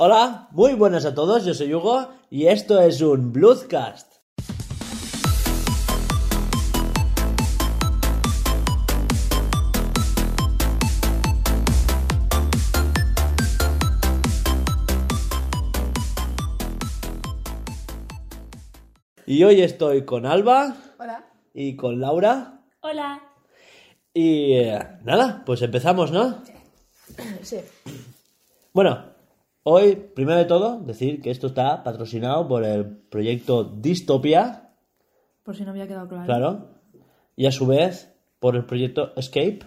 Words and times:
Hola, 0.00 0.46
muy 0.52 0.74
buenas 0.74 1.04
a 1.06 1.12
todos, 1.12 1.44
yo 1.44 1.54
soy 1.54 1.74
Hugo 1.74 2.06
y 2.30 2.46
esto 2.46 2.80
es 2.80 3.00
un 3.00 3.32
Bluescast. 3.32 4.14
Y 19.26 19.42
hoy 19.42 19.62
estoy 19.62 20.04
con 20.04 20.26
Alba 20.26 20.76
Hola. 21.00 21.26
y 21.52 21.74
con 21.74 22.00
Laura. 22.00 22.60
Hola. 22.82 23.20
Y 24.14 24.52
eh, 24.52 24.78
nada, 25.02 25.42
pues 25.44 25.60
empezamos, 25.62 26.12
¿no? 26.12 26.40
Sí. 27.42 27.58
Bueno, 28.72 29.17
hoy, 29.70 29.96
primero 29.96 30.38
de 30.38 30.44
todo, 30.44 30.80
decir 30.80 31.20
que 31.20 31.30
esto 31.30 31.48
está 31.48 31.82
patrocinado 31.84 32.46
por 32.48 32.64
el 32.64 32.86
proyecto 32.86 33.64
Dystopia, 33.64 34.70
Por 35.42 35.56
si 35.56 35.64
no 35.64 35.70
había 35.70 35.86
quedado 35.86 36.08
claro. 36.08 36.24
claro, 36.26 36.68
y 37.36 37.46
a 37.46 37.52
su 37.52 37.66
vez 37.66 38.12
por 38.40 38.56
el 38.56 38.64
proyecto 38.64 39.12
Escape. 39.16 39.60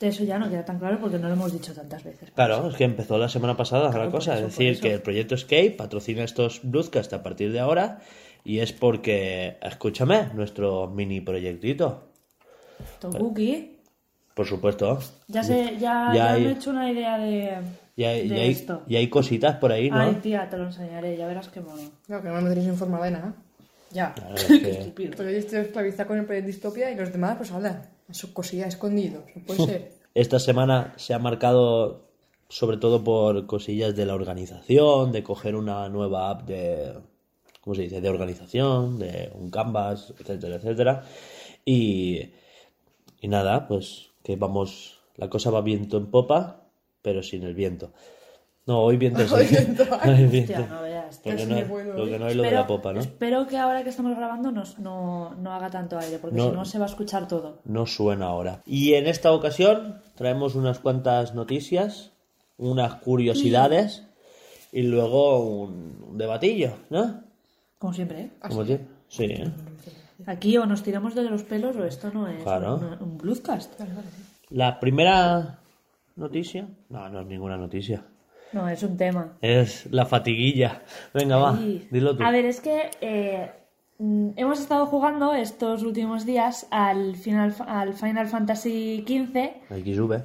De 0.00 0.08
eso 0.08 0.22
ya 0.22 0.38
no 0.38 0.48
queda 0.48 0.64
tan 0.64 0.78
claro 0.78 0.98
porque 1.00 1.18
no 1.18 1.26
lo 1.26 1.34
hemos 1.34 1.52
dicho 1.52 1.74
tantas 1.74 2.04
veces. 2.04 2.30
Claro, 2.30 2.68
es 2.68 2.76
que 2.76 2.84
empezó 2.84 3.18
la 3.18 3.28
semana 3.28 3.56
pasada 3.56 3.86
la 3.86 3.90
Claro, 3.90 4.10
cosa, 4.12 4.34
por 4.34 4.44
es 4.44 4.56
decir, 4.56 4.80
que 4.80 4.92
el 4.94 5.02
proyecto 5.02 5.34
Escape 5.34 5.72
patrocina 5.72 6.22
estos 6.22 6.60
Bluescast 6.62 7.12
a 7.14 7.22
partir 7.24 7.50
de 7.52 7.58
ahora 7.60 7.98
y 8.44 8.60
es 8.60 8.72
porque, 8.72 9.56
escúchame, 9.60 10.28
nuestro 10.34 10.86
mini 10.86 11.20
proyectito, 11.20 12.12
Tokuki. 13.00 13.80
por 14.34 14.46
supuesto. 14.46 15.00
Ya 15.26 15.42
sé, 15.42 15.72
ya, 15.80 16.12
Ya 16.12 16.14
ya 16.14 16.32
hay- 16.32 16.42
me 16.44 16.48
he 16.50 16.52
hecho 16.52 16.70
una 16.70 16.90
idea 16.92 17.18
de, 17.18 17.58
Y 17.98 18.04
hay, 18.04 18.28
de 18.28 18.36
y 18.36 18.38
hay- 18.40 18.50
esto. 18.52 18.82
y 18.86 18.94
hay 18.96 19.08
cositas 19.10 19.56
por 19.56 19.72
ahí, 19.72 19.90
¿no? 19.90 19.98
Ay, 19.98 20.14
tía, 20.22 20.48
te 20.48 20.56
lo 20.56 20.66
enseñaré, 20.66 21.16
ya 21.16 21.26
verás 21.26 21.48
qué 21.48 21.60
mono. 21.60 21.82
Claro, 22.06 22.22
que 22.22 22.28
no 22.28 22.40
me 22.40 22.48
tenéis 22.48 22.68
informada 22.68 23.04
de 23.06 23.10
nada. 23.10 23.34
Ya. 23.90 24.14
Claro, 24.14 24.34
es 24.36 24.44
Qué 24.44 24.60
que- 24.62 24.70
estúpido. 24.82 25.10
Porque 25.16 25.32
yo 25.32 25.38
estoy 25.38 25.58
esclavizada 25.60 26.06
con 26.06 26.16
el 26.18 26.24
proyecto 26.24 26.46
Distopia 26.46 26.90
y 26.92 26.94
los 26.94 27.10
demás, 27.12 27.36
pues 27.38 27.50
hablan. 27.50 27.82
A 28.08 28.14
su 28.14 28.32
cosilla 28.32 28.66
escondido. 28.68 29.24
No 29.34 29.42
puede 29.42 29.64
ser. 29.66 29.92
Esta 30.14 30.38
semana 30.38 30.94
se 30.96 31.12
ha 31.12 31.18
marcado 31.18 32.06
sobre 32.48 32.76
todo 32.78 33.02
por 33.04 33.46
cosillas 33.46 33.94
de 33.96 34.06
la 34.06 34.14
organización, 34.14 35.10
de 35.12 35.22
coger 35.24 35.56
una 35.56 35.88
nueva 35.90 36.30
app 36.30 36.46
de, 36.48 36.94
¿cómo 37.60 37.74
se 37.74 37.82
dice?, 37.82 38.00
de 38.00 38.08
organización, 38.08 38.98
de 39.00 39.30
un 39.34 39.50
canvas, 39.50 40.14
etcétera, 40.18 40.54
etcétera. 40.56 41.02
Y, 41.64 42.30
y 43.20 43.28
nada, 43.28 43.66
pues 43.68 44.06
que 44.22 44.36
vamos, 44.36 45.00
la 45.16 45.28
cosa 45.28 45.50
va 45.50 45.60
viento 45.60 45.98
en 45.98 46.06
popa, 46.06 46.57
pero 47.02 47.22
sin 47.22 47.42
el 47.44 47.54
viento. 47.54 47.92
No, 48.66 48.80
hoy 48.82 48.98
viento 48.98 49.26
sí. 49.26 49.34
Hoy 49.34 49.46
viento. 49.46 49.82
Hostia, 49.84 50.66
no 50.68 50.82
veas. 50.82 51.16
Lo 51.16 51.22
que 51.22 51.42
Es 51.42 51.48
no, 51.48 51.54
muy 51.54 51.64
bueno, 51.64 51.92
lo 51.94 52.04
que 52.04 52.14
¿eh? 52.16 52.18
no 52.18 52.26
hay 52.26 52.34
lo 52.34 52.42
de 52.42 52.48
Espero- 52.48 52.60
la 52.60 52.66
popa, 52.66 52.92
¿no? 52.92 53.00
Espero 53.00 53.46
que 53.46 53.56
ahora 53.56 53.82
que 53.82 53.88
estamos 53.88 54.14
grabando 54.14 54.50
no, 54.52 54.62
no, 54.78 55.34
no 55.36 55.52
haga 55.54 55.70
tanto 55.70 55.98
aire, 55.98 56.18
porque 56.18 56.36
No. 56.36 56.50
si 56.50 56.56
no 56.56 56.64
se 56.66 56.78
va 56.78 56.84
a 56.84 56.88
escuchar 56.88 57.26
todo. 57.28 57.60
no 57.64 57.86
suena 57.86 58.26
ahora. 58.26 58.60
Y 58.66 58.92
en 58.92 59.06
esta 59.06 59.32
ocasión 59.32 60.02
traemos 60.16 60.54
unas 60.54 60.80
cuantas 60.80 61.34
noticias, 61.34 62.10
unas 62.58 62.96
curiosidades 62.96 64.02
y 64.70 64.82
luego 64.82 65.38
un, 65.40 66.04
un 66.10 66.18
debatillo, 66.18 66.72
¿no? 66.90 67.22
Como 67.78 67.94
siempre, 67.94 68.20
¿eh? 68.20 68.30
Como 68.40 68.66
siempre. 68.66 68.86
Sí, 69.08 69.24
¿eh? 69.24 69.50
Aquí 70.26 70.58
o 70.58 70.66
nos 70.66 70.82
tiramos 70.82 71.14
de 71.14 71.22
los 71.22 71.42
pelos 71.44 71.74
o 71.76 71.84
esto 71.86 72.10
no 72.12 72.28
es 72.28 72.42
Claro. 72.42 72.74
un, 72.74 72.84
un 73.08 73.16
bluescast. 73.16 73.80
La 74.50 74.78
primera 74.78 75.58
noticia, 76.18 76.68
no, 76.90 77.08
no 77.08 77.20
es 77.20 77.26
ninguna 77.26 77.56
noticia, 77.56 78.04
No, 78.52 78.68
es 78.68 78.82
un 78.82 78.96
tema. 78.96 79.36
es 79.40 79.86
la 79.90 80.04
fatiguilla. 80.06 80.82
Venga, 81.14 81.36
va, 81.36 81.58
dilo 81.90 82.16
tú. 82.16 82.22
A 82.24 82.30
ver, 82.30 82.44
es 82.44 82.60
que 82.60 82.90
eh, 83.00 83.50
mm, 83.98 84.30
hemos 84.36 84.60
estado 84.60 84.86
jugando 84.86 85.32
estos 85.34 85.82
últimos 85.82 86.26
días 86.26 86.66
al 86.70 87.16
Final, 87.16 87.54
al 87.66 87.94
Final 87.94 88.26
Fantasy 88.28 89.04
XV 89.06 89.50
XV. 89.70 90.22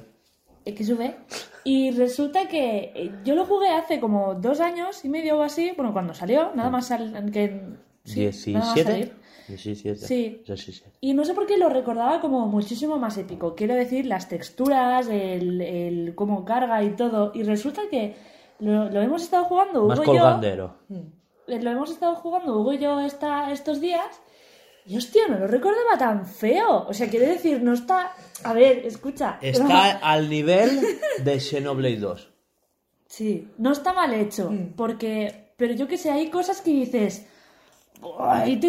XV 0.66 1.10
y 1.64 1.90
resulta 1.92 2.48
que 2.48 2.92
eh, 2.94 3.10
yo 3.24 3.34
lo 3.34 3.44
jugué 3.46 3.68
hace 3.68 4.00
como 4.00 4.34
dos 4.34 4.60
años 4.60 5.04
y 5.04 5.08
medio 5.08 5.38
o 5.38 5.42
así, 5.42 5.72
bueno, 5.76 5.92
cuando 5.92 6.14
salió, 6.14 6.54
nada 6.54 6.70
más 6.70 6.86
sal- 6.88 7.30
que 7.32 7.60
sí, 8.04 8.52
nada 8.52 8.66
más 8.66 8.76
¿17? 8.78 9.10
17. 9.48 9.96
Sí. 10.06 10.42
17. 10.46 10.98
Y 11.00 11.14
no 11.14 11.24
sé 11.24 11.34
por 11.34 11.46
qué 11.46 11.58
lo 11.58 11.68
recordaba 11.68 12.20
como 12.20 12.46
muchísimo 12.46 12.98
más 12.98 13.16
épico. 13.18 13.54
Quiero 13.54 13.74
decir, 13.74 14.06
las 14.06 14.28
texturas, 14.28 15.08
el, 15.08 15.60
el 15.60 16.14
cómo 16.14 16.44
carga 16.44 16.82
y 16.82 16.90
todo. 16.96 17.32
Y 17.34 17.42
resulta 17.42 17.82
que 17.90 18.14
lo, 18.58 18.90
lo 18.90 19.02
hemos 19.02 19.22
estado 19.22 19.44
jugando 19.44 19.84
Más 19.86 19.98
Hugo 19.98 20.12
y 20.12 20.16
yo. 20.16 20.22
colgandero. 20.22 20.76
Eh, 21.46 21.60
lo 21.62 21.70
hemos 21.70 21.90
estado 21.90 22.14
jugando 22.16 22.58
Hugo 22.58 22.72
y 22.72 22.78
yo 22.78 23.00
esta, 23.00 23.50
estos 23.52 23.80
días 23.80 24.20
y 24.86 24.98
hostia, 24.98 25.22
no 25.28 25.38
lo 25.38 25.46
recordaba 25.46 25.96
tan 25.98 26.26
feo. 26.26 26.86
O 26.86 26.92
sea, 26.92 27.08
quiere 27.08 27.26
decir, 27.26 27.62
no 27.62 27.72
está... 27.72 28.12
A 28.42 28.52
ver, 28.52 28.84
escucha. 28.84 29.38
Está 29.40 29.92
al 30.02 30.28
nivel 30.28 30.78
de 31.22 31.40
Xenoblade 31.40 31.96
2. 31.96 32.30
Sí, 33.06 33.48
no 33.58 33.72
está 33.72 33.92
mal 33.94 34.12
hecho, 34.12 34.52
porque... 34.76 35.52
Pero 35.56 35.72
yo 35.74 35.86
que 35.88 35.96
sé, 35.96 36.10
hay 36.10 36.28
cosas 36.30 36.60
que 36.60 36.70
dices... 36.70 37.26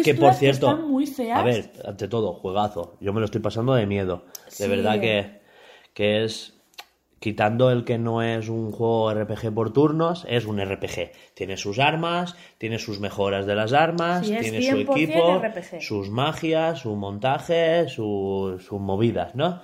Que 0.04 0.14
por 0.14 0.30
que 0.30 0.36
cierto, 0.36 0.70
están 0.70 0.90
muy 0.90 1.06
feas. 1.06 1.38
a 1.38 1.42
ver, 1.42 1.72
ante 1.84 2.08
todo, 2.08 2.34
juegazo. 2.34 2.96
Yo 3.00 3.12
me 3.12 3.20
lo 3.20 3.26
estoy 3.26 3.40
pasando 3.40 3.74
de 3.74 3.86
miedo. 3.86 4.24
De 4.58 4.68
verdad 4.68 5.00
que, 5.00 5.40
que 5.94 6.24
es. 6.24 6.52
Quitando 7.18 7.70
el 7.70 7.84
que 7.84 7.96
no 7.96 8.22
es 8.22 8.50
un 8.50 8.70
juego 8.72 9.10
RPG 9.12 9.52
por 9.54 9.72
turnos, 9.72 10.26
es 10.28 10.44
un 10.44 10.60
RPG. 10.60 11.12
Tiene 11.34 11.56
sus 11.56 11.78
armas, 11.78 12.36
tiene 12.58 12.78
sus 12.78 13.00
mejoras 13.00 13.46
de 13.46 13.54
las 13.54 13.72
armas, 13.72 14.26
Sí, 14.26 14.36
tiene 14.38 14.60
su 14.60 14.76
100% 14.76 14.90
equipo, 14.92 15.38
RPG. 15.42 15.80
sus 15.80 16.10
magias, 16.10 16.80
su 16.80 16.94
montaje, 16.94 17.88
su- 17.88 18.58
sus 18.60 18.80
movidas, 18.80 19.34
¿no? 19.34 19.60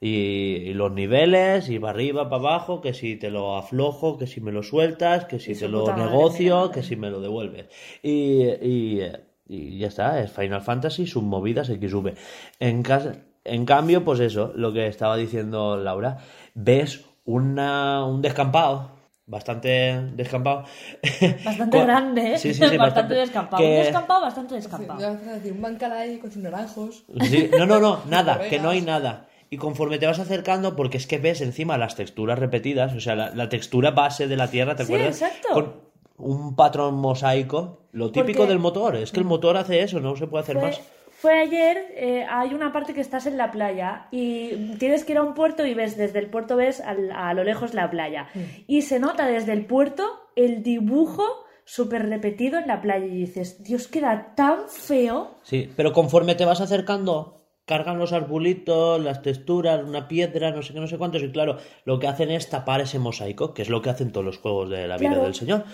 Y, 0.00 0.08
y 0.08 0.74
los 0.74 0.92
niveles, 0.92 1.68
y 1.68 1.78
para 1.78 1.90
arriba, 1.92 2.28
para 2.28 2.40
abajo, 2.40 2.80
que 2.80 2.94
si 2.94 3.16
te 3.16 3.30
lo 3.30 3.56
aflojo, 3.56 4.16
que 4.16 4.26
si 4.28 4.40
me 4.40 4.52
lo 4.52 4.62
sueltas, 4.62 5.24
que 5.24 5.40
si 5.40 5.54
te 5.58 5.68
lo 5.68 5.92
negocio, 5.92 6.70
que 6.70 6.82
si 6.84 6.94
me 6.96 7.10
lo 7.10 7.20
devuelves. 7.20 7.66
Y, 8.02 8.42
y, 8.44 9.02
y 9.48 9.78
ya 9.78 9.88
está, 9.88 10.20
es 10.22 10.30
Final 10.30 10.62
Fantasy, 10.62 11.06
sus 11.06 11.22
movidas 11.24 11.68
XV. 11.68 12.14
En, 12.60 12.82
cas- 12.82 13.08
en 13.44 13.64
cambio, 13.64 14.04
pues 14.04 14.20
eso, 14.20 14.52
lo 14.54 14.72
que 14.72 14.86
estaba 14.86 15.16
diciendo 15.16 15.76
Laura, 15.76 16.18
ves 16.54 17.04
una, 17.24 18.04
un 18.04 18.22
descampado, 18.22 18.92
bastante 19.26 20.00
descampado. 20.14 20.64
Bastante 21.44 21.80
grande, 21.82 22.34
¿eh? 22.34 22.38
Sí, 22.38 22.54
sí, 22.54 22.66
sí, 22.68 22.76
bastante, 22.78 23.14
descampado. 23.14 23.62
que- 23.62 23.68
Un 23.68 23.82
descampado 23.82 24.20
bastante 24.22 24.54
Sí, 24.54 24.60
descampado. 24.60 25.00
ya 25.00 25.10
vas 25.10 25.26
a 25.26 25.32
decir, 25.34 25.52
un 25.52 25.60
bancal 25.62 25.92
ahí 25.92 26.18
con 26.18 26.30
sus 26.30 26.42
naranjos. 26.42 27.04
Sí, 27.22 27.50
no, 27.56 27.66
no, 27.66 27.80
no, 27.80 28.00
nada, 28.08 28.48
que 28.48 28.58
no 28.58 28.70
hay 28.70 28.80
nada. 28.82 29.27
Y 29.50 29.56
conforme 29.56 29.98
te 29.98 30.06
vas 30.06 30.18
acercando, 30.18 30.76
porque 30.76 30.98
es 30.98 31.06
que 31.06 31.18
ves 31.18 31.40
encima 31.40 31.78
las 31.78 31.96
texturas 31.96 32.38
repetidas, 32.38 32.94
o 32.94 33.00
sea, 33.00 33.14
la, 33.16 33.30
la 33.34 33.48
textura 33.48 33.90
base 33.92 34.28
de 34.28 34.36
la 34.36 34.48
Tierra, 34.50 34.76
¿te 34.76 34.84
Sí, 34.84 34.92
acuerdas? 34.92 35.22
exacto. 35.22 35.48
Con 35.54 35.88
un 36.18 36.54
patrón 36.56 36.94
mosaico, 36.96 37.82
lo 37.92 38.10
típico 38.10 38.46
del 38.46 38.58
motor, 38.58 38.96
es 38.96 39.12
que 39.12 39.20
el 39.20 39.26
motor 39.26 39.56
hace 39.56 39.80
eso, 39.82 40.00
no 40.00 40.16
se 40.16 40.26
puede 40.26 40.42
hacer 40.42 40.56
Fue, 40.58 40.64
más. 40.68 40.80
fue 41.10 41.38
ayer, 41.40 41.78
eh, 41.96 42.26
hay 42.28 42.52
una 42.54 42.72
parte 42.72 42.92
que 42.92 43.00
estás 43.00 43.26
en 43.26 43.36
la 43.38 43.50
playa 43.50 44.08
y 44.10 44.74
tienes 44.78 45.04
que 45.04 45.12
ir 45.12 45.18
a 45.18 45.22
un 45.22 45.34
puerto 45.34 45.64
y 45.64 45.74
ves 45.74 45.96
desde 45.96 46.18
el 46.18 46.28
puerto 46.28 46.56
ves 46.56 46.80
al- 46.80 47.12
a 47.12 47.32
lo 47.34 47.44
lejos 47.44 47.72
la 47.72 47.88
playa. 47.88 48.26
Y 48.66 48.82
se 48.82 48.98
nota 48.98 49.26
desde 49.26 49.52
el 49.52 49.64
puerto 49.66 50.04
el 50.36 50.62
dibujo 50.62 51.24
súper 51.64 52.08
repetido 52.08 52.58
en 52.58 52.66
la 52.66 52.80
playa 52.80 53.06
y 53.06 53.10
dices, 53.16 53.62
Dios, 53.62 53.88
queda 53.88 54.32
tan 54.34 54.68
feo. 54.68 55.36
Sí, 55.42 55.70
pero 55.76 55.92
conforme 55.92 56.34
te 56.34 56.44
vas 56.44 56.60
acercando, 56.60 57.37
cargan 57.68 57.98
los 58.00 58.12
arbolitos, 58.12 59.00
las 59.00 59.22
texturas, 59.22 59.84
una 59.84 60.08
piedra, 60.08 60.50
no 60.50 60.62
sé 60.62 60.72
qué, 60.72 60.80
no 60.80 60.88
sé 60.88 60.98
cuántos, 60.98 61.22
y 61.22 61.30
claro, 61.30 61.58
lo 61.84 62.00
que 62.00 62.08
hacen 62.08 62.30
es 62.32 62.48
tapar 62.50 62.80
ese 62.80 62.98
mosaico, 62.98 63.54
que 63.54 63.62
es 63.62 63.68
lo 63.68 63.80
que 63.82 63.90
hacen 63.90 64.10
todos 64.10 64.26
los 64.26 64.38
juegos 64.38 64.70
de 64.70 64.88
la 64.88 64.96
vida 64.96 65.10
Claro. 65.10 65.24
del 65.24 65.34
Señor. 65.34 65.64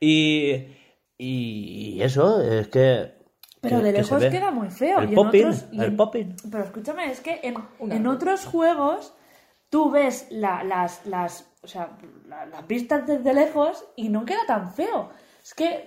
Y, 0.00 0.64
y 1.18 2.00
eso, 2.02 2.40
es 2.40 2.68
que... 2.68 3.18
Pero 3.60 3.78
que- 3.78 3.82
de 3.84 3.92
lejos 3.92 4.24
queda 4.24 4.50
muy 4.50 4.70
feo. 4.70 5.00
El 5.00 5.06
y 5.06 5.08
en 5.10 5.14
popping, 5.16 5.44
otros- 5.46 5.64
el 5.72 5.82
en- 5.82 5.96
popping. 5.96 6.36
Pero 6.50 6.64
escúchame, 6.64 7.10
es 7.10 7.20
que 7.20 7.40
en, 7.42 7.56
en 7.92 8.06
otros 8.06 8.46
juegos 8.46 9.12
tú 9.68 9.90
ves 9.90 10.28
la- 10.30 10.64
las, 10.64 11.04
las, 11.04 11.46
o 11.62 11.66
sea, 11.66 11.90
la- 12.26 12.46
las 12.46 12.62
pistas 12.64 13.06
desde 13.06 13.34
lejos 13.34 13.84
y 13.96 14.08
no 14.08 14.24
queda 14.24 14.46
tan 14.46 14.72
feo. 14.72 15.10
Es 15.42 15.52
que 15.52 15.84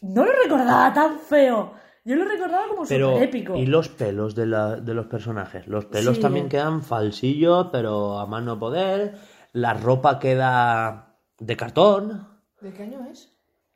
no 0.00 0.24
lo 0.24 0.32
recordaba 0.44 0.94
tan 0.94 1.18
feo. 1.18 1.74
Yo 2.04 2.16
lo 2.16 2.24
recordaba 2.24 2.66
como 2.68 2.84
Pero, 2.88 3.10
súper 3.12 3.28
épico. 3.28 3.56
¿y 3.56 3.66
los 3.66 3.88
pelos 3.88 4.34
de, 4.34 4.46
la- 4.46 4.76
de 4.76 4.94
los 4.94 5.06
personajes? 5.06 5.66
Los 5.68 5.84
pelos 5.86 6.16
Sí. 6.16 6.22
también 6.22 6.48
quedan 6.48 6.82
falsillos, 6.82 7.68
pero 7.70 8.18
a 8.18 8.26
mano 8.26 8.58
poder. 8.58 9.16
La 9.52 9.74
ropa 9.74 10.18
queda 10.18 11.16
de 11.38 11.56
cartón, 11.56 12.26
¿De 12.60 12.72
qué 12.72 12.84
año 12.84 13.06
es? 13.10 13.30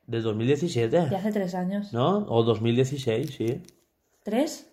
de 0.07 0.21
2017, 0.21 1.07
De 1.09 1.15
hace 1.15 1.31
tres 1.31 1.53
años. 1.55 1.91
¿no? 1.93 2.25
O 2.29 2.43
2016, 2.43 3.35
sí. 3.35 3.61
¿Tres? 4.23 4.71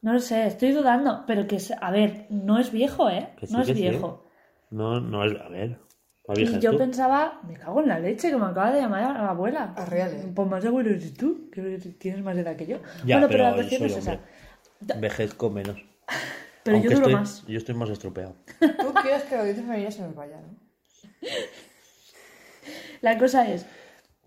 No 0.00 0.12
lo 0.12 0.18
sé, 0.20 0.46
estoy 0.46 0.72
dudando. 0.72 1.24
Pero 1.26 1.46
que, 1.46 1.56
es- 1.56 1.72
a 1.80 1.90
ver, 1.92 2.26
no 2.30 2.58
es 2.58 2.72
viejo, 2.72 3.08
¿eh? 3.10 3.30
Que 3.38 3.46
sí, 3.46 3.52
no 3.52 3.60
es 3.60 3.66
que 3.68 3.74
sí. 3.74 3.80
viejo. 3.82 4.24
No, 4.70 5.00
no 5.00 5.24
es. 5.24 5.40
A 5.40 5.48
ver. 5.48 5.78
Y 6.36 6.60
yo 6.60 6.72
tú. 6.72 6.78
pensaba, 6.78 7.40
me 7.46 7.54
cago 7.54 7.80
en 7.80 7.88
la 7.88 7.98
leche, 7.98 8.30
que 8.30 8.36
me 8.36 8.46
acaba 8.46 8.72
de 8.72 8.80
llamar 8.80 9.04
a 9.16 9.22
la 9.22 9.30
abuela. 9.30 9.74
Ah, 9.76 9.84
real, 9.84 10.12
¿eh? 10.12 10.32
Pues 10.34 10.48
más 10.48 10.64
abuelo 10.64 10.90
eres 10.90 11.14
tú, 11.14 11.50
que 11.50 11.78
tienes 11.98 12.22
más 12.22 12.36
edad 12.36 12.56
que 12.56 12.66
yo. 12.66 12.78
Ya, 13.04 13.16
bueno, 13.16 13.28
pero, 13.28 13.28
pero 13.28 13.44
la 13.44 13.54
cuestión 13.54 13.84
es 13.84 13.96
esa. 13.96 14.18
Envejezco 14.88 15.50
menos. 15.50 15.76
Pero 16.64 16.76
Aunque 16.76 16.90
yo 16.90 16.94
duro 16.94 17.08
estoy, 17.08 17.20
más. 17.20 17.44
Yo 17.48 17.58
estoy 17.58 17.74
más 17.74 17.90
estropeado. 17.90 18.36
Tú 18.60 18.94
quieres 19.02 19.24
que 19.24 19.34
la 19.34 19.40
audiencia 19.40 19.64
femenina 19.64 19.90
se 19.90 20.02
nos 20.02 20.14
vaya, 20.14 20.36
¿no? 20.36 20.56
La 23.00 23.18
cosa 23.18 23.50
es, 23.50 23.66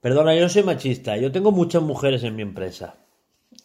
Perdona, 0.05 0.35
yo 0.35 0.41
no 0.41 0.49
soy 0.49 0.61
machista. 0.61 1.17
Yo 1.17 1.31
tengo 1.31 1.51
muchas 1.51 1.81
mujeres 1.81 2.23
en 2.23 2.35
mi 2.35 2.43
empresa. 2.43 2.97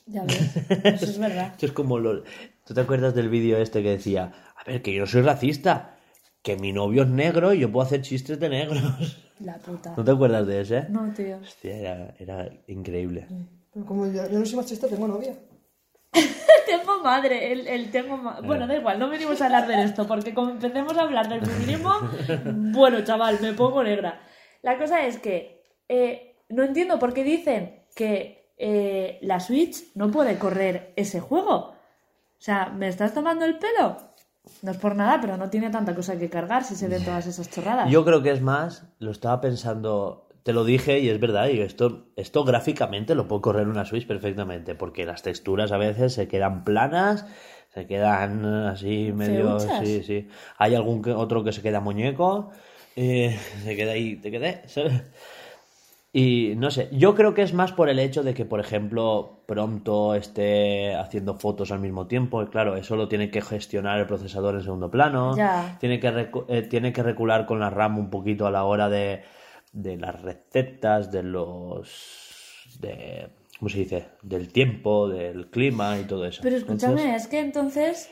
ya 0.06 0.24
ves, 0.24 0.56
eso 0.84 1.04
es 1.04 1.18
verdad. 1.18 1.48
Esto 1.52 1.66
es 1.66 1.72
como 1.72 1.98
lo... 1.98 2.22
¿Tú 2.64 2.72
te 2.72 2.80
acuerdas 2.80 3.14
del 3.14 3.28
vídeo 3.28 3.58
este 3.58 3.82
que 3.82 3.90
decía, 3.90 4.32
a 4.56 4.64
ver, 4.64 4.80
que 4.80 4.94
yo 4.94 5.00
no 5.00 5.06
soy 5.06 5.20
racista, 5.20 5.98
que 6.42 6.56
mi 6.56 6.72
novio 6.72 7.02
es 7.02 7.08
negro 7.08 7.52
y 7.52 7.60
yo 7.60 7.70
puedo 7.70 7.86
hacer 7.86 8.02
chistes 8.02 8.38
de 8.40 8.48
negros? 8.48 8.82
La 9.40 9.56
puta. 9.58 9.94
¿No 9.96 10.04
te 10.04 10.10
acuerdas 10.10 10.46
de 10.46 10.60
ese? 10.60 10.82
No, 10.88 11.12
tío. 11.12 11.38
Hostia, 11.38 11.76
era, 11.76 12.14
era 12.18 12.50
increíble. 12.66 13.26
Pero 13.72 13.86
como 13.86 14.06
yo, 14.06 14.28
yo 14.28 14.38
no 14.38 14.44
soy 14.46 14.56
machista, 14.56 14.86
tengo 14.88 15.06
novia. 15.08 15.34
Tengo 16.66 17.02
madre, 17.02 17.52
el, 17.52 17.66
el 17.66 17.90
tengo 17.90 18.16
ma- 18.16 18.40
Bueno, 18.40 18.66
da 18.66 18.76
igual, 18.76 18.98
no 18.98 19.08
venimos 19.08 19.40
a 19.40 19.46
hablar 19.46 19.66
de 19.66 19.82
esto, 19.82 20.06
porque 20.06 20.32
como 20.34 20.50
empecemos 20.50 20.96
a 20.96 21.02
hablar 21.02 21.28
del 21.28 21.40
feminismo, 21.44 21.90
bueno, 22.44 23.02
chaval, 23.02 23.38
me 23.40 23.52
pongo 23.54 23.82
negra. 23.82 24.20
La 24.62 24.78
cosa 24.78 25.04
es 25.06 25.18
que 25.18 25.64
eh, 25.88 26.36
no 26.48 26.62
entiendo 26.62 26.98
por 26.98 27.12
qué 27.12 27.24
dicen 27.24 27.82
que 27.96 28.52
eh, 28.56 29.18
la 29.22 29.40
Switch 29.40 29.84
no 29.96 30.10
puede 30.10 30.38
correr 30.38 30.92
ese 30.96 31.18
juego. 31.20 31.54
O 31.56 31.74
sea, 32.42 32.66
¿me 32.68 32.86
estás 32.88 33.14
tomando 33.14 33.44
el 33.44 33.58
pelo? 33.58 33.96
No 34.62 34.70
es 34.70 34.76
por 34.76 34.96
nada, 34.96 35.20
pero 35.20 35.36
no 35.36 35.50
tiene 35.50 35.70
tanta 35.70 35.94
cosa 35.94 36.18
que 36.18 36.28
cargar 36.28 36.64
si 36.64 36.74
se 36.74 36.88
ven 36.88 37.04
todas 37.04 37.26
esas 37.26 37.50
chorradas. 37.50 37.90
Yo 37.90 38.04
creo 38.04 38.22
que 38.22 38.30
es 38.30 38.40
más, 38.40 38.86
lo 38.98 39.10
estaba 39.10 39.40
pensando, 39.40 40.28
te 40.42 40.52
lo 40.52 40.64
dije 40.64 41.00
y 41.00 41.08
es 41.08 41.20
verdad, 41.20 41.48
y 41.48 41.60
esto, 41.60 42.06
esto 42.16 42.44
gráficamente 42.44 43.14
lo 43.14 43.28
puedo 43.28 43.42
correr 43.42 43.68
una 43.68 43.84
Switch 43.84 44.06
perfectamente, 44.06 44.74
porque 44.74 45.04
las 45.06 45.22
texturas 45.22 45.72
a 45.72 45.78
veces 45.78 46.14
se 46.14 46.28
quedan 46.28 46.64
planas, 46.64 47.26
se 47.72 47.86
quedan 47.86 48.44
eh, 48.44 48.68
así 48.68 49.12
medio... 49.12 49.58
Feuchas. 49.58 49.86
Sí, 49.86 50.02
sí. 50.02 50.28
Hay 50.58 50.74
algún 50.74 51.02
que, 51.02 51.12
otro 51.12 51.44
que 51.44 51.52
se 51.52 51.62
queda 51.62 51.80
muñeco, 51.80 52.50
eh, 52.96 53.38
se 53.64 53.76
queda 53.76 53.92
ahí, 53.92 54.16
te 54.16 54.30
quedé, 54.30 54.62
¿sabes? 54.66 55.02
Y 56.12 56.54
no 56.56 56.72
sé, 56.72 56.88
yo 56.90 57.14
creo 57.14 57.34
que 57.34 57.42
es 57.42 57.54
más 57.54 57.70
por 57.72 57.88
el 57.88 58.00
hecho 58.00 58.24
de 58.24 58.34
que, 58.34 58.44
por 58.44 58.58
ejemplo, 58.58 59.42
pronto 59.46 60.16
esté 60.16 60.94
haciendo 60.96 61.34
fotos 61.38 61.70
al 61.70 61.78
mismo 61.78 62.08
tiempo. 62.08 62.42
Y 62.42 62.46
claro, 62.48 62.76
eso 62.76 62.96
lo 62.96 63.06
tiene 63.06 63.30
que 63.30 63.40
gestionar 63.40 64.00
el 64.00 64.06
procesador 64.06 64.56
en 64.56 64.62
segundo 64.62 64.90
plano. 64.90 65.36
Ya. 65.36 65.76
Tiene, 65.78 66.00
que 66.00 66.10
recu- 66.12 66.46
eh, 66.48 66.62
tiene 66.62 66.92
que 66.92 67.04
recular 67.04 67.46
con 67.46 67.60
la 67.60 67.70
RAM 67.70 67.96
un 67.98 68.10
poquito 68.10 68.46
a 68.48 68.50
la 68.50 68.64
hora 68.64 68.88
de, 68.88 69.22
de 69.72 69.96
las 69.98 70.20
recetas, 70.20 71.12
de 71.12 71.22
los. 71.22 72.76
de. 72.80 73.28
¿Cómo 73.60 73.68
se 73.68 73.78
dice? 73.78 74.08
Del 74.22 74.52
tiempo, 74.52 75.08
del 75.08 75.48
clima 75.50 75.96
y 75.98 76.04
todo 76.04 76.24
eso. 76.24 76.40
Pero 76.42 76.56
escúchame, 76.56 76.92
Entonces, 77.02 77.22
es 77.22 77.28
que 77.28 77.38
entonces. 77.38 78.10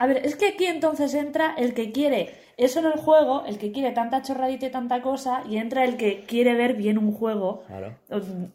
A 0.00 0.06
ver, 0.06 0.18
es 0.24 0.36
que 0.36 0.48
aquí 0.48 0.66
entonces 0.66 1.12
entra 1.14 1.54
el 1.58 1.74
que 1.74 1.90
quiere 1.90 2.30
eso 2.56 2.80
en 2.80 2.86
el 2.86 2.92
juego, 2.92 3.44
el 3.46 3.58
que 3.58 3.72
quiere 3.72 3.92
tanta 3.92 4.22
chorradita 4.22 4.66
y 4.66 4.70
tanta 4.70 5.00
cosa, 5.02 5.42
y 5.48 5.58
entra 5.58 5.84
el 5.84 5.96
que 5.96 6.24
quiere 6.24 6.54
ver 6.54 6.74
bien 6.74 6.98
un 6.98 7.12
juego 7.12 7.62
Claro. 7.66 7.94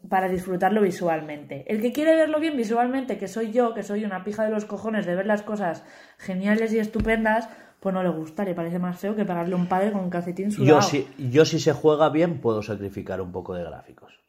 para 0.08 0.28
disfrutarlo 0.28 0.82
visualmente. 0.82 1.64
El 1.68 1.80
que 1.80 1.92
quiere 1.92 2.14
verlo 2.14 2.38
bien 2.40 2.56
visualmente, 2.56 3.18
que 3.18 3.28
soy 3.28 3.52
yo, 3.52 3.72
que 3.74 3.82
soy 3.82 4.04
una 4.04 4.24
pija 4.24 4.44
de 4.44 4.50
los 4.50 4.64
cojones 4.66 5.06
de 5.06 5.14
ver 5.14 5.26
las 5.26 5.42
cosas 5.42 5.84
geniales 6.18 6.72
y 6.72 6.78
estupendas, 6.78 7.48
pues 7.80 7.94
no 7.94 8.02
le 8.02 8.10
gusta, 8.10 8.44
le 8.44 8.54
parece 8.54 8.78
más 8.78 8.98
feo 8.98 9.14
que 9.14 9.24
pegarle 9.26 9.54
un 9.54 9.66
padre 9.66 9.92
con 9.92 10.02
un 10.02 10.10
calcetín 10.10 10.50
sudado. 10.50 10.80
Yo 10.80 10.82
si, 10.82 11.06
yo 11.30 11.44
si 11.44 11.58
se 11.60 11.72
juega 11.72 12.08
bien 12.08 12.40
puedo 12.40 12.62
sacrificar 12.62 13.20
un 13.20 13.32
poco 13.32 13.54
de 13.54 13.64
gráficos. 13.64 14.23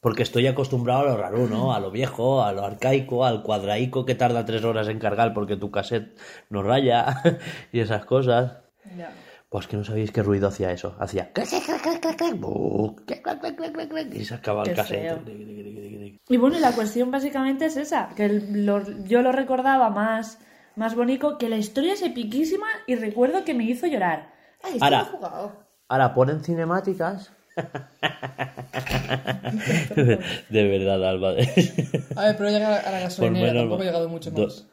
Porque 0.00 0.22
estoy 0.22 0.46
acostumbrado 0.46 1.00
a 1.00 1.04
lo 1.10 1.16
raro, 1.16 1.46
¿no? 1.48 1.72
A 1.74 1.80
lo 1.80 1.90
viejo, 1.90 2.42
a 2.44 2.52
lo 2.52 2.64
arcaico, 2.64 3.24
al 3.24 3.42
cuadraico 3.42 4.04
que 4.04 4.14
tarda 4.14 4.44
tres 4.44 4.62
horas 4.64 4.88
en 4.88 4.98
cargar 4.98 5.32
porque 5.34 5.56
tu 5.56 5.70
cassette 5.70 6.16
no 6.50 6.62
raya 6.62 7.22
y 7.72 7.80
esas 7.80 8.04
cosas. 8.04 8.58
Pues 9.48 9.66
que 9.66 9.76
no 9.76 9.84
sabéis 9.84 10.12
qué 10.12 10.22
ruido 10.22 10.48
hacía 10.48 10.70
eso. 10.72 10.96
Hacía 11.00 11.30
y 14.12 14.24
se 14.24 14.34
acaba 14.34 14.62
el 14.62 14.68
Qué 14.70 14.74
cassette. 14.74 15.08
feo. 15.08 16.16
Y 16.28 16.36
bueno, 16.36 16.58
la 16.58 16.72
cuestión 16.72 17.10
básicamente 17.10 17.66
es 17.66 17.76
esa, 17.76 18.08
que 18.16 18.24
el- 18.26 18.66
lo- 18.66 18.82
yo 19.04 19.22
lo 19.22 19.32
recordaba 19.32 19.90
más, 19.90 20.38
más 20.74 20.94
bonito, 20.94 21.38
que 21.38 21.48
la 21.48 21.56
historia 21.56 21.92
es 21.94 22.02
epiquísima 22.02 22.66
y 22.86 22.96
recuerdo 22.96 23.44
que 23.44 23.54
me 23.54 23.64
hizo 23.64 23.86
llorar. 23.86 24.32
Ay, 24.62 24.78
Ahora. 24.80 25.08
Ahora 25.88 26.14
ponen 26.14 26.42
cinemáticas. 26.42 27.32
de 30.50 30.68
verdad, 30.68 31.08
Alba. 31.08 31.30
A 31.30 31.34
ver, 32.24 32.36
pero 32.36 32.50
llega 32.50 32.76
a 32.78 32.90
la 32.90 33.00
gasolinera, 33.00 33.46
menos- 33.52 33.62
tampoco 33.62 33.82
he 33.82 33.86
llegado 33.86 34.08
mucho 34.08 34.30
do- 34.30 34.44
más. 34.44 34.66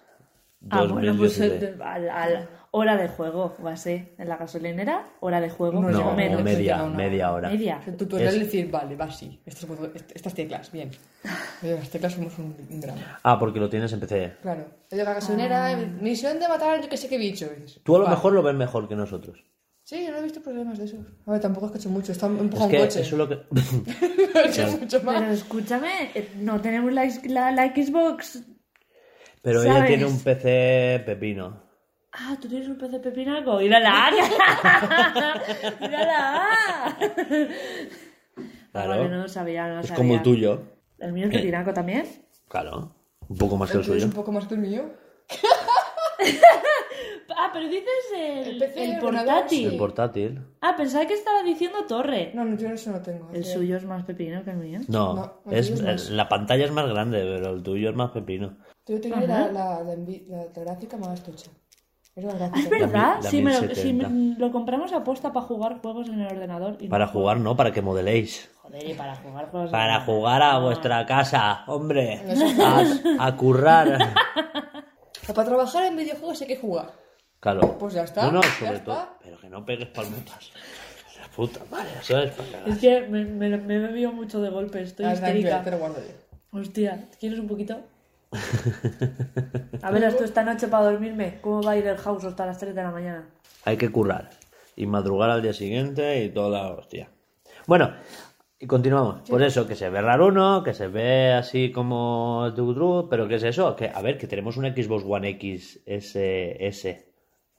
Ah, 0.69 0.83
bueno, 0.85 1.13
pues 1.17 1.37
2017. 1.37 1.65
eh, 1.65 1.75
al, 1.83 2.09
al- 2.09 2.47
hora 2.71 2.95
de 2.97 3.07
juego, 3.09 3.55
o 3.61 3.67
así, 3.67 4.07
en 4.17 4.29
la 4.29 4.37
gasolinera, 4.37 5.09
hora 5.19 5.41
de 5.41 5.49
juego, 5.49 5.81
No, 5.81 5.89
No, 5.91 6.09
o 6.11 6.15
menos. 6.15 6.41
me- 6.41 6.53
media, 6.53 6.83
una- 6.83 6.95
media 6.97 7.31
hora. 7.33 7.49
Media. 7.49 7.81
El 7.85 7.97
tutorial 7.97 8.29
Es- 8.29 8.35
es 8.35 8.39
decir, 8.45 8.71
vale, 8.71 8.95
va 8.95 9.05
así. 9.05 9.39
Estas, 9.45 9.67
estas 10.13 10.33
teclas, 10.33 10.71
bien. 10.71 10.89
Pero 11.61 11.75
las 11.77 11.89
teclas 11.89 12.13
somos 12.13 12.37
un, 12.39 12.55
un 12.69 12.79
drama. 12.81 13.19
Ah, 13.23 13.37
porque 13.37 13.59
lo 13.59 13.69
tienes 13.69 13.91
en 13.93 13.99
PC. 13.99 14.33
Claro. 14.41 14.65
Llega 14.89 15.03
a 15.03 15.07
la 15.07 15.13
gasolinera, 15.15 15.75
misión 15.99 16.39
de 16.39 16.47
matar 16.47 16.81
yo 16.81 16.87
que 16.89 16.97
sé 16.97 17.09
qué 17.09 17.17
bicho. 17.17 17.47
Tú 17.83 17.95
a 17.95 17.99
lo 17.99 18.05
"Vale". 18.05 18.15
mejor 18.15 18.33
lo 18.33 18.41
ves 18.43 18.55
mejor 18.55 18.87
que 18.87 18.95
nosotros. 18.95 19.43
Sí, 19.85 20.05
yo 20.05 20.11
no 20.11 20.17
he 20.17 20.21
visto 20.23 20.41
problemas 20.41 20.77
de 20.77 20.85
esos. 20.85 20.99
A 21.27 21.31
ver, 21.31 21.41
tampoco 21.41 21.65
es 21.65 21.71
que 21.73 21.77
he 21.77 21.81
hecho 21.81 21.89
mucho. 21.89 22.11
Está 22.13 22.27
empujado 22.27 22.55
Es 22.57 22.65
un 22.65 22.71
que 22.71 22.77
coche. 22.77 23.01
eso 23.01 23.15
es 23.15 23.17
lo 23.17 23.27
que. 23.27 23.35
He 24.39 24.47
hecho 24.49 24.67
mucho 24.79 25.03
más. 25.03 25.19
Pero 25.21 25.31
escúchame, 25.33 26.11
eh, 26.15 26.31
no 26.37 26.61
tenemos 26.61 26.91
la, 26.93 27.03
la, 27.25 27.51
la 27.51 27.67
Xbox. 27.75 28.43
Pero 29.41 29.61
ella 29.61 29.85
tiene 29.85 30.05
un 30.05 30.17
PC 30.19 31.03
pepino. 31.05 31.61
Ah, 32.13 32.37
tú 32.41 32.47
tienes 32.47 32.67
un 32.69 32.77
PC 32.77 32.99
pepinaco. 32.99 33.57
¡Mírala! 33.59 34.09
¡Mírala! 35.81 36.47
Claro. 38.71 38.89
Vale, 38.89 39.09
no 39.09 39.17
lo 39.23 39.27
sabía, 39.27 39.67
no 39.67 39.73
lo 39.75 39.79
es 39.81 39.87
sabía. 39.87 39.97
como 39.97 40.13
el 40.15 40.21
tuyo. 40.23 40.61
¿El 40.99 41.11
mío 41.13 41.25
es 41.27 41.31
pepinaco 41.35 41.73
también? 41.73 42.07
Claro. 42.47 42.95
Un 43.27 43.37
poco 43.37 43.57
más 43.57 43.69
que 43.69 43.77
El 43.77 43.81
el 43.81 43.85
tuyo 43.85 43.97
es 43.97 44.03
suyo. 44.03 44.11
un 44.11 44.15
poco 44.15 44.31
más 44.31 44.47
que 44.47 44.53
el 44.55 44.61
mío. 44.61 44.93
Ah, 47.35 47.49
pero 47.51 47.67
dices 47.67 47.87
el, 48.15 48.61
El 48.61 48.91
el 48.93 48.99
portátil. 48.99 49.71
El 49.71 49.77
portátil. 49.77 50.41
Ah, 50.61 50.75
pensaba 50.77 51.05
que 51.05 51.13
estaba 51.15 51.41
diciendo 51.41 51.79
torre. 51.87 52.31
No, 52.35 52.45
no, 52.45 52.55
yo 52.57 52.69
eso 52.69 52.91
no 52.91 53.01
tengo. 53.01 53.29
El 53.33 53.43
Sí. 53.43 53.53
suyo 53.53 53.77
es 53.77 53.85
más 53.85 54.03
pepino 54.03 54.43
que 54.43 54.51
el 54.51 54.57
mío. 54.57 54.79
No, 54.87 55.13
No, 55.15 55.33
es, 55.51 55.69
es 55.69 55.81
más- 55.81 56.09
la 56.09 56.29
pantalla 56.29 56.65
es 56.65 56.71
más 56.71 56.87
grande, 56.87 57.19
pero 57.23 57.51
el 57.55 57.63
tuyo 57.63 57.89
es 57.89 57.95
más 57.95 58.11
pepino. 58.11 58.57
Yo 58.85 59.01
tengo 59.01 59.15
la, 59.21 59.25
la, 59.27 59.49
la, 59.51 59.83
la- 59.83 59.95
la 60.55 60.61
gráfica 60.63 60.97
más 60.97 61.23
tocha. 61.23 61.49
Es 62.15 62.23
la 62.23 62.31
Ah, 62.33 62.35
gráfica. 62.35 62.59
es 62.59 62.69
verdad, 62.69 63.15
la 63.23 63.29
si, 63.29 63.41
me 63.41 63.53
lo, 63.53 63.61
1070. 63.61 63.81
si 63.81 63.93
me- 63.93 64.35
lo 64.37 64.51
compramos 64.51 64.93
a 64.93 65.03
posta 65.03 65.33
para 65.33 65.45
jugar 65.47 65.79
juegos 65.81 66.09
en 66.09 66.19
el 66.21 66.27
ordenador. 66.27 66.77
y 66.79 66.83
no- 66.85 66.89
Para 66.91 67.07
jugar, 67.07 67.37
no, 67.39 67.55
para 67.55 67.71
que 67.71 67.81
modeléis. 67.81 68.49
Joder, 68.61 68.89
y 68.89 68.93
para 68.93 69.15
jugar 69.15 69.49
juegos 69.49 69.71
Para 69.71 70.01
jugar 70.01 70.41
a 70.43 70.59
vuestra 70.59 71.05
casa, 71.05 71.63
hombre. 71.67 72.21
A, 72.61 73.25
a 73.27 73.35
currar. 73.35 73.97
Para 75.27 75.45
trabajar 75.45 75.85
en 75.85 75.95
videojuegos 75.97 76.41
hay 76.41 76.47
que 76.47 76.57
jugar. 76.57 76.91
Claro. 77.39 77.77
Pues 77.77 77.93
ya 77.93 78.03
está, 78.03 78.25
No, 78.25 78.31
no, 78.33 78.41
está. 78.41 79.17
Pero 79.21 79.39
que 79.39 79.49
no 79.49 79.65
pegues 79.65 79.87
palmotas. 79.89 80.51
La 81.19 81.27
puta 81.29 81.61
madre, 81.71 81.89
eso 82.01 82.19
es 82.19 82.31
para. 82.31 82.65
Es 82.65 82.79
que 82.79 83.01
me, 83.07 83.23
me, 83.23 83.57
me 83.57 83.75
he 83.75 83.79
bebido 83.79 84.11
mucho 84.11 84.41
de 84.41 84.49
golpe, 84.49 84.81
estoy 84.81 85.05
Ah, 85.05 85.13
histérica. 85.13 85.63
te 85.63 85.71
lo 85.71 85.77
guardo 85.77 85.97
yo. 85.99 86.59
Hostia, 86.59 87.07
¿quieres 87.19 87.39
un 87.39 87.47
poquito? 87.47 87.79
A 89.81 89.91
ver, 89.91 90.03
esto 90.03 90.23
esta 90.23 90.43
noche 90.43 90.67
para 90.67 90.85
dormirme. 90.85 91.39
¿Cómo 91.41 91.61
va 91.61 91.71
a 91.71 91.77
ir 91.77 91.87
el 91.87 91.97
house 91.97 92.25
hasta 92.25 92.45
las 92.45 92.57
3 92.57 92.75
de 92.75 92.83
la 92.83 92.91
mañana? 92.91 93.29
Hay 93.65 93.77
que 93.77 93.91
currar. 93.91 94.29
Y 94.75 94.85
madrugar 94.87 95.29
al 95.29 95.41
día 95.41 95.53
siguiente 95.53 96.23
y 96.23 96.29
toda 96.29 96.49
la 96.49 96.67
hostia. 96.73 97.09
Bueno, 97.67 97.93
y 98.63 98.65
continuamos. 98.65 99.29
Por 99.29 99.43
eso, 99.43 99.67
que 99.67 99.75
se 99.75 99.89
ve 99.89 100.01
raro 100.01 100.27
uno, 100.27 100.63
que 100.63 100.73
se 100.73 100.87
ve 100.87 101.33
así 101.33 101.73
como 101.73 102.49
pero 103.09 103.27
¿qué 103.27 103.35
es 103.35 103.43
eso? 103.43 103.75
Que, 103.75 103.89
a 103.93 104.01
ver, 104.01 104.17
que 104.17 104.25
tenemos 104.25 104.55
una 104.55 104.73
Xbox 104.73 105.03
One 105.05 105.31
X 105.31 105.81
S, 105.85 106.65
S. 106.65 107.05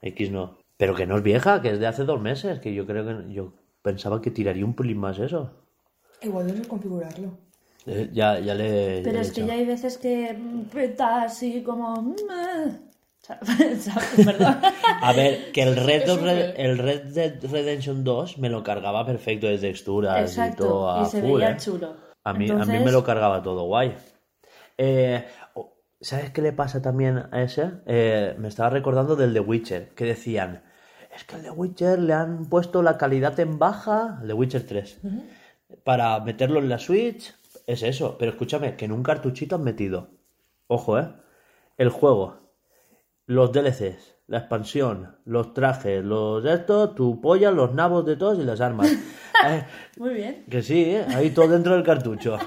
X 0.01 0.31
no. 0.31 0.57
Pero 0.79 0.95
que 0.95 1.07
no 1.07 1.19
es 1.19 1.23
vieja, 1.23 1.61
que 1.61 1.73
es 1.73 1.79
de 1.79 1.87
hace 1.87 2.05
dos 2.05 2.23
meses, 2.23 2.59
que 2.59 2.73
yo 2.73 2.87
creo 2.87 3.05
que 3.05 3.35
yo 3.35 3.53
pensaba 3.83 4.23
que 4.23 4.31
tiraría 4.31 4.65
un 4.65 4.75
pelín 4.75 4.97
más 4.97 5.19
eso. 5.19 5.51
Igual 6.23 6.47
debes 6.47 6.67
configurarlo. 6.69 7.37
Eh, 7.85 8.09
ya, 8.11 8.39
ya 8.39 8.55
le. 8.55 9.03
Pero 9.03 9.13
le 9.13 9.19
he 9.19 9.21
es 9.21 9.33
que 9.33 9.47
ya 9.47 9.53
hay 9.53 9.67
veces 9.67 9.99
que 9.99 10.33
mm, 10.33 10.63
peta 10.73 11.25
así 11.25 11.63
como... 11.63 12.15
A 15.01 15.13
ver, 15.13 15.53
que 15.53 15.63
el 15.63 15.77
Red, 15.77 16.05
Dead 16.05 16.55
el 16.57 16.79
Red 16.79 17.05
Dead 17.15 17.35
Redemption 17.51 18.05
2 18.05 18.39
me 18.39 18.51
lo 18.51 18.63
cargaba 18.63 19.07
perfecto 19.07 19.47
de 19.47 19.59
texturas 19.59 20.37
y 20.37 20.57
todo 20.57 20.91
a 20.91 21.03
y 21.03 21.07
se 21.07 21.21
full, 21.23 21.41
veía 21.41 21.53
¿eh? 21.53 21.57
chulo. 21.59 21.97
A 22.25 22.33
mí, 22.33 22.51
a 22.51 22.65
mí 22.65 22.79
me 22.79 22.93
lo 22.93 23.03
cargaba 23.05 23.43
todo 23.43 23.65
guay. 23.65 23.95
Eh, 24.77 25.25
¿Sabes 26.01 26.31
qué 26.33 26.43
le 26.43 26.53
pasa 26.53 26.83
también 26.83 27.23
a 27.31 27.43
ese? 27.43 27.71
Eh, 27.87 28.35
me 28.39 28.49
estaba 28.49 28.71
recordando 28.71 29.17
del 29.17 29.33
The 29.33 29.41
Witcher, 29.41 29.89
que 29.95 30.05
decían, 30.05 30.63
es 31.15 31.25
que 31.25 31.37
el 31.37 31.43
de 31.43 31.51
Witcher 31.51 31.99
le 31.99 32.13
han 32.13 32.47
puesto 32.47 32.83
la 32.83 32.99
calidad 32.99 33.39
en 33.41 33.59
baja, 33.59 34.19
el 34.21 34.29
de 34.29 34.35
Witcher 34.35 34.67
3, 34.67 35.01
para 35.83 36.21
meterlo 36.21 36.59
en 36.61 36.69
la 36.69 36.79
Switch. 36.79 37.35
Es 37.67 37.83
eso, 37.83 38.19
pero 38.19 38.33
escúchame, 38.33 38.77
que 38.77 38.85
en 38.85 38.93
un 38.93 39.03
cartuchito 39.03 39.57
han 39.57 39.65
metido, 39.65 40.11
ojo, 40.67 40.99
¿eh? 40.99 41.09
El 41.79 41.89
juego, 41.89 42.44
los 43.27 43.53
DLCs, 43.53 44.17
la 44.27 44.39
expansión, 44.39 45.17
los 45.25 45.55
trajes, 45.55 46.05
los 46.05 46.45
estos, 46.45 46.95
tu 46.95 47.21
polla, 47.21 47.51
los 47.51 47.75
nabos 47.75 48.05
de 48.07 48.17
todos 48.17 48.39
y 48.39 48.43
las 48.45 48.61
armas. 48.61 48.91
Eh, 49.47 49.63
Muy 49.99 50.15
bien. 50.15 50.47
que 50.49 50.63
sí, 50.63 50.85
¿eh? 50.85 51.05
ahí 51.15 51.29
todo 51.31 51.49
dentro 51.49 51.75
del 51.75 51.83
cartucho. 51.83 52.39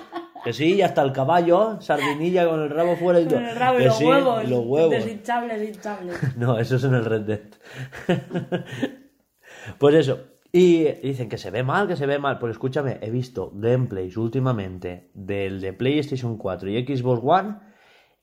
Que 0.43 0.51
sí, 0.51 0.75
y 0.75 0.81
hasta 0.81 1.03
el 1.03 1.12
caballo, 1.12 1.79
sardinilla 1.79 2.48
con 2.48 2.62
el 2.62 2.72
rabo 2.72 2.96
fuera 2.96 3.19
y 3.19 3.25
todo. 3.25 3.36
Con 3.36 3.46
el 3.46 3.55
rabo 3.55 3.79
y 3.79 3.84
los 3.84 3.98
sí, 3.98 4.05
huevos. 4.05 4.43
y 4.43 4.48
los 4.48 4.65
huevos. 4.65 4.89
Deshinchables, 4.91 5.62
hinchables. 5.75 6.38
No, 6.38 6.57
eso 6.57 6.77
es 6.77 6.84
en 6.86 6.96
el 6.96 7.05
Red 7.05 7.22
Dead. 7.22 7.41
pues 9.77 9.96
eso. 9.96 10.19
Y 10.51 10.86
dicen 11.03 11.29
que 11.29 11.38
se 11.38 11.51
ve 11.51 11.62
mal, 11.62 11.88
que 11.88 11.98
se 11.98 12.05
ve 12.07 12.17
mal. 12.17 12.39
Pues 12.39 12.51
escúchame, 12.53 12.98
he 13.01 13.12
visto 13.12 13.51
gameplays 13.53 14.17
últimamente 14.17 15.12
del 15.13 15.62
de 15.62 15.74
PlayStation 15.74 16.38
4 16.38 16.69
y 16.69 16.98
Xbox 16.98 17.22
One. 17.24 17.60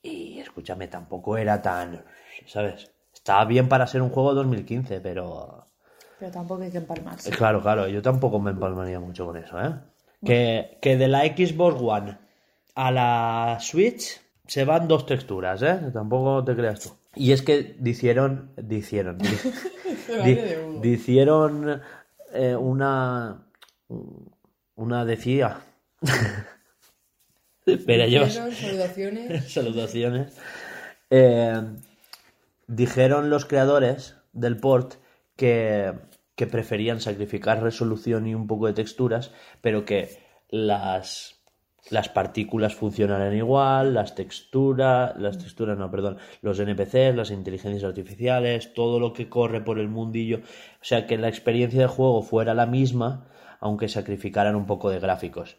Y 0.03 0.39
escúchame, 0.41 0.89
tampoco 0.89 1.37
era 1.37 1.63
tan. 1.63 2.05
¿Sabes? 2.47 2.91
Estaba 3.13 3.45
bien 3.45 3.69
para 3.69 3.87
ser 3.87 4.03
un 4.03 4.11
juego 4.11 4.31
de 4.31 4.37
2015, 4.37 5.01
pero. 5.01 5.67
Pero 6.19 6.31
tampoco 6.31 6.63
hay 6.63 6.71
que 6.71 6.79
empalmarse. 6.79 7.31
Eh, 7.31 7.33
Claro, 7.37 7.63
claro, 7.63 7.89
yo 7.89 8.03
tampoco 8.03 8.39
me 8.39 8.51
empalmaría 8.53 9.01
mucho 9.01 9.27
con 9.27 9.37
eso, 9.37 9.61
¿eh? 9.61 9.75
Que, 10.25 10.79
que 10.81 10.97
de 10.97 11.09
la 11.09 11.23
Xbox 11.25 11.81
One 11.81 12.19
a 12.75 12.91
la 12.91 13.59
Switch 13.61 14.21
se 14.47 14.65
van 14.65 14.89
dos 14.89 15.07
texturas, 15.07 15.63
¿eh? 15.63 15.79
Tampoco 15.93 16.43
te 16.45 16.55
creas 16.55 16.81
tú. 16.81 16.91
Y 17.15 17.33
es 17.33 17.43
que 17.43 17.77
dicieron, 17.79 18.53
dicieron, 18.57 19.19
di- 19.19 19.29
di- 20.25 20.35
de 20.35 20.65
uno. 20.67 20.81
dicieron 20.81 21.83
eh, 22.33 22.57
una, 22.57 23.47
una 24.77 25.05
decía. 25.05 25.61
Llevas 27.67 27.87
Dijeron, 27.87 28.53
Saludaciones. 28.53 29.45
saludaciones. 29.53 30.37
Eh, 31.11 31.63
dijeron 32.67 33.31
los 33.31 33.45
creadores 33.45 34.17
del 34.33 34.59
port 34.59 34.95
que, 35.37 35.93
que 36.35 36.47
preferían 36.47 37.01
sacrificar 37.01 37.63
resolución 37.63 38.27
y 38.27 38.35
un 38.35 38.47
poco 38.47 38.67
de 38.67 38.73
texturas, 38.73 39.33
pero 39.61 39.85
que 39.85 40.19
las, 40.49 41.45
las 41.91 42.09
partículas 42.09 42.75
funcionaran 42.75 43.37
igual, 43.37 43.95
las 43.95 44.15
texturas, 44.15 45.17
las 45.19 45.39
texturas 45.39 45.77
no, 45.79 45.91
perdón, 45.91 46.19
los 46.41 46.59
NPCs, 46.59 47.15
las 47.15 47.31
inteligencias 47.31 47.85
artificiales, 47.85 48.73
todo 48.75 48.99
lo 48.99 49.13
que 49.13 49.29
corre 49.29 49.61
por 49.61 49.79
el 49.79 49.89
mundillo, 49.89 50.39
o 50.39 50.85
sea, 50.85 51.07
que 51.07 51.19
la 51.19 51.29
experiencia 51.29 51.83
de 51.83 51.87
juego 51.87 52.23
fuera 52.23 52.55
la 52.55 52.67
misma, 52.67 53.29
aunque 53.61 53.89
sacrificaran 53.89 54.57
un 54.57 54.67
poco 54.67 54.91
de 54.91 55.01
gráficos. 55.01 55.57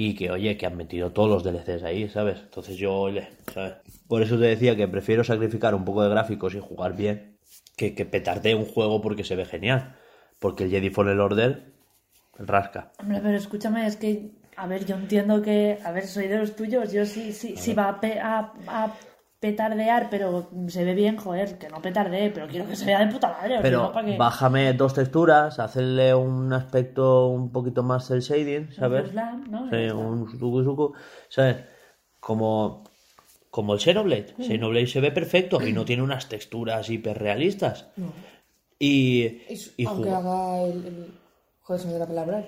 Y 0.00 0.14
que, 0.14 0.30
oye, 0.30 0.56
que 0.56 0.64
han 0.64 0.76
metido 0.76 1.10
todos 1.10 1.28
los 1.28 1.42
DLCs 1.42 1.82
ahí, 1.82 2.08
¿sabes? 2.08 2.38
Entonces 2.38 2.76
yo, 2.76 2.94
oye, 2.94 3.26
¿sabes? 3.52 3.74
Por 4.06 4.22
eso 4.22 4.38
te 4.38 4.44
decía 4.44 4.76
que 4.76 4.86
prefiero 4.86 5.24
sacrificar 5.24 5.74
un 5.74 5.84
poco 5.84 6.04
de 6.04 6.08
gráficos 6.10 6.54
y 6.54 6.60
jugar 6.60 6.94
bien 6.94 7.36
que, 7.76 7.96
que 7.96 8.04
petarte 8.04 8.54
un 8.54 8.64
juego 8.64 9.00
porque 9.00 9.24
se 9.24 9.34
ve 9.34 9.44
genial. 9.44 9.96
Porque 10.38 10.62
el 10.62 10.70
Jedi 10.70 10.90
Fallen 10.90 11.18
Order 11.18 11.72
rasca. 12.38 12.92
Hombre, 13.00 13.18
pero 13.24 13.36
escúchame, 13.36 13.88
es 13.88 13.96
que, 13.96 14.30
a 14.56 14.68
ver, 14.68 14.84
yo 14.86 14.94
entiendo 14.94 15.42
que, 15.42 15.78
a 15.84 15.90
ver, 15.90 16.06
soy 16.06 16.28
de 16.28 16.38
los 16.38 16.54
tuyos, 16.54 16.92
yo 16.92 17.04
sí, 17.04 17.32
sí, 17.32 17.56
sí 17.56 17.74
va 17.74 17.88
a, 17.88 18.00
pe- 18.00 18.20
a- 18.20 18.52
a 18.68 18.94
petardear, 19.40 20.08
pero 20.10 20.48
se 20.68 20.84
ve 20.84 20.94
bien, 20.94 21.16
joder, 21.16 21.58
que 21.58 21.68
no 21.68 21.80
petardee, 21.80 22.30
pero 22.30 22.48
quiero 22.48 22.66
que 22.66 22.74
se 22.74 22.84
vea 22.86 23.04
de 23.04 23.12
puta 23.12 23.28
madre, 23.28 23.58
Pero 23.62 23.92
bájame 24.18 24.72
dos 24.72 24.94
texturas, 24.94 25.58
hacerle 25.60 26.14
un 26.14 26.52
aspecto 26.52 27.28
un 27.28 27.50
poquito 27.52 27.82
más 27.82 28.06
cel 28.08 28.20
shading, 28.20 28.72
¿sabes? 28.72 29.10
Slam, 29.10 29.50
¿no? 29.50 29.70
Sí, 29.70 29.90
un 29.90 30.30
suku 30.30 30.64
suku, 30.64 30.92
¿sabes? 31.28 31.56
Como, 32.18 32.82
como 33.50 33.74
el 33.74 33.80
Xenoblade. 33.80 34.34
Mm. 34.36 34.42
Xenoblade 34.42 34.86
se 34.88 35.00
ve 35.00 35.12
perfecto 35.12 35.64
y 35.64 35.72
no 35.72 35.84
tiene 35.84 36.02
unas 36.02 36.28
texturas 36.28 36.90
hiperrealistas. 36.90 37.86
No. 37.96 38.12
Y, 38.80 39.40
aunque 39.86 40.10
haga 40.10 40.62
el, 40.62 40.86
el- 40.86 41.18
Joder, 41.62 41.80
se 41.82 41.86
me 41.88 41.92
da 41.94 41.98
la 42.00 42.06
palabra. 42.06 42.44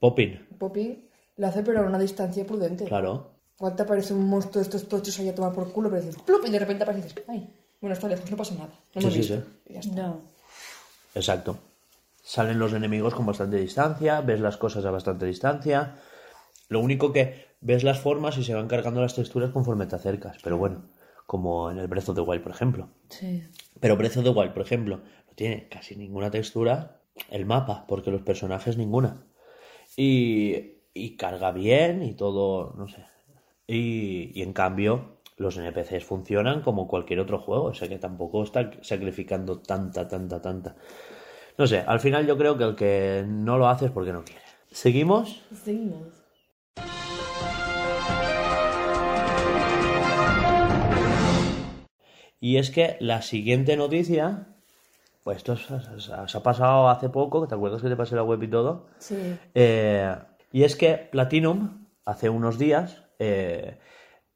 Popping, 0.00 0.46
Popping 0.58 1.04
lo 1.36 1.46
hace, 1.46 1.62
pero 1.62 1.80
a 1.80 1.82
una 1.86 1.98
distancia 1.98 2.44
prudente. 2.44 2.84
claro. 2.84 3.37
Igual 3.58 3.74
te 3.74 3.82
aparece 3.82 4.14
un 4.14 4.28
monstruo 4.28 4.62
de 4.62 4.62
estos 4.62 4.88
tochos 4.88 5.18
ahí 5.18 5.28
a 5.28 5.34
tomar 5.34 5.52
por 5.52 5.72
culo, 5.72 5.90
pero 5.90 6.02
dices 6.02 6.22
¡plup! 6.22 6.46
y 6.46 6.50
de 6.50 6.58
repente 6.60 6.84
aparece 6.84 7.06
y 7.06 7.08
dices, 7.08 7.24
¡ay! 7.28 7.48
Bueno, 7.80 7.94
está 7.94 8.08
lejos, 8.08 8.30
no 8.30 8.36
pasa 8.36 8.54
nada. 8.54 8.70
No 8.94 9.02
Sí, 9.02 9.10
sí, 9.10 9.22
sí. 9.22 9.40
Y 9.66 9.74
ya 9.74 9.80
está. 9.80 9.94
No. 9.94 10.20
Exacto. 11.14 11.58
Salen 12.22 12.58
los 12.58 12.72
enemigos 12.72 13.14
con 13.14 13.26
bastante 13.26 13.56
distancia, 13.56 14.20
ves 14.20 14.40
las 14.40 14.56
cosas 14.56 14.84
a 14.84 14.90
bastante 14.90 15.26
distancia. 15.26 15.96
Lo 16.68 16.80
único 16.80 17.12
que 17.12 17.46
ves 17.60 17.84
las 17.84 18.00
formas 18.00 18.36
y 18.38 18.44
se 18.44 18.54
van 18.54 18.68
cargando 18.68 19.00
las 19.00 19.14
texturas 19.14 19.50
conforme 19.50 19.86
te 19.86 19.96
acercas. 19.96 20.36
Pero 20.42 20.58
bueno, 20.58 20.82
como 21.26 21.70
en 21.70 21.78
el 21.78 21.88
Breath 21.88 22.10
of 22.10 22.16
the 22.16 22.20
Wild, 22.20 22.42
por 22.42 22.52
ejemplo. 22.52 22.88
Sí. 23.08 23.44
Pero 23.80 23.96
Breath 23.96 24.18
of 24.18 24.24
the 24.24 24.30
Wild, 24.30 24.52
por 24.52 24.62
ejemplo, 24.62 24.96
no 24.96 25.34
tiene 25.34 25.68
casi 25.68 25.96
ninguna 25.96 26.30
textura 26.30 27.00
el 27.30 27.46
mapa, 27.46 27.86
porque 27.88 28.10
los 28.10 28.22
personajes 28.22 28.76
ninguna. 28.76 29.24
Y, 29.96 30.74
y 30.94 31.16
carga 31.16 31.50
bien 31.50 32.02
y 32.02 32.14
todo, 32.14 32.74
no 32.76 32.88
sé. 32.88 33.04
Y, 33.70 34.32
y 34.34 34.42
en 34.42 34.54
cambio, 34.54 35.18
los 35.36 35.58
NPCs 35.58 36.02
funcionan 36.02 36.62
como 36.62 36.88
cualquier 36.88 37.20
otro 37.20 37.38
juego, 37.38 37.64
o 37.64 37.74
sea 37.74 37.86
que 37.86 37.98
tampoco 37.98 38.42
está 38.42 38.70
sacrificando 38.80 39.58
tanta, 39.58 40.08
tanta, 40.08 40.40
tanta. 40.40 40.74
No 41.58 41.66
sé, 41.66 41.80
al 41.86 42.00
final 42.00 42.26
yo 42.26 42.38
creo 42.38 42.56
que 42.56 42.64
el 42.64 42.74
que 42.74 43.24
no 43.26 43.58
lo 43.58 43.68
hace 43.68 43.86
es 43.86 43.90
porque 43.90 44.12
no 44.12 44.24
quiere. 44.24 44.40
¿Seguimos? 44.70 45.42
Seguimos. 45.62 46.08
Y 52.40 52.56
es 52.56 52.70
que 52.70 52.96
la 53.00 53.20
siguiente 53.20 53.76
noticia, 53.76 54.46
pues 55.24 55.38
esto 55.38 55.56
se 55.56 56.38
ha 56.38 56.42
pasado 56.42 56.88
hace 56.88 57.10
poco, 57.10 57.46
¿te 57.46 57.54
acuerdas 57.54 57.82
que 57.82 57.88
te 57.88 57.96
pasé 57.96 58.16
la 58.16 58.22
web 58.22 58.42
y 58.42 58.48
todo? 58.48 58.86
Sí. 58.98 59.36
Eh, 59.54 60.16
y 60.52 60.62
es 60.62 60.74
que 60.74 60.96
Platinum, 60.96 61.86
hace 62.06 62.30
unos 62.30 62.58
días, 62.58 63.07
eh, 63.18 63.78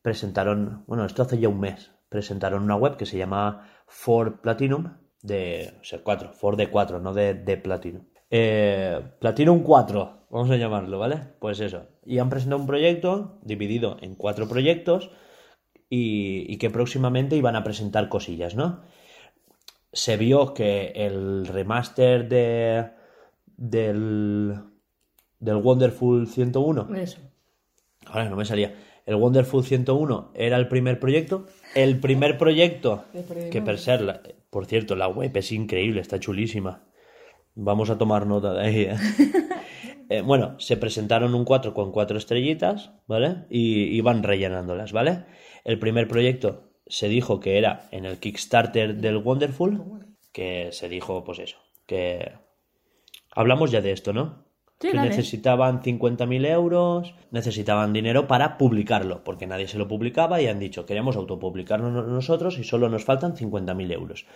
presentaron, 0.02 0.84
bueno, 0.86 1.04
esto 1.04 1.22
hace 1.22 1.38
ya 1.38 1.48
un 1.48 1.60
mes, 1.60 1.92
presentaron 2.08 2.62
una 2.62 2.76
web 2.76 2.96
que 2.96 3.06
se 3.06 3.18
llama 3.18 3.68
For 3.86 4.40
Platinum, 4.40 4.98
de, 5.22 5.74
o 5.80 5.84
sea, 5.84 6.02
4, 6.02 6.32
For 6.32 6.56
de 6.56 6.68
4, 6.68 7.00
no 7.00 7.14
de, 7.14 7.34
de 7.34 7.56
Platinum. 7.56 8.04
Eh, 8.30 9.00
Platinum 9.20 9.62
4, 9.62 10.26
vamos 10.30 10.50
a 10.50 10.56
llamarlo, 10.56 10.98
¿vale? 10.98 11.20
Pues 11.38 11.60
eso. 11.60 11.86
Y 12.04 12.18
han 12.18 12.30
presentado 12.30 12.60
un 12.60 12.66
proyecto 12.66 13.38
dividido 13.42 13.98
en 14.00 14.14
cuatro 14.16 14.48
proyectos 14.48 15.10
y, 15.88 16.52
y 16.52 16.56
que 16.56 16.70
próximamente 16.70 17.36
iban 17.36 17.56
a 17.56 17.62
presentar 17.62 18.08
cosillas, 18.08 18.56
¿no? 18.56 18.80
Se 19.92 20.16
vio 20.16 20.54
que 20.54 20.92
el 20.96 21.46
remaster 21.46 22.28
de, 22.28 22.90
del, 23.56 24.54
del 25.38 25.56
Wonderful 25.56 26.26
101 26.26 26.94
Eso. 26.96 27.20
Ahora 28.12 28.28
no 28.28 28.36
me 28.36 28.44
salía. 28.44 28.74
El 29.06 29.16
Wonderful 29.16 29.64
101 29.64 30.30
era 30.34 30.56
el 30.58 30.68
primer 30.68 31.00
proyecto. 31.00 31.46
El 31.74 31.98
primer 31.98 32.36
proyecto 32.38 33.04
que 33.50 33.62
per 33.62 33.78
ser, 33.78 34.02
la- 34.02 34.22
por 34.50 34.66
cierto, 34.66 34.94
la 34.96 35.08
web 35.08 35.34
es 35.36 35.50
increíble, 35.50 36.00
está 36.02 36.20
chulísima. 36.20 36.84
Vamos 37.54 37.88
a 37.90 37.96
tomar 37.98 38.26
nota 38.26 38.52
de 38.54 38.62
ahí. 38.66 38.80
¿eh? 38.82 38.96
Eh, 40.08 40.20
bueno, 40.20 40.60
se 40.60 40.76
presentaron 40.76 41.34
un 41.34 41.46
4 41.46 41.72
con 41.72 41.90
cuatro 41.90 42.18
estrellitas, 42.18 42.90
¿vale? 43.06 43.46
Y 43.48 43.84
iban 43.96 44.22
rellenándolas, 44.22 44.92
¿vale? 44.92 45.24
El 45.64 45.78
primer 45.78 46.06
proyecto 46.06 46.68
se 46.86 47.08
dijo 47.08 47.40
que 47.40 47.56
era 47.56 47.88
en 47.92 48.04
el 48.04 48.18
Kickstarter 48.18 48.96
del 48.96 49.16
Wonderful, 49.16 49.82
que 50.32 50.68
se 50.72 50.90
dijo, 50.90 51.24
pues 51.24 51.38
eso, 51.38 51.56
que 51.86 52.30
hablamos 53.30 53.70
ya 53.70 53.80
de 53.80 53.92
esto, 53.92 54.12
¿no? 54.12 54.44
Sí, 54.82 54.88
que 54.90 54.96
dale. 54.96 55.08
necesitaban 55.10 55.80
50.000 55.82 56.44
euros, 56.44 57.14
necesitaban 57.30 57.92
dinero 57.92 58.26
para 58.26 58.58
publicarlo, 58.58 59.22
porque 59.24 59.46
nadie 59.46 59.68
se 59.68 59.78
lo 59.78 59.88
publicaba 59.88 60.42
y 60.42 60.48
han 60.48 60.58
dicho, 60.58 60.84
queremos 60.84 61.16
autopublicarlo 61.16 61.90
no- 61.90 62.02
nosotros 62.02 62.58
y 62.58 62.64
solo 62.64 62.88
nos 62.90 63.04
faltan 63.04 63.34
50.000 63.36 63.92
euros. 63.92 64.26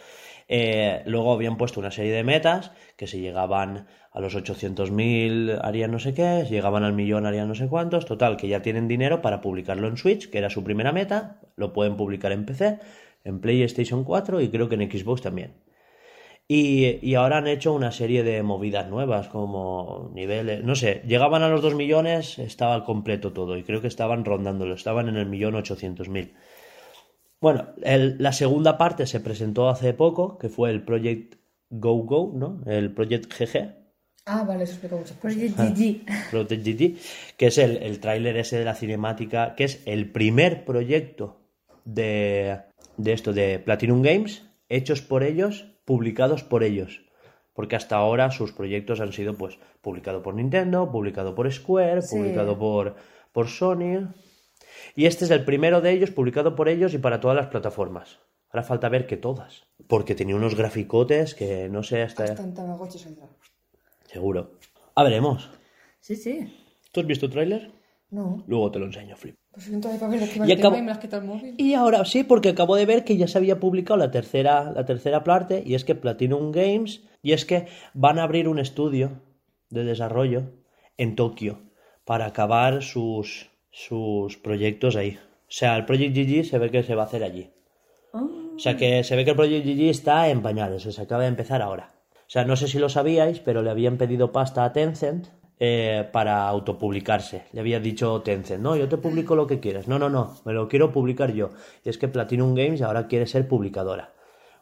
Eh, 0.48 1.02
luego 1.06 1.32
habían 1.32 1.56
puesto 1.56 1.80
una 1.80 1.90
serie 1.90 2.12
de 2.12 2.22
metas, 2.22 2.70
que 2.96 3.08
si 3.08 3.20
llegaban 3.20 3.86
a 4.12 4.20
los 4.20 4.34
800.000 4.36 5.58
harían 5.62 5.90
no 5.90 5.98
sé 5.98 6.14
qué, 6.14 6.44
si 6.46 6.54
llegaban 6.54 6.84
al 6.84 6.92
millón 6.92 7.26
harían 7.26 7.48
no 7.48 7.54
sé 7.54 7.66
cuántos, 7.68 8.06
total, 8.06 8.36
que 8.36 8.48
ya 8.48 8.62
tienen 8.62 8.86
dinero 8.88 9.20
para 9.22 9.40
publicarlo 9.40 9.88
en 9.88 9.96
Switch, 9.96 10.30
que 10.30 10.38
era 10.38 10.48
su 10.48 10.62
primera 10.62 10.92
meta, 10.92 11.40
lo 11.56 11.72
pueden 11.72 11.96
publicar 11.96 12.30
en 12.32 12.46
PC, 12.46 12.78
en 13.24 13.40
PlayStation 13.40 14.04
4 14.04 14.40
y 14.40 14.48
creo 14.48 14.68
que 14.68 14.76
en 14.76 14.88
Xbox 14.90 15.22
también. 15.22 15.54
Y, 16.48 16.98
y 17.04 17.14
ahora 17.16 17.38
han 17.38 17.48
hecho 17.48 17.72
una 17.72 17.90
serie 17.90 18.22
de 18.22 18.42
movidas 18.44 18.88
nuevas, 18.88 19.26
como 19.28 20.10
niveles, 20.14 20.62
no 20.62 20.76
sé, 20.76 21.02
llegaban 21.06 21.42
a 21.42 21.48
los 21.48 21.60
2 21.60 21.74
millones, 21.74 22.38
estaba 22.38 22.84
completo 22.84 23.32
todo, 23.32 23.56
y 23.56 23.64
creo 23.64 23.80
que 23.80 23.88
estaban 23.88 24.24
rondándolo, 24.24 24.74
estaban 24.74 25.08
en 25.08 25.16
el 25.16 25.26
millón 25.26 25.56
ochocientos 25.56 26.08
mil. 26.08 26.34
Bueno, 27.40 27.68
el- 27.82 28.16
la 28.20 28.32
segunda 28.32 28.78
parte 28.78 29.06
se 29.06 29.18
presentó 29.20 29.68
hace 29.68 29.92
poco, 29.92 30.38
que 30.38 30.48
fue 30.48 30.70
el 30.70 30.82
Project 30.84 31.34
Go 31.68 31.96
Go, 32.04 32.32
¿no? 32.34 32.60
El 32.66 32.92
Project 32.92 33.32
GG, 33.32 33.74
Ah, 34.28 34.42
vale, 34.42 34.64
eso 34.64 34.72
explica 34.72 34.96
muchas 34.96 35.16
cosas. 35.18 35.36
Project 35.36 35.56
GG. 35.56 36.30
Project 36.32 36.64
GG, 36.66 37.36
que 37.36 37.46
es 37.46 37.58
el, 37.58 37.76
el 37.76 38.00
tráiler 38.00 38.36
ese 38.36 38.58
de 38.58 38.64
la 38.64 38.74
cinemática, 38.74 39.54
que 39.54 39.62
es 39.64 39.82
el 39.86 40.10
primer 40.10 40.64
proyecto 40.64 41.38
de, 41.84 42.58
de 42.96 43.12
esto, 43.12 43.32
de 43.32 43.60
Platinum 43.60 44.02
Games, 44.02 44.42
hechos 44.68 45.00
por 45.00 45.22
ellos, 45.22 45.66
publicados 45.86 46.42
por 46.44 46.62
ellos. 46.62 47.00
Porque 47.54 47.74
hasta 47.76 47.96
ahora 47.96 48.30
sus 48.30 48.52
proyectos 48.52 49.00
han 49.00 49.14
sido, 49.14 49.32
pues, 49.34 49.58
publicado 49.80 50.22
por 50.22 50.34
Nintendo, 50.34 50.90
publicado 50.92 51.34
por 51.34 51.50
Square, 51.50 52.02
Sí. 52.02 52.16
publicado 52.16 52.58
por, 52.58 52.96
por 53.32 53.48
Sony. 53.48 54.08
Y 54.94 55.06
este 55.06 55.24
es 55.24 55.30
el 55.30 55.46
primero 55.46 55.80
de 55.80 55.92
ellos, 55.92 56.10
publicado 56.10 56.54
por 56.54 56.68
ellos 56.68 56.92
y 56.92 56.98
para 56.98 57.18
todas 57.20 57.34
las 57.36 57.46
plataformas. 57.46 58.18
Ahora 58.50 58.62
falta 58.62 58.90
ver 58.90 59.06
que 59.06 59.16
todas. 59.16 59.64
Porque 59.88 60.14
tenía 60.14 60.36
unos 60.36 60.54
graficotes 60.54 61.34
que 61.34 61.70
no 61.70 61.82
sé 61.82 62.02
hasta... 62.02 62.24
Hasta 62.24 62.42
en 62.42 62.52
Tamagotchi 62.54 62.98
saldrá. 62.98 63.26
Seguro. 64.04 64.52
A 64.94 65.02
veremos. 65.02 65.50
Sí, 66.00 66.14
sí. 66.16 66.54
¿Tú 66.92 67.00
has 67.00 67.06
visto 67.06 67.26
el 67.26 67.32
tráiler? 67.32 67.70
No. 68.10 68.44
Luego 68.46 68.70
te 68.70 68.78
lo 68.78 68.86
enseño, 68.86 69.16
Flip. 69.16 69.36
Pues 69.52 69.68
de 69.92 69.98
papel 69.98 70.20
que 70.20 70.46
Y 70.46 70.52
acabo- 70.52 70.76
y 70.76 70.82
me 70.82 70.92
el 71.16 71.24
móvil. 71.24 71.54
Y 71.58 71.74
ahora 71.74 72.04
sí, 72.04 72.22
porque 72.24 72.50
acabo 72.50 72.76
de 72.76 72.86
ver 72.86 73.04
que 73.04 73.16
ya 73.16 73.26
se 73.26 73.38
había 73.38 73.58
publicado 73.58 73.96
la 73.98 74.10
tercera, 74.10 74.70
la 74.72 74.84
tercera 74.84 75.24
parte, 75.24 75.62
y 75.66 75.74
es 75.74 75.84
que 75.84 75.94
Platinum 75.94 76.52
Games, 76.52 77.02
y 77.22 77.32
es 77.32 77.44
que 77.44 77.66
van 77.94 78.18
a 78.18 78.22
abrir 78.22 78.48
un 78.48 78.58
estudio 78.58 79.22
de 79.70 79.84
desarrollo 79.84 80.52
en 80.96 81.16
Tokio 81.16 81.60
para 82.04 82.26
acabar 82.26 82.82
sus, 82.82 83.50
sus 83.70 84.36
proyectos 84.36 84.94
ahí. 84.94 85.18
O 85.18 85.50
sea, 85.50 85.76
el 85.76 85.84
Project 85.84 86.14
GG 86.16 86.44
se 86.44 86.58
ve 86.58 86.70
que 86.70 86.82
se 86.82 86.94
va 86.94 87.02
a 87.02 87.06
hacer 87.06 87.24
allí. 87.24 87.50
O 88.12 88.58
sea, 88.58 88.76
que 88.76 89.04
se 89.04 89.16
ve 89.16 89.24
que 89.24 89.30
el 89.32 89.36
Project 89.36 89.66
GG 89.66 89.90
está 89.90 90.28
en 90.30 90.42
pañales, 90.42 90.82
se 90.82 91.02
acaba 91.02 91.22
de 91.22 91.28
empezar 91.28 91.60
ahora. 91.60 91.92
O 92.14 92.28
sea, 92.30 92.44
no 92.44 92.56
sé 92.56 92.68
si 92.68 92.78
lo 92.78 92.88
sabíais, 92.88 93.40
pero 93.40 93.62
le 93.62 93.70
habían 93.70 93.98
pedido 93.98 94.32
pasta 94.32 94.64
a 94.64 94.72
Tencent 94.72 95.28
eh, 95.58 96.06
para 96.12 96.46
autopublicarse. 96.48 97.46
Le 97.52 97.60
había 97.60 97.80
dicho 97.80 98.20
Tencent, 98.20 98.62
no, 98.62 98.76
yo 98.76 98.88
te 98.88 98.98
publico 98.98 99.34
lo 99.34 99.46
que 99.46 99.58
quieras. 99.58 99.88
No, 99.88 99.98
no, 99.98 100.10
no, 100.10 100.36
me 100.44 100.52
lo 100.52 100.68
quiero 100.68 100.92
publicar 100.92 101.32
yo. 101.32 101.50
Y 101.82 101.88
es 101.88 101.96
que 101.96 102.08
Platinum 102.08 102.54
Games 102.54 102.82
ahora 102.82 103.06
quiere 103.06 103.26
ser 103.26 103.48
publicadora. 103.48 104.12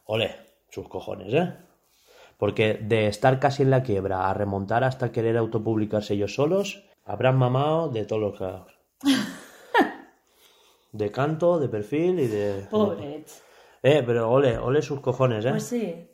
Ole, 0.04 0.36
sus 0.70 0.88
cojones, 0.88 1.34
¿eh? 1.34 1.52
Porque 2.38 2.74
de 2.74 3.08
estar 3.08 3.40
casi 3.40 3.64
en 3.64 3.70
la 3.70 3.82
quiebra 3.82 4.30
a 4.30 4.34
remontar 4.34 4.84
hasta 4.84 5.10
querer 5.10 5.36
autopublicarse 5.36 6.14
ellos 6.14 6.34
solos, 6.34 6.84
habrán 7.04 7.38
mamado 7.38 7.88
de 7.88 8.04
todos 8.04 8.22
los 8.22 8.40
lados. 8.40 8.72
De 10.92 11.10
canto, 11.10 11.58
de 11.58 11.68
perfil 11.68 12.20
y 12.20 12.28
de... 12.28 12.68
Pobre. 12.70 13.24
Eh, 13.82 14.04
pero 14.06 14.30
ole, 14.30 14.56
ole 14.58 14.80
sus 14.80 15.00
cojones, 15.00 15.44
¿eh? 15.44 15.50
Pues 15.50 15.64
sí. 15.64 16.08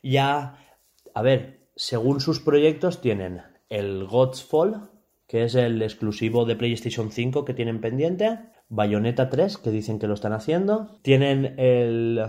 ya, 0.00 0.64
a 1.12 1.22
ver, 1.22 1.66
según 1.74 2.20
sus 2.20 2.38
proyectos 2.38 3.00
tienen 3.00 3.42
el 3.72 4.04
Godfall, 4.04 4.90
que 5.26 5.44
es 5.44 5.54
el 5.54 5.80
exclusivo 5.80 6.44
de 6.44 6.56
PlayStation 6.56 7.10
5 7.10 7.44
que 7.44 7.54
tienen 7.54 7.80
pendiente, 7.80 8.38
Bayonetta 8.68 9.30
3, 9.30 9.56
que 9.58 9.70
dicen 9.70 9.98
que 9.98 10.06
lo 10.06 10.14
están 10.14 10.34
haciendo, 10.34 10.98
tienen 11.00 11.58
el, 11.58 12.22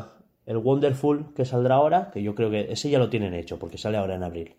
el 0.45 0.57
Wonderful 0.57 1.33
que 1.35 1.43
saldrá 1.43 1.75
ahora, 1.75 2.11
que 2.13 2.23
yo 2.23 2.33
creo 2.33 2.49
que 2.49 2.71
ese 2.71 2.89
ya 2.89 2.97
lo 2.97 3.09
tienen 3.09 3.33
hecho, 3.33 3.59
porque 3.59 3.77
sale 3.77 3.97
ahora 3.97 4.15
en 4.15 4.23
abril. 4.23 4.55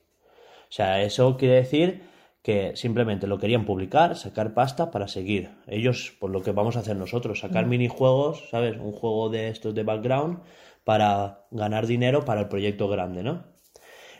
O 0.69 0.73
sea, 0.77 1.03
eso 1.03 1.39
quiere 1.39 1.55
decir 1.55 2.03
que 2.43 2.77
simplemente 2.77 3.27
lo 3.27 3.39
querían 3.39 3.65
publicar, 3.65 4.17
sacar 4.17 4.53
pasta 4.53 4.91
para 4.91 5.09
seguir. 5.09 5.53
Ellos, 5.67 6.15
por 6.21 6.29
lo 6.29 6.43
que 6.43 6.53
vamos 6.53 6.77
a 6.77 6.81
hacer 6.81 6.97
nosotros, 6.97 7.41
sacar 7.41 7.65
minijuegos, 7.65 8.51
¿sabes? 8.51 8.77
Un 8.79 8.93
juego 8.93 9.31
de 9.31 9.49
estos 9.49 9.75
de 9.75 9.85
background 9.85 10.41
para 10.85 11.47
ganar 11.51 11.87
dinero 11.87 12.27
para 12.27 12.43
el 12.43 12.49
proyecto 12.49 12.89
grande, 12.89 13.23
¿no? 13.23 13.54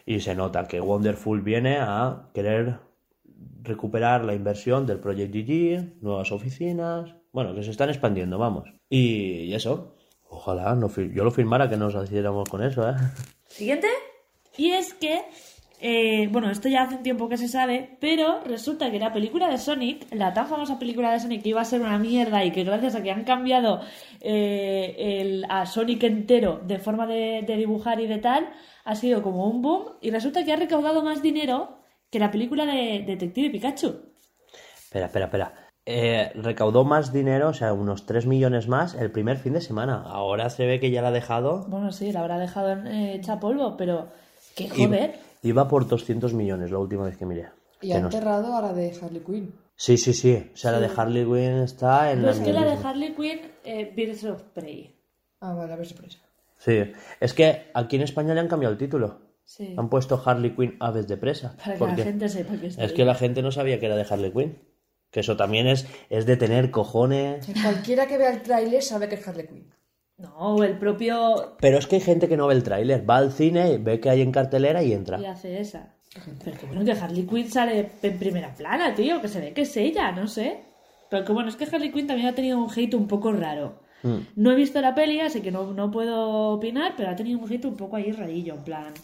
Y 0.07 0.21
se 0.21 0.35
nota 0.35 0.65
que 0.65 0.81
Wonderful 0.81 1.41
viene 1.41 1.79
a 1.81 2.31
querer 2.35 2.79
recuperar 3.63 4.25
la 4.25 4.35
inversión 4.35 4.87
del 4.87 5.01
Project 5.01 5.35
GG, 5.35 6.03
nuevas 6.03 6.31
oficinas, 6.33 7.15
bueno, 7.33 7.55
que 7.55 7.63
se 7.63 7.71
están 7.71 7.89
expandiendo, 7.89 8.39
vamos. 8.39 8.73
Y 8.89 9.53
eso, 9.55 9.97
ojalá 10.29 10.75
no 10.75 10.89
yo 10.89 11.25
lo 11.25 11.31
firmara 11.31 11.69
que 11.69 11.77
nos 11.77 11.95
hiciéramos 11.95 12.49
con 12.49 12.63
eso, 12.63 12.89
¿eh? 12.89 12.95
Siguiente. 13.47 13.89
Y 14.57 14.71
es 14.71 14.95
que, 14.95 15.23
eh, 15.81 16.29
bueno, 16.31 16.51
esto 16.51 16.69
ya 16.69 16.83
hace 16.83 16.97
un 16.97 17.03
tiempo 17.03 17.29
que 17.29 17.37
se 17.37 17.49
sabe, 17.49 17.97
pero 18.01 18.41
resulta 18.45 18.91
que 18.91 19.01
la 19.01 19.13
película 19.13 19.49
de 19.49 19.59
Sonic, 19.59 20.07
la 20.13 20.33
tan 20.33 20.47
famosa 20.47 20.79
película 20.79 21.11
de 21.11 21.19
Sonic 21.19 21.43
que 21.43 21.49
iba 21.49 21.61
a 21.61 21.65
ser 21.65 21.81
una 21.81 21.99
mierda 21.99 22.45
y 22.45 22.53
que 22.53 22.63
gracias 22.63 22.95
a 22.95 23.03
que 23.03 23.11
han 23.11 23.25
cambiado 23.25 23.81
eh, 24.21 24.95
el, 24.99 25.47
a 25.49 25.67
Sonic 25.67 26.05
entero 26.05 26.61
de 26.65 26.79
forma 26.79 27.07
de 27.07 27.43
dibujar 27.57 27.99
y 28.01 28.07
de 28.07 28.19
tal, 28.19 28.49
ha 28.85 28.95
sido 28.95 29.23
como 29.23 29.47
un 29.49 29.63
boom 29.63 29.85
y 30.01 30.11
resulta 30.11 30.45
que 30.45 30.53
ha 30.53 30.57
recaudado 30.57 31.03
más 31.03 31.23
dinero 31.23 31.79
que 32.11 32.19
la 32.19 32.31
película 32.31 32.65
de 32.67 33.03
Detective 33.07 33.51
Pikachu. 33.51 33.95
Espera, 34.77 35.07
espera, 35.07 35.25
espera. 35.27 35.55
Eh, 35.87 36.31
recaudó 36.37 36.85
más 36.85 37.13
dinero, 37.13 37.49
o 37.49 37.53
sea, 37.55 37.73
unos 37.75 38.07
3 38.07 38.27
millones 38.27 38.69
más 38.69 38.95
el 38.95 39.11
primer 39.11 39.37
fin 39.39 39.53
de 39.53 39.61
semana. 39.61 40.03
Ahora 40.07 40.49
se 40.49 40.65
ve 40.67 40.81
que 40.81 40.91
ya 40.91 41.03
la 41.03 41.09
ha 41.09 41.13
dejado. 41.13 41.67
Bueno, 41.69 41.93
sí, 41.93 42.11
la 42.13 42.21
habrá 42.21 42.39
dejado 42.39 42.71
en, 42.73 42.87
eh, 42.87 43.15
hecha 43.17 43.39
polvo, 43.41 43.77
pero 43.77 44.09
que 44.57 44.65
Iba, 44.65 44.75
joder. 44.77 45.15
iba 45.43 45.69
por 45.69 45.87
200 45.87 46.33
millones 46.33 46.71
la 46.71 46.79
última 46.79 47.05
vez 47.05 47.19
que 47.19 47.27
miré. 47.27 47.49
Y 47.83 47.89
Que 47.89 47.95
ha 47.95 48.01
no- 48.01 48.07
enterrado 48.07 48.57
a 48.57 48.63
la 48.63 48.73
de 48.73 48.97
Harley 49.03 49.21
Quinn. 49.21 49.55
Sí, 49.77 49.99
sí, 49.99 50.15
sí. 50.15 50.51
O 50.55 50.57
sea, 50.57 50.71
la 50.73 50.81
de 50.81 50.89
Harley 50.97 51.25
Quinn 51.25 51.63
está 51.65 52.13
en 52.13 52.21
Pero 52.21 52.31
es 52.33 52.39
que 52.41 52.53
la 52.53 52.65
de. 52.65 52.77
Harley 52.83 53.15
Quinn, 53.15 53.41
eh, 53.65 53.93
Birds 53.95 54.25
of 54.25 54.41
Prey. 54.55 54.95
Ah, 55.41 55.53
vale, 55.53 55.73
a 55.73 55.77
ver 55.77 55.87
sorpresa. 55.87 56.19
Sí. 56.65 56.93
Es 57.21 57.35
que 57.35 57.71
aquí 57.75 57.97
en 57.97 58.03
España 58.03 58.33
le 58.33 58.41
han 58.41 58.49
cambiado 58.49 58.73
el 58.73 58.79
título. 58.79 59.21
Sí. 59.45 59.75
Han 59.77 59.91
puesto 59.91 60.23
Harley 60.25 60.55
Quinn 60.57 60.77
Aves 60.81 61.07
de 61.07 61.19
Presa. 61.19 61.57
Para 61.59 61.77
que 61.77 61.85
la 61.85 61.97
gente 61.97 62.29
sepa 62.31 62.57
que 62.57 62.69
está 62.69 62.83
Es 62.83 62.93
que 62.93 63.05
la 63.05 63.15
gente 63.15 63.43
no 63.43 63.53
sabía 63.53 63.79
que 63.79 63.87
era 63.87 63.97
de 63.97 64.07
Harley 64.09 64.33
Quinn. 64.33 64.59
Que 65.11 65.21
eso 65.21 65.37
también 65.37 65.67
es, 65.67 65.87
es 66.09 66.25
de 66.25 66.37
tener 66.37 66.71
cojones. 66.71 67.47
Que 67.47 67.53
Cualquiera 67.53 68.07
que 68.07 68.17
vea 68.17 68.33
el 68.33 68.43
tráiler 68.43 68.83
sabe 68.83 69.09
que 69.09 69.17
es 69.17 69.29
Harley 69.29 69.47
Quinn. 69.47 69.75
No, 70.17 70.63
el 70.63 70.79
propio 70.79 71.57
Pero 71.61 71.77
es 71.77 71.87
que 71.87 71.97
hay 71.97 72.01
gente 72.01 72.29
que 72.29 72.37
no 72.37 72.47
ve 72.47 72.55
el 72.55 72.63
tráiler. 72.63 73.09
Va 73.09 73.19
al 73.19 73.33
cine, 73.33 73.77
ve 73.79 74.01
que 74.01 74.09
hay 74.09 74.23
en 74.23 74.33
cartelera 74.33 74.83
y 74.83 74.93
entra. 74.93 75.21
y 75.21 75.27
hace 75.27 75.61
esa. 75.61 75.95
Pero 76.45 76.59
que 76.59 76.67
bueno 76.67 76.85
que 76.85 76.93
Harley 76.93 77.27
Quinn 77.27 77.51
sale 77.51 77.91
en 78.03 78.19
primera 78.19 78.55
plana, 78.55 78.95
tío, 78.95 79.21
que 79.21 79.29
se 79.29 79.41
ve 79.41 79.53
que 79.53 79.63
es 79.63 79.77
ella, 79.77 80.13
no 80.13 80.27
sé. 80.29 80.61
Pero 81.11 81.25
que 81.27 81.33
bueno, 81.33 81.49
es 81.51 81.57
que 81.57 81.65
Harley 81.65 81.93
Quinn 81.93 82.07
también 82.07 82.29
ha 82.29 82.35
tenido 82.35 82.57
un 82.57 82.71
hate 82.71 82.95
un 82.95 83.07
poco 83.07 83.33
raro. 83.33 83.84
Mm. 84.05 84.19
No 84.37 84.53
he 84.53 84.55
visto 84.55 84.81
la 84.83 84.95
peli, 84.95 85.21
así 85.21 85.41
que 85.41 85.51
no, 85.51 85.73
no 85.73 85.91
puedo 85.91 86.51
opinar, 86.51 86.93
pero 86.97 87.09
ha 87.09 87.17
tenido 87.17 87.39
un 87.39 87.51
hate 87.51 87.65
un 87.65 87.77
poco 87.77 87.97
ahí 87.97 88.13
rarillo, 88.13 88.55
en 88.55 88.63
plan. 88.63 88.95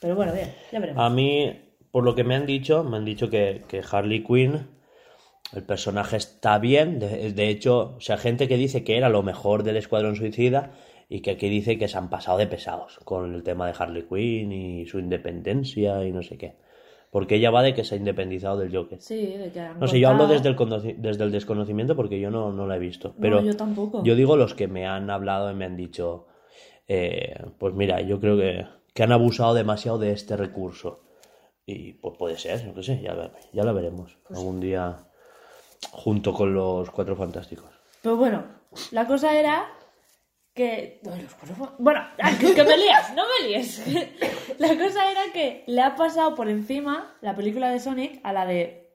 Pero 0.00 0.14
bueno, 0.14 0.32
bien, 0.32 0.54
ya 0.70 0.78
veremos. 0.78 1.02
A 1.02 1.08
mí, 1.08 1.50
por 1.90 2.04
lo 2.04 2.14
que 2.14 2.22
me 2.22 2.34
han 2.34 2.44
dicho, 2.44 2.84
me 2.84 2.98
han 2.98 3.06
dicho 3.06 3.30
que, 3.30 3.64
que 3.66 3.82
Harley 3.90 4.22
Quinn, 4.22 4.68
el 5.54 5.62
personaje 5.62 6.18
está 6.18 6.58
bien. 6.58 6.98
De, 6.98 7.32
de 7.32 7.48
hecho, 7.48 7.94
o 7.96 8.00
sea, 8.00 8.18
gente 8.18 8.48
que 8.48 8.58
dice 8.58 8.84
que 8.84 8.98
era 8.98 9.08
lo 9.08 9.22
mejor 9.22 9.62
del 9.62 9.78
Escuadrón 9.78 10.14
Suicida 10.14 10.72
y 11.08 11.20
que 11.20 11.32
aquí 11.32 11.48
dice 11.48 11.78
que 11.78 11.88
se 11.88 11.96
han 11.96 12.10
pasado 12.10 12.36
de 12.36 12.46
pesados 12.46 12.98
con 13.04 13.34
el 13.34 13.42
tema 13.42 13.66
de 13.66 13.74
Harley 13.78 14.02
Quinn 14.02 14.52
y 14.52 14.86
su 14.86 14.98
independencia 14.98 16.04
y 16.04 16.12
no 16.12 16.22
sé 16.22 16.36
qué. 16.36 16.56
Porque 17.10 17.36
ella 17.36 17.50
va 17.50 17.62
de 17.62 17.72
que 17.72 17.84
se 17.84 17.94
ha 17.94 17.98
independizado 17.98 18.58
del 18.58 18.74
Joker. 18.74 19.00
Sí, 19.00 19.26
de 19.36 19.50
que 19.50 19.60
han 19.60 19.78
No 19.78 19.88
sé, 19.88 19.98
yo 20.00 20.08
hablo 20.08 20.26
desde 20.26 20.48
el, 20.48 20.56
desde 20.98 21.24
el 21.24 21.32
desconocimiento 21.32 21.96
porque 21.96 22.20
yo 22.20 22.30
no, 22.30 22.52
no 22.52 22.66
la 22.66 22.76
he 22.76 22.78
visto. 22.78 23.14
Pero 23.20 23.42
yo 23.42 23.56
tampoco. 23.56 24.02
Yo 24.04 24.14
digo 24.14 24.36
los 24.36 24.54
que 24.54 24.68
me 24.68 24.86
han 24.86 25.08
hablado 25.10 25.50
y 25.50 25.54
me 25.54 25.64
han 25.64 25.76
dicho, 25.76 26.26
eh, 26.88 27.34
pues 27.58 27.74
mira, 27.74 28.00
yo 28.02 28.20
creo 28.20 28.36
que, 28.36 28.66
que 28.92 29.02
han 29.02 29.12
abusado 29.12 29.54
demasiado 29.54 29.98
de 29.98 30.12
este 30.12 30.36
recurso. 30.36 31.00
Y 31.64 31.94
pues 31.94 32.16
puede 32.18 32.38
ser, 32.38 32.72
qué 32.74 32.82
sé, 32.82 33.00
ya, 33.02 33.32
ya 33.52 33.64
lo 33.64 33.74
veremos. 33.74 34.16
Pues 34.26 34.38
Algún 34.38 34.60
día 34.60 34.96
junto 35.90 36.32
con 36.32 36.54
los 36.54 36.90
Cuatro 36.90 37.16
Fantásticos. 37.16 37.70
Pero 38.02 38.16
bueno, 38.16 38.44
la 38.92 39.06
cosa 39.06 39.38
era 39.38 39.66
que... 40.56 41.00
Bueno, 41.78 42.00
que, 42.40 42.64
me 42.64 42.76
lías, 42.76 43.14
no 43.14 43.22
me 43.40 43.48
líes. 43.48 43.84
La 44.58 44.68
cosa 44.68 45.10
era 45.10 45.20
que 45.32 45.62
le 45.66 45.82
ha 45.82 45.94
pasado 45.94 46.34
por 46.34 46.48
encima 46.48 47.14
la 47.20 47.36
película 47.36 47.70
de 47.70 47.78
Sonic 47.78 48.20
a 48.24 48.32
la 48.32 48.46
de 48.46 48.88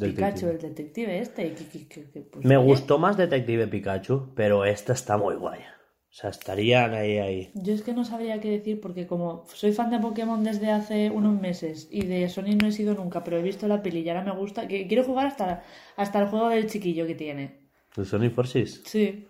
Pikachu, 0.00 0.46
el 0.48 0.58
detective 0.58 1.18
este. 1.18 1.48
y 1.48 1.50
que- 1.50 1.66
que- 1.66 1.88
que- 1.88 2.10
que, 2.10 2.20
pues, 2.22 2.44
Me 2.44 2.56
oye, 2.56 2.66
gustó 2.66 2.98
más 2.98 3.16
Detective 3.16 3.66
Pikachu, 3.66 4.32
pero 4.34 4.64
esta 4.64 4.92
está 4.92 5.16
muy 5.18 5.34
guay. 5.34 5.60
O 5.60 6.12
sea, 6.12 6.30
estarían 6.30 6.92
ahí, 6.94 7.18
ahí. 7.18 7.50
Yo 7.54 7.72
es 7.72 7.82
que 7.82 7.92
no 7.92 8.04
sabría 8.04 8.40
qué 8.40 8.50
decir 8.50 8.80
porque 8.80 9.06
como 9.06 9.44
soy 9.54 9.72
fan 9.72 9.90
de 9.90 10.00
Pokémon 10.00 10.42
desde 10.42 10.70
hace 10.70 11.08
unos 11.10 11.40
meses 11.40 11.86
y 11.90 12.04
de 12.04 12.28
Sonic 12.28 12.60
no 12.60 12.66
he 12.68 12.72
sido 12.72 12.94
nunca, 12.94 13.22
pero 13.22 13.36
he 13.38 13.42
visto 13.42 13.68
la 13.68 13.80
peli 13.82 14.00
y 14.00 14.08
ahora 14.08 14.24
me 14.24 14.32
gusta, 14.32 14.66
que 14.66 14.88
quiero 14.88 15.04
jugar 15.04 15.26
hasta, 15.28 15.62
hasta 15.96 16.20
el 16.20 16.26
juego 16.26 16.48
del 16.48 16.68
chiquillo 16.68 17.06
que 17.06 17.14
tiene. 17.14 17.60
¿El 17.96 18.06
Sonic 18.06 18.34
Forces? 18.34 18.82
Sí, 18.86 19.28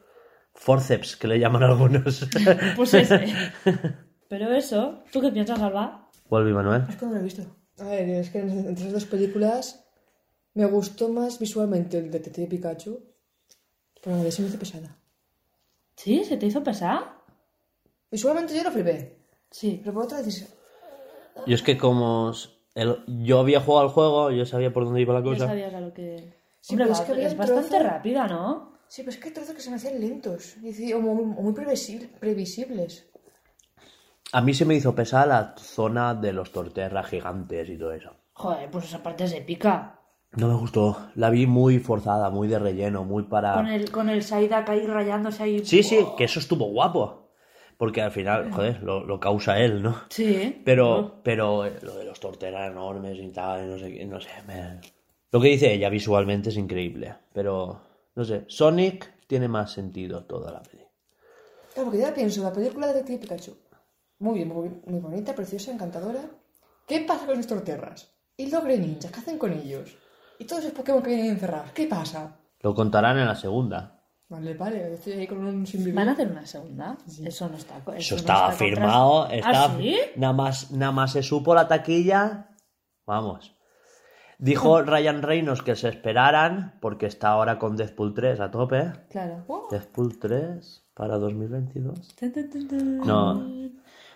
Forceps, 0.55 1.17
que 1.17 1.29
le 1.29 1.39
llaman 1.39 1.63
algunos. 1.65 2.29
pues 2.77 2.95
ese. 2.95 3.27
Pero 4.29 4.53
eso, 4.53 5.03
¿tú 5.13 5.21
qué 5.21 5.31
piensas, 5.33 5.61
Alba? 5.61 6.09
Vuelve 6.29 6.53
Manuel. 6.53 6.85
Es 6.89 6.97
que 6.97 7.07
no 7.07 7.13
lo 7.13 7.19
he 7.19 7.23
visto. 7.23 7.43
A 7.81 7.85
ver, 7.85 8.09
es 8.11 8.31
que 8.31 8.39
entre 8.41 8.73
esas 8.73 8.93
dos 8.93 9.05
películas 9.07 9.85
me 10.55 10.67
gustó 10.67 11.09
más 11.09 11.39
visualmente 11.39 11.99
el 11.99 12.11
Detective 12.11 12.47
Pikachu. 12.47 13.01
Pero 14.03 14.17
la 14.17 14.23
de 14.23 14.33
se 14.33 14.43
me 14.43 14.49
hizo 14.49 14.59
pesada. 14.59 14.97
¿Sí? 15.97 16.25
¿Se 16.25 16.37
te 16.37 16.47
hizo 16.47 16.63
pesar? 16.63 17.17
Visualmente 18.11 18.57
yo 18.57 18.63
lo 18.65 18.71
flipé. 18.71 19.19
Sí. 19.51 19.81
Pero 19.83 19.95
por 19.95 20.05
otra 20.05 20.23
dices, 20.23 20.55
Y 21.47 21.55
es 21.55 21.63
que 21.63 21.77
como 21.77 22.33
el- 22.75 23.03
yo 23.25 23.41
había 23.41 23.61
jugado 23.61 23.87
al 23.87 23.93
juego, 23.93 24.31
yo 24.31 24.45
sabía 24.47 24.73
por 24.73 24.85
dónde 24.85 25.01
iba 25.01 25.13
la 25.15 25.21
Ya 25.21 25.25
cosa. 25.25 25.47
sabías 25.47 25.75
a 25.75 25.81
lo 25.81 25.93
que... 25.93 26.35
Sí, 26.61 26.75
Hombre, 26.75 26.87
pero 26.87 26.93
es 26.95 27.01
va- 27.01 27.07
que 27.07 27.13
había 27.13 27.27
es 27.29 27.37
bastante 27.37 27.77
trozo- 27.79 27.83
rápida, 27.83 28.27
¿no? 28.29 28.70
Sí, 28.91 29.03
pero 29.03 29.11
es 29.11 29.17
que 29.19 29.29
hay 29.29 29.35
trozos 29.35 29.55
que 29.55 29.61
se 29.63 29.71
me 29.71 29.77
hacían 29.77 30.01
lentos. 30.01 30.57
O 30.59 31.01
muy, 31.01 31.25
muy 31.25 31.53
previsible- 31.55 32.09
previsibles. 32.19 33.07
A 34.33 34.41
mí 34.41 34.53
se 34.55 34.65
me 34.65 34.75
hizo 34.75 34.95
pesar 34.95 35.29
la 35.29 35.55
zona 35.59 36.15
de 36.15 36.33
los 36.33 36.53
torterras 36.53 37.07
gigantes 37.07 37.69
y 37.69 37.77
todo 37.79 37.93
eso. 37.93 38.11
Joder, 38.35 38.71
pues 38.71 38.85
esa 38.87 39.03
parte 39.03 39.25
es 39.25 39.33
épica. 39.33 39.99
No 40.37 40.47
me 40.49 40.55
gustó. 40.55 41.11
La 41.17 41.31
vi 41.31 41.47
muy 41.47 41.79
forzada, 41.81 42.31
muy 42.31 42.47
de 42.47 42.59
relleno, 42.59 43.03
muy 43.05 43.25
para... 43.25 43.55
Con 43.55 43.67
el, 43.67 43.91
con 43.91 44.09
el 44.09 44.23
Saidak 44.23 44.69
ahí 44.69 44.87
rayándose 44.87 45.43
ahí. 45.43 45.65
Sí, 45.65 45.83
sí, 45.83 46.07
que 46.17 46.25
eso 46.25 46.39
estuvo 46.39 46.67
guapo. 46.67 47.33
Porque 47.77 48.03
al 48.03 48.13
final, 48.13 48.53
joder, 48.53 48.83
lo, 48.83 49.05
lo 49.05 49.19
causa 49.19 49.59
él, 49.59 49.83
¿no? 49.83 49.97
Sí. 50.11 50.61
Pero, 50.65 51.21
pero 51.25 51.65
eh, 51.65 51.79
lo 51.83 51.95
de 51.97 52.05
los 52.05 52.21
torteras 52.21 52.71
enormes 52.71 53.19
y 53.19 53.29
tal, 53.33 53.69
no 53.71 53.79
sé 53.79 53.91
qué, 53.93 54.05
no 54.05 54.21
sé. 54.21 54.29
me- 54.47 54.81
Lo 55.33 55.41
que 55.41 55.49
dice 55.49 55.73
ella 55.73 55.89
visualmente 55.89 56.51
es 56.51 56.57
increíble. 56.59 57.15
Pero, 57.33 57.81
no 58.21 58.25
sé, 58.27 58.45
Sonic 58.49 59.27
tiene 59.27 59.49
más 59.49 59.73
sentido 59.73 60.25
toda 60.25 60.53
la 60.53 60.63
peli. 60.63 60.85
Claro, 61.73 61.85
porque 61.91 61.99
ya 61.99 62.13
pienso, 62.13 62.43
la 62.43 62.53
película 62.53 62.87
de 62.89 62.93
Detective 62.93 63.21
Pikachu. 63.21 63.57
Muy 64.19 64.35
bien, 64.35 64.49
muy, 64.49 64.69
muy 64.85 65.01
bonita, 65.01 65.35
preciosa, 65.35 65.71
encantadora. 65.73 66.21
¿Qué 66.87 67.01
pasa 67.01 67.25
con 67.25 67.39
los 67.39 67.47
torterras? 67.47 68.13
¿Y 68.37 68.51
los 68.51 68.63
Greninja? 68.63 69.09
¿Qué 69.11 69.21
hacen 69.21 69.39
con 69.39 69.53
ellos? 69.55 69.97
¿Y 70.39 70.45
todos 70.45 70.65
esos 70.65 70.77
Pokémon 70.77 71.03
que 71.03 71.09
vienen 71.11 71.31
encerrados? 71.33 71.71
¿Qué 71.73 71.87
pasa? 71.87 72.37
Lo 72.61 72.75
contarán 72.75 73.19
en 73.19 73.27
la 73.27 73.35
segunda. 73.37 73.97
Vale, 74.29 74.53
vale, 74.55 74.79
yo 74.81 74.95
estoy 74.95 75.13
ahí 75.15 75.27
con 75.27 75.39
un 75.45 75.67
sin 75.67 75.81
vivir. 75.81 75.95
¿Van 75.95 76.09
a 76.11 76.13
hacer 76.13 76.31
una 76.31 76.47
segunda? 76.47 76.99
Eso 77.25 77.49
no 77.49 77.57
está. 77.57 77.79
Eso, 77.79 77.93
Eso 77.97 78.15
no 78.17 78.21
estaba 78.21 78.53
está 78.53 78.59
firmado. 78.65 79.21
contra- 79.23 79.37
Está, 79.37 79.65
¿Ah, 79.65 79.77
sí? 79.79 79.97
nada, 80.17 80.33
más, 80.35 80.71
nada 80.73 80.93
más 80.93 81.13
se 81.13 81.23
supo 81.23 81.55
la 81.55 81.67
taquilla. 81.67 82.49
Vamos. 83.07 83.57
Dijo 84.41 84.81
Ryan 84.83 85.23
Reynolds 85.23 85.63
que 85.63 85.77
se 85.77 85.89
esperaran, 85.89 86.75
porque 86.81 87.07
está 87.07 87.29
ahora 87.29 87.59
con 87.59 87.77
Deadpool 87.77 88.15
3 88.15 88.41
a 88.41 88.51
tope. 88.51 88.91
Claro. 89.11 89.45
Deadpool 89.71 90.19
3 90.19 90.83
para 90.95 91.19
2022. 91.19 92.17
Tun, 92.17 92.33
tun, 92.33 92.51
tun, 92.51 92.69
tun. 92.69 92.99
No, 93.01 93.45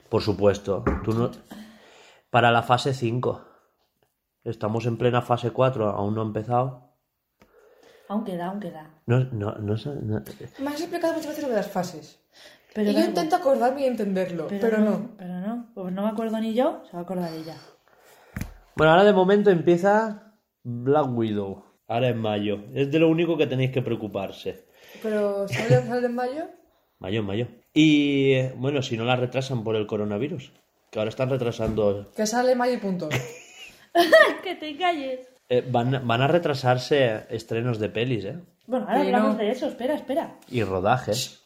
por 0.09 0.23
supuesto. 0.23 0.83
Tú 1.05 1.13
no... 1.13 1.31
Para 2.31 2.51
la 2.51 2.63
fase 2.63 2.95
5. 2.95 3.45
Estamos 4.45 4.87
en 4.87 4.97
plena 4.97 5.21
fase 5.23 5.51
4, 5.51 5.91
aún 5.91 6.15
no 6.15 6.23
ha 6.23 6.25
empezado. 6.25 6.89
Aún 8.09 8.25
queda, 8.25 8.47
aún 8.47 8.61
queda. 8.61 8.91
No, 9.07 9.21
no, 9.25 9.55
no, 9.57 9.77
sé, 9.77 9.91
no- 10.03 10.23
Me 10.61 10.71
has 10.71 10.81
explicado 10.81 11.13
muchas 11.15 11.29
veces 11.29 11.45
lo 11.45 11.51
de 11.51 11.57
las 11.57 11.69
fases. 11.69 12.19
Pero 12.75 12.91
y 12.91 12.95
yo 12.95 13.01
intento 13.01 13.37
acordarme 13.37 13.83
y 13.83 13.87
entenderlo, 13.87 14.47
pero, 14.49 14.79
no. 14.79 15.11
Pero 15.17 15.35
no. 15.41 15.67
Pues 15.75 15.93
no 15.93 16.03
me 16.03 16.09
acuerdo 16.09 16.39
ni 16.41 16.55
yo, 16.55 16.83
se 16.87 16.93
va 16.93 17.01
a 17.01 17.03
acordar 17.03 17.33
ella. 17.33 17.55
Bueno, 18.77 18.93
ahora 18.93 19.05
de 19.05 19.13
momento 19.13 19.51
empieza 19.51 20.35
Black 20.63 21.09
Widow. 21.17 21.65
Ahora 21.87 22.09
en 22.09 22.19
mayo. 22.19 22.65
Es 22.75 22.91
de 22.91 22.99
lo 22.99 23.09
único 23.09 23.37
que 23.37 23.47
tenéis 23.47 23.71
que 23.71 23.83
preocuparse. 23.83 24.65
Pero 25.03 25.47
¿sale, 25.49 25.83
sale 25.87 26.07
en 26.07 26.15
mayo? 26.15 26.45
Mayo, 27.01 27.21
en 27.21 27.27
mayo. 27.27 27.49
Y 27.75 28.41
bueno, 28.57 28.81
si 28.81 28.97
no 28.97 29.05
la 29.05 29.17
retrasan 29.17 29.63
por 29.65 29.77
el 29.77 29.87
coronavirus. 29.87 30.53
Que 30.91 30.99
ahora 31.01 31.09
están 31.11 31.29
retrasando. 31.29 32.11
Que 32.17 32.25
sale 32.27 32.53
en 32.53 32.59
mayo 32.59 32.75
y 32.75 32.79
punto. 32.79 33.09
que 34.43 34.55
te 34.55 34.77
calles. 34.79 35.29
eh, 35.49 35.63
van, 35.69 36.07
van 36.07 36.23
a 36.23 36.29
retrasarse 36.29 37.27
estrenos 37.29 37.79
de 37.81 37.89
pelis, 37.91 38.25
¿eh? 38.25 38.39
Bueno, 38.67 38.87
ahora 38.87 39.01
Sí, 39.03 39.07
hablamos 39.09 39.33
no. 39.35 39.39
de 39.39 39.51
eso. 39.51 39.67
Espera, 39.67 39.95
espera. 39.95 40.37
Y 40.51 40.63
rodajes. 40.63 41.44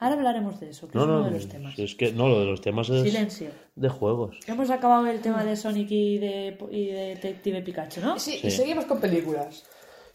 Ahora 0.00 0.16
hablaremos 0.16 0.58
de 0.60 0.70
eso, 0.70 0.88
que 0.88 0.98
No, 0.98 1.04
es 1.04 1.08
uno 1.08 1.18
no, 1.20 1.24
de 1.26 1.30
los 1.30 1.48
temas. 1.48 1.78
es 1.78 1.94
que 1.94 2.12
no, 2.12 2.28
lo 2.28 2.40
de 2.40 2.46
los 2.46 2.60
temas 2.60 2.88
es 2.90 3.02
Silencio. 3.02 3.50
de 3.76 3.88
juegos. 3.88 4.36
Hemos 4.46 4.68
acabado 4.70 5.06
el 5.06 5.20
tema 5.20 5.44
de 5.44 5.56
Sonic 5.56 5.90
y 5.90 6.18
de, 6.18 6.58
y 6.70 6.86
de 6.86 7.02
Detective 7.14 7.62
Pikachu, 7.62 8.00
¿no? 8.00 8.18
Sí, 8.18 8.38
Sí. 8.40 8.48
y 8.48 8.50
seguimos 8.50 8.84
con 8.86 9.00
películas. 9.00 9.64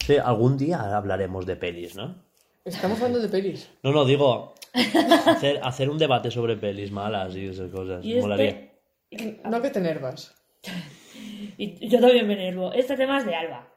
Sí, 0.06 0.16
algún 0.18 0.56
día 0.58 0.96
hablaremos 0.96 1.46
de 1.46 1.56
pelis, 1.56 1.96
¿no? 1.96 2.14
Estamos 2.64 2.98
hablando 2.98 3.20
de 3.20 3.28
pelis. 3.28 3.70
No, 3.82 3.90
no, 3.92 4.04
digo, 4.04 4.54
hacer, 5.26 5.60
hacer 5.62 5.88
un 5.90 5.98
debate 5.98 6.30
sobre 6.30 6.56
pelis 6.56 6.92
malas 6.92 7.34
y 7.34 7.46
esas 7.46 7.70
cosas. 7.70 8.04
Y 8.04 8.16
Molaría. 8.20 8.70
este... 9.10 9.40
No 9.48 9.60
que 9.62 9.70
te 9.70 9.78
enervas. 9.78 10.34
Y 11.58 11.88
yo 11.88 12.00
también 12.00 12.26
me 12.26 12.32
enervo. 12.34 12.72
Este 12.72 12.96
tema 12.96 13.18
es 13.18 13.26
de 13.26 13.34
Alba. 13.34 13.68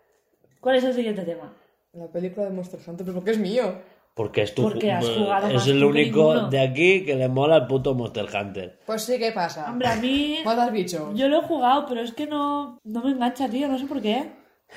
¿Cuál 0.61 0.77
es 0.77 0.83
el 0.85 0.93
siguiente 0.93 1.23
tema? 1.23 1.53
La 1.93 2.07
película 2.07 2.45
de 2.45 2.51
Monster 2.53 2.79
Hunter, 2.85 3.05
pero 3.05 3.15
porque 3.15 3.31
es 3.31 3.37
mío. 3.37 3.81
Porque 4.15 4.43
es 4.43 4.54
tu 4.54 4.62
Porque 4.63 4.91
has 4.91 5.04
ju- 5.06 5.23
jugado 5.23 5.47
Es 5.47 5.54
más 5.56 5.67
el 5.67 5.73
tú 5.80 5.80
que 5.80 5.86
único 5.91 6.19
ninguno. 6.34 6.49
de 6.49 6.60
aquí 6.60 7.04
que 7.06 7.15
le 7.15 7.28
mola 7.30 7.58
el 7.58 7.67
puto 7.67 7.95
Monster 7.95 8.28
Hunter. 8.34 8.80
Pues 8.86 9.02
sí, 9.04 9.17
¿qué 9.17 9.32
pasa? 9.32 9.69
Hombre, 9.71 9.88
a 9.88 9.95
mí... 9.95 10.38
Matas 10.45 10.71
bichos. 10.71 11.15
Yo 11.15 11.28
lo 11.30 11.39
he 11.39 11.41
jugado, 11.43 11.86
pero 11.88 12.02
es 12.02 12.13
que 12.13 12.28
no, 12.28 12.78
no 12.84 13.04
me 13.04 13.12
engancha, 13.12 13.49
tío. 13.49 13.67
No 13.67 13.80
sé 13.80 13.86
por 13.88 14.02
qué. 14.02 14.32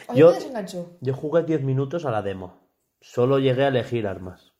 Oye, 0.08 0.18
Yo- 0.20 0.28
me 0.28 0.34
desenganchó. 0.34 0.96
Yo 1.02 1.12
jugué 1.14 1.42
10 1.42 1.62
minutos 1.62 2.04
a 2.06 2.10
la 2.10 2.22
demo. 2.22 2.54
Solo 3.02 3.38
llegué 3.38 3.64
a 3.64 3.68
elegir 3.68 4.06
armas. 4.06 4.54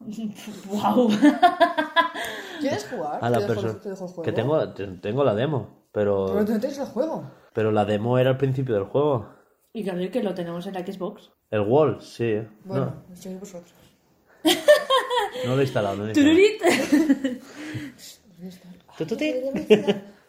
¡Wow! 0.00 1.10
¿Quieres 2.60 2.86
jugar? 2.90 3.18
A 3.22 3.30
la 3.30 3.38
¿Te 3.38 3.42
dejo, 3.46 3.54
persona. 3.60 3.80
te 3.80 3.88
dejo 3.90 4.04
el 4.04 4.10
juego? 4.10 4.22
Que 4.22 4.32
tengo, 4.32 4.68
te- 4.72 4.86
tengo 4.86 5.24
la 5.24 5.34
demo. 5.34 5.82
Pero 5.92 6.26
Pero, 6.32 6.44
tú 6.46 6.52
no 6.52 6.58
tienes 6.60 6.78
el 6.78 6.86
juego. 6.86 7.30
pero 7.52 7.70
la 7.70 7.84
demo 7.84 8.18
era 8.18 8.30
al 8.30 8.38
principio 8.38 8.74
del 8.74 8.84
juego. 8.84 9.28
y 9.74 9.84
claro, 9.84 10.00
que 10.10 10.22
lo 10.22 10.32
tenemos 10.34 10.66
en 10.66 10.74
la 10.74 10.80
Xbox. 10.80 11.30
El 11.50 11.60
Wall, 11.60 12.00
sí. 12.00 12.40
Bueno, 12.64 12.94
estoy 13.12 13.34
vosotros. 13.34 13.74
No, 15.46 15.54
lo 15.54 15.60
he 15.60 15.64
instalado. 15.64 15.96
No 15.96 16.02
lo 16.02 16.08
he 16.08 16.12
instalado. 16.12 16.12
¡Tururit! 16.12 16.62
Tututi. 18.98 19.34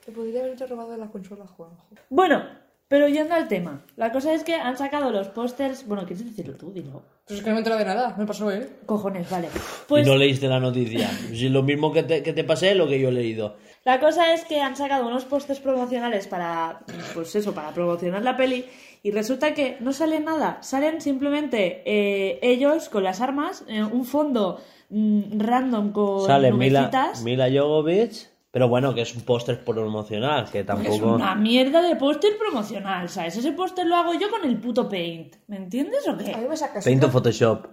Te 0.06 0.12
podría 0.12 0.44
haber 0.44 0.70
robado 0.70 0.92
de 0.92 0.98
la 0.98 1.08
consola, 1.08 1.46
Juanjo. 1.48 1.88
Bueno, 2.10 2.44
pero 2.88 3.08
yendo 3.08 3.34
al 3.34 3.48
tema. 3.48 3.86
La 3.96 4.12
cosa 4.12 4.34
es 4.34 4.44
que 4.44 4.56
han 4.56 4.78
sacado 4.78 5.12
los 5.12 5.30
pósters... 5.30 5.88
Bueno, 5.88 6.06
¿quieres 6.06 6.26
decirlo 6.26 6.56
tú? 6.56 6.72
Dilo. 6.72 7.04
Pues 7.26 7.40
es 7.40 7.44
que 7.44 7.50
no 7.50 7.56
me 7.56 7.60
he 7.60 7.62
enterado 7.62 7.80
de 7.80 7.86
nada. 7.86 8.16
Me 8.18 8.26
pasó, 8.26 8.52
¿eh? 8.52 8.70
Cojones, 8.86 9.30
vale. 9.30 9.48
Pues 9.88 10.06
Y 10.06 10.10
no 10.10 10.18
leíste 10.18 10.48
la 10.48 10.60
noticia. 10.60 11.10
Si 11.10 11.50
lo 11.50 11.64
mismo 11.64 11.94
que 11.94 12.04
te, 12.04 12.22
que 12.22 12.34
te 12.34 12.44
pasé, 12.44 12.76
lo 12.76 12.88
que 12.88 13.00
yo 13.00 13.10
he 13.10 13.14
leído. 13.14 13.56
La 13.86 14.00
cosa 14.00 14.34
es 14.34 14.44
que 14.46 14.62
han 14.62 14.76
sacado 14.76 15.08
unos 15.08 15.26
pósters 15.26 15.60
promocionales 15.60 16.28
para, 16.28 16.82
pues 17.14 17.36
eso, 17.36 17.54
para 17.54 17.72
promocionar 17.72 18.24
la 18.24 18.38
peli 18.38 18.66
y 19.04 19.12
resulta 19.12 19.54
que 19.54 19.78
no 19.82 19.92
sale 19.94 20.20
nada, 20.22 20.58
salen 20.64 21.02
simplemente 21.02 21.84
eh, 21.86 22.40
ellos 22.42 22.88
con 22.90 23.04
las 23.04 23.22
armas, 23.22 23.64
eh, 23.68 23.84
un 23.84 24.06
fondo 24.06 24.60
mm, 24.90 25.40
random 25.40 25.92
con 25.92 26.26
Sale 26.26 26.52
Mila, 26.54 26.80
nubecitas. 26.82 27.22
Mila 27.22 27.48
Jovovich, 27.54 28.30
pero 28.50 28.70
bueno, 28.70 28.94
que 28.96 29.02
es 29.02 29.14
un 29.16 29.22
póster 29.24 29.64
promocional, 29.64 30.50
que 30.50 30.60
Es 30.62 30.66
tampoco... 30.66 31.16
una 31.16 31.36
mierda 31.36 31.82
de 31.82 31.96
póster 31.98 32.38
promocional, 32.38 33.10
¿sabes? 33.10 33.36
Ese 33.36 33.52
póster 33.52 33.86
lo 33.88 33.96
hago 33.98 34.14
yo 34.14 34.30
con 34.32 34.46
el 34.46 34.58
puto 34.58 34.88
Paint, 34.88 35.36
¿me 35.48 35.58
entiendes 35.58 36.08
o 36.08 36.12
A 36.12 36.16
mí 36.16 36.24
qué? 36.24 36.38
me 36.50 36.56
sacas 36.56 36.86
Paint 36.86 37.04
o 37.04 37.10
Photoshop. 37.10 37.68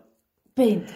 Paint. 0.53 0.89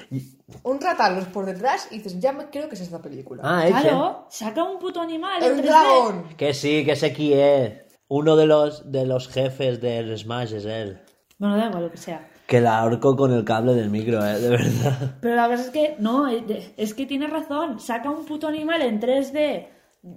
un 0.64 0.80
ratalos 0.80 1.26
por 1.26 1.46
detrás 1.46 1.86
y 1.92 1.98
dices, 1.98 2.18
ya 2.18 2.32
me 2.32 2.50
creo 2.50 2.68
que 2.68 2.74
es 2.74 2.80
esta 2.80 3.00
película. 3.00 3.42
Ah, 3.44 3.68
ese. 3.68 3.80
Claro, 3.82 4.26
saca 4.28 4.64
un 4.64 4.78
puto 4.80 5.00
animal 5.00 5.42
en 5.42 5.52
¡Un 5.52 5.58
3D. 5.60 5.62
dragón! 5.62 6.24
Que 6.36 6.52
sí, 6.54 6.84
que 6.84 6.96
sé 6.96 7.12
quién 7.12 7.38
es. 7.38 7.83
Uno 8.16 8.36
de 8.36 8.46
los, 8.46 8.92
de 8.92 9.06
los 9.06 9.26
jefes 9.28 9.80
del 9.80 10.16
Smash 10.16 10.52
es 10.54 10.64
él. 10.66 11.00
Bueno, 11.38 11.56
da 11.56 11.66
igual 11.66 11.82
lo 11.84 11.90
que 11.90 11.96
sea. 11.96 12.28
Que 12.46 12.60
la 12.60 12.78
ahorco 12.78 13.16
con 13.16 13.32
el 13.32 13.44
cable 13.44 13.74
del 13.74 13.90
micro, 13.90 14.24
eh, 14.24 14.38
de 14.38 14.50
verdad. 14.50 15.16
Pero 15.20 15.34
la 15.34 15.48
cosa 15.48 15.62
es 15.64 15.70
que, 15.70 15.96
no, 15.98 16.28
eh, 16.30 16.74
es 16.76 16.94
que 16.94 17.06
tienes 17.06 17.30
razón. 17.30 17.80
Saca 17.80 18.10
un 18.10 18.24
puto 18.24 18.46
animal 18.46 18.82
en 18.82 19.00
3D, 19.00 19.66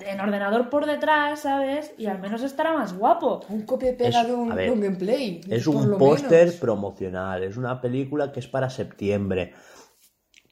en 0.01 0.19
ordenador 0.19 0.69
por 0.69 0.86
detrás, 0.86 1.39
¿sabes? 1.39 1.93
Y 1.97 2.05
al 2.05 2.19
menos 2.19 2.43
estará 2.43 2.73
más 2.73 2.93
guapo. 2.95 3.41
Un 3.49 3.62
copia 3.63 3.89
y 3.91 3.95
pega 3.95 4.21
Es- 4.21 4.27
de, 4.27 4.33
un, 4.33 4.49
ver, 4.53 4.65
de 4.65 4.71
un 4.71 4.81
gameplay. 4.81 5.41
Es 5.49 5.65
un 5.65 5.97
póster 5.97 6.53
promocional, 6.60 7.41
es 7.43 7.57
una 7.57 7.81
película 7.81 8.31
que 8.31 8.41
es 8.41 8.47
para 8.47 8.69
septiembre. 8.69 9.53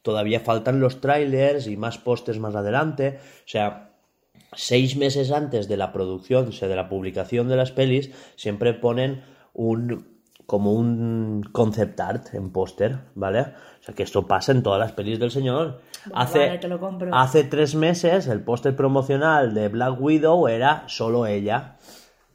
Todavía 0.02 0.40
faltan 0.40 0.80
los 0.80 1.02
trailers 1.02 1.68
y 1.68 1.78
más 1.78 1.98
pósters 1.98 2.40
más 2.40 2.56
adelante. 2.56 3.20
O 3.20 3.48
sea, 3.48 3.85
seis 4.56 4.96
meses 4.98 5.32
antes 5.32 5.68
de 5.68 5.78
la 5.78 5.92
producción, 5.92 6.48
o 6.48 6.52
sea, 6.52 6.68
de 6.68 6.76
la 6.76 6.90
publicación 6.90 7.48
de 7.48 7.56
las 7.56 7.72
pelis, 7.72 8.12
siempre 8.36 8.74
ponen 8.74 9.24
un 9.54 10.16
como 10.46 10.74
un 10.74 11.44
concept 11.52 12.00
art 12.00 12.34
en 12.34 12.52
póster, 12.52 13.00
¿vale? 13.16 13.42
O 13.42 13.84
sea, 13.84 13.96
que 13.96 14.04
esto 14.04 14.28
pasa 14.28 14.52
en 14.52 14.62
todas 14.62 14.80
las 14.80 14.92
pelis 14.92 15.20
del 15.20 15.32
señor. 15.32 15.82
Bueno, 16.06 16.22
hace, 16.22 16.40
vale, 16.40 16.58
te 16.60 16.68
lo 16.68 16.80
compro. 16.80 17.16
hace 17.16 17.44
tres 17.44 17.74
meses 17.74 18.28
el 18.28 18.42
póster 18.42 18.76
promocional 18.76 19.56
de 19.56 19.70
Black 19.70 20.00
Widow 20.00 20.48
era 20.48 20.84
solo 20.88 21.26
ella. 21.26 21.78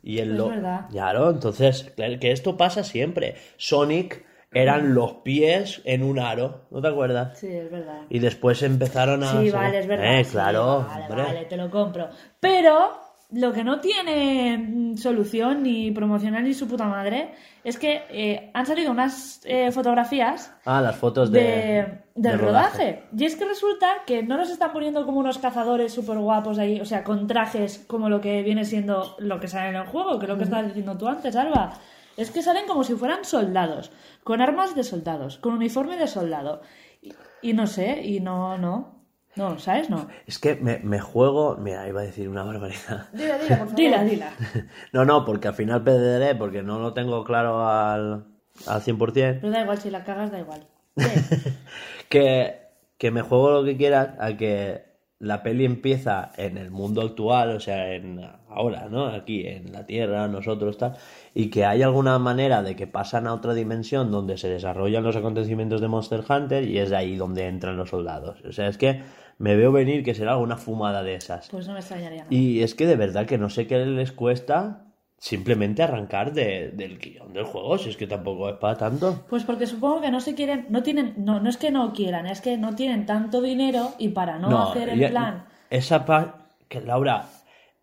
Y 0.03 0.19
él 0.19 0.33
Es 0.33 0.39
lo... 0.39 0.49
verdad. 0.49 0.87
Claro, 0.91 1.31
entonces, 1.31 1.93
que 1.97 2.33
esto 2.33 2.57
pasa 2.57 2.83
siempre. 2.83 3.37
Sonic 3.59 4.25
eran 4.53 4.95
los 4.95 5.13
pies 5.23 5.81
en 5.85 6.03
un 6.03 6.19
aro, 6.19 6.63
¿no 6.71 6.81
te 6.83 6.89
acuerdas? 6.89 7.39
Sí, 7.39 7.47
es 7.49 7.71
verdad. 7.71 8.03
Y 8.09 8.19
después 8.19 8.63
empezaron 8.63 9.23
a... 9.23 9.27
Sí, 9.41 9.51
vale, 9.51 9.79
es 9.79 9.87
verdad. 9.87 10.19
Eh, 10.21 10.25
sí, 10.25 10.33
claro, 10.33 10.87
vale, 10.89 11.05
hombre. 11.07 11.23
vale, 11.23 11.45
te 11.45 11.57
lo 11.57 11.71
compro. 11.71 12.09
Pero 12.41 12.91
lo 13.33 13.53
que 13.53 13.63
no 13.63 13.79
tiene 13.79 14.59
mm, 14.59 14.97
solución 14.97 15.63
ni 15.63 15.93
promocional 15.93 16.43
ni 16.43 16.53
su 16.53 16.67
puta 16.67 16.87
madre 16.87 17.31
es 17.63 17.79
que 17.79 18.03
eh, 18.11 18.51
han 18.53 18.67
salido 18.67 18.91
unas 18.91 19.41
eh, 19.45 19.71
fotografías 19.71 20.53
Ah, 20.65 20.81
las 20.81 20.97
fotos 20.97 21.31
de, 21.31 21.41
de- 21.41 21.83
del 22.17 22.33
de 22.33 22.37
rodaje. 22.39 23.03
Y 23.17 23.25
es 23.27 23.37
que 23.37 23.45
resulta 23.45 23.87
que 24.05 24.23
no 24.25 24.37
nos 24.37 24.51
están 24.51 24.73
poniendo 24.73 25.07
como 25.07 25.21
unos 25.21 25.39
cazadores 25.39 25.93
súper 25.93 26.19
guapos 26.19 26.59
ahí, 26.59 26.81
o 26.81 26.85
sea, 26.85 27.05
con 27.05 27.29
trajes 27.29 27.85
como 27.87 28.09
lo 28.09 28.21
que 28.21 28.43
viene 28.43 28.65
siendo 28.65 29.15
lo 29.21 29.39
que 29.39 29.47
sale 29.47 29.69
en 29.71 29.77
el 29.77 29.87
juego, 29.87 30.19
que 30.19 30.25
es 30.27 30.31
lo 30.31 30.37
que 30.37 30.45
estabas 30.45 30.67
diciendo 30.67 30.97
tú 30.99 31.07
antes, 31.07 31.37
Alba. 31.37 31.73
Es 32.17 32.31
que 32.31 32.43
salen 32.43 32.67
como 32.67 32.85
si 32.85 32.95
fueran 32.95 33.25
soldados, 33.25 33.93
con 34.25 34.41
armas 34.41 34.75
de 34.75 34.85
soldados, 34.85 35.39
con 35.39 35.55
uniforme 35.55 35.97
de 35.97 36.07
soldado. 36.07 36.61
Y, 37.03 37.13
y 37.43 37.53
no 37.53 37.67
sé, 37.67 38.03
y 38.05 38.21
no, 38.21 38.59
no. 38.59 39.01
No, 39.37 39.59
¿sabes? 39.61 39.89
No. 39.89 40.09
Es 40.27 40.39
que 40.41 40.57
me, 40.57 40.79
me 40.81 40.99
juego... 41.01 41.57
Mira, 41.57 41.87
iba 41.89 42.01
a 42.01 42.05
decir 42.05 42.29
una 42.29 42.43
barbaridad. 42.43 43.09
Dila, 43.13 43.39
dila, 43.39 43.59
por 43.59 43.69
favor. 43.69 43.75
Dila, 43.77 44.05
dila. 44.05 44.33
No, 44.93 45.05
no, 45.05 45.25
porque 45.25 45.49
al 45.49 45.55
final 45.55 45.85
perderé, 45.85 46.35
porque 46.35 46.63
no 46.63 46.81
lo 46.81 46.93
tengo 46.95 47.23
claro 47.25 47.67
al, 47.67 48.27
al 48.67 48.83
100%. 48.83 49.39
Pero 49.41 49.51
da 49.51 49.63
igual, 49.63 49.79
si 49.79 49.91
la 49.91 50.05
cagas, 50.05 50.33
da 50.33 50.41
igual. 50.41 50.67
que, 52.09 52.61
que 52.99 53.11
me 53.13 53.23
juego 53.23 53.53
lo 53.53 53.65
que 53.65 53.77
quieras 53.77 54.11
a 54.19 54.37
que 54.37 54.90
la 55.21 55.43
peli 55.43 55.67
empieza 55.67 56.33
en 56.39 56.57
el 56.57 56.71
mundo 56.71 57.03
actual, 57.03 57.51
o 57.51 57.61
sea, 57.61 57.95
en 57.95 58.27
ahora, 58.49 58.89
¿no? 58.89 59.07
Aquí 59.07 59.47
en 59.47 59.71
la 59.71 59.85
Tierra, 59.85 60.27
nosotros 60.29 60.79
tal, 60.79 60.97
y 61.35 61.51
que 61.51 61.67
hay 61.67 61.83
alguna 61.83 62.19
manera 62.19 62.63
de 62.63 62.75
que 62.75 62.87
pasan 62.87 63.27
a 63.27 63.35
otra 63.35 63.53
dimensión 63.53 64.11
donde 64.11 64.39
se 64.39 64.49
desarrollan 64.49 65.05
los 65.05 65.17
acontecimientos 65.17 65.83
de 65.83 65.89
Monster 65.89 66.25
Hunter 66.27 66.65
y 66.65 66.79
es 66.79 66.91
ahí 66.93 67.17
donde 67.17 67.47
entran 67.47 67.77
los 67.77 67.91
soldados. 67.91 68.43
O 68.49 68.53
sea, 68.53 68.69
es 68.69 68.79
que 68.79 69.03
me 69.37 69.57
veo 69.57 69.73
venir 69.73 70.03
que 70.03 70.15
será 70.15 70.33
alguna 70.33 70.57
fumada 70.57 71.03
de 71.03 71.15
esas. 71.15 71.51
Pues 71.51 71.67
no 71.67 71.75
me 71.75 71.81
extrañaría 71.81 72.25
nada. 72.25 72.35
Y 72.35 72.63
es 72.63 72.75
que 72.75 72.87
de 72.87 72.97
verdad 72.97 73.27
que 73.27 73.37
no 73.37 73.51
sé 73.51 73.67
qué 73.67 73.85
les 73.85 74.13
cuesta 74.13 74.87
simplemente 75.21 75.83
arrancar 75.83 76.33
de- 76.33 76.71
del 76.71 76.99
guion 76.99 77.33
del 77.35 77.45
juego, 77.45 77.77
si 77.79 77.91
es 77.91 77.97
que 77.99 78.07
tampoco 78.07 78.49
es 78.49 78.57
para 78.57 78.77
tanto. 78.79 79.25
Pues 79.29 79.45
porque 79.45 79.67
supongo 79.67 80.01
que 80.01 80.11
no 80.11 80.21
se 80.21 80.35
quieren, 80.35 80.67
no 80.71 80.83
tienen, 80.83 81.13
no, 81.19 81.39
no 81.41 81.49
es 81.51 81.59
que 81.59 81.71
no 81.71 81.93
quieran, 81.93 82.27
es 82.27 82.41
que 82.41 82.57
no 82.57 82.75
tienen 82.75 83.05
tanto 83.07 83.43
dinero 83.43 83.93
y 83.99 84.09
para 84.09 84.39
no, 84.39 84.71
hacer 84.71 84.89
el 84.89 85.03
y- 85.03 85.07
plan. 85.09 85.45
Esa 85.69 86.07
pa- 86.07 86.49
que 86.69 86.81
Laura 86.81 87.27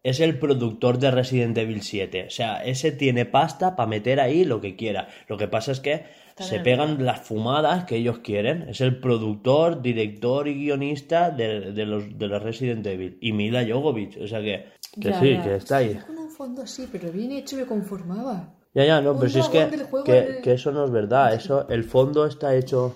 es 0.03 0.19
el 0.19 0.39
productor 0.39 0.97
de 0.97 1.11
Resident 1.11 1.57
Evil 1.57 1.81
7. 1.83 2.25
O 2.27 2.29
sea, 2.31 2.63
ese 2.63 2.91
tiene 2.91 3.25
pasta 3.25 3.75
para 3.75 3.87
meter 3.87 4.19
ahí 4.19 4.43
lo 4.43 4.59
que 4.59 4.75
quiera. 4.75 5.07
Lo 5.27 5.37
que 5.37 5.47
pasa 5.47 5.71
es 5.71 5.79
que 5.79 6.05
se 6.37 6.59
pegan 6.59 7.03
las 7.03 7.21
fumadas 7.21 7.85
que 7.85 7.95
ellos 7.97 8.19
quieren. 8.19 8.69
Es 8.69 8.79
el 8.81 8.99
productor, 8.99 9.81
director 9.81 10.47
y 10.47 10.53
guionista 10.53 11.31
de, 11.31 11.71
de 11.73 11.85
los, 11.85 12.17
de 12.17 12.27
los 12.27 12.41
Resident 12.43 12.85
Evil. 12.85 13.17
Y 13.21 13.33
Mila 13.33 13.65
Jovovich. 13.67 14.17
O 14.17 14.27
sea 14.27 14.39
que, 14.41 14.65
que 14.99 15.09
Ya, 15.11 15.19
sí, 15.19 15.33
ya. 15.35 15.43
que 15.43 15.55
está 15.55 15.77
ahí. 15.77 15.95
Con 16.05 16.17
un 16.17 16.29
fondo 16.29 16.61
así, 16.63 16.87
pero 16.91 17.11
bien 17.11 17.31
hecho 17.31 17.55
me 17.55 17.65
conformaba. 17.65 18.53
Ya, 18.73 18.85
ya, 18.85 19.01
no, 19.01 19.11
Un 19.11 19.19
pero 19.19 19.29
si 19.29 19.39
es 19.39 19.49
que, 19.49 20.41
que, 20.43 20.53
eso 20.53 20.71
no 20.71 20.85
es 20.85 20.91
verdad. 20.91 21.33
Eso, 21.33 21.67
el 21.69 21.83
fondo 21.83 22.25
está 22.25 22.55
hecho. 22.55 22.95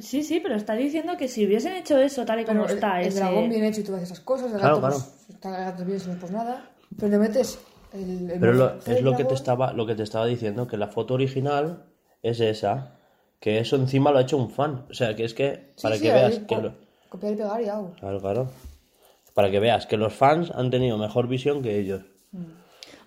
Sí, 0.00 0.22
sí, 0.22 0.38
pero 0.40 0.54
está 0.54 0.74
diciendo 0.74 1.16
que 1.16 1.26
si 1.26 1.44
hubiesen 1.46 1.72
hecho 1.72 1.98
eso 1.98 2.24
tal 2.24 2.40
y 2.40 2.44
como 2.44 2.64
el, 2.66 2.70
está 2.76 3.00
el 3.00 3.08
ese... 3.08 3.18
dragón 3.18 3.48
bien 3.48 3.64
hecho 3.64 3.80
y 3.80 3.84
todas 3.84 4.02
esas 4.02 4.20
cosas, 4.20 4.52
el 4.52 4.58
Claro, 4.58 4.76
gato, 4.76 4.86
claro. 4.86 5.04
pues, 5.04 5.30
está 5.30 5.48
el 5.58 5.64
gato 5.64 5.84
bien, 5.84 5.98
si 5.98 6.08
no 6.10 6.14
pues 6.20 6.30
nada. 6.30 6.70
Pero 6.96 7.08
le 7.10 7.18
metes 7.18 7.58
el, 7.92 8.30
el 8.30 8.40
Pero 8.40 8.52
lo- 8.52 8.76
es 8.86 9.02
lo 9.02 9.16
que 9.16 9.24
te 9.24 9.34
estaba, 9.34 9.72
lo 9.72 9.86
que 9.86 9.96
te 9.96 10.04
estaba 10.04 10.26
diciendo, 10.26 10.68
que 10.68 10.76
la 10.76 10.88
foto 10.88 11.14
original 11.14 11.86
es 12.22 12.38
esa, 12.38 12.98
que 13.40 13.58
eso 13.58 13.74
encima 13.76 14.12
lo 14.12 14.18
ha 14.18 14.22
hecho 14.22 14.36
un 14.36 14.50
fan. 14.50 14.86
O 14.90 14.94
sea, 14.94 15.16
que 15.16 15.24
es 15.24 15.34
que, 15.34 15.72
Sí, 15.76 15.82
para 15.82 15.96
sí, 15.96 16.02
que 16.02 16.12
ahí, 16.12 16.20
veas 16.20 16.38
que 16.46 16.56
lo- 16.56 16.74
Copiar 17.08 17.32
y 17.32 17.36
pegar 17.36 17.60
y 17.62 17.68
hago. 17.68 17.92
Claro, 17.98 18.20
claro. 18.20 18.50
Para 19.40 19.50
que 19.50 19.58
veas 19.58 19.86
que 19.86 19.96
los 19.96 20.12
fans 20.12 20.50
han 20.54 20.68
tenido 20.70 20.98
mejor 20.98 21.26
visión 21.28 21.62
que 21.62 21.78
ellos. 21.78 22.02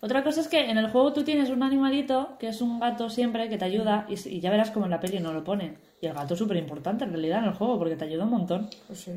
Otra 0.02 0.24
cosa 0.24 0.42
es 0.42 0.48
que 0.48 0.70
en 0.70 0.78
el 0.80 0.90
juego 0.90 1.14
tú 1.14 1.24
tienes 1.24 1.50
un 1.52 1.62
animalito 1.62 2.36
que 2.40 2.48
es 2.48 2.60
un 2.60 2.80
gato 2.80 3.08
siempre 3.10 3.48
que 3.50 3.58
te 3.60 3.66
ayuda 3.66 4.06
y, 4.10 4.16
y 4.30 4.40
ya 4.42 4.50
verás 4.50 4.72
como 4.72 4.86
en 4.86 4.92
la 4.92 5.00
peli 5.00 5.20
no 5.20 5.32
lo 5.32 5.44
pone. 5.44 5.76
Y 6.02 6.08
el 6.08 6.14
gato 6.14 6.34
es 6.34 6.40
súper 6.40 6.58
importante 6.58 7.04
en 7.06 7.12
realidad 7.12 7.38
en 7.40 7.46
el 7.46 7.54
juego 7.54 7.78
porque 7.78 7.96
te 7.96 8.06
ayuda 8.06 8.24
un 8.24 8.32
montón. 8.32 8.68
Pues 8.88 9.00
sí. 9.00 9.12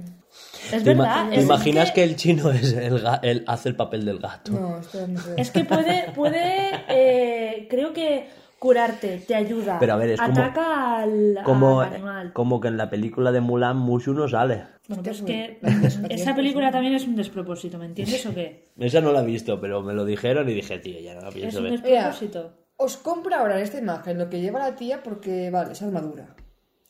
Es 0.72 0.84
¿Te, 0.84 0.92
ima- 0.94 0.98
verdad. 1.04 1.28
te 1.30 1.36
es 1.38 1.42
imaginas 1.44 1.88
que... 1.90 1.94
que... 1.94 2.04
el 2.04 2.16
chino 2.16 2.50
es 2.50 2.72
el, 2.74 3.02
ga- 3.02 3.18
el- 3.22 3.44
hace 3.46 3.70
el 3.70 3.76
papel 3.76 4.04
del 4.04 4.18
gato? 4.18 4.52
No, 4.52 4.78
esto 4.78 5.06
no 5.08 5.18
sé. 5.20 5.34
Es 5.38 5.50
que 5.50 5.64
puede, 5.64 6.12
puede 6.14 6.70
eh, 6.88 7.66
creo 7.70 7.92
que 7.92 8.28
curarte, 8.60 9.24
te 9.26 9.34
ayuda. 9.34 9.78
Pero 9.80 9.94
a 9.94 9.96
ver, 9.96 10.10
es 10.10 10.20
como- 10.20 10.40
Ataca 10.40 10.98
al, 10.98 11.38
Como, 11.44 11.80
al 11.80 11.94
animal. 11.94 12.32
como 12.32 12.60
que 12.60 12.68
en 12.68 12.76
la 12.76 12.88
película 12.90 13.32
de 13.32 13.40
Mulan 13.40 13.76
Mushu 13.78 14.12
no 14.12 14.28
sale. 14.28 14.64
Bueno, 14.88 15.02
pues 15.02 15.22
que 15.22 15.58
pues, 15.60 15.96
esa 15.96 16.06
tiene 16.10 16.34
película 16.34 16.70
también 16.70 16.94
es 16.94 17.06
un 17.06 17.16
despropósito, 17.16 17.76
¿me 17.78 17.86
entiendes 17.86 18.24
o 18.26 18.32
qué? 18.34 18.68
Esa 18.78 19.00
no 19.00 19.12
la 19.12 19.22
he 19.22 19.26
visto, 19.26 19.60
pero 19.60 19.82
me 19.82 19.92
lo 19.94 20.04
dijeron 20.04 20.48
y 20.48 20.54
dije, 20.54 20.78
tío, 20.78 21.00
ya 21.00 21.14
no 21.14 21.22
la 21.22 21.28
Es 21.28 21.34
pienso 21.34 21.58
un 21.58 21.64
ver. 21.64 21.80
despropósito. 21.82 22.52
Os 22.76 22.96
compro 22.98 23.34
ahora 23.34 23.56
en 23.56 23.62
esta 23.64 23.78
imagen 23.78 24.18
lo 24.18 24.28
que 24.28 24.40
lleva 24.40 24.58
la 24.60 24.76
tía 24.76 25.02
porque, 25.02 25.50
vale, 25.50 25.72
es 25.72 25.82
armadura. 25.82 26.34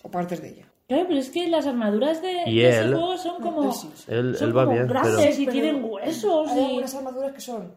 O 0.02 0.11
partes 0.11 0.42
de 0.42 0.48
ella. 0.50 0.66
Claro, 0.88 1.04
pero 1.09 1.18
es 1.20 1.30
que 1.30 1.48
las 1.48 1.66
armaduras 1.66 2.20
de, 2.22 2.42
Y 2.46 2.59
de 2.61 2.68
ese 2.68 2.80
él- 2.82 2.94
juego 2.94 3.16
son 3.16 3.40
como, 3.40 3.64
él 3.64 3.72
sí, 3.72 3.90
sí. 3.94 4.04
Él, 4.09 4.37
son 4.37 4.48
él 4.48 4.56
va 4.56 4.64
como 4.64 4.74
bien, 4.76 4.87
pero... 4.88 5.00
y 5.30 5.37
Pero 5.46 5.52
tienen 5.52 5.85
huesos 5.85 6.50
Hay 6.50 6.61
y... 6.61 6.64
algunas 6.66 6.94
armaduras 6.94 7.32
que 7.32 7.40
son. 7.40 7.72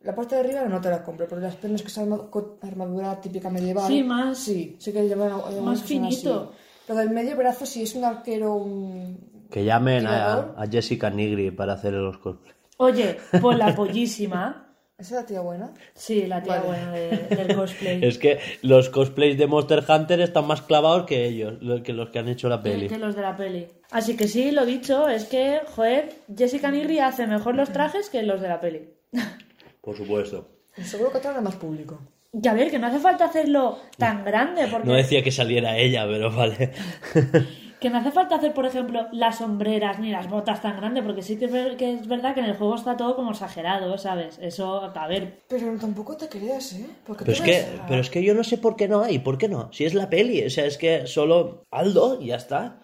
La 0.00 0.14
parte 0.14 0.34
de 0.36 0.42
arriba 0.42 0.64
no 0.66 0.80
te 0.80 0.90
la 0.90 1.02
compro, 1.02 1.26
pero 1.28 1.40
las 1.40 1.56
piernas 1.56 1.82
que 1.82 1.88
son 1.88 2.28
armadura 2.62 3.20
típica 3.20 3.48
medieval. 3.50 3.88
Sí, 3.88 4.02
más- 4.04 4.38
Sí, 4.38 4.76
sí 4.78 4.92
que 4.92 5.08
llevan 5.08 5.32
algunas 5.32 5.62
más 5.62 5.82
finito. 5.82 6.52
Lo 6.88 6.94
del 6.94 7.10
medio 7.10 7.34
brazo, 7.36 7.66
si 7.66 7.82
es 7.82 7.94
un 7.96 8.04
arquero, 8.04 8.54
un. 8.54 9.35
Que 9.50 9.64
llamen 9.64 10.06
a, 10.06 10.54
Jessica 10.70 11.10
Nigri 11.10 11.50
para 11.50 11.74
hacer 11.74 11.92
los 11.94 12.18
cosplays. 12.18 12.56
Oye, 12.78 13.16
pues 13.40 13.56
la 13.58 13.74
pollísima. 13.76 14.62
¿Esa 14.98 15.16
es 15.16 15.20
la 15.22 15.26
tía 15.26 15.40
buena? 15.42 15.74
Sí, 15.94 16.26
la 16.26 16.42
tía 16.42 16.54
Vale. 16.56 16.66
buena 16.66 16.92
de- 16.92 17.36
del 17.36 17.54
cosplay. 17.54 18.02
Es 18.02 18.16
que 18.16 18.38
los 18.62 18.88
cosplays 18.88 19.36
de 19.36 19.46
Monster 19.46 19.84
Hunter 19.86 20.20
están 20.22 20.46
más 20.46 20.62
clavados 20.62 21.04
que 21.04 21.26
ellos, 21.26 21.54
lo- 21.60 21.82
que 21.82 21.92
los 21.92 22.08
que 22.08 22.18
han 22.18 22.28
hecho 22.28 22.48
la 22.48 22.62
peli. 22.62 22.88
Que 22.88 22.96
los 22.98 23.14
de 23.14 23.20
la 23.22 23.36
peli. 23.36 23.66
Así 23.90 24.16
que 24.16 24.26
sí, 24.26 24.52
lo 24.52 24.64
dicho, 24.64 25.06
es 25.08 25.26
que, 25.26 25.60
joder, 25.74 26.14
Jessica 26.34 26.70
Nigri 26.70 26.98
hace 27.00 27.26
mejor 27.26 27.54
los 27.56 27.70
trajes 27.72 28.08
que 28.08 28.22
los 28.22 28.40
de 28.40 28.48
la 28.48 28.58
peli. 28.60 28.88
Por 29.82 29.96
supuesto. 29.96 30.48
Seguro 30.82 31.12
que 31.12 31.18
atrae 31.18 31.40
más 31.42 31.56
público. 31.56 32.00
Y 32.32 32.48
a 32.48 32.54
ver, 32.54 32.70
que 32.70 32.78
no 32.78 32.86
hace 32.86 32.98
falta 32.98 33.26
hacerlo 33.26 33.78
tan 33.98 34.24
grande, 34.24 34.66
porque 34.70 34.86
No 34.88 34.94
decía 34.94 35.22
que 35.22 35.30
saliera 35.30 35.76
ella, 35.76 36.06
pero 36.06 36.30
vale. 36.34 36.72
que 37.80 37.90
no 37.90 37.98
hace 37.98 38.10
falta 38.10 38.36
hacer, 38.36 38.54
por 38.54 38.64
ejemplo, 38.66 39.06
las 39.12 39.38
sombreras 39.38 39.98
ni 39.98 40.10
las 40.10 40.28
botas 40.30 40.62
tan 40.62 40.76
grandes, 40.76 41.04
porque 41.04 41.22
sí 41.22 41.38
que 41.38 41.44
es, 41.46 41.52
ver- 41.52 41.76
que 41.76 41.92
es 41.94 42.06
verdad 42.08 42.34
que 42.34 42.40
en 42.40 42.46
el 42.46 42.56
juego 42.56 42.74
está 42.74 42.96
todo 42.96 43.16
como 43.16 43.32
exagerado, 43.32 43.98
¿sabes? 43.98 44.38
Eso, 44.40 44.90
a 44.94 45.06
ver, 45.08 45.40
Pero 45.48 45.76
tampoco 45.78 46.16
te 46.16 46.28
creas, 46.28 46.72
¿eh? 46.74 46.86
Porque 47.06 47.24
Pero 47.24 47.36
es, 47.36 47.42
que, 47.42 47.56
a- 47.58 47.86
pero 47.86 48.00
es 48.00 48.10
que 48.10 48.22
yo 48.22 48.34
no 48.34 48.44
sé 48.44 48.58
por 48.58 48.76
qué 48.76 48.88
no 48.88 49.02
hay, 49.02 49.18
¿por 49.18 49.36
qué 49.38 49.48
no? 49.48 49.68
Si 49.72 49.84
es 49.84 49.94
la 49.94 50.08
peli, 50.08 50.44
o 50.44 50.50
sea, 50.50 50.64
es 50.66 50.78
que 50.78 51.06
solo 51.06 51.64
Aldo 51.70 52.18
y 52.20 52.26
ya 52.28 52.36
está. 52.36 52.78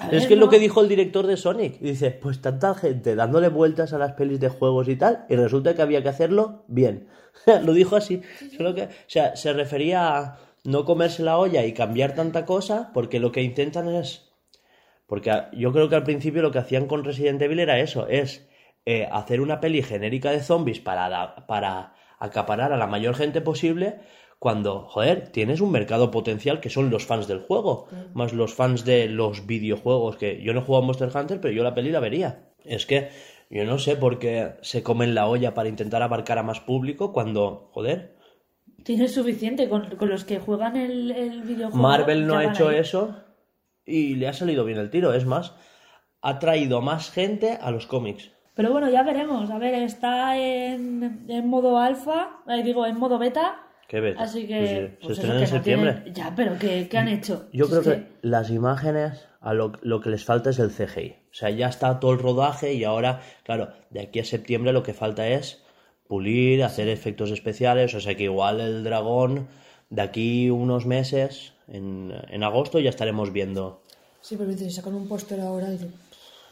A 0.00 0.04
es 0.06 0.10
ver, 0.12 0.28
que 0.28 0.34
es 0.34 0.38
lo 0.40 0.46
no. 0.46 0.50
que 0.52 0.60
dijo 0.60 0.80
el 0.80 0.88
director 0.88 1.26
de 1.26 1.36
Sonic. 1.36 1.80
Dice, 1.80 2.12
pues 2.12 2.40
tanta 2.40 2.72
gente 2.76 3.16
dándole 3.16 3.48
vueltas 3.48 3.92
a 3.92 3.98
las 3.98 4.12
pelis 4.12 4.38
de 4.38 4.48
juegos 4.48 4.88
y 4.88 4.94
tal, 4.94 5.24
y 5.28 5.34
resulta 5.34 5.74
que 5.74 5.82
había 5.82 6.04
que 6.04 6.08
hacerlo 6.10 6.62
bien. 6.68 7.08
lo 7.64 7.72
dijo 7.72 7.96
así. 7.96 8.22
Solo 8.56 8.76
que, 8.76 8.82
o 8.84 8.88
sea, 9.08 9.34
se 9.34 9.52
refería 9.52 10.16
a 10.16 10.38
no 10.62 10.84
comerse 10.84 11.24
la 11.24 11.36
olla 11.38 11.64
y 11.64 11.72
cambiar 11.72 12.14
tanta 12.14 12.44
cosa, 12.46 12.90
porque 12.94 13.18
lo 13.18 13.32
que 13.32 13.42
intentan 13.42 13.88
es 13.88 14.27
porque 15.08 15.32
yo 15.54 15.72
creo 15.72 15.88
que 15.88 15.96
al 15.96 16.04
principio 16.04 16.42
lo 16.42 16.52
que 16.52 16.58
hacían 16.58 16.86
con 16.86 17.02
Resident 17.02 17.40
Evil 17.40 17.60
era 17.60 17.80
eso, 17.80 18.06
es 18.08 18.46
eh, 18.84 19.08
hacer 19.10 19.40
una 19.40 19.58
peli 19.58 19.82
genérica 19.82 20.30
de 20.30 20.42
zombies 20.42 20.80
para, 20.80 21.46
para 21.46 21.94
acaparar 22.18 22.74
a 22.74 22.76
la 22.76 22.86
mayor 22.86 23.14
gente 23.14 23.40
posible, 23.40 24.00
cuando, 24.38 24.82
joder, 24.82 25.30
tienes 25.30 25.62
un 25.62 25.72
mercado 25.72 26.10
potencial 26.10 26.60
que 26.60 26.68
son 26.68 26.90
los 26.90 27.06
fans 27.06 27.26
del 27.26 27.40
juego, 27.40 27.88
más 28.12 28.34
los 28.34 28.54
fans 28.54 28.84
de 28.84 29.08
los 29.08 29.46
videojuegos, 29.46 30.16
que 30.16 30.42
yo 30.42 30.52
no 30.52 30.60
jugado 30.60 30.84
a 30.84 30.86
Monster 30.86 31.10
Hunter, 31.12 31.40
pero 31.40 31.54
yo 31.54 31.64
la 31.64 31.74
peli 31.74 31.90
la 31.90 32.00
vería. 32.00 32.50
Es 32.62 32.84
que 32.84 33.08
yo 33.48 33.64
no 33.64 33.78
sé 33.78 33.96
por 33.96 34.18
qué 34.18 34.56
se 34.60 34.82
comen 34.82 35.14
la 35.14 35.26
olla 35.26 35.54
para 35.54 35.70
intentar 35.70 36.02
abarcar 36.02 36.36
a 36.36 36.42
más 36.42 36.60
público 36.60 37.14
cuando, 37.14 37.70
joder, 37.72 38.14
tienes 38.84 39.14
suficiente 39.14 39.70
con, 39.70 39.96
con 39.96 40.10
los 40.10 40.24
que 40.24 40.38
juegan 40.38 40.76
el, 40.76 41.10
el 41.10 41.42
videojuego. 41.42 41.78
Marvel 41.78 42.26
no 42.26 42.36
ha 42.36 42.44
hecho 42.44 42.68
ahí. 42.68 42.76
eso 42.76 43.27
y 43.88 44.14
le 44.16 44.28
ha 44.28 44.32
salido 44.32 44.64
bien 44.64 44.78
el 44.78 44.90
tiro. 44.90 45.12
Es 45.14 45.24
más, 45.26 45.54
ha 46.22 46.38
traído 46.38 46.80
más 46.82 47.10
gente 47.10 47.58
a 47.60 47.70
los 47.70 47.86
cómics. 47.86 48.30
Pero 48.54 48.72
bueno, 48.72 48.90
ya 48.90 49.02
veremos. 49.02 49.50
A 49.50 49.58
ver, 49.58 49.74
está 49.74 50.36
en, 50.36 51.24
en 51.28 51.48
modo 51.48 51.78
alfa, 51.78 52.40
ahí 52.46 52.62
digo, 52.62 52.84
en 52.86 52.98
modo 52.98 53.18
beta. 53.18 53.62
¿Qué 53.88 54.00
beta? 54.00 54.22
Así 54.22 54.46
Pues, 54.46 54.70
eh, 54.70 54.98
que. 55.00 55.06
se 55.06 55.06
pues 55.06 55.18
estrena 55.18 55.34
eso, 55.34 55.42
en 55.42 55.46
que 55.46 55.50
no 55.50 55.56
septiembre. 55.56 55.92
tienen- 55.92 56.14
Ya, 56.14 56.32
pero 56.36 56.58
¿qué, 56.58 56.88
qué 56.90 56.98
han 56.98 57.08
hecho? 57.08 57.46
Yo 57.52 57.66
creo 57.68 57.80
es 57.80 57.86
que 57.88 58.06
las 58.22 58.50
imágenes, 58.50 59.26
a 59.40 59.54
lo, 59.54 59.72
lo 59.82 60.00
que 60.00 60.10
les 60.10 60.24
falta 60.24 60.50
es 60.50 60.58
el 60.58 60.70
CGI. 60.70 61.16
O 61.30 61.34
sea, 61.34 61.50
ya 61.50 61.68
está 61.68 61.98
todo 62.00 62.12
el 62.12 62.18
rodaje 62.18 62.74
y 62.74 62.84
ahora, 62.84 63.20
claro, 63.44 63.68
de 63.90 64.00
aquí 64.00 64.18
a 64.18 64.24
septiembre 64.24 64.72
lo 64.72 64.82
que 64.82 64.92
falta 64.92 65.26
es 65.28 65.64
pulir, 66.08 66.64
hacer 66.64 66.88
efectos 66.88 67.30
especiales. 67.30 67.94
O 67.94 68.00
sea 68.00 68.14
que 68.16 68.24
igual 68.24 68.60
el 68.60 68.82
dragón, 68.84 69.48
de 69.88 70.02
aquí 70.02 70.50
unos 70.50 70.84
meses, 70.84 71.54
en, 71.68 72.12
en 72.28 72.42
agosto, 72.42 72.78
ya 72.78 72.90
estaremos 72.90 73.32
viendo. 73.32 73.80
Sí, 74.20 74.36
pero 74.36 74.50
dices, 74.50 74.74
sacan 74.74 74.94
un 74.94 75.08
póster 75.08 75.40
ahora 75.40 75.72
y 75.72 75.78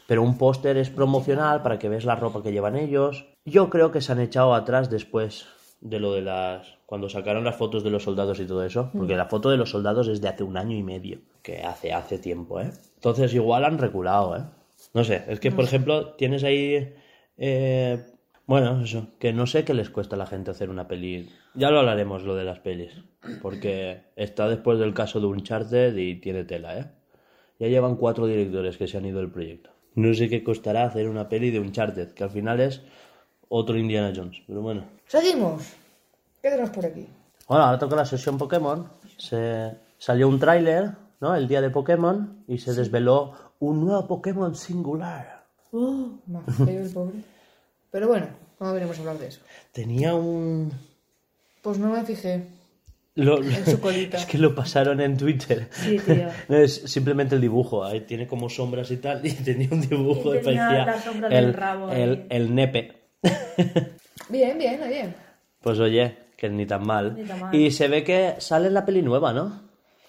Pero 0.07 0.23
un 0.23 0.37
póster 0.37 0.77
es 0.77 0.89
promocional 0.89 1.61
para 1.61 1.77
que 1.77 1.89
veas 1.89 2.05
la 2.05 2.15
ropa 2.15 2.41
que 2.41 2.51
llevan 2.51 2.75
ellos. 2.75 3.25
Yo 3.45 3.69
creo 3.69 3.91
que 3.91 4.01
se 4.01 4.11
han 4.11 4.19
echado 4.19 4.53
atrás 4.53 4.89
después 4.89 5.45
de 5.81 5.99
lo 5.99 6.13
de 6.13 6.21
las... 6.21 6.77
Cuando 6.85 7.09
sacaron 7.09 7.43
las 7.43 7.57
fotos 7.57 7.83
de 7.83 7.89
los 7.89 8.03
soldados 8.03 8.39
y 8.39 8.45
todo 8.45 8.63
eso. 8.63 8.89
Porque 8.93 9.15
la 9.15 9.25
foto 9.25 9.49
de 9.49 9.57
los 9.57 9.71
soldados 9.71 10.07
es 10.07 10.21
de 10.21 10.29
hace 10.29 10.43
un 10.43 10.55
año 10.55 10.75
y 10.77 10.83
medio. 10.83 11.19
Que 11.41 11.63
hace, 11.63 11.91
hace 11.91 12.17
tiempo, 12.17 12.61
¿eh? 12.61 12.71
Entonces 12.95 13.33
igual 13.33 13.65
han 13.65 13.77
reculado, 13.77 14.37
¿eh? 14.37 14.43
No 14.93 15.03
sé, 15.03 15.25
es 15.27 15.39
que 15.39 15.51
por 15.51 15.65
ejemplo 15.65 16.13
tienes 16.13 16.43
ahí... 16.43 16.93
eh, 17.37 18.05
bueno, 18.47 18.81
eso, 18.81 19.09
que 19.19 19.33
no 19.33 19.45
sé 19.45 19.65
qué 19.65 19.73
les 19.73 19.89
cuesta 19.89 20.15
a 20.15 20.19
la 20.19 20.25
gente 20.25 20.51
hacer 20.51 20.69
una 20.69 20.87
peli. 20.87 21.29
Ya 21.53 21.69
lo 21.69 21.79
hablaremos, 21.79 22.23
lo 22.23 22.35
de 22.35 22.45
las 22.45 22.59
pelis. 22.59 22.93
Porque 23.41 24.05
está 24.15 24.47
después 24.47 24.79
del 24.79 24.93
caso 24.93 25.19
de 25.19 25.27
Uncharted 25.27 25.95
y 25.97 26.15
tiene 26.15 26.45
tela, 26.45 26.79
¿eh? 26.79 26.91
Ya 27.59 27.67
llevan 27.67 27.97
cuatro 27.97 28.25
directores 28.25 28.77
que 28.77 28.87
se 28.87 28.97
han 28.97 29.05
ido 29.05 29.19
del 29.19 29.31
proyecto. 29.31 29.71
No 29.95 30.13
sé 30.13 30.29
qué 30.29 30.43
costará 30.43 30.85
hacer 30.85 31.09
una 31.09 31.27
peli 31.27 31.51
de 31.51 31.59
Uncharted, 31.59 32.13
que 32.13 32.23
al 32.23 32.29
final 32.29 32.61
es 32.61 32.81
otro 33.49 33.77
Indiana 33.77 34.13
Jones. 34.15 34.41
Pero 34.47 34.61
bueno. 34.61 34.85
Seguimos. 35.07 35.73
¿Qué 36.41 36.49
tenemos 36.49 36.69
por 36.69 36.85
aquí? 36.85 37.05
Bueno, 37.49 37.65
ahora 37.65 37.79
toca 37.79 37.95
la 37.95 38.05
sesión 38.05 38.37
Pokémon. 38.37 38.87
Se 39.17 39.73
salió 39.97 40.29
un 40.29 40.39
tráiler, 40.39 40.91
¿no? 41.19 41.35
El 41.35 41.47
día 41.47 41.61
de 41.61 41.69
Pokémon 41.69 42.43
y 42.47 42.59
se 42.59 42.73
desveló 42.73 43.33
un 43.59 43.85
nuevo 43.85 44.07
Pokémon 44.07 44.55
singular. 44.55 45.45
Más 45.71 46.45
feo 46.65 46.83
el 46.83 46.93
pobre. 46.93 47.36
Pero 47.91 48.07
bueno, 48.07 48.27
no 48.59 48.73
veremos 48.73 48.97
a 48.97 49.01
hablar 49.01 49.17
de 49.19 49.27
eso. 49.27 49.41
Tenía 49.71 50.13
un... 50.15 50.71
Pues 51.61 51.77
no 51.77 51.89
me 51.91 52.03
fijé. 52.03 52.43
Lo- 53.15 53.41
En 53.41 53.65
su 53.65 53.79
colita. 53.81 54.17
es 54.17 54.25
que 54.25 54.37
lo 54.37 54.53
pasaron 54.53 55.01
en 55.01 55.17
Twitter. 55.17 55.69
Sí, 55.71 55.97
tío. 55.99 56.27
No, 56.49 56.57
es 56.57 56.75
simplemente 56.85 57.35
el 57.35 57.41
dibujo. 57.41 57.83
Ahí 57.83 58.01
tiene 58.01 58.27
como 58.27 58.49
sombras 58.49 58.91
y 58.91 58.97
tal. 58.97 59.21
Y 59.25 59.31
tenía 59.33 59.69
un 59.71 59.81
dibujo 59.81 60.35
Y 60.35 60.41
tenía 60.41 60.67
parecía 60.67 60.85
la 60.85 61.01
sombra 61.01 61.27
el, 61.29 61.45
del 61.45 61.53
rabo 61.53 61.91
el, 61.91 62.55
nepe. 62.55 62.93
Bien, 64.29 64.57
bien, 64.57 64.79
bien. 64.87 65.15
Pues 65.61 65.79
oye, 65.79 66.15
que 66.37 66.49
ni 66.49 66.65
tan 66.65 66.85
mal. 66.85 67.15
Ni 67.15 67.23
tan 67.25 67.39
mal. 67.39 67.55
Y 67.55 67.71
se 67.71 67.87
ve 67.87 68.03
que 68.03 68.35
sale 68.39 68.69
la 68.69 68.85
peli 68.85 69.01
nueva, 69.01 69.33
¿no? 69.33 69.61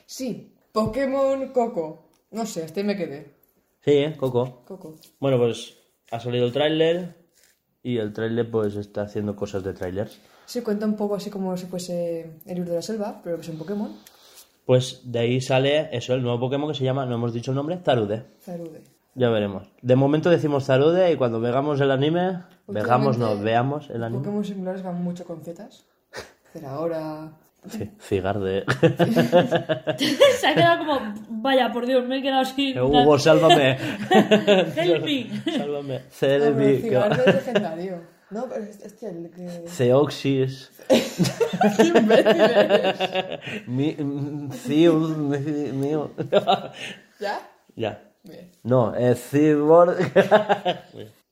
Sí, 0.07 0.53
Pokémon 0.73 1.49
Coco. 1.53 2.11
No 2.31 2.45
sé, 2.45 2.65
hasta 2.65 2.81
ahí 2.81 2.87
me 2.87 2.97
quedé. 2.97 3.33
Sí, 3.85 3.93
¿eh? 3.93 4.15
Coco. 4.19 4.63
Coco. 4.67 4.97
Bueno, 5.19 5.39
pues 5.39 5.77
ha 6.11 6.21
salido 6.21 6.47
el 6.47 6.53
tráiler 6.53 7.15
y 7.89 7.97
el 7.97 8.13
tráiler 8.13 8.51
pues 8.51 8.77
está 8.77 9.03
haciendo 9.03 9.35
cosas 9.35 9.65
de 9.65 9.73
trailers. 9.73 10.19
Sí, 10.45 10.61
cuenta 10.61 10.85
un 10.85 10.95
poco 10.95 11.15
así 11.15 11.31
como 11.31 11.57
si 11.57 11.65
fuese 11.65 12.35
el 12.45 12.57
libro 12.57 12.71
de 12.71 12.77
la 12.77 12.83
selva, 12.83 13.21
pero 13.25 13.37
que 13.37 13.43
es 13.43 13.49
un 13.49 13.57
Pokémon. 13.57 13.97
Pues 14.67 15.01
de 15.05 15.21
ahí 15.21 15.41
sale 15.41 15.89
eso, 15.97 16.13
el 16.13 16.23
nuevo 16.23 16.39
Pokémon 16.39 16.69
que 16.69 16.77
se 16.77 16.85
llama, 16.85 17.07
no 17.07 17.15
hemos 17.15 17.33
dicho 17.33 17.53
el 17.53 17.55
nombre, 17.55 17.79
Zarude. 17.83 18.27
Zarude. 18.43 18.83
Ya 19.15 19.31
veremos. 19.31 19.71
De 19.81 19.97
momento 19.97 20.29
decimos 20.29 20.67
Zarude 20.67 21.11
y 21.11 21.17
cuando 21.17 21.41
veamos 21.41 21.81
el 21.81 21.91
anime, 21.91 22.43
veamos, 22.67 23.17
no, 23.17 23.39
veamos 23.39 23.89
el 23.89 24.05
anime. 24.05 24.19
Pokémon 24.21 24.45
singulares 24.45 24.83
van 24.83 25.03
mucho 25.03 25.25
con 25.25 25.41
zetas. 25.41 25.87
ahora. 26.67 27.33
Sí, 27.67 27.91
Cigarde. 28.01 28.65
Se 30.39 30.47
ha 30.47 30.55
quedado 30.55 30.79
como, 30.87 31.01
vaya, 31.29 31.73
por 31.73 31.87
Dios, 31.87 32.07
me 32.07 32.19
he 32.19 32.23
quedado 32.23 32.45
sin... 32.45 32.79
Hugo, 32.79 33.19
sálvame. 33.19 33.73
Help 34.77 35.05
me. 35.05 35.43
sálvame. 35.53 35.99
Pero 35.99 36.11
Cerebi. 36.11 36.79
Cigarde 36.83 37.23
es 37.27 37.35
legendario. 37.35 38.01
No, 38.31 38.47
pero 38.49 38.63
es- 38.65 38.85
hostia, 38.85 39.09
el 39.11 39.31
que. 39.31 39.65
¡Qué 40.89 41.83
imbécil 41.99 42.41
eres! 42.41 43.67
Mi, 43.67 43.97
mío. 45.73 46.11
¿Ya? 47.19 47.41
ya. 47.75 48.03
Bien. 48.23 48.51
No, 48.63 48.95
es 48.95 49.31
Cyborg. 49.31 49.97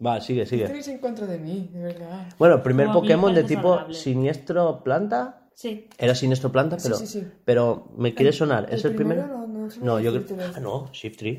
Va, 0.04 0.20
sigue, 0.20 0.46
sigue. 0.46 0.66
Tenéis 0.66 0.88
en 0.88 0.98
contra 0.98 1.26
de 1.26 1.38
mí, 1.38 1.68
de 1.72 1.82
verdad. 1.82 2.26
Bueno, 2.38 2.62
primer 2.62 2.88
me 2.88 2.94
Pokémon 2.94 3.34
de 3.34 3.44
tipo 3.44 3.92
siniestro 3.92 4.82
planta. 4.82 5.42
Sí. 5.56 5.88
Era 5.96 6.14
siniestro 6.14 6.52
planta, 6.52 6.76
pero, 6.82 6.96
sí, 6.96 7.06
sí. 7.06 7.24
pero 7.46 7.88
me 7.96 8.14
quiere 8.14 8.30
sonar. 8.32 8.68
¿Es 8.70 8.84
el 8.84 8.90
el 8.90 8.96
primero? 8.96 9.22
primero 9.22 9.46
no- 9.48 9.68
no 9.68 9.96
no 9.96 10.00
yo 10.00 10.12
creo. 10.22 10.38
eso. 10.38 10.52
Ah, 10.54 10.60
no, 10.60 10.90
Shift 10.92 11.16
3. 11.18 11.38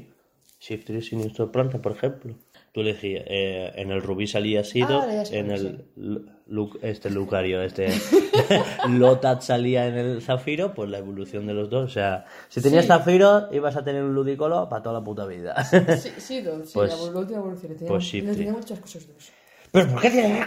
Shift 0.60 0.86
3 0.88 1.06
siniestro 1.06 1.52
planta, 1.52 1.80
por 1.80 1.92
ejemplo. 1.92 2.34
Tú 2.72 2.82
elegías. 2.82 3.24
eh, 3.28 3.72
en 3.76 3.92
el 3.92 4.02
Rubí 4.02 4.26
salía 4.26 4.64
Sido, 4.64 5.02
Ah, 5.02 5.06
vale, 5.06 5.24
en 5.32 5.52
el 5.52 5.86
Lu- 6.48 6.80
este 6.82 7.12
Lucario, 7.12 7.62
este 7.62 7.90
Lotat 8.90 9.42
salía 9.42 9.88
en 9.88 9.96
el 9.98 10.22
Zafiro, 10.24 10.74
pues 10.74 10.90
la 10.90 10.98
evolución 10.98 11.46
de 11.46 11.54
los 11.54 11.70
dos. 11.70 11.86
O 11.86 11.94
sea, 11.94 12.26
si 12.50 12.60
tenías 12.62 12.86
Sí. 12.86 12.88
Zafiro, 12.90 13.50
ibas 13.54 13.76
a 13.76 13.84
tener 13.84 14.04
un 14.04 14.14
Ludicolo 14.16 14.68
para 14.68 14.82
toda 14.82 15.00
la 15.00 15.04
puta 15.06 15.26
vida. 15.28 15.64
Sí, 15.64 16.10
sí, 16.18 16.42
do- 16.42 16.66
sí 16.66 16.72
Pues- 16.74 16.90
la, 17.14 17.20
última 17.20 17.38
evolución. 17.40 17.74
Tenía, 17.76 17.88
pues 17.88 18.04
sí, 18.10 18.22
sí. 18.22 18.28
tenía 18.28 18.52
muchas 18.52 18.80
cosas 18.80 19.08
dos. 19.08 19.32
Pero 19.72 19.90
¿por 19.90 20.02
qué 20.02 20.10
tiene 20.10 20.46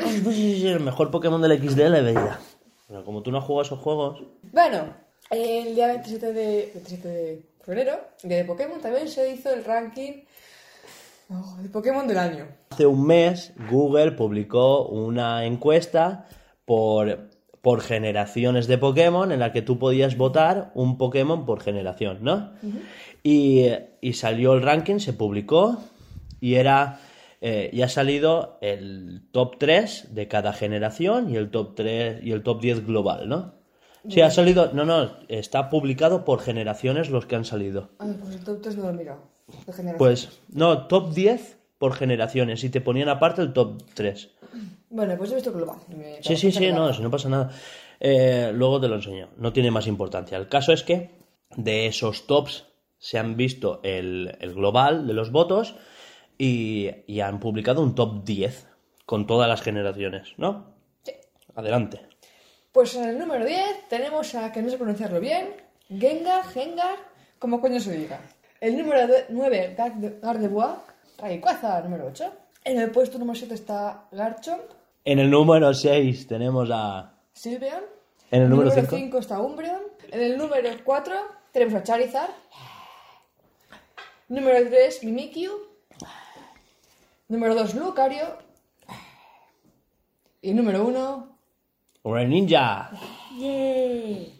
el 0.72 0.80
mejor 0.80 1.10
Pokémon 1.10 1.40
del 1.42 1.58
XD 1.60 1.76
de 1.76 1.90
la 1.90 2.00
vida? 2.00 2.40
Bueno, 2.90 3.04
como 3.04 3.22
tú 3.22 3.30
no 3.30 3.38
has 3.38 3.44
jugado 3.44 3.62
esos 3.62 3.78
juegos, 3.78 4.20
Bueno, 4.52 4.92
el 5.30 5.76
día 5.76 5.86
27 5.86 6.32
de, 6.32 6.70
27 6.74 7.08
de 7.08 7.42
febrero, 7.62 7.92
día 8.24 8.38
de 8.38 8.44
Pokémon, 8.44 8.80
también 8.80 9.08
se 9.08 9.32
hizo 9.32 9.54
el 9.54 9.64
ranking 9.64 10.24
oh, 11.30 11.56
de 11.62 11.68
Pokémon 11.68 12.08
del 12.08 12.18
año. 12.18 12.48
hace 12.70 12.86
un 12.86 13.06
mes 13.06 13.52
Google 13.70 14.10
publicó 14.10 14.88
una 14.88 15.44
encuesta 15.44 16.26
por, 16.64 17.30
por 17.62 17.80
generaciones 17.80 18.66
de 18.66 18.76
Pokémon 18.76 19.30
en 19.30 19.38
la 19.38 19.52
que 19.52 19.62
tú 19.62 19.78
podías 19.78 20.16
votar 20.16 20.72
un 20.74 20.98
Pokémon 20.98 21.46
por 21.46 21.60
generación, 21.60 22.18
¿no? 22.22 22.50
y, 23.22 23.66
y 24.00 24.14
salió 24.14 24.52
el 24.54 24.62
ranking, 24.62 24.98
se 24.98 25.12
publicó 25.12 25.78
y 26.40 26.56
era... 26.56 26.98
eh, 27.40 27.70
y 27.72 27.82
ha 27.82 27.88
salido 27.88 28.58
el 28.60 29.22
top 29.32 29.56
3 29.58 30.14
de 30.14 30.28
cada 30.28 30.52
generación 30.52 31.30
y 31.30 31.36
el 31.36 31.50
top 31.50 31.74
3 31.74 32.22
y 32.22 32.32
el 32.32 32.42
top 32.42 32.60
10 32.60 32.86
global, 32.86 33.28
¿no? 33.28 33.54
Sí, 34.08 34.22
ha 34.22 34.30
salido, 34.30 34.72
no, 34.72 34.86
no, 34.86 35.10
está 35.28 35.68
publicado 35.68 36.24
por 36.24 36.40
generaciones 36.40 37.10
los 37.10 37.26
que 37.26 37.36
han 37.36 37.44
salido. 37.44 37.90
Ay, 37.98 38.16
pues 38.18 38.34
el 38.34 38.44
top 38.44 38.60
3 38.62 38.76
no 38.76 38.84
lo 38.84 38.90
he 38.90 38.92
mirado. 38.94 39.20
De. 39.76 39.94
Pues, 39.98 40.40
no, 40.48 40.86
top 40.86 41.12
10 41.12 41.58
por 41.78 41.94
generaciones 41.94 42.64
y 42.64 42.70
te 42.70 42.80
ponían 42.80 43.08
aparte 43.08 43.42
el 43.42 43.52
top 43.52 43.82
3. 43.94 44.30
Bueno, 44.90 45.16
pues 45.16 45.32
he 45.32 45.34
visto 45.34 45.52
global. 45.52 45.78
me 45.88 46.22
Sí, 46.22 46.36
sí, 46.36 46.50
sí, 46.50 46.72
no, 46.72 46.92
si 46.92 47.02
no 47.02 47.10
pasa 47.10 47.28
nada. 47.28 47.50
Eh, 47.98 48.50
luego 48.54 48.80
te 48.80 48.88
lo 48.88 48.96
enseño, 48.96 49.28
no 49.36 49.52
tiene 49.52 49.70
más 49.70 49.86
importancia. 49.86 50.38
El 50.38 50.48
caso 50.48 50.72
es 50.72 50.82
que 50.82 51.10
de 51.56 51.86
esos 51.86 52.26
tops 52.26 52.66
se 52.98 53.18
han 53.18 53.36
visto 53.36 53.80
el, 53.82 54.36
el 54.40 54.54
global 54.54 55.06
de 55.06 55.14
los 55.14 55.30
votos 55.30 55.76
y, 56.42 56.90
y 57.06 57.20
han 57.20 57.38
publicado 57.38 57.82
un 57.82 57.94
top 57.94 58.24
10 58.24 58.66
con 59.04 59.26
todas 59.26 59.46
las 59.48 59.60
generaciones, 59.60 60.32
¿no? 60.38 60.72
Sí. 61.04 61.12
Adelante. 61.54 62.00
Pues 62.72 62.94
en 62.94 63.08
el 63.08 63.18
número 63.18 63.44
10 63.44 63.88
tenemos 63.88 64.34
a, 64.34 64.50
que 64.50 64.62
no 64.62 64.70
sé 64.70 64.78
pronunciarlo 64.78 65.20
bien, 65.20 65.48
Gengar, 65.88 66.44
Gengar, 66.46 66.96
como 67.38 67.60
coño 67.60 67.78
se 67.80 67.92
diga. 67.92 68.20
El 68.60 68.78
número 68.78 69.12
9, 69.28 69.74
Garde- 69.76 70.18
Gardevoir, 70.22 70.76
Rayquaza, 71.18 71.80
número 71.82 72.06
8. 72.06 72.32
En 72.64 72.78
el 72.80 72.90
puesto 72.90 73.18
número 73.18 73.38
7 73.38 73.54
está 73.54 74.04
Garchomp, 74.12 74.62
En 75.04 75.18
el 75.18 75.30
número 75.30 75.74
6 75.74 76.26
tenemos 76.26 76.68
a... 76.72 77.12
Sylveon. 77.32 77.84
En 78.30 78.42
el 78.42 78.48
número 78.50 78.70
5. 78.70 78.86
5 78.96 79.18
está 79.18 79.40
Umbreon. 79.40 79.82
En 80.12 80.20
el 80.22 80.38
número 80.38 80.70
4 80.84 81.14
tenemos 81.52 81.74
a 81.74 81.82
Charizard. 81.82 82.30
Número 84.28 84.68
3, 84.68 85.02
Mimikyu. 85.04 85.50
Número 87.30 87.54
2, 87.54 87.74
Lucario. 87.76 88.24
Y 90.42 90.52
número 90.52 90.84
1, 90.86 92.26
Ninja. 92.28 92.90
Yay. 93.38 94.34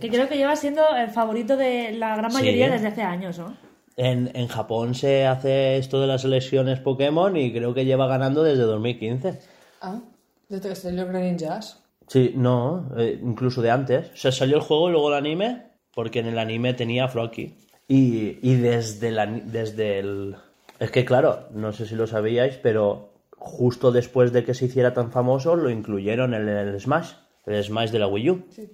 Que 0.00 0.08
creo 0.08 0.28
que 0.28 0.36
lleva 0.36 0.54
siendo 0.56 0.82
el 0.96 1.10
favorito 1.10 1.56
de 1.56 1.92
la 1.92 2.16
gran 2.16 2.32
mayoría 2.32 2.66
Sí. 2.66 2.72
desde 2.72 2.86
hace 2.88 3.02
años, 3.02 3.38
¿no? 3.38 3.56
En, 3.96 4.30
en 4.34 4.46
Japón 4.48 4.94
se 4.94 5.26
hace 5.26 5.76
esto 5.78 6.00
de 6.00 6.06
las 6.06 6.24
elecciones 6.24 6.80
Pokémon 6.80 7.36
y 7.36 7.52
creo 7.52 7.74
que 7.74 7.84
lleva 7.84 8.06
ganando 8.06 8.42
desde 8.42 8.62
2015. 8.62 9.40
Ah, 9.80 10.00
desde 10.48 10.68
que 10.70 10.74
salió 10.76 11.06
Greninjas. 11.06 11.82
Sí, 12.08 12.32
no, 12.36 12.90
eh, 12.96 13.18
incluso 13.22 13.62
de 13.62 13.70
antes. 13.70 14.10
O 14.12 14.16
sea, 14.16 14.32
salió 14.32 14.56
el 14.56 14.62
juego 14.62 14.88
y 14.88 14.92
luego 14.92 15.08
el 15.08 15.14
anime, 15.14 15.62
porque 15.94 16.18
en 16.20 16.26
el 16.26 16.38
anime 16.38 16.74
tenía 16.74 17.08
Froakie. 17.08 17.54
Y, 17.88 18.38
y 18.42 18.54
desde, 18.56 19.10
la, 19.10 19.26
desde 19.26 19.98
el... 19.98 20.36
Es 20.82 20.90
que 20.90 21.04
claro, 21.04 21.46
no 21.52 21.72
sé 21.72 21.86
si 21.86 21.94
lo 21.94 22.08
sabíais, 22.08 22.56
pero 22.56 23.12
justo 23.38 23.92
después 23.92 24.32
de 24.32 24.42
que 24.42 24.52
se 24.52 24.64
hiciera 24.64 24.92
tan 24.92 25.12
famoso, 25.12 25.54
lo 25.54 25.70
incluyeron 25.70 26.34
en 26.34 26.48
el 26.48 26.80
Smash, 26.80 27.12
el 27.46 27.62
Smash 27.62 27.90
de 27.90 28.00
la 28.00 28.08
Wii 28.08 28.30
U. 28.30 28.44
Sí. 28.50 28.68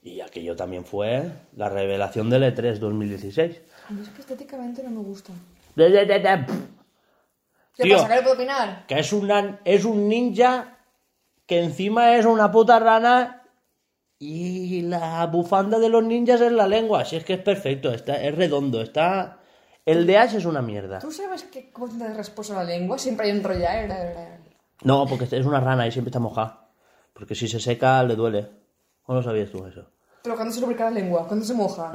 Y 0.00 0.20
aquello 0.20 0.54
también 0.54 0.84
fue 0.84 1.24
la 1.56 1.68
revelación 1.68 2.30
del 2.30 2.44
E3 2.44 2.78
2016. 2.78 3.60
A 3.88 3.92
mí 3.92 4.02
es 4.02 4.08
que 4.10 4.20
estéticamente 4.20 4.84
no 4.84 4.90
me 4.90 5.00
gusta. 5.00 5.32
¿Qué 7.74 7.82
Tío. 7.82 7.96
pasa? 7.96 8.08
¿Qué 8.08 8.14
le 8.14 8.22
puedo 8.22 8.36
opinar? 8.36 8.86
que 8.86 9.00
es, 9.00 9.12
una, 9.12 9.58
es 9.64 9.84
un 9.84 10.08
ninja 10.08 10.78
que 11.44 11.60
encima 11.60 12.14
es 12.14 12.24
una 12.24 12.52
puta 12.52 12.78
rana 12.78 13.42
y 14.20 14.82
la 14.82 15.26
bufanda 15.26 15.80
de 15.80 15.88
los 15.88 16.04
ninjas 16.04 16.40
es 16.40 16.52
la 16.52 16.68
lengua. 16.68 17.04
Si 17.04 17.16
es 17.16 17.24
que 17.24 17.32
es 17.32 17.42
perfecto, 17.42 17.90
está, 17.90 18.22
es 18.22 18.32
redondo, 18.32 18.80
está... 18.80 19.37
El 19.88 20.06
de 20.06 20.18
Ash 20.18 20.34
es 20.34 20.44
una 20.44 20.60
mierda. 20.60 20.98
¿Tú 20.98 21.10
sabes 21.10 21.44
qué 21.44 21.70
cómo 21.70 21.88
tiene 21.88 22.12
rasposa 22.12 22.54
la 22.56 22.64
lengua? 22.64 22.98
Siempre 22.98 23.24
hay 23.24 23.32
un 23.32 23.42
rollar. 23.42 24.38
No, 24.82 25.06
porque 25.06 25.24
es 25.24 25.46
una 25.46 25.60
rana 25.60 25.86
y 25.86 25.92
siempre 25.92 26.10
está 26.10 26.18
mojada. 26.18 26.68
Porque 27.14 27.34
si 27.34 27.48
se 27.48 27.58
seca 27.58 28.02
le 28.02 28.14
duele. 28.14 28.50
¿O 29.06 29.14
no 29.14 29.22
sabías 29.22 29.50
tú 29.50 29.64
eso? 29.64 29.86
Pero 30.22 30.34
cuando 30.36 30.52
se 30.52 30.60
lubrica 30.60 30.84
la 30.84 30.90
lengua, 30.90 31.26
cuando 31.26 31.42
se 31.42 31.54
moja. 31.54 31.90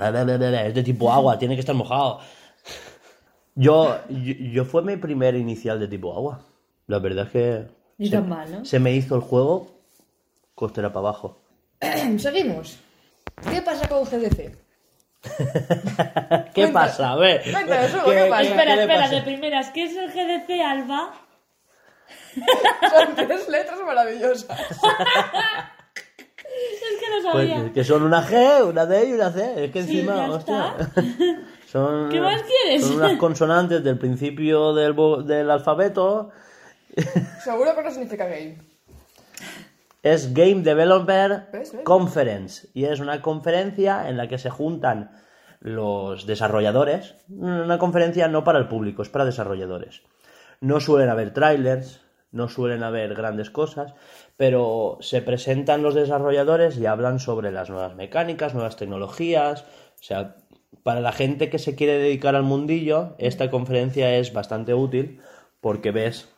Es 0.67 0.73
de 0.73 0.81
tipo 0.81 1.13
agua, 1.13 1.37
tiene 1.37 1.53
que 1.53 1.59
estar 1.59 1.75
mojado. 1.75 2.19
Yo, 3.53 3.95
yo, 4.09 4.33
yo 4.33 4.65
fue 4.65 4.81
mi 4.81 4.97
primer 4.97 5.35
inicial 5.35 5.79
de 5.79 5.87
tipo 5.87 6.15
agua. 6.15 6.43
La 6.87 6.97
verdad 6.97 7.27
es 7.27 7.31
que 7.31 7.67
Ni 7.99 8.07
se, 8.07 8.13
tan 8.13 8.27
mal, 8.27 8.51
¿no? 8.51 8.65
se 8.65 8.79
me 8.79 8.91
hizo 8.95 9.13
el 9.15 9.21
juego 9.21 9.67
costera 10.55 10.91
para 10.91 11.09
abajo. 11.09 11.43
Seguimos. 12.17 12.79
¿Qué 13.51 13.61
pasa 13.61 13.87
con 13.87 14.03
GDC? 14.03 14.62
¿Qué 15.23 16.51
Cuenta- 16.53 16.73
pasa? 16.73 17.11
A 17.11 17.15
ver. 17.15 17.41
Espera, 17.41 17.85
espera, 18.41 19.07
de 19.09 19.21
primeras, 19.21 19.69
¿qué 19.71 19.83
es 19.85 19.95
el 19.95 20.11
GDC 20.11 20.61
Alba? 20.61 21.13
Son 22.35 23.15
tres 23.15 23.47
letras 23.49 23.79
maravillosas. 23.85 24.59
Es 26.55 26.99
que 26.99 27.09
no 27.09 27.31
Pues 27.31 27.49
sabía. 27.49 27.73
que 27.73 27.83
son 27.83 28.03
una 28.03 28.21
G, 28.27 28.63
una 28.69 28.85
D 28.85 29.09
y 29.09 29.13
una 29.13 29.31
C. 29.31 29.65
Es 29.65 29.71
que 29.71 29.83
Sí, 29.83 29.99
encima, 30.01 30.15
ya 30.27 30.29
hostia. 30.31 30.75
está. 30.79 31.01
Son, 31.71 32.09
¿Qué 32.09 32.21
más 32.21 32.41
quieres? 32.43 32.85
Son 32.85 32.97
unas 32.97 33.17
consonantes 33.17 33.83
del 33.83 33.97
principio 33.97 34.73
del, 34.75 34.95
del 35.25 35.49
alfabeto. 35.49 36.29
Seguro 37.43 37.75
que 37.75 37.81
no 37.81 37.89
significa 37.89 38.27
gay. 38.27 38.55
Es 40.03 40.33
Game 40.33 40.63
Developer. 40.63 41.47
Conference 41.85 42.67
y 42.73 42.83
es 42.83 42.99
una 42.99 43.21
conferencia 43.21 44.09
en 44.09 44.17
la 44.17 44.27
que 44.27 44.37
se 44.37 44.49
juntan 44.49 45.11
los 45.61 46.25
desarrolladores. 46.25 47.15
Una 47.29 47.77
conferencia 47.77 48.27
no 48.27 48.43
para 48.43 48.59
el 48.59 48.67
público, 48.67 49.01
es 49.01 49.07
para 49.07 49.23
desarrolladores. 49.23 50.01
No 50.59 50.81
suelen 50.81 51.09
haber 51.09 51.33
trailers, 51.33 52.01
no 52.33 52.49
suelen 52.49 52.83
haber 52.83 53.15
grandes 53.15 53.49
cosas, 53.49 53.93
pero 54.35 54.97
se 54.99 55.21
presentan 55.21 55.83
los 55.83 55.95
desarrolladores 55.95 56.77
y 56.77 56.85
hablan 56.85 57.19
sobre 57.19 57.53
las 57.53 57.69
nuevas 57.69 57.95
mecánicas, 57.95 58.53
nuevas 58.53 58.75
tecnologías. 58.75 59.61
O 59.61 60.03
sea, 60.03 60.35
para 60.83 60.99
la 60.99 61.13
gente 61.13 61.49
que 61.49 61.59
se 61.59 61.75
quiere 61.75 61.97
dedicar 61.97 62.35
al 62.35 62.43
mundillo, 62.43 63.15
esta 63.19 63.49
conferencia 63.49 64.17
es 64.17 64.33
bastante 64.33 64.73
útil 64.73 65.21
porque 65.61 65.91
ves 65.91 66.32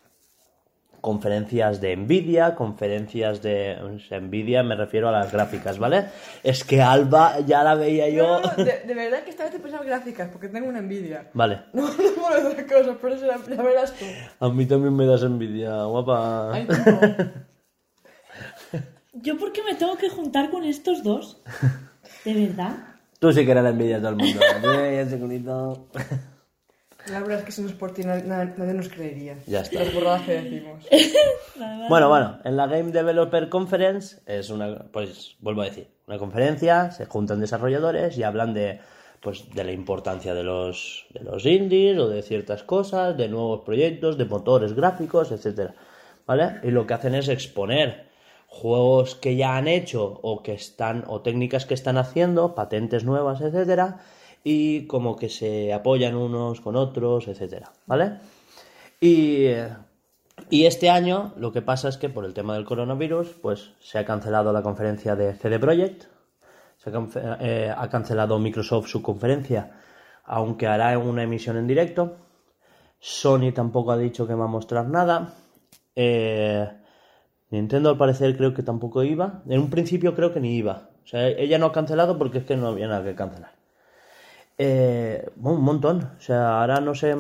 conferencias 1.06 1.82
de 1.82 1.96
Nvidia, 1.96 2.56
conferencias 2.56 3.40
de 3.44 3.78
sea, 4.10 4.20
Nvidia, 4.20 4.64
me 4.64 4.76
refiero 4.76 5.08
a 5.08 5.12
las 5.12 5.32
gráficas, 5.32 5.78
¿vale? 5.78 6.06
Es 6.42 6.64
que 6.64 6.82
Alba 6.82 7.42
ya 7.42 7.64
la 7.64 7.76
veía 7.76 8.10
yo. 8.10 8.42
No, 8.42 8.52
no, 8.58 8.64
de, 8.64 8.80
de 8.88 8.94
verdad 8.96 9.20
que 9.24 9.30
esta 9.30 9.44
vez 9.44 9.52
te 9.54 9.60
pensaba 9.60 9.84
gráficas, 9.84 10.30
porque 10.32 10.50
tengo 10.50 10.68
una 10.68 10.80
envidia. 10.80 11.30
Vale, 11.34 11.60
No, 11.74 11.84
no 11.84 11.94
por 11.94 12.34
otra 12.44 12.66
cosa, 12.66 12.94
por 13.00 13.12
eso 13.12 13.28
la, 13.28 13.38
la 13.56 13.62
verás 13.62 13.94
tú. 13.94 14.06
a 14.40 14.50
mí 14.50 14.66
también 14.66 14.96
me 14.96 15.06
das 15.06 15.22
envidia, 15.22 15.84
guapa. 15.84 16.54
Ay, 16.54 16.68
no. 16.68 17.02
¿Yo 19.14 19.38
por 19.38 19.52
qué 19.52 19.62
me 19.62 19.76
tengo 19.76 19.96
que 19.98 20.10
juntar 20.10 20.50
con 20.50 20.64
estos 20.64 21.04
dos? 21.04 21.40
¿De 22.26 22.34
verdad? 22.34 22.78
Tú 23.20 23.32
sí 23.32 23.46
que 23.46 23.52
eres 23.52 23.64
la 23.64 23.70
envidia 23.70 23.98
de 23.98 24.02
todo 24.02 24.10
el 24.10 24.16
mundo. 24.16 24.40
La 27.10 27.20
verdad 27.20 27.40
es 27.40 27.46
que 27.46 27.52
si 27.52 27.62
no 27.62 27.68
es 27.68 27.74
por 27.74 27.94
ti 27.94 28.04
nadie, 28.04 28.24
nadie 28.24 28.74
nos 28.74 28.90
creería. 28.90 29.38
Ya 29.46 29.62
está. 29.62 29.84
Las 29.84 29.94
burradas 29.94 30.22
que 30.24 30.42
decimos. 30.42 30.86
Bueno, 31.88 32.10
bueno, 32.10 32.40
en 32.44 32.58
la 32.58 32.68
Game 32.68 32.92
Developer 32.92 33.48
Conference 33.48 34.18
es 34.26 34.50
una, 34.50 34.88
pues 34.92 35.38
vuelvo 35.40 35.62
a 35.62 35.66
decir, 35.66 35.88
una 36.06 36.18
conferencia, 36.18 36.92
se 36.92 37.06
juntan 37.06 37.40
desarrolladores 37.40 38.18
y 38.18 38.24
hablan 38.24 38.54
de, 38.54 38.82
pues, 39.22 39.50
de 39.54 39.64
la 39.64 39.72
importancia 39.72 40.34
de 40.34 40.44
los, 40.44 41.06
de 41.12 41.24
los 41.24 41.46
indies 41.46 41.98
o 41.98 42.10
de 42.10 42.24
ciertas 42.24 42.64
cosas, 42.64 43.16
de 43.16 43.30
nuevos 43.30 43.62
proyectos, 43.62 44.18
de 44.18 44.26
motores 44.26 44.74
gráficos, 44.74 45.32
etcétera, 45.32 45.76
¿vale? 46.26 46.60
Y 46.64 46.72
lo 46.72 46.86
que 46.86 46.96
hacen 46.96 47.16
es 47.16 47.30
exponer 47.30 48.10
juegos 48.48 49.16
que 49.16 49.36
ya 49.36 49.56
han 49.56 49.68
hecho 49.68 50.20
o 50.24 50.44
que 50.44 50.54
están 50.54 51.04
o 51.08 51.22
técnicas 51.22 51.66
que 51.66 51.74
están 51.74 51.98
haciendo, 51.98 52.56
patentes 52.56 53.06
nuevas, 53.06 53.40
etcétera, 53.42 54.02
y 54.48 54.86
como 54.86 55.16
que 55.16 55.28
se 55.28 55.74
apoyan 55.74 56.16
unos 56.16 56.62
con 56.62 56.76
otros, 56.76 57.28
etcétera, 57.28 57.72
¿vale? 57.88 58.20
Y 59.02 60.66
este 60.66 60.90
año 60.92 61.34
lo 61.36 61.52
que 61.52 61.64
pasa 61.64 61.90
es 61.90 61.98
que 61.98 62.10
por 62.10 62.26
el 62.26 62.36
tema 62.36 62.54
del 62.54 62.64
coronavirus, 62.64 63.30
pues 63.42 63.72
se 63.80 63.98
ha 63.98 64.06
cancelado 64.06 64.54
la 64.54 64.62
conferencia 64.62 65.16
de 65.16 65.34
CD 65.34 65.58
Projekt, 65.60 66.06
se 66.78 66.92
ha, 66.92 67.38
eh, 67.42 67.74
ha 67.76 67.90
cancelado 67.90 68.38
Microsoft 68.38 68.88
su 68.88 69.02
conferencia, 69.02 69.72
aunque 70.24 70.68
hará 70.68 70.96
una 71.00 71.24
emisión 71.24 71.58
en 71.58 71.66
directo. 71.66 72.18
Sony 73.00 73.52
tampoco 73.52 73.92
ha 73.94 73.98
dicho 73.98 74.28
que 74.28 74.36
va 74.36 74.46
a 74.46 74.48
mostrar 74.48 74.88
nada. 74.88 75.34
Eh, 75.96 76.70
Nintendo 77.50 77.90
al 77.90 77.98
parecer 77.98 78.38
creo 78.38 78.54
que 78.54 78.62
tampoco 78.62 79.02
iba. 79.02 79.42
En 79.48 79.60
un 79.60 79.72
principio 79.72 80.14
creo 80.14 80.32
que 80.32 80.40
ni 80.40 80.56
iba. 80.56 80.90
O 81.04 81.08
sea, 81.08 81.28
ella 81.28 81.58
no 81.58 81.68
ha 81.68 81.72
cancelado 81.72 82.20
porque 82.20 82.40
es 82.40 82.46
que 82.46 82.56
no 82.56 82.68
había 82.68 82.88
nada 82.88 83.04
que 83.04 83.16
cancelar. 83.16 83.55
Eh, 84.58 85.30
bueno, 85.36 85.60
un 85.60 85.66
montón. 85.66 86.12
O 86.18 86.22
sea, 86.22 86.62
ahora 86.62 86.80
no 86.82 86.96
sé, 86.96 87.16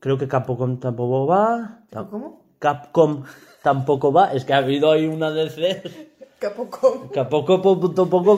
creo 0.00 0.18
que 0.18 0.28
Capcom 0.28 0.78
tampoco 0.78 1.26
va. 1.26 1.80
¿Cómo? 2.10 2.42
Capcom 2.58 3.24
tampoco 3.62 4.12
va. 4.12 4.32
Es 4.32 4.44
que 4.44 4.52
ha 4.54 4.58
habido 4.58 4.90
ahí 4.92 5.06
una 5.06 5.30
DC. 5.30 5.82
Capcom, 6.38 7.08
poco, 7.30 7.62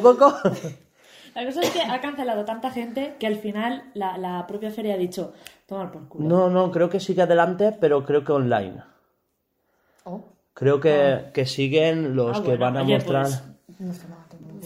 coco. 0.01 0.35
La 1.35 1.45
cosa 1.45 1.61
es 1.61 1.71
que 1.71 1.83
ha 1.83 2.01
cancelado 2.01 2.47
tanta 2.47 2.71
gente 2.71 3.17
que 3.19 3.27
al 3.27 3.37
final 3.37 3.91
la, 3.93 4.17
la 4.17 4.47
propia 4.47 4.71
feria 4.71 4.95
ha 4.95 4.97
dicho, 4.97 5.35
tomar 5.67 5.93
por 5.93 6.09
culo. 6.09 6.27
No, 6.27 6.49
no, 6.49 6.71
creo 6.71 6.89
que 6.89 6.99
sigue 6.99 7.21
adelante, 7.23 7.77
pero 7.79 8.05
creo 8.07 8.25
que 8.25 8.33
online. 8.33 8.83
Oh, 10.05 10.25
Creo 10.55 10.81
que, 10.81 11.27
que 11.35 11.45
siguen 11.45 12.17
los 12.17 12.39
Ah, 12.39 12.41
que 12.41 12.57
bueno, 12.57 12.65
van 12.65 12.77
a 12.79 12.83
oye, 12.85 12.95
mostrar. 12.95 13.27
pues, 13.67 14.09
no. 14.09 14.17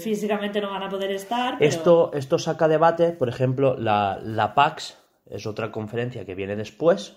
Físicamente 0.02 0.60
no 0.60 0.70
van 0.70 0.82
a 0.82 0.88
poder 0.88 1.10
estar, 1.12 1.58
pero... 1.58 1.68
Esto, 1.68 2.10
esto 2.14 2.38
saca 2.38 2.68
debate, 2.68 3.12
por 3.12 3.28
ejemplo, 3.28 3.76
la, 3.76 4.18
la 4.22 4.54
PAX 4.54 4.96
es 5.26 5.46
otra 5.46 5.70
conferencia 5.70 6.24
que 6.24 6.34
viene 6.34 6.56
después. 6.56 7.16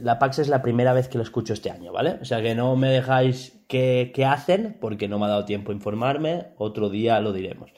La 0.00 0.18
PAX 0.18 0.38
es 0.38 0.48
la 0.48 0.62
primera 0.62 0.92
vez 0.92 1.08
que 1.08 1.18
lo 1.18 1.22
escucho 1.24 1.52
este 1.52 1.70
año, 1.70 1.92
¿vale? 1.92 2.18
O 2.22 2.24
sea 2.24 2.40
que 2.40 2.54
no 2.54 2.76
me 2.76 2.88
dejáis 2.90 3.60
qué, 3.68 4.10
qué 4.14 4.24
hacen, 4.24 4.78
porque 4.80 5.06
no 5.08 5.18
me 5.18 5.26
ha 5.26 5.28
dado 5.28 5.44
tiempo 5.44 5.70
a 5.70 5.74
informarme, 5.74 6.48
otro 6.56 6.88
día 6.88 7.20
lo 7.20 7.32
diremos. 7.32 7.70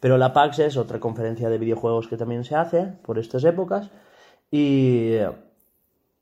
Pero 0.00 0.16
la 0.18 0.32
PAX 0.32 0.60
es 0.60 0.76
otra 0.76 0.98
conferencia 1.00 1.48
de 1.50 1.58
videojuegos 1.58 2.08
que 2.08 2.16
también 2.16 2.44
se 2.44 2.54
hace 2.56 2.84
por 3.02 3.18
estas 3.18 3.44
épocas 3.44 3.90
y, 4.50 5.16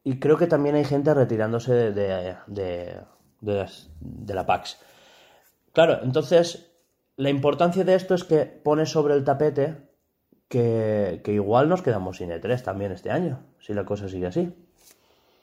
y 0.02 0.18
creo 0.18 0.36
que 0.36 0.46
también 0.48 0.74
hay 0.74 0.84
gente 0.84 1.14
retirándose 1.14 1.72
de, 1.72 1.92
de, 1.92 2.34
de- 2.48 2.96
de 3.40 3.54
las- 3.54 3.90
de 4.00 4.34
la 4.34 4.46
PAX. 4.46 4.78
Claro, 5.72 6.00
entonces 6.02 6.73
la 7.16 7.30
importancia 7.30 7.84
de 7.84 7.94
esto 7.94 8.14
es 8.14 8.24
que 8.24 8.44
pone 8.44 8.86
sobre 8.86 9.14
el 9.14 9.24
tapete 9.24 9.76
que, 10.48 11.20
que 11.24 11.32
igual 11.32 11.68
nos 11.68 11.82
quedamos 11.82 12.18
sin 12.18 12.30
E3 12.30 12.62
también 12.62 12.92
este 12.92 13.10
año, 13.10 13.40
si 13.60 13.74
la 13.74 13.84
cosa 13.84 14.08
sigue 14.08 14.26
así. 14.26 14.52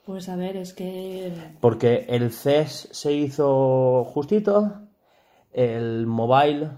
Pues 0.04 0.28
a 0.28 0.36
ver, 0.36 0.56
es 0.56 0.74
que... 0.74 1.32
Porque 1.60 2.06
el 2.08 2.32
CES 2.32 2.88
se 2.90 3.12
hizo 3.12 4.04
justito, 4.04 4.82
el 5.52 6.06
mobile 6.06 6.70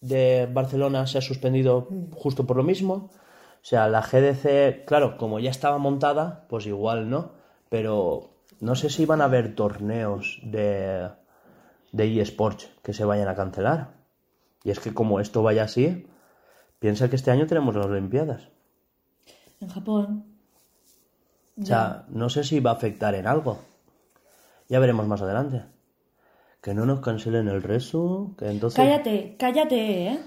de 0.00 0.48
Barcelona 0.52 1.06
se 1.06 1.18
ha 1.18 1.20
suspendido 1.22 1.88
justo 2.12 2.46
por 2.46 2.56
lo 2.56 2.62
mismo. 2.62 3.10
O 3.14 3.68
sea, 3.68 3.88
la 3.88 4.02
GDC, 4.02 4.84
claro, 4.84 5.16
como 5.16 5.38
ya 5.38 5.50
estaba 5.50 5.78
montada, 5.78 6.46
pues 6.48 6.66
igual 6.66 7.10
no. 7.10 7.32
Pero 7.68 8.30
no 8.60 8.74
sé 8.74 8.90
si 8.90 9.06
van 9.06 9.20
a 9.20 9.24
haber 9.24 9.54
torneos 9.54 10.40
de, 10.42 11.08
de 11.92 12.20
eSports 12.20 12.70
que 12.82 12.92
se 12.92 13.04
vayan 13.04 13.28
a 13.28 13.34
cancelar. 13.34 13.94
Y 14.64 14.70
es 14.70 14.80
que 14.80 14.92
como 14.92 15.20
esto 15.20 15.42
vaya 15.42 15.64
así, 15.64 16.06
piensa 16.78 17.08
que 17.08 17.16
este 17.16 17.30
año 17.30 17.46
tenemos 17.46 17.74
las 17.74 17.86
Olimpiadas. 17.86 18.48
En 19.60 19.68
Japón... 19.68 20.24
O 21.60 21.64
sea, 21.64 22.04
no 22.08 22.28
sé 22.28 22.44
si 22.44 22.60
va 22.60 22.72
a 22.72 22.74
afectar 22.74 23.14
en 23.14 23.26
algo. 23.26 23.58
Ya 24.68 24.78
veremos 24.78 25.06
más 25.06 25.22
adelante. 25.22 25.62
Que 26.60 26.74
no 26.74 26.84
nos 26.84 27.00
cancelen 27.00 27.48
el 27.48 27.62
resu, 27.62 28.34
que 28.38 28.50
entonces... 28.50 28.76
Cállate, 28.76 29.36
cállate, 29.38 30.08
¿eh? 30.08 30.20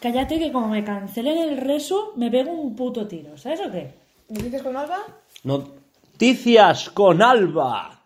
Cállate 0.00 0.38
que 0.38 0.52
como 0.52 0.68
me 0.68 0.84
cancelen 0.84 1.38
el 1.38 1.56
resu, 1.56 2.12
me 2.16 2.30
pego 2.30 2.52
un 2.52 2.76
puto 2.76 3.08
tiro, 3.08 3.38
¿sabes 3.38 3.60
o 3.60 3.70
qué? 3.70 3.94
¿Noticias 4.28 4.62
con 4.62 4.76
Alba? 4.76 4.98
Noticias 5.44 6.90
con 6.90 7.22
Alba. 7.22 8.02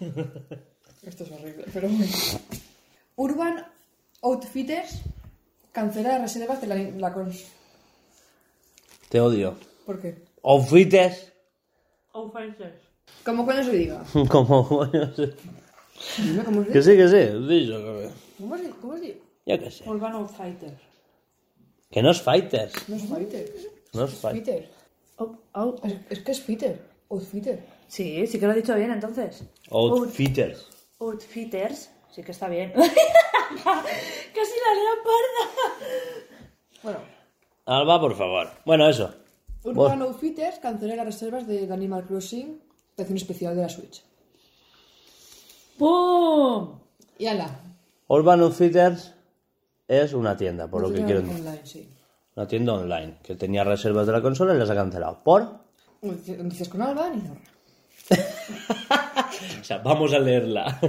Esto 1.02 1.24
es 1.24 1.30
horrible, 1.32 1.64
pero 1.72 1.88
bueno. 1.88 2.06
Urban 3.16 3.66
Outfitters 4.22 5.00
cancela 5.72 6.18
reservas 6.18 6.60
de 6.60 6.66
la, 6.68 6.76
la 6.76 7.12
cons... 7.12 7.44
Te 9.08 9.20
odio. 9.20 9.56
¿Por 9.84 10.00
qué? 10.00 10.22
Outfites. 10.42 11.28
¿Cómo 12.12 13.44
coño 13.46 13.64
se 13.64 13.72
diga? 13.72 14.04
Como 14.28 14.66
coño 14.68 15.14
sé. 15.14 15.34
Dime 16.18 16.44
cómo 16.44 16.64
se 16.64 16.72
Que 16.72 16.80
diga. 16.80 16.84
sí, 16.84 16.96
que 16.96 17.08
sí. 17.08 17.66
yo 17.66 17.78
que- 17.78 18.10
¿Cómo 18.38 18.56
se, 18.58 18.70
cómo 18.80 18.94
se 18.94 19.00
diga? 19.00 19.18
Ya 19.46 19.58
que 19.58 19.70
sé. 19.70 19.88
Urban 19.88 20.12
Outfighter. 20.14 20.74
Que 21.90 22.02
no 22.02 22.10
es 22.10 22.22
fighters. 22.22 22.88
No 22.88 22.96
es 22.96 23.02
fighter. 23.04 23.52
No 23.92 24.04
es 24.04 24.14
fight. 24.14 24.48
Oh, 25.16 25.36
oh, 25.54 25.76
Es, 25.84 25.94
es 26.10 26.18
que 26.20 26.32
es 26.32 26.40
fitter. 26.40 26.80
Outfitter. 27.10 27.62
Sí, 27.88 28.26
sí 28.26 28.38
que 28.38 28.46
lo 28.46 28.52
he 28.52 28.56
dicho 28.56 28.74
bien 28.74 28.90
entonces. 28.90 29.44
Outfitters. 29.70 30.66
Outfitters. 31.10 31.90
Sí 32.10 32.22
que 32.22 32.32
está 32.32 32.48
bien. 32.48 32.72
Casi 32.74 32.86
la 33.64 34.74
lea 34.74 34.94
parda. 35.04 35.44
Bueno, 36.82 36.98
Alba, 37.66 38.00
por 38.00 38.16
favor. 38.16 38.50
Bueno, 38.64 38.88
eso. 38.88 39.14
Urban 39.64 40.02
Outfitters 40.02 40.58
cancelé 40.58 40.96
las 40.96 41.06
reservas 41.06 41.46
de 41.46 41.66
The 41.66 41.72
Animal 41.72 42.04
Crossing, 42.04 42.60
edición 42.96 43.16
especial 43.16 43.56
de 43.56 43.62
la 43.62 43.68
Switch. 43.68 44.02
¡Pum! 45.78 46.80
Y 47.18 47.26
ala. 47.26 47.60
Urban 48.08 48.40
Outfitters 48.40 49.14
es 49.86 50.12
una 50.12 50.36
tienda, 50.36 50.66
por 50.68 50.82
lo 50.82 50.92
que 50.92 51.04
quiero 51.04 51.22
decir. 51.22 51.36
Online, 51.36 51.60
sí. 51.64 51.88
Una 52.34 52.48
tienda 52.48 52.74
online 52.74 53.18
que 53.22 53.36
tenía 53.36 53.62
reservas 53.62 54.06
de 54.06 54.12
la 54.12 54.22
consola 54.22 54.54
y 54.54 54.58
las 54.58 54.70
ha 54.70 54.74
cancelado. 54.74 55.22
¿Por? 55.22 55.60
Noticias 56.02 56.68
con 56.68 56.82
Alba 56.82 57.10
ni 57.10 57.20
Zorra. 57.20 57.40
O 59.62 59.64
sea, 59.64 59.78
vamos 59.78 60.12
a 60.12 60.18
leerla. 60.18 60.80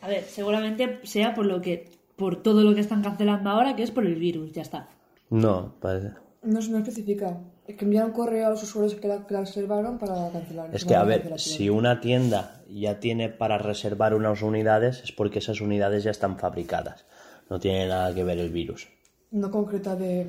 A 0.00 0.08
ver, 0.08 0.24
seguramente 0.24 1.00
sea 1.04 1.34
por 1.34 1.44
lo 1.44 1.60
que. 1.60 1.90
por 2.16 2.42
todo 2.42 2.62
lo 2.62 2.74
que 2.74 2.80
están 2.80 3.02
cancelando 3.02 3.50
ahora, 3.50 3.76
que 3.76 3.82
es 3.82 3.90
por 3.90 4.06
el 4.06 4.14
virus, 4.14 4.52
ya 4.52 4.62
está. 4.62 4.88
No, 5.28 5.74
parece. 5.78 6.12
No, 6.42 6.58
no 6.58 6.78
especifica. 6.78 7.38
Es 7.66 7.76
que 7.76 7.84
enviaron 7.84 8.12
correo 8.12 8.46
a 8.46 8.50
los 8.50 8.62
usuarios 8.62 8.94
que 8.94 9.06
la, 9.06 9.26
que 9.26 9.34
la 9.34 9.40
reservaron 9.40 9.98
para 9.98 10.30
cancelar. 10.30 10.74
Es 10.74 10.84
No 10.84 10.88
que, 10.88 10.94
a 10.96 11.04
ver, 11.04 11.38
si 11.38 11.68
una 11.68 12.00
tienda 12.00 12.62
ya 12.66 12.98
tiene 12.98 13.28
para 13.28 13.58
reservar 13.58 14.14
unas 14.14 14.40
unidades, 14.40 15.02
es 15.04 15.12
porque 15.12 15.40
esas 15.40 15.60
unidades 15.60 16.02
ya 16.02 16.10
están 16.10 16.38
fabricadas. 16.38 17.04
No 17.50 17.60
tiene 17.60 17.86
nada 17.88 18.14
que 18.14 18.24
ver 18.24 18.38
el 18.38 18.48
virus. 18.48 18.88
No 19.30 19.50
concreta 19.50 19.94
de... 19.96 20.28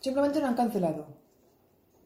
Simplemente 0.00 0.38
lo 0.38 0.48
han 0.48 0.54
cancelado. 0.54 1.06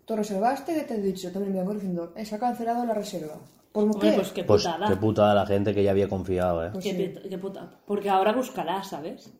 Tú 0.04 0.16
reservaste 0.16 0.76
y 0.78 0.82
te 0.82 0.94
he 0.94 1.00
dicho, 1.00 1.30
también 1.32 1.52
me 1.54 1.58
enviaron 1.60 1.76
diciendo, 1.80 2.12
eh, 2.16 2.24
se 2.26 2.34
ha 2.34 2.38
cancelado 2.38 2.84
la 2.84 2.94
reserva. 2.94 3.36
¿Por 3.72 3.84
Hombre, 3.84 4.10
qué? 4.10 4.16
pues 4.16 4.30
qué 4.32 4.44
Pues 4.44 4.62
putada. 4.64 4.86
qué 4.88 4.96
putada 4.96 5.34
la 5.34 5.46
gente 5.46 5.74
que 5.74 5.82
ya 5.82 5.90
había 5.90 6.08
confiado, 6.08 6.64
¿eh? 6.64 6.70
Pues 6.72 6.84
Qué, 6.84 6.90
sí. 6.92 6.96
pit- 6.96 7.28
qué 7.28 7.38
puta. 7.38 7.70
Porque 7.86 8.08
ahora 8.10 8.32
buscará, 8.32 8.82
¿sabes? 8.84 9.30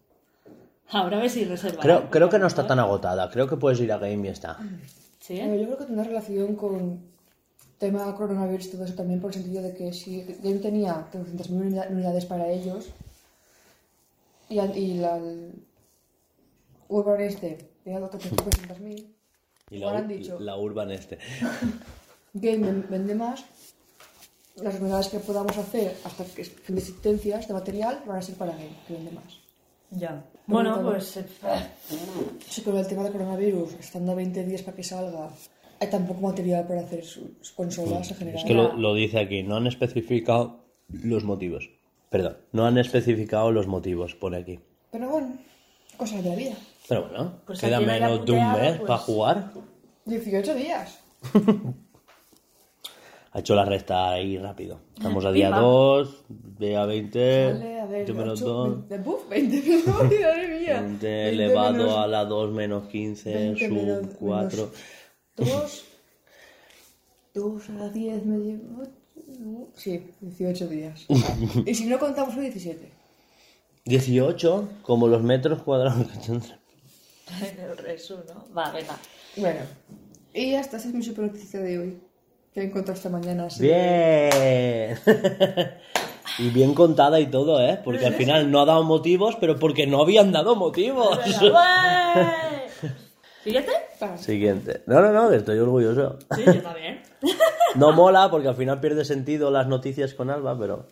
Ahora 0.91 1.19
ves 1.19 1.33
si 1.33 1.45
reserva. 1.45 1.81
Creo, 1.83 2.11
creo 2.11 2.29
que 2.29 2.39
no 2.39 2.47
está 2.47 2.67
tan 2.67 2.79
agotada. 2.79 3.31
Creo 3.31 3.47
que 3.49 3.57
puedes 3.57 3.79
ir 3.81 3.93
a 3.93 3.99
Game 3.99 4.27
y 4.27 4.31
está. 4.31 4.59
¿Sí? 5.21 5.37
Yo 5.37 5.45
creo 5.45 5.79
que 5.79 5.85
tendrá 5.85 6.05
relación 6.05 6.57
con 6.57 7.01
tema 7.79 8.15
coronavirus 8.17 8.67
y 8.67 8.71
todo 8.73 8.85
eso 8.85 8.95
también, 8.95 9.21
por 9.21 9.31
el 9.31 9.35
sentido 9.43 9.63
de 9.63 9.75
que 9.75 9.93
si 9.93 10.23
Game 10.43 10.59
tenía 10.59 11.07
300.000 11.13 11.51
unida- 11.61 11.87
unidades 11.91 12.25
para 12.27 12.49
ellos 12.49 12.87
y, 14.49 14.59
al- 14.59 14.77
y 14.77 14.95
la, 14.95 15.17
el 15.19 15.53
Urban 16.89 17.21
este 17.21 17.69
tenía 17.83 18.01
300.000, 18.01 19.14
Y 19.75 19.79
la, 19.79 19.99
han 19.99 20.09
dicho. 20.09 20.39
la 20.41 20.57
Urban 20.57 20.91
este. 20.93 21.19
Game 22.35 22.67
ven- 22.67 22.87
vende 22.91 23.15
más, 23.15 23.45
las 24.57 24.81
unidades 24.81 25.09
que 25.09 25.19
podamos 25.21 25.57
hacer 25.57 25.97
hasta 26.05 26.25
que 26.25 26.45
fin 26.45 26.75
de 26.77 26.81
existencias 26.81 27.47
de 27.49 27.55
material 27.55 28.03
van 28.07 28.19
a 28.19 28.23
ser 28.23 28.35
para 28.37 28.53
Game, 28.53 28.77
que 28.87 28.95
vende 28.95 29.11
más. 29.13 29.39
Ya. 29.91 30.25
Bueno, 30.47 30.75
todo. 30.77 30.91
pues. 30.93 31.21
Sí, 32.49 32.63
pero 32.65 32.79
el 32.79 32.87
tema 32.87 33.03
del 33.05 33.13
coronavirus, 33.13 33.75
estando 33.75 34.13
a 34.13 34.15
20 34.17 34.45
días 34.45 34.63
para 34.63 34.77
que 34.77 34.83
salga, 34.83 35.31
hay 35.81 35.89
tan 35.89 36.07
poco 36.07 36.21
material 36.23 36.67
para 36.67 36.81
hacer 36.81 37.05
sus 37.05 37.51
consolas 37.55 38.11
en 38.11 38.17
general. 38.17 38.41
Es 38.41 38.45
que 38.45 38.55
lo, 38.55 38.73
lo 38.77 38.95
dice 38.95 39.21
aquí. 39.21 39.43
No 39.43 39.57
han 39.57 39.67
especificado 39.67 40.65
los 40.89 41.25
motivos. 41.25 41.71
Perdón. 42.11 42.37
No 42.53 42.67
han 42.67 42.79
especificado 42.79 43.51
los 43.53 43.67
motivos, 43.67 44.15
pone 44.15 44.37
aquí. 44.39 44.59
Pero 44.91 45.09
bueno, 45.09 45.37
cosas 45.97 46.23
de 46.23 46.31
la 46.31 46.37
vida. 46.37 46.55
Pero 46.89 47.09
bueno, 47.09 47.41
Pues 47.47 47.61
queda 47.61 47.81
menos 47.81 48.25
de 48.25 48.33
un 48.33 48.53
mes 48.53 48.77
pues- 48.77 48.89
para 48.89 48.99
jugar. 48.99 49.53
18 50.05 50.55
días. 50.55 51.01
Ha 53.33 53.41
hecho 53.41 53.55
la 53.57 53.65
resta 53.65 54.11
ahí 54.11 54.39
rápido. 54.39 54.79
Estamos 54.95 55.25
a 55.25 55.33
día 55.33 55.51
pam. 55.51 55.61
2, 55.63 56.25
día 56.59 56.85
20, 56.87 57.53
Vale, 57.53 57.81
a 57.81 57.87
ver, 57.87 58.07
20 58.07 58.13
menos 58.13 58.43
8, 58.43 58.49
2, 58.49 58.89
20, 58.89 58.99
buf, 58.99 59.29
20 59.29 59.63
menos, 59.63 59.87
madre 59.87 60.61
mía. 60.61 60.81
20 60.83 61.29
elevado 61.31 61.99
a 61.99 62.07
la 62.07 62.25
2 62.27 62.53
menos 62.53 62.87
15, 62.89 63.57
sub 63.57 64.17
4. 64.21 64.71
2, 65.37 65.85
2 67.35 67.71
a 67.71 67.73
la 67.73 67.89
10 67.89 68.25
me 68.27 68.39
llevo... 68.39 68.83
Sí, 69.75 70.11
18 70.21 70.69
días. 70.69 71.07
y 71.67 71.75
si 71.75 71.87
no 71.87 71.99
contamos 71.99 72.37
hoy, 72.37 72.43
17. 72.43 72.93
18, 73.87 74.69
como 74.83 75.09
los 75.09 75.23
metros 75.23 75.63
cuadrados 75.63 76.07
que 76.07 76.19
tendrá. 76.19 76.61
En 77.41 77.61
el 77.61 77.77
resu, 77.77 78.19
¿no? 78.29 78.47
Va, 78.55 78.71
venga. 78.71 78.97
Bueno, 79.37 79.61
y 80.33 80.53
ya 80.53 80.61
está, 80.61 80.77
esa 80.77 80.89
es 80.89 80.95
mi 80.95 81.03
super 81.03 81.25
noticia 81.25 81.61
de 81.61 81.79
hoy. 81.79 82.01
Que 82.53 82.61
he 82.61 82.65
encontrado 82.65 82.97
esta 82.97 83.09
mañana. 83.09 83.47
así 83.47 83.63
Bien. 83.63 84.97
y 86.39 86.51
bien 86.51 86.75
contada 86.75 87.19
y 87.19 87.27
todo, 87.27 87.61
¿eh? 87.61 87.81
Porque 87.83 88.07
al 88.07 88.15
final 88.15 88.51
no 88.51 88.61
ha 88.61 88.65
dado 88.65 88.85
motivos, 88.85 89.37
pero 89.41 89.59
porque 89.59 89.87
no 89.87 90.01
habían 90.01 90.31
dado 90.31 90.55
motivos. 90.55 91.19
¿Siguiente? 93.45 93.73
Siguiente. 94.17 94.83
No, 94.87 95.01
no, 95.01 95.13
no, 95.13 95.31
que 95.31 95.37
estoy 95.37 95.59
orgulloso. 95.59 96.19
Sí, 96.35 96.43
yo 96.47 96.63
también. 96.63 97.03
No 97.75 97.93
mola 97.93 98.31
porque 98.31 98.49
al 98.49 98.57
final 98.57 98.81
pierde 98.81 99.05
sentido 99.05 99.51
las 99.51 99.67
noticias 99.67 100.15
con 100.15 100.31
Alba, 100.31 100.57
pero... 100.59 100.87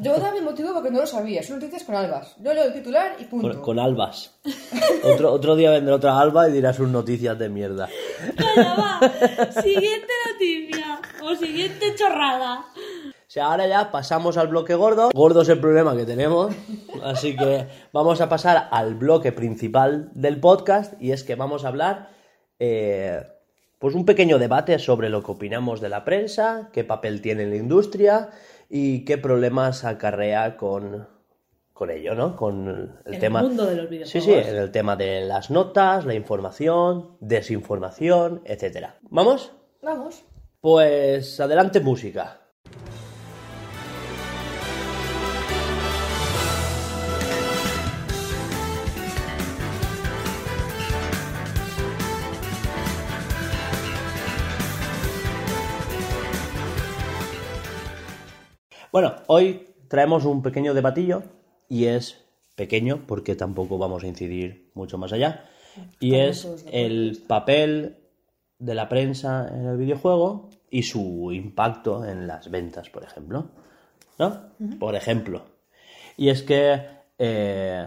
Yo 0.00 0.12
daba 0.12 0.32
mi 0.32 0.40
motivo 0.40 0.72
porque 0.72 0.90
no 0.90 1.00
lo 1.00 1.06
sabía. 1.06 1.42
Son 1.42 1.56
noticias 1.56 1.82
con 1.82 1.96
albas. 1.96 2.36
Yo 2.40 2.54
leo 2.54 2.64
el 2.64 2.72
titular 2.72 3.16
y 3.18 3.24
punto. 3.24 3.50
Con, 3.50 3.60
con 3.60 3.78
albas. 3.78 4.38
Otro, 5.02 5.32
otro 5.32 5.56
día 5.56 5.70
vendrá 5.70 5.96
otra 5.96 6.18
alba 6.18 6.48
y 6.48 6.52
dirá 6.52 6.72
sus 6.72 6.88
noticias 6.88 7.36
de 7.38 7.48
mierda. 7.48 7.88
Calla, 8.36 8.74
va. 8.74 9.62
Siguiente 9.62 10.12
noticia. 10.32 11.00
O 11.22 11.34
siguiente 11.34 11.94
chorrada. 11.96 12.66
O 12.78 13.28
sea, 13.28 13.46
ahora 13.46 13.66
ya 13.66 13.90
pasamos 13.90 14.36
al 14.36 14.46
bloque 14.46 14.76
gordo. 14.76 15.10
Gordo 15.12 15.42
es 15.42 15.48
el 15.48 15.58
problema 15.58 15.96
que 15.96 16.04
tenemos. 16.04 16.54
Así 17.02 17.36
que 17.36 17.66
vamos 17.92 18.20
a 18.20 18.28
pasar 18.28 18.68
al 18.70 18.94
bloque 18.94 19.32
principal 19.32 20.10
del 20.14 20.38
podcast 20.38 20.94
y 21.02 21.10
es 21.10 21.24
que 21.24 21.34
vamos 21.34 21.64
a 21.64 21.68
hablar, 21.68 22.10
eh, 22.60 23.26
pues 23.80 23.96
un 23.96 24.04
pequeño 24.06 24.38
debate 24.38 24.78
sobre 24.78 25.10
lo 25.10 25.24
que 25.24 25.32
opinamos 25.32 25.80
de 25.80 25.88
la 25.88 26.04
prensa, 26.04 26.70
qué 26.72 26.84
papel 26.84 27.20
tiene 27.20 27.42
en 27.42 27.50
la 27.50 27.56
industria 27.56 28.30
y 28.68 29.04
qué 29.04 29.18
problemas 29.18 29.84
acarrea 29.84 30.56
con, 30.56 31.06
con 31.72 31.90
ello, 31.90 32.14
¿no? 32.14 32.36
Con 32.36 32.68
el, 32.68 33.14
El 33.14 33.20
tema... 33.20 33.42
mundo 33.42 33.66
de 33.66 33.76
los 33.76 33.84
Sí, 33.86 33.90
videojuegos. 34.20 34.24
sí, 34.44 34.50
en 34.50 34.56
el 34.56 34.70
tema 34.72 34.96
de 34.96 35.20
las 35.22 35.50
notas, 35.50 36.04
la 36.04 36.14
información, 36.14 37.16
desinformación, 37.20 38.42
etcétera. 38.44 38.96
¿Vamos? 39.02 39.52
Vamos. 39.82 40.24
Pues 40.60 41.38
adelante 41.40 41.80
música. 41.80 42.40
Bueno, 58.96 59.14
hoy 59.26 59.74
traemos 59.88 60.24
un 60.24 60.40
pequeño 60.40 60.72
debatillo 60.72 61.22
y 61.68 61.84
es 61.84 62.24
pequeño 62.54 63.02
porque 63.06 63.36
tampoco 63.36 63.76
vamos 63.76 64.02
a 64.02 64.06
incidir 64.06 64.70
mucho 64.72 64.96
más 64.96 65.12
allá. 65.12 65.44
Y 66.00 66.14
es 66.14 66.48
el 66.72 67.22
papel 67.28 67.98
de 68.58 68.74
la 68.74 68.88
prensa 68.88 69.48
en 69.54 69.66
el 69.66 69.76
videojuego 69.76 70.48
y 70.70 70.82
su 70.84 71.30
impacto 71.30 72.06
en 72.06 72.26
las 72.26 72.50
ventas, 72.50 72.88
por 72.88 73.04
ejemplo. 73.04 73.50
¿No? 74.18 74.54
Por 74.80 74.94
ejemplo. 74.94 75.44
Y 76.16 76.30
es 76.30 76.42
que, 76.42 76.80
eh, 77.18 77.86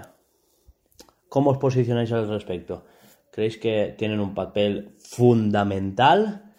¿cómo 1.28 1.50
os 1.50 1.58
posicionáis 1.58 2.12
al 2.12 2.30
respecto? 2.30 2.86
¿Creéis 3.32 3.58
que 3.58 3.96
tienen 3.98 4.20
un 4.20 4.36
papel 4.36 4.94
fundamental? 5.00 6.54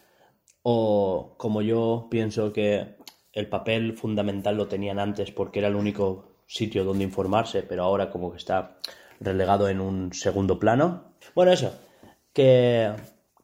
O 0.63 1.37
como 1.39 1.63
yo 1.63 2.09
pienso 2.11 2.53
que 2.53 2.97
el 3.33 3.49
papel 3.49 3.95
fundamental 3.95 4.57
lo 4.57 4.69
tenían 4.69 4.99
antes 4.99 5.31
porque 5.31 5.61
era 5.61 5.69
el 5.69 5.77
único 5.77 6.25
sitio 6.47 6.85
donde 6.85 7.05
informarse, 7.05 7.63
pero 7.63 7.85
ahora 7.85 8.11
como 8.11 8.33
que 8.33 8.39
está 8.39 8.79
relegado 9.21 9.69
en 9.69 9.81
un 9.81 10.13
segundo 10.13 10.59
plano. 10.59 11.13
Bueno, 11.35 11.53
eso, 11.53 11.73
que 12.33 12.93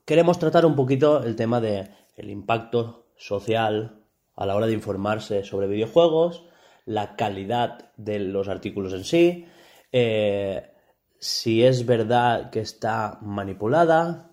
queremos 0.04 0.38
tratar 0.38 0.66
un 0.66 0.74
poquito 0.74 1.22
el 1.22 1.36
tema 1.36 1.60
de 1.60 1.88
el 2.16 2.30
impacto 2.30 3.06
social 3.16 4.02
a 4.34 4.46
la 4.46 4.56
hora 4.56 4.66
de 4.66 4.72
informarse 4.72 5.44
sobre 5.44 5.66
videojuegos, 5.66 6.44
la 6.84 7.16
calidad 7.16 7.90
de 7.96 8.18
los 8.18 8.48
artículos 8.48 8.92
en 8.92 9.04
sí, 9.04 9.46
eh, 9.92 10.72
si 11.18 11.62
es 11.64 11.86
verdad 11.86 12.50
que 12.50 12.60
está 12.60 13.18
manipulada, 13.22 14.30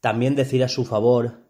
también 0.00 0.34
decir 0.34 0.64
a 0.64 0.68
su 0.68 0.84
favor 0.84 1.43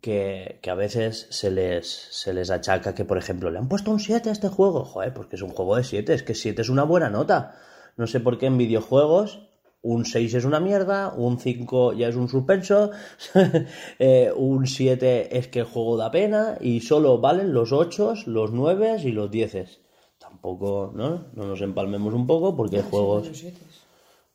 que, 0.00 0.58
que 0.62 0.70
a 0.70 0.74
veces 0.74 1.26
se 1.30 1.50
les, 1.50 1.86
se 1.86 2.32
les 2.32 2.50
achaca 2.50 2.94
que, 2.94 3.04
por 3.04 3.18
ejemplo, 3.18 3.50
le 3.50 3.58
han 3.58 3.68
puesto 3.68 3.90
un 3.90 4.00
7 4.00 4.28
a 4.28 4.32
este 4.32 4.48
juego. 4.48 4.84
Joder, 4.84 5.12
porque 5.12 5.36
es 5.36 5.42
un 5.42 5.50
juego 5.50 5.76
de 5.76 5.84
7, 5.84 6.14
es 6.14 6.22
que 6.22 6.34
7 6.34 6.62
es 6.62 6.68
una 6.68 6.84
buena 6.84 7.10
nota. 7.10 7.56
No 7.96 8.06
sé 8.06 8.20
por 8.20 8.38
qué 8.38 8.46
en 8.46 8.58
videojuegos 8.58 9.50
un 9.82 10.04
6 10.04 10.34
es 10.34 10.44
una 10.44 10.60
mierda, 10.60 11.14
un 11.16 11.38
5 11.38 11.94
ya 11.94 12.08
es 12.08 12.16
un 12.16 12.28
suspenso, 12.28 12.90
eh, 13.98 14.32
un 14.36 14.66
7 14.66 15.38
es 15.38 15.48
que 15.48 15.60
el 15.60 15.64
juego 15.64 15.96
da 15.96 16.10
pena 16.10 16.58
y 16.60 16.80
solo 16.80 17.18
valen 17.18 17.54
los 17.54 17.72
8, 17.72 18.14
los 18.26 18.52
9 18.52 18.96
y 19.02 19.12
los 19.12 19.30
10. 19.30 19.80
Tampoco, 20.18 20.92
¿no? 20.94 21.28
No 21.34 21.46
nos 21.46 21.60
empalmemos 21.62 22.12
un 22.12 22.26
poco 22.26 22.56
porque 22.56 22.76
hay 22.76 22.82
juegos... 22.82 23.30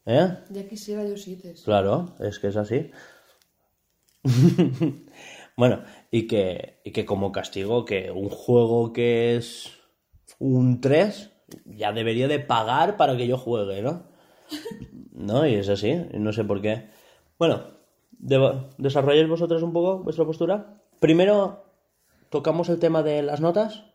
¿Eh? 0.07 0.37
Ya 0.51 0.67
quisiera 0.67 1.03
yo 1.03 1.17
siete. 1.17 1.55
Claro, 1.63 2.13
es 2.19 2.37
que 2.37 2.49
es 2.49 2.57
así. 2.57 2.91
bueno, 5.57 5.83
y 6.11 6.27
que, 6.27 6.79
y 6.83 6.91
que 6.91 7.05
como 7.05 7.31
castigo 7.31 7.85
que 7.85 8.11
un 8.11 8.29
juego 8.29 8.91
que 8.93 9.35
es 9.37 9.71
un 10.39 10.81
3 10.81 11.31
ya 11.65 11.91
debería 11.93 12.27
de 12.27 12.39
pagar 12.39 12.97
para 12.97 13.15
que 13.17 13.27
yo 13.27 13.37
juegue, 13.37 13.81
¿no? 13.81 14.03
No, 15.11 15.47
y 15.47 15.55
es 15.55 15.69
así, 15.69 15.95
no 16.13 16.33
sé 16.33 16.43
por 16.43 16.61
qué. 16.61 16.89
Bueno, 17.39 17.61
de- 18.11 18.65
¿desarrolláis 18.77 19.29
vosotros 19.29 19.63
un 19.63 19.71
poco 19.71 19.99
vuestra 19.99 20.25
postura? 20.25 20.81
Primero, 20.99 21.63
tocamos 22.29 22.67
el 22.69 22.79
tema 22.79 23.01
de 23.01 23.21
las 23.23 23.39
notas, 23.39 23.85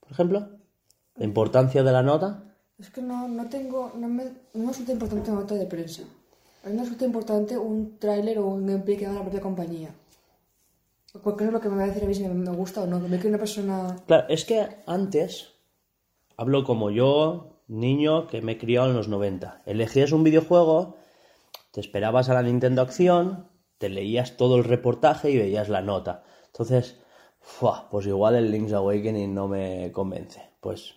por 0.00 0.12
ejemplo. 0.12 0.48
La 1.16 1.24
importancia 1.24 1.82
de 1.82 1.92
la 1.92 2.02
nota. 2.02 2.44
Es 2.78 2.90
que 2.90 3.00
no, 3.00 3.26
no 3.26 3.48
tengo, 3.48 3.90
no 3.96 4.06
me, 4.06 4.24
no 4.52 4.68
resulta 4.68 4.92
importante 4.92 5.30
una 5.30 5.40
nota 5.40 5.54
de 5.54 5.64
prensa. 5.64 6.02
A 6.62 6.68
mí 6.68 6.74
me 6.74 6.82
resulta 6.82 7.06
importante 7.06 7.56
un 7.56 7.98
tráiler 7.98 8.38
o 8.38 8.46
un 8.48 8.66
gameplay 8.66 8.98
que 8.98 9.06
haga 9.06 9.14
la 9.16 9.22
propia 9.22 9.40
compañía. 9.40 9.90
No 11.24 11.36
es 11.38 11.52
lo 11.52 11.60
que 11.60 11.68
me 11.68 11.76
va 11.76 11.84
a 11.84 11.86
decir 11.86 12.04
a 12.04 12.06
mí 12.06 12.14
si 12.14 12.26
me, 12.26 12.50
gusta 12.52 12.82
o 12.82 12.86
no. 12.86 12.98
Me 13.00 13.18
que 13.18 13.28
una 13.28 13.38
persona... 13.38 13.96
Claro, 14.06 14.26
es 14.28 14.44
que 14.44 14.66
antes, 14.86 15.54
hablo 16.36 16.64
como 16.64 16.90
yo, 16.90 17.62
niño 17.68 18.26
que 18.26 18.42
me 18.42 18.52
he 18.52 18.58
criado 18.58 18.90
en 18.90 18.96
los 18.96 19.08
90. 19.08 19.62
Elegías 19.66 20.12
un 20.12 20.24
videojuego, 20.24 20.96
te 21.72 21.80
esperabas 21.80 22.28
a 22.28 22.34
la 22.34 22.42
Nintendo 22.42 22.82
Acción, 22.82 23.48
te 23.78 23.88
leías 23.88 24.36
todo 24.36 24.56
el 24.56 24.64
reportaje 24.64 25.30
y 25.30 25.38
veías 25.38 25.68
la 25.68 25.82
nota. 25.82 26.24
Entonces, 26.46 27.00
¡fua! 27.40 27.88
pues 27.90 28.06
igual 28.06 28.34
el 28.36 28.50
Link's 28.50 28.72
Awakening 28.72 29.34
no 29.34 29.48
me 29.48 29.90
convence. 29.92 30.42
Pues 30.60 30.94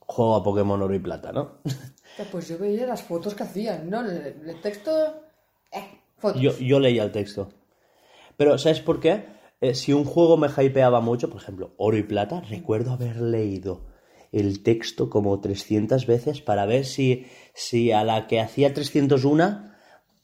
juego 0.00 0.36
a 0.36 0.42
Pokémon 0.42 0.82
Oro 0.82 0.94
y 0.94 1.00
Plata, 1.00 1.32
¿no? 1.32 1.58
Pues 2.30 2.46
yo 2.46 2.58
veía 2.58 2.86
las 2.86 3.02
fotos 3.02 3.34
que 3.34 3.42
hacían, 3.42 3.90
¿no? 3.90 4.00
El, 4.00 4.48
el 4.48 4.60
texto... 4.60 4.90
Eh, 5.72 5.98
fotos. 6.16 6.40
Yo, 6.40 6.56
yo 6.58 6.78
leía 6.78 7.02
el 7.02 7.10
texto. 7.10 7.48
Pero, 8.36 8.58
¿sabes 8.58 8.80
por 8.80 9.00
qué? 9.00 9.26
Eh, 9.60 9.74
si 9.74 9.92
un 9.92 10.04
juego 10.04 10.36
me 10.36 10.48
hypeaba 10.48 11.00
mucho, 11.00 11.30
por 11.30 11.40
ejemplo, 11.40 11.74
Oro 11.78 11.96
y 11.96 12.02
Plata, 12.02 12.40
recuerdo 12.42 12.92
haber 12.92 13.20
leído 13.20 13.86
el 14.32 14.62
texto 14.62 15.08
como 15.08 15.40
300 15.40 16.06
veces 16.06 16.40
para 16.40 16.66
ver 16.66 16.84
si, 16.84 17.26
si 17.54 17.92
a 17.92 18.02
la 18.04 18.26
que 18.26 18.40
hacía 18.40 18.74
301 18.74 19.70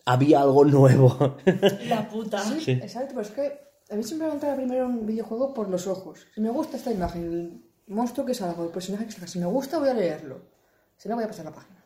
había 0.04 0.40
algo 0.42 0.64
nuevo. 0.64 1.36
La 1.88 2.08
puta. 2.08 2.38
Sí, 2.42 2.60
Sí. 2.60 2.70
exacto, 2.72 3.10
pero 3.14 3.20
es 3.22 3.30
que 3.30 3.60
a 3.92 3.96
mí 3.96 4.02
siempre 4.02 4.26
me 4.28 4.34
entra 4.34 4.56
primero 4.56 4.86
un 4.86 5.06
videojuego 5.06 5.54
por 5.54 5.68
los 5.70 5.86
ojos. 5.86 6.26
Si 6.34 6.40
me 6.40 6.50
gusta 6.50 6.76
esta 6.76 6.90
imagen, 6.92 7.22
el 7.86 7.94
monstruo 7.94 8.26
que 8.26 8.34
salga, 8.34 8.62
el 8.64 8.70
personaje 8.70 9.06
que 9.06 9.12
salga, 9.12 9.26
si 9.28 9.38
me 9.38 9.46
gusta 9.46 9.78
voy 9.78 9.88
a 9.90 9.94
leerlo. 9.94 10.40
Si 10.96 11.08
no 11.08 11.14
voy 11.14 11.24
a 11.24 11.28
pasar 11.28 11.44
la 11.44 11.52
página. 11.52 11.82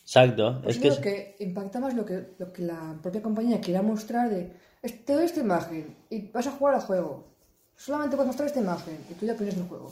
Exacto. 0.00 0.60
Pues 0.62 0.76
Es 0.76 0.82
que 0.82 0.88
lo 0.88 0.94
es- 0.94 1.00
que 1.00 1.36
impacta 1.40 1.80
más 1.80 1.94
lo 1.94 2.04
que, 2.04 2.34
lo 2.38 2.52
que 2.52 2.62
la 2.62 2.98
propia 3.02 3.22
compañía 3.22 3.60
quiera 3.60 3.82
mostrar 3.82 4.28
de 4.30 4.40
"Es- 4.42 4.52
te 4.92 5.14
doy 5.14 5.24
esta 5.24 5.40
imagen 5.40 5.96
y 6.10 6.30
vas 6.30 6.46
a 6.46 6.52
jugar 6.52 6.74
al 6.74 6.82
juego. 6.82 7.24
Solamente 7.76 8.16
puedes 8.16 8.28
mostrar 8.28 8.48
esta 8.48 8.60
imagen 8.60 8.98
y 9.10 9.14
tú 9.14 9.26
ya 9.26 9.32
opinas 9.32 9.56
del 9.56 9.66
juego. 9.66 9.90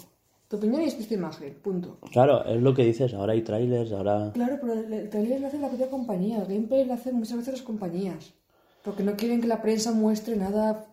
Tu 0.48 0.56
opinión 0.56 0.82
es 0.82 0.94
esta 0.94 1.14
imagen, 1.14 1.54
punto. 1.62 1.98
Claro, 2.12 2.44
es 2.44 2.60
lo 2.60 2.74
que 2.74 2.84
dices. 2.84 3.14
Ahora 3.14 3.32
hay 3.32 3.42
trailers, 3.42 3.90
ahora... 3.92 4.30
Claro, 4.34 4.58
pero 4.60 4.74
el, 4.74 5.08
trailer 5.08 5.40
lo 5.40 5.46
hace 5.46 5.58
la 5.58 5.68
propia 5.68 5.88
compañía, 5.88 6.42
el 6.42 6.46
gameplay 6.46 6.84
lo 6.84 6.92
hacen 6.92 7.16
muchas 7.16 7.38
veces 7.38 7.54
las 7.54 7.62
compañías. 7.62 8.34
Porque 8.84 9.02
no 9.02 9.16
quieren 9.16 9.40
que 9.40 9.46
la 9.46 9.62
prensa 9.62 9.92
muestre 9.92 10.36
nada 10.36 10.86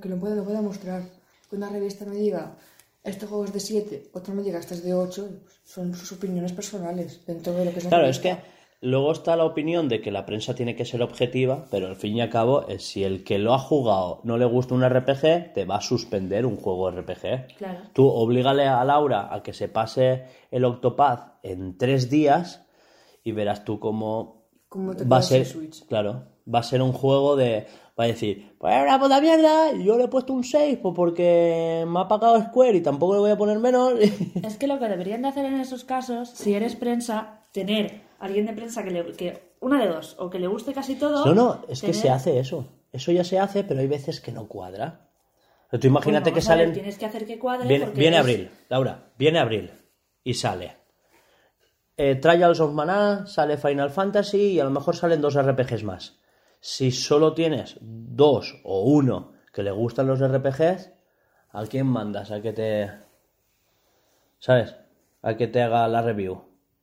que 0.00 0.08
lo 0.08 0.16
pueda, 0.16 0.34
lo 0.34 0.44
pueda 0.44 0.62
mostrar. 0.62 1.02
Que 1.50 1.56
una 1.56 1.68
revista 1.68 2.06
me 2.06 2.16
diga, 2.16 2.56
este 3.04 3.26
juego 3.26 3.44
es 3.44 3.52
de 3.52 3.60
7, 3.60 4.10
otro 4.14 4.32
me 4.34 4.42
diga, 4.42 4.58
este 4.58 4.74
es 4.74 4.82
de 4.82 4.94
8, 4.94 5.28
son 5.64 5.94
sus 5.94 6.12
opiniones 6.12 6.52
personales 6.52 7.20
dentro 7.26 7.52
de 7.52 7.66
lo 7.66 7.72
que 7.72 7.78
es 7.78 7.84
la 7.84 7.90
Claro, 7.90 8.06
es 8.06 8.16
revista. 8.22 8.42
que 8.42 8.61
luego 8.82 9.12
está 9.12 9.36
la 9.36 9.44
opinión 9.44 9.88
de 9.88 10.02
que 10.02 10.10
la 10.10 10.26
prensa 10.26 10.54
tiene 10.54 10.76
que 10.76 10.84
ser 10.84 11.02
objetiva, 11.02 11.64
pero 11.70 11.86
al 11.86 11.96
fin 11.96 12.16
y 12.16 12.20
al 12.20 12.28
cabo, 12.28 12.66
es 12.68 12.84
si 12.84 13.04
el 13.04 13.24
que 13.24 13.38
lo 13.38 13.54
ha 13.54 13.58
jugado 13.58 14.20
no 14.24 14.36
le 14.36 14.44
gusta 14.44 14.74
un 14.74 14.86
RPG, 14.86 15.54
te 15.54 15.64
va 15.64 15.76
a 15.76 15.80
suspender 15.80 16.44
un 16.44 16.56
juego 16.56 16.90
RPG. 16.90 17.56
Claro. 17.56 17.80
Tú 17.94 18.06
oblígale 18.08 18.66
a 18.66 18.84
Laura 18.84 19.32
a 19.32 19.42
que 19.42 19.54
se 19.54 19.68
pase 19.68 20.24
el 20.50 20.64
Octopath 20.64 21.38
en 21.44 21.78
tres 21.78 22.10
días 22.10 22.66
y 23.24 23.32
verás 23.32 23.64
tú 23.64 23.78
cómo 23.78 24.42
Cómo 24.68 24.94
te 24.96 25.04
va 25.04 25.18
a 25.18 25.22
ser, 25.22 25.46
Switch. 25.46 25.86
claro, 25.86 26.24
va 26.52 26.58
a 26.58 26.62
ser 26.62 26.82
un 26.82 26.92
juego 26.92 27.36
de, 27.36 27.66
va 27.98 28.04
a 28.04 28.06
decir, 28.06 28.54
pues 28.58 28.74
es 28.74 28.82
una 28.82 28.98
puta 28.98 29.20
mierda, 29.20 29.72
y 29.74 29.84
yo 29.84 29.96
le 29.96 30.04
he 30.04 30.08
puesto 30.08 30.32
un 30.32 30.42
6 30.44 30.78
pues 30.82 30.94
porque 30.96 31.84
me 31.86 32.00
ha 32.00 32.08
pagado 32.08 32.40
Square 32.42 32.78
y 32.78 32.80
tampoco 32.80 33.14
le 33.14 33.20
voy 33.20 33.30
a 33.30 33.36
poner 33.36 33.58
menos. 33.58 33.92
Es 34.42 34.56
que 34.56 34.66
lo 34.66 34.78
que 34.78 34.88
deberían 34.88 35.22
de 35.22 35.28
hacer 35.28 35.44
en 35.44 35.60
esos 35.60 35.84
casos, 35.84 36.30
si 36.30 36.54
eres 36.54 36.74
prensa, 36.74 37.42
tener 37.52 38.00
alguien 38.22 38.46
de 38.46 38.52
prensa 38.54 38.82
que 38.82 38.90
le... 38.90 39.12
Que, 39.12 39.52
una 39.60 39.80
de 39.80 39.88
dos, 39.88 40.16
o 40.18 40.30
que 40.30 40.38
le 40.38 40.46
guste 40.46 40.72
casi 40.72 40.96
todo... 40.96 41.24
No, 41.26 41.34
no, 41.34 41.64
es 41.68 41.82
que 41.82 41.92
se 41.94 42.10
hace 42.10 42.38
eso. 42.38 42.66
Eso 42.90 43.12
ya 43.12 43.24
se 43.24 43.38
hace, 43.38 43.64
pero 43.64 43.80
hay 43.80 43.86
veces 43.86 44.20
que 44.20 44.32
no 44.32 44.48
cuadra. 44.48 45.08
Pero 45.70 45.80
tú 45.80 45.86
imagínate 45.86 46.24
Bueno, 46.30 46.34
que 46.34 46.40
ver, 46.40 46.42
salen. 46.42 46.72
Tienes 46.72 46.98
que 46.98 47.06
hacer 47.06 47.26
que 47.26 47.38
cuadre 47.38 47.68
Viene, 47.68 47.84
porque 47.86 48.00
viene 48.00 48.16
es- 48.16 48.20
abril, 48.22 48.50
Laura, 48.68 49.12
viene 49.18 49.38
abril 49.38 49.70
y 50.24 50.34
sale. 50.34 50.76
Eh, 51.96 52.16
Trials 52.16 52.60
of 52.60 52.72
Mana, 52.72 53.26
sale 53.26 53.56
Final 53.56 53.90
Fantasy 53.90 54.52
y 54.52 54.60
a 54.60 54.64
lo 54.64 54.70
mejor 54.70 54.96
salen 54.96 55.20
dos 55.20 55.36
RPGs 55.36 55.84
más. 55.84 56.18
Si 56.60 56.90
solo 56.90 57.34
tienes 57.34 57.76
dos 57.80 58.60
o 58.64 58.82
uno 58.82 59.32
que 59.52 59.62
le 59.62 59.70
gustan 59.70 60.06
los 60.06 60.20
RPGs, 60.20 60.92
¿a 61.50 61.66
quién 61.66 61.86
mandas 61.86 62.30
a 62.30 62.40
que 62.42 62.52
te. 62.52 62.90
¿Sabes? 64.38 64.74
A 65.22 65.36
que 65.36 65.46
te 65.48 65.62
haga 65.62 65.86
la 65.88 66.02
review. 66.02 66.42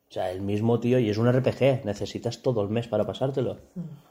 O 0.09 0.11
sea, 0.13 0.31
el 0.31 0.41
mismo 0.41 0.79
tío 0.79 0.97
y 0.97 1.09
es 1.09 1.17
un 1.17 1.31
RPG. 1.31 1.85
Necesitas 1.85 2.41
todo 2.41 2.63
el 2.63 2.69
mes 2.69 2.87
para 2.87 3.05
pasártelo. 3.05 3.57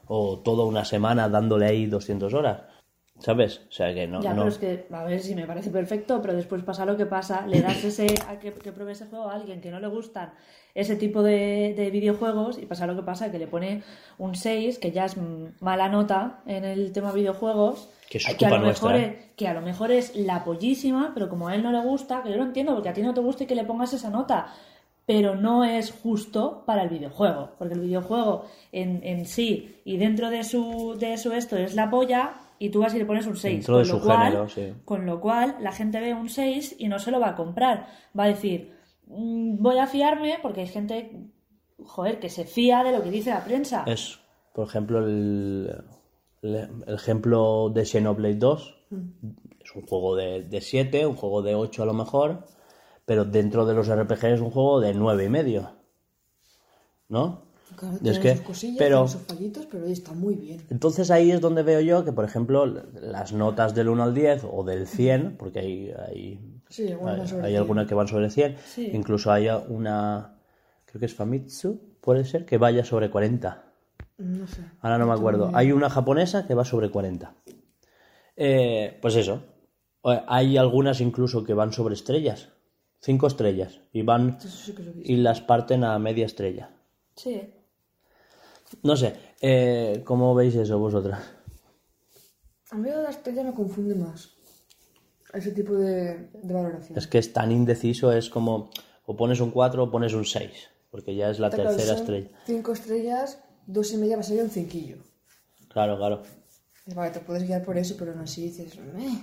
O 0.07 0.39
toda 0.39 0.63
una 0.65 0.85
semana 0.85 1.27
dándole 1.27 1.65
ahí 1.65 1.85
200 1.87 2.33
horas. 2.33 2.61
¿Sabes? 3.19 3.63
O 3.67 3.71
sea 3.73 3.93
que 3.93 4.07
no. 4.07 4.21
Ya, 4.21 4.29
no- 4.29 4.43
pero 4.43 4.47
es 4.47 4.57
que, 4.59 4.85
a 4.93 5.03
ver, 5.03 5.19
si 5.19 5.35
me 5.35 5.45
parece 5.45 5.69
perfecto, 5.71 6.21
pero 6.21 6.33
después 6.33 6.63
pasa 6.63 6.85
lo 6.85 6.95
que 6.95 7.05
pasa, 7.05 7.45
le 7.47 7.61
das 7.61 7.83
ese, 7.83 8.07
a 8.29 8.39
que, 8.39 8.53
que 8.53 8.71
pruebe 8.71 8.93
ese 8.93 9.07
juego 9.07 9.25
a 9.29 9.33
alguien 9.35 9.59
que 9.59 9.71
no 9.71 9.81
le 9.81 9.87
gustan 9.87 10.31
ese 10.73 10.95
tipo 10.95 11.21
de, 11.21 11.73
de 11.75 11.91
videojuegos 11.91 12.57
y 12.59 12.65
pasa 12.65 12.87
lo 12.87 12.95
que 12.95 13.01
pasa, 13.01 13.29
que 13.29 13.37
le 13.39 13.47
pone 13.47 13.83
un 14.19 14.35
6, 14.35 14.79
que 14.79 14.91
ya 14.91 15.03
es 15.03 15.17
mm, 15.17 15.47
mala 15.59 15.89
nota 15.89 16.39
en 16.45 16.63
el 16.63 16.93
tema 16.93 17.11
videojuegos, 17.11 17.89
Que 18.09 18.19
es 18.19 18.29
a 18.29 18.37
culpa 18.37 18.57
lo 18.57 18.63
nuestra, 18.67 18.87
mejor 18.93 19.01
¿eh? 19.01 19.17
es, 19.19 19.25
que 19.35 19.47
a 19.49 19.53
lo 19.53 19.61
mejor 19.61 19.91
es 19.91 20.15
la 20.15 20.45
pollísima, 20.45 21.11
pero 21.13 21.27
como 21.27 21.49
a 21.49 21.55
él 21.55 21.63
no 21.63 21.73
le 21.73 21.81
gusta, 21.81 22.23
que 22.23 22.29
yo 22.29 22.37
lo 22.37 22.43
entiendo, 22.43 22.73
porque 22.73 22.87
a 22.87 22.93
ti 22.93 23.01
no 23.01 23.13
te 23.13 23.19
gusta 23.19 23.43
y 23.43 23.47
que 23.47 23.55
le 23.55 23.65
pongas 23.65 23.91
esa 23.93 24.09
nota, 24.09 24.47
pero 25.09 25.35
no 25.35 25.63
es 25.63 25.91
justo 25.91 26.61
para 26.67 26.83
el 26.83 26.89
videojuego, 26.89 27.49
porque 27.57 27.73
el 27.73 27.79
videojuego 27.79 28.45
en, 28.71 29.03
en 29.03 29.25
sí 29.25 29.81
y 29.83 29.97
dentro 29.97 30.29
de 30.29 30.43
su, 30.43 30.97
de 30.99 31.17
su 31.17 31.31
esto 31.31 31.57
es 31.57 31.73
la 31.73 31.89
polla 31.89 32.33
y 32.59 32.69
tú 32.69 32.81
vas 32.81 32.93
y 32.93 32.99
le 32.99 33.05
pones 33.05 33.25
un 33.25 33.35
6. 33.35 33.55
Dentro 33.55 33.79
de 33.79 33.85
con 33.85 33.91
lo 33.91 33.99
su 33.99 34.05
cual, 34.05 34.23
género, 34.23 34.49
sí. 34.49 34.73
Con 34.85 35.07
lo 35.07 35.19
cual 35.19 35.55
la 35.61 35.71
gente 35.71 35.99
ve 35.99 36.13
un 36.13 36.29
6 36.29 36.75
y 36.77 36.87
no 36.89 36.99
se 36.99 37.09
lo 37.09 37.19
va 37.19 37.29
a 37.29 37.35
comprar. 37.35 37.87
Va 38.15 38.25
a 38.25 38.27
decir, 38.27 38.71
"Mm, 39.07 39.55
voy 39.59 39.79
a 39.79 39.87
fiarme 39.87 40.37
porque 40.43 40.61
hay 40.61 40.67
gente, 40.67 41.31
joder, 41.83 42.19
que 42.19 42.29
se 42.29 42.45
fía 42.45 42.83
de 42.83 42.91
lo 42.91 43.01
que 43.01 43.09
dice 43.09 43.31
la 43.31 43.43
prensa. 43.43 43.85
Es, 43.87 44.19
por 44.53 44.67
ejemplo, 44.67 44.99
el, 44.99 45.73
ejemplo 46.85 47.71
de 47.73 47.83
Xenoblade 47.83 48.35
2. 48.35 48.75
Es 49.59 49.75
un 49.75 49.81
juego 49.87 50.15
de 50.15 50.61
7, 50.61 51.07
un 51.07 51.15
juego 51.15 51.41
de 51.41 51.55
8 51.55 51.81
a 51.81 51.85
lo 51.87 51.95
mejor, 51.95 52.45
pero 53.09 53.25
dentro 53.25 53.65
de 53.65 53.73
los 53.73 53.87
RPG 53.89 54.23
es 54.35 54.39
un 54.39 54.51
juego 54.51 54.79
de 54.79 54.93
9 54.93 55.25
y 55.25 55.29
medio. 55.29 55.71
¿No? 57.07 57.41
Claro, 57.75 57.97
es 58.03 58.19
que- 58.19 58.35
sus 58.35 58.45
cosillas, 58.45 58.77
pero- 58.77 59.07
sus 59.07 59.21
fallitos, 59.23 59.65
pero 59.65 59.85
está 59.87 60.11
muy 60.13 60.35
bien. 60.35 60.61
Entonces 60.69 61.09
ahí 61.09 61.31
es 61.31 61.41
donde 61.41 61.63
veo 61.63 61.79
yo 61.81 62.05
que, 62.05 62.11
por 62.11 62.23
ejemplo, 62.23 62.67
las 62.67 63.33
notas 63.33 63.73
del 63.73 63.89
1 63.89 64.03
al 64.03 64.13
10 64.13 64.43
o 64.47 64.63
del 64.63 64.85
100, 64.85 65.37
porque 65.37 65.57
hay, 65.59 65.91
hay, 66.07 66.39
Sí, 66.69 66.91
algunas 66.91 67.33
hay, 67.33 67.39
hay 67.39 67.45
100. 67.53 67.57
algunas 67.57 67.87
que 67.87 67.95
van 67.95 68.07
sobre 68.07 68.29
100, 68.29 68.57
Sí. 68.63 68.91
incluso 68.93 69.31
hay 69.31 69.47
una, 69.69 70.35
creo 70.85 70.99
que 70.99 71.07
es 71.07 71.15
Famitsu, 71.15 71.81
puede 72.01 72.25
ser, 72.25 72.45
que 72.45 72.59
vaya 72.59 72.85
sobre 72.85 73.09
40. 73.09 73.63
No 74.19 74.45
sé. 74.45 74.61
Ahora 74.81 74.99
no 74.99 75.07
me 75.07 75.13
acuerdo. 75.13 75.49
Hay 75.55 75.71
una 75.71 75.89
japonesa 75.89 76.45
que 76.45 76.53
va 76.53 76.63
sobre 76.63 76.91
40. 76.91 77.33
Eh, 78.35 78.99
pues 79.01 79.15
eso. 79.15 79.41
Hay 80.03 80.57
algunas 80.57 81.01
incluso 81.01 81.43
que 81.43 81.55
van 81.55 81.73
sobre 81.73 81.95
estrellas. 81.95 82.49
Cinco 83.01 83.27
estrellas. 83.27 83.79
Y 83.93 84.01
van 84.01 84.39
sí 84.41 84.73
y 85.03 85.17
las 85.17 85.41
parten 85.41 85.83
a 85.83 85.97
media 85.99 86.25
estrella. 86.25 86.71
Sí. 87.15 87.41
No 88.83 88.95
sé. 88.95 89.15
eh, 89.41 90.01
¿Cómo 90.05 90.35
veis 90.35 90.55
eso 90.55 90.77
vosotras? 90.79 91.19
A 92.71 92.75
mí 92.75 92.89
la 92.89 93.09
estrella 93.09 93.43
me 93.43 93.53
confunde 93.53 93.95
más. 93.95 94.31
Ese 95.33 95.51
tipo 95.51 95.73
de, 95.75 96.29
de 96.33 96.53
valoración. 96.53 96.97
Es 96.97 97.07
que 97.07 97.17
es 97.17 97.31
tan 97.33 97.51
indeciso. 97.51 98.11
Es 98.11 98.29
como 98.29 98.69
o 99.05 99.15
pones 99.15 99.39
un 99.39 99.51
4 99.51 99.83
o 99.83 99.91
pones 99.91 100.13
un 100.13 100.25
6. 100.25 100.69
Porque 100.91 101.15
ya 101.15 101.29
es 101.29 101.39
la 101.39 101.49
Claro, 101.49 101.69
tercera 101.69 101.93
son 101.95 101.97
estrella. 101.99 102.29
Cinco 102.45 102.71
estrellas 102.73 103.39
dos 103.65 103.91
y 103.93 103.97
media 103.97 104.15
va 104.15 104.21
a 104.21 104.23
ser 104.23 104.43
un 104.43 104.49
cinquillo. 104.49 104.97
Claro, 105.69 105.97
claro. 105.97 106.23
Vale, 106.95 107.11
te 107.11 107.19
puedes 107.19 107.43
guiar 107.43 107.63
por 107.63 107.77
eso, 107.77 107.95
pero 107.97 108.11
aún 108.11 108.21
así 108.21 108.43
dices, 108.43 108.77
"Meh". 108.79 109.19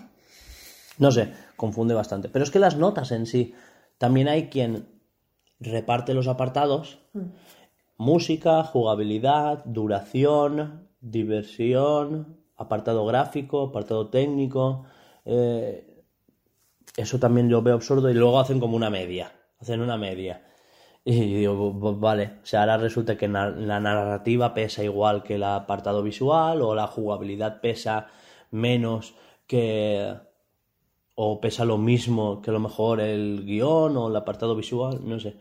No 0.99 1.11
sé, 1.13 1.33
confunde 1.57 1.95
bastante. 1.95 2.29
Pero 2.29 2.45
es 2.45 2.51
que 2.51 2.59
las 2.59 2.77
notas 2.77 3.13
en 3.13 3.27
sí, 3.27 3.55
también 3.99 4.29
hay 4.29 4.49
quien 4.49 4.89
reparte 5.61 6.15
los 6.15 6.29
apartados. 6.29 6.99
Música, 7.99 8.63
jugabilidad, 8.65 9.65
duración, 9.65 10.89
diversión, 11.01 12.37
apartado 12.57 13.07
gráfico, 13.07 13.63
apartado 13.69 14.09
técnico. 14.11 14.85
eh, 15.25 16.05
eso 16.97 17.19
también 17.19 17.49
yo 17.49 17.63
veo 17.63 17.75
absurdo 17.75 18.11
y 18.11 18.15
luego 18.15 18.41
hacen 18.41 18.61
como 18.61 18.77
una 18.77 18.91
media. 18.91 19.33
Hacen 19.61 19.81
una 19.81 19.97
media. 19.97 20.43
Y 21.05 21.35
digo, 21.37 21.71
"V- 21.71 21.99
vale, 22.01 22.33
o 22.43 22.47
sea, 22.47 22.61
ahora 22.63 22.79
resulta 22.79 23.17
que 23.17 23.29
na- 23.29 23.51
la 23.51 23.81
narrativa 23.81 24.55
pesa 24.55 24.83
igual 24.85 25.23
que 25.23 25.37
el 25.37 25.45
apartado 25.45 26.03
visual 26.03 26.63
o 26.63 26.75
la 26.75 26.87
jugabilidad 26.89 27.61
pesa 27.61 28.09
menos 28.51 29.15
que 29.47 30.15
o 31.17 31.41
pesa 31.41 31.65
lo 31.65 31.79
mismo 31.79 32.41
que 32.43 32.51
a 32.51 32.53
lo 32.53 32.61
mejor 32.61 33.01
el 33.01 33.45
guion 33.45 33.97
o 33.97 34.09
el 34.09 34.17
apartado 34.17 34.55
visual, 34.55 35.01
no 35.03 35.19
sé. 35.19 35.37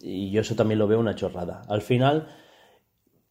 Y 0.00 0.30
yo 0.30 0.40
eso 0.40 0.54
también 0.54 0.78
lo 0.78 0.86
veo 0.86 1.00
una 1.00 1.14
chorrada. 1.14 1.62
Al 1.68 1.82
final, 1.82 2.28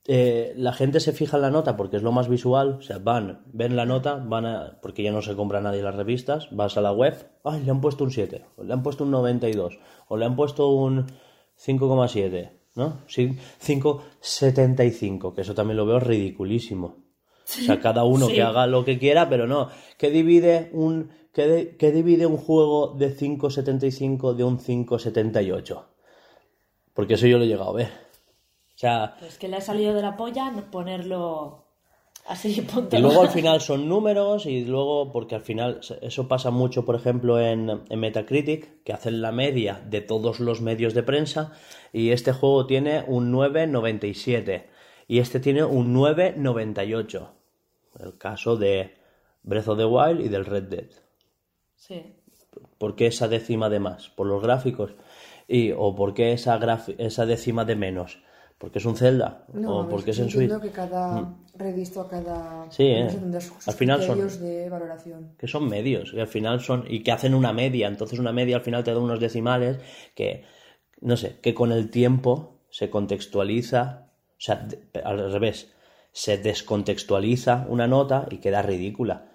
eh, 0.05 0.53
la 0.57 0.73
gente 0.73 0.99
se 0.99 1.13
fija 1.13 1.37
en 1.37 1.43
la 1.43 1.51
nota 1.51 1.77
porque 1.77 1.95
es 1.97 2.03
lo 2.03 2.11
más 2.11 2.27
visual, 2.27 2.77
o 2.79 2.81
sea, 2.81 2.99
van, 2.99 3.43
ven 3.53 3.75
la 3.77 3.85
nota, 3.85 4.15
van 4.15 4.45
a, 4.45 4.79
porque 4.81 5.03
ya 5.03 5.11
no 5.11 5.21
se 5.21 5.35
compra 5.35 5.61
nadie 5.61 5.81
las 5.81 5.95
revistas, 5.95 6.49
vas 6.51 6.75
a 6.77 6.81
la 6.81 6.91
web, 6.91 7.15
ay, 7.45 7.63
le 7.63 7.71
han 7.71 7.79
puesto 7.79 8.03
un 8.03 8.11
7, 8.11 8.45
o 8.57 8.63
le 8.63 8.73
han 8.73 8.83
puesto 8.83 9.05
un 9.05 9.11
92, 9.11 9.79
o 10.09 10.17
le 10.17 10.25
han 10.25 10.35
puesto 10.35 10.67
un 10.69 11.05
5,7, 11.57 12.51
¿no? 12.75 12.97
Sí, 13.07 13.37
5,75, 13.65 15.33
que 15.33 15.41
eso 15.41 15.53
también 15.53 15.77
lo 15.77 15.85
veo 15.85 15.99
ridiculísimo. 15.99 16.97
O 17.45 17.65
sea, 17.65 17.79
cada 17.79 18.03
uno 18.03 18.27
Sí. 18.27 18.33
que 18.33 18.41
haga 18.41 18.67
lo 18.67 18.83
que 18.85 18.97
quiera, 18.97 19.29
pero 19.29 19.47
no. 19.47 19.69
¿Qué 19.97 20.09
divide 20.09 20.69
un, 20.73 21.09
qué 21.33 21.47
de- 21.47 21.77
qué 21.77 21.91
divide 21.91 22.25
un 22.25 22.37
juego 22.37 22.93
de 22.97 23.09
5,75 23.15 24.33
de 24.33 24.43
un 24.43 24.59
5,78? 24.59 25.83
Porque 26.93 27.15
eso 27.15 27.27
yo 27.27 27.37
lo 27.37 27.43
he 27.43 27.47
llegado 27.47 27.71
a 27.71 27.73
ver. 27.73 27.87
O 27.87 28.77
sea, 28.77 29.15
Pues 29.19 29.37
que 29.37 29.47
le 29.47 29.57
ha 29.57 29.61
salido 29.61 29.93
de 29.93 30.01
la 30.01 30.15
polla 30.17 30.51
ponerlo 30.71 31.63
así, 32.27 32.61
punto. 32.73 32.95
y 32.97 33.01
luego 33.01 33.21
al 33.21 33.29
final 33.29 33.61
son 33.61 33.87
números 33.89 34.45
y 34.45 34.65
luego, 34.65 35.11
porque 35.11 35.35
al 35.35 35.41
final 35.41 35.81
eso 36.01 36.27
pasa 36.27 36.51
mucho, 36.51 36.85
por 36.85 36.95
ejemplo, 36.95 37.39
en, 37.39 37.81
en 37.89 37.99
Metacritic, 37.99 38.83
que 38.83 38.93
hacen 38.93 39.21
la 39.21 39.31
media 39.31 39.81
de 39.89 40.01
todos 40.01 40.39
los 40.39 40.61
medios 40.61 40.93
de 40.93 41.03
prensa 41.03 41.53
y 41.91 42.11
este 42.11 42.31
juego 42.31 42.65
tiene 42.67 43.03
un 43.07 43.31
9,97 43.33 44.63
y 45.07 45.19
este 45.19 45.39
tiene 45.39 45.63
un 45.63 45.93
9,98. 45.95 47.27
El 47.99 48.17
caso 48.17 48.55
de 48.57 48.95
Breath 49.43 49.67
of 49.67 49.77
the 49.77 49.85
Wild 49.85 50.21
y 50.21 50.29
del 50.29 50.45
Red 50.45 50.63
Dead. 50.63 50.89
Sí. 51.87 52.15
¿Por 52.77 52.95
qué 52.95 53.07
esa 53.07 53.27
décima 53.27 53.69
de 53.69 53.79
más? 53.79 54.09
¿Por 54.09 54.27
los 54.27 54.41
gráficos? 54.41 54.95
Y, 55.47 55.71
¿O 55.71 55.95
por 55.95 56.13
qué 56.13 56.31
esa, 56.33 56.57
esa 56.97 57.25
décima 57.25 57.65
de 57.65 57.75
menos? 57.75 58.21
¿Porque 58.57 58.79
es 58.79 58.85
un 58.85 58.95
Zelda? 58.95 59.45
No, 59.53 59.79
¿O 59.79 59.89
porque 59.89 60.11
es 60.11 60.19
en 60.19 60.29
Switch? 60.29 60.61
que 60.61 60.69
cada 60.69 61.33
revista, 61.55 62.07
cada... 62.09 62.71
Sí, 62.71 62.85
¿eh? 62.85 63.09
sus 63.09 63.67
Al 63.67 63.73
final 63.73 64.01
son- 64.01 64.39
de 64.39 64.69
valoración. 64.69 65.35
que 65.37 65.47
son 65.47 65.67
medios 65.67 66.13
y 66.13 66.19
al 66.21 66.27
final 66.27 66.61
son 66.61 66.85
y 66.87 67.03
que 67.03 67.11
hacen 67.11 67.33
una 67.33 67.51
media 67.51 67.87
entonces 67.87 68.17
una 68.19 68.31
media 68.31 68.55
al 68.57 68.61
final 68.63 68.83
te 68.83 68.91
da 68.93 68.99
unos 68.99 69.19
decimales 69.19 69.77
que 70.15 70.45
no 71.01 71.17
sé 71.17 71.39
que 71.41 71.53
con 71.53 71.71
el 71.73 71.89
tiempo 71.89 72.61
se 72.69 72.89
contextualiza 72.89 74.07
o 74.31 74.39
sea 74.39 74.67
al 75.03 75.31
revés 75.31 75.73
se 76.11 76.37
descontextualiza 76.37 77.65
una 77.69 77.87
nota 77.87 78.27
y 78.31 78.37
queda 78.37 78.61
ridícula 78.61 79.29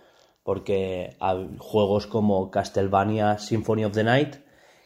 porque 0.49 1.15
hay 1.21 1.57
juegos 1.59 2.07
como 2.07 2.51
Castlevania 2.51 3.37
Symphony 3.37 3.85
of 3.85 3.93
the 3.93 4.03
Night 4.03 4.37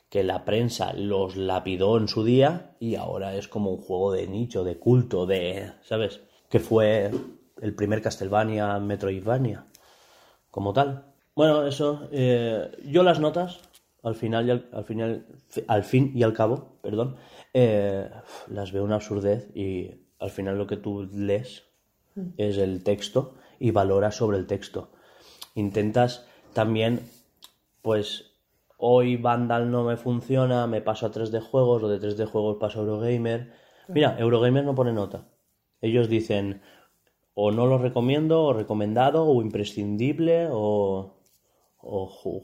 que 0.08 0.24
la 0.24 0.44
prensa 0.44 0.92
los 0.92 1.36
lapidó 1.36 1.98
en 1.98 2.08
su 2.08 2.24
día 2.24 2.74
y 2.80 2.96
ahora 2.96 3.36
es 3.36 3.46
como 3.46 3.70
un 3.70 3.80
juego 3.80 4.10
de 4.10 4.26
nicho, 4.26 4.64
de 4.64 4.80
culto, 4.80 5.24
de, 5.24 5.70
¿sabes? 5.84 6.20
Que 6.50 6.58
fue 6.58 7.12
el 7.60 7.76
primer 7.76 8.02
Castlevania 8.02 8.76
Metroidvania 8.80 9.68
como 10.50 10.72
tal. 10.72 11.14
Bueno, 11.36 11.64
eso. 11.64 12.08
eh, 12.10 12.68
yo 12.84 13.04
las 13.04 13.20
notas, 13.20 13.60
al 14.02 14.16
final 14.16 14.48
y 14.48 14.50
al, 14.50 14.68
al 14.72 14.84
final, 14.84 15.26
al 15.68 15.84
fin 15.84 16.10
y 16.12 16.24
al 16.24 16.32
cabo, 16.32 16.80
perdón, 16.82 17.14
eh, 17.54 18.10
las 18.48 18.72
veo 18.72 18.82
una 18.82 18.96
absurdez 18.96 19.48
y 19.54 19.92
al 20.18 20.30
final 20.30 20.58
lo 20.58 20.66
que 20.66 20.76
tú 20.76 21.08
lees 21.14 21.62
es 22.36 22.58
el 22.58 22.82
texto 22.82 23.36
y 23.60 23.70
valoras 23.70 24.16
sobre 24.16 24.38
el 24.38 24.48
texto. 24.48 24.90
Intentas 25.54 26.26
también, 26.54 27.00
pues, 27.82 28.32
hoy 28.76 29.16
Vandal 29.16 29.70
no 29.70 29.84
me 29.84 29.96
funciona, 29.96 30.66
me 30.66 30.80
paso 30.80 31.06
a 31.06 31.10
3D 31.10 31.40
juegos 31.40 31.82
o 31.82 31.88
de 31.88 31.98
3D 31.98 32.26
juegos 32.26 32.56
paso 32.58 32.80
a 32.80 32.82
Eurogamer. 32.82 33.52
Mira, 33.88 34.16
Eurogamer 34.18 34.64
no 34.64 34.74
pone 34.74 34.92
nota. 34.92 35.28
Ellos 35.80 36.08
dicen 36.08 36.62
o 37.34 37.50
no 37.50 37.66
lo 37.66 37.78
recomiendo, 37.78 38.42
o 38.44 38.52
recomendado, 38.52 39.24
o 39.26 39.40
imprescindible, 39.42 40.48
o, 40.50 41.14
o 41.80 42.06
jo- 42.06 42.42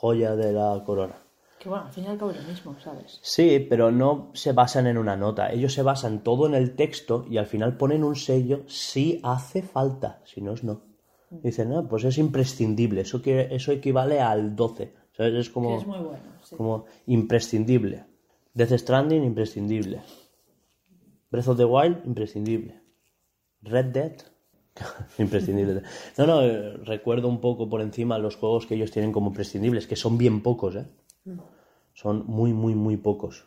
joya 0.00 0.36
de 0.36 0.52
la 0.52 0.82
corona. 0.84 1.16
Que 1.58 1.68
bueno, 1.68 1.84
al 1.86 1.92
fin 1.92 2.04
y 2.04 2.06
al 2.06 2.16
cabo 2.18 2.30
es 2.30 2.38
lo 2.40 2.48
mismo, 2.48 2.74
¿sabes? 2.82 3.18
Sí, 3.22 3.66
pero 3.68 3.90
no 3.90 4.30
se 4.34 4.52
basan 4.52 4.86
en 4.86 4.96
una 4.98 5.16
nota. 5.16 5.52
Ellos 5.52 5.74
se 5.74 5.82
basan 5.82 6.22
todo 6.22 6.46
en 6.46 6.54
el 6.54 6.74
texto 6.74 7.26
y 7.28 7.36
al 7.38 7.46
final 7.46 7.76
ponen 7.76 8.02
un 8.04 8.16
sello 8.16 8.62
si 8.66 9.20
hace 9.22 9.62
falta, 9.62 10.20
si 10.24 10.40
no 10.40 10.52
es 10.52 10.64
no. 10.64 10.80
Dicen, 11.30 11.70
no, 11.70 11.86
pues 11.86 12.04
es 12.04 12.18
imprescindible, 12.18 13.02
eso, 13.02 13.22
que, 13.22 13.54
eso 13.54 13.70
equivale 13.70 14.20
al 14.20 14.56
12. 14.56 14.92
¿Sabes? 15.16 15.34
Es 15.34 15.50
como, 15.50 15.70
Que 15.70 15.76
es 15.76 15.86
muy 15.86 15.98
bueno, 15.98 16.22
sí. 16.42 16.56
como 16.56 16.86
imprescindible. 17.06 18.04
Death 18.54 18.72
Stranding, 18.72 19.22
imprescindible. 19.22 20.00
Breath 21.30 21.48
of 21.48 21.56
the 21.56 21.64
Wild, 21.64 22.04
imprescindible. 22.04 22.80
Red 23.62 23.86
Dead, 23.86 24.16
imprescindible. 25.18 25.82
No, 26.18 26.26
no, 26.26 26.42
eh, 26.42 26.76
recuerdo 26.78 27.28
un 27.28 27.40
poco 27.40 27.68
por 27.68 27.80
encima 27.80 28.18
los 28.18 28.36
juegos 28.36 28.66
que 28.66 28.74
ellos 28.74 28.90
tienen 28.90 29.12
como 29.12 29.28
imprescindibles, 29.28 29.86
que 29.86 29.96
son 29.96 30.18
bien 30.18 30.42
pocos, 30.42 30.76
¿eh? 30.76 30.86
Son 31.94 32.24
muy, 32.26 32.52
muy, 32.52 32.74
muy 32.74 32.96
pocos. 32.96 33.44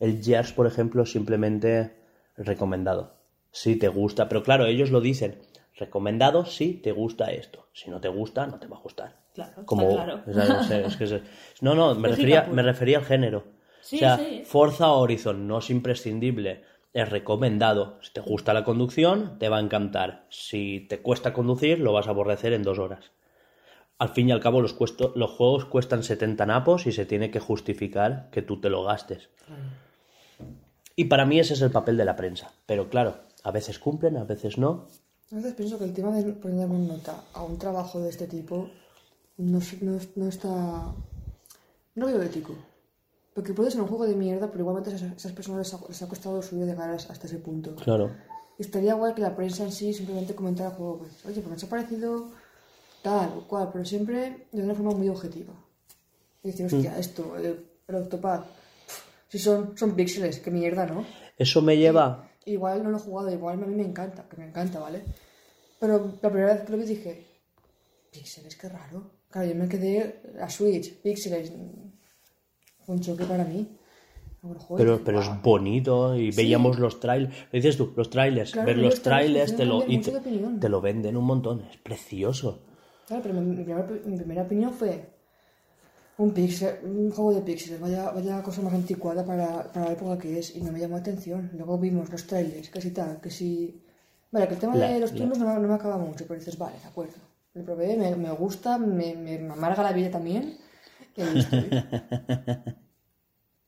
El 0.00 0.22
Gears, 0.22 0.52
por 0.52 0.66
ejemplo, 0.66 1.06
simplemente 1.06 1.94
recomendado. 2.36 3.14
Si 3.50 3.76
te 3.76 3.88
gusta, 3.88 4.28
pero 4.28 4.42
claro, 4.42 4.66
ellos 4.66 4.90
lo 4.90 5.00
dicen. 5.00 5.38
Recomendado 5.76 6.44
si 6.44 6.74
te 6.74 6.92
gusta 6.92 7.32
esto. 7.32 7.68
Si 7.72 7.90
no 7.90 8.00
te 8.00 8.08
gusta, 8.08 8.46
no 8.46 8.58
te 8.58 8.66
va 8.66 8.76
a 8.76 8.80
gustar. 8.80 9.16
Claro, 9.34 9.50
está 9.50 9.64
Como, 9.64 9.94
claro. 9.94 10.20
es- 10.26 10.70
es 10.70 11.00
es- 11.12 11.22
no, 11.62 11.74
no, 11.74 11.94
me 11.94 12.08
refería, 12.08 12.42
pura. 12.44 12.54
me 12.56 12.62
refería 12.62 12.98
al 12.98 13.04
género. 13.04 13.44
Sí, 13.80 13.96
o 13.96 13.98
sea, 14.00 14.16
sí. 14.18 14.42
Forza 14.44 14.92
Horizon 14.92 15.48
no 15.48 15.58
es 15.58 15.70
imprescindible, 15.70 16.62
es 16.92 17.08
recomendado. 17.08 17.98
Si 18.02 18.12
te 18.12 18.20
gusta 18.20 18.52
la 18.52 18.64
conducción, 18.64 19.38
te 19.38 19.48
va 19.48 19.56
a 19.56 19.60
encantar. 19.60 20.26
Si 20.28 20.86
te 20.88 21.00
cuesta 21.00 21.32
conducir, 21.32 21.78
lo 21.80 21.92
vas 21.92 22.06
a 22.06 22.10
aborrecer 22.10 22.52
en 22.52 22.62
dos 22.62 22.78
horas. 22.78 23.10
Al 23.98 24.10
fin 24.10 24.28
y 24.28 24.32
al 24.32 24.40
cabo, 24.40 24.60
los, 24.60 24.74
cuesto- 24.74 25.12
los 25.16 25.30
juegos 25.30 25.64
cuestan 25.64 26.02
70 26.02 26.44
napos 26.44 26.86
y 26.86 26.92
se 26.92 27.06
tiene 27.06 27.30
que 27.30 27.40
justificar 27.40 28.28
que 28.30 28.42
tú 28.42 28.60
te 28.60 28.68
lo 28.68 28.84
gastes. 28.84 29.30
Y 30.96 31.04
para 31.06 31.24
mí 31.24 31.38
ese 31.40 31.54
es 31.54 31.62
el 31.62 31.70
papel 31.70 31.96
de 31.96 32.04
la 32.04 32.16
prensa. 32.16 32.52
Pero 32.66 32.88
claro, 32.90 33.16
a 33.44 33.50
veces 33.50 33.78
cumplen, 33.78 34.16
a 34.18 34.24
veces 34.24 34.58
no. 34.58 34.86
A 35.32 35.36
veces 35.36 35.54
pienso 35.54 35.78
que 35.78 35.84
el 35.84 35.94
tema 35.94 36.14
de 36.14 36.30
poner 36.34 36.66
una 36.66 36.92
nota 36.92 37.24
a 37.32 37.42
un 37.42 37.58
trabajo 37.58 37.98
de 38.00 38.10
este 38.10 38.26
tipo 38.26 38.68
no, 39.38 39.60
no, 39.80 39.98
no 40.16 40.28
está... 40.28 40.94
No 41.94 42.06
veo 42.06 42.20
ético. 42.20 42.54
Porque 43.34 43.54
puede 43.54 43.70
ser 43.70 43.80
un 43.80 43.88
juego 43.88 44.06
de 44.06 44.14
mierda, 44.14 44.50
pero 44.50 44.60
igualmente 44.60 44.90
a 44.90 44.94
esas, 44.94 45.16
esas 45.16 45.32
personas 45.32 45.60
les 45.60 45.72
ha, 45.72 45.88
les 45.88 46.02
ha 46.02 46.08
costado 46.08 46.36
lo 46.36 46.42
suyo 46.42 46.66
llegar 46.66 46.90
hasta 46.90 47.26
ese 47.26 47.38
punto. 47.38 47.74
Claro. 47.76 48.14
Estaría 48.58 48.92
guay 48.92 49.14
que 49.14 49.22
la 49.22 49.34
prensa 49.34 49.64
en 49.64 49.72
sí 49.72 49.94
simplemente 49.94 50.34
comentara 50.34 50.68
el 50.68 50.76
juego. 50.76 50.98
Pues, 50.98 51.24
Oye, 51.24 51.40
pues 51.40 51.50
nos 51.50 51.64
ha 51.64 51.68
parecido 51.68 52.28
tal 53.02 53.30
o 53.38 53.48
cual, 53.48 53.70
pero 53.72 53.86
siempre 53.86 54.48
de 54.52 54.62
una 54.62 54.74
forma 54.74 54.92
muy 54.92 55.08
objetiva. 55.08 55.54
Y 56.42 56.48
decir, 56.48 56.66
hostia, 56.66 56.98
esto, 56.98 57.36
el, 57.38 57.66
el 57.88 57.94
Octopad, 57.94 58.42
si 59.28 59.38
son, 59.38 59.78
son 59.78 59.96
píxeles, 59.96 60.40
qué 60.40 60.50
mierda, 60.50 60.84
¿no? 60.84 61.06
Eso 61.38 61.62
me 61.62 61.78
lleva... 61.78 62.28
Igual 62.44 62.82
no 62.82 62.90
lo 62.90 62.96
he 62.96 63.00
jugado, 63.00 63.32
igual 63.32 63.62
a 63.62 63.66
mí 63.66 63.74
me 63.74 63.84
encanta, 63.84 64.28
que 64.28 64.36
me 64.36 64.46
encanta, 64.46 64.80
¿vale? 64.80 65.02
Pero 65.78 66.12
la 66.20 66.30
primera 66.30 66.54
vez 66.54 66.64
que 66.64 66.72
lo 66.72 66.78
vi 66.78 66.84
dije, 66.84 67.26
píxeles, 68.10 68.56
qué 68.56 68.68
raro. 68.68 69.10
Claro, 69.30 69.48
yo 69.48 69.54
me 69.54 69.68
quedé 69.68 70.22
a 70.40 70.48
Switch, 70.50 71.00
píxeles, 71.02 71.52
un 72.86 73.00
choque 73.00 73.24
para 73.24 73.44
mí. 73.44 73.78
Pero, 74.76 75.04
pero 75.04 75.20
es 75.20 75.42
bonito 75.42 76.16
y 76.16 76.32
veíamos 76.32 76.78
los 76.80 76.98
trailers. 76.98 77.32
Lo 77.52 77.56
dices 77.56 77.76
tú, 77.76 77.92
los 77.96 78.10
trailers. 78.10 78.50
Claro, 78.50 78.66
ver 78.66 78.78
los 78.78 79.00
trailers 79.00 79.54
te 79.54 79.64
lo, 79.64 79.84
y 79.86 79.98
te, 79.98 80.68
lo 80.68 80.80
venden 80.80 81.16
un 81.16 81.24
montón. 81.24 81.62
Es 81.70 81.76
precioso. 81.76 82.64
Claro, 83.06 83.22
pero 83.22 83.34
mi, 83.34 83.42
mi 83.42 83.62
primera, 83.62 83.86
mi 84.04 84.16
primera 84.16 84.42
opinión 84.42 84.72
fue 84.72 85.12
Un 86.24 86.30
pixel, 86.38 86.72
un 86.84 87.10
juego 87.16 87.32
de 87.36 87.42
píxeles, 87.48 87.80
vaya, 87.80 88.02
vaya 88.16 88.42
cosa 88.42 88.60
más 88.62 88.74
anticuada 88.80 89.22
para, 89.30 89.48
para 89.72 89.86
la 89.86 89.92
época 89.96 90.18
que 90.22 90.30
es, 90.38 90.46
y 90.56 90.60
no 90.62 90.70
me 90.72 90.78
llamó 90.80 90.94
la 90.96 91.00
atención. 91.00 91.50
Luego 91.58 91.78
vimos 91.78 92.10
los 92.14 92.26
trailers, 92.30 92.68
que 92.72 92.80
si 92.80 92.90
tal, 92.98 93.20
que 93.22 93.30
si... 93.30 93.50
Vale, 94.32 94.46
que 94.48 94.54
el 94.54 94.60
tema 94.60 94.76
La- 94.76 94.88
de 94.92 95.00
los 95.00 95.12
turnos 95.14 95.38
no, 95.38 95.58
no 95.58 95.68
me 95.68 95.74
acaba 95.74 95.98
mucho, 95.98 96.24
pero 96.26 96.38
dices, 96.40 96.56
vale, 96.58 96.76
de 96.82 96.88
acuerdo. 96.88 97.18
Lo 97.54 97.62
probé, 97.64 97.96
me, 97.96 98.14
me 98.16 98.30
gusta, 98.32 98.78
me, 98.78 99.14
me, 99.14 99.38
me 99.38 99.52
amarga 99.52 99.82
la 99.82 99.92
vida 99.92 100.10
también, 100.10 100.56
y 101.16 101.20
ahí 101.22 101.38
estoy. 101.38 101.68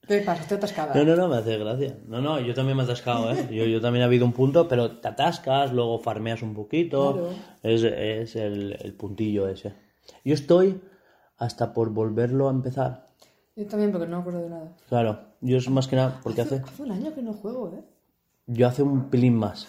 ¿Qué 0.06 0.18
pasa? 0.20 0.42
Estoy 0.42 0.58
atascada. 0.58 0.94
No, 0.94 1.04
no, 1.04 1.16
no, 1.16 1.28
me 1.28 1.36
hace 1.36 1.56
gracia. 1.58 1.96
No, 2.06 2.20
no, 2.20 2.38
yo 2.38 2.52
también 2.54 2.76
me 2.76 2.82
he 2.82 2.86
atascado, 2.86 3.32
¿eh? 3.32 3.48
Yo, 3.50 3.64
yo 3.64 3.80
también 3.80 4.02
he 4.02 4.04
habido 4.04 4.26
un 4.26 4.32
punto, 4.34 4.68
pero 4.68 4.98
te 5.00 5.08
atascas, 5.08 5.72
luego 5.72 5.98
farmeas 5.98 6.42
un 6.42 6.54
poquito. 6.54 7.12
Claro. 7.12 7.30
Es, 7.62 7.82
es 7.82 8.36
el, 8.36 8.76
el 8.80 8.92
puntillo 8.92 9.48
ese. 9.48 9.72
Yo 10.24 10.34
estoy 10.34 10.78
hasta 11.44 11.72
por 11.72 11.90
volverlo 11.90 12.48
a 12.48 12.52
empezar. 12.52 13.06
Yo 13.56 13.66
también, 13.66 13.92
porque 13.92 14.06
no 14.06 14.16
me 14.16 14.20
acuerdo 14.20 14.40
de 14.42 14.50
nada. 14.50 14.76
Claro, 14.88 15.20
yo 15.40 15.58
es 15.58 15.68
más 15.70 15.86
que 15.86 15.96
nada 15.96 16.20
porque 16.22 16.40
hace... 16.40 16.56
Hace 16.56 16.82
un 16.82 16.90
año 16.90 17.14
que 17.14 17.22
no 17.22 17.32
juego, 17.32 17.72
¿eh? 17.76 17.82
Yo 18.46 18.66
hace 18.66 18.82
un 18.82 19.10
pelín 19.10 19.36
más. 19.36 19.68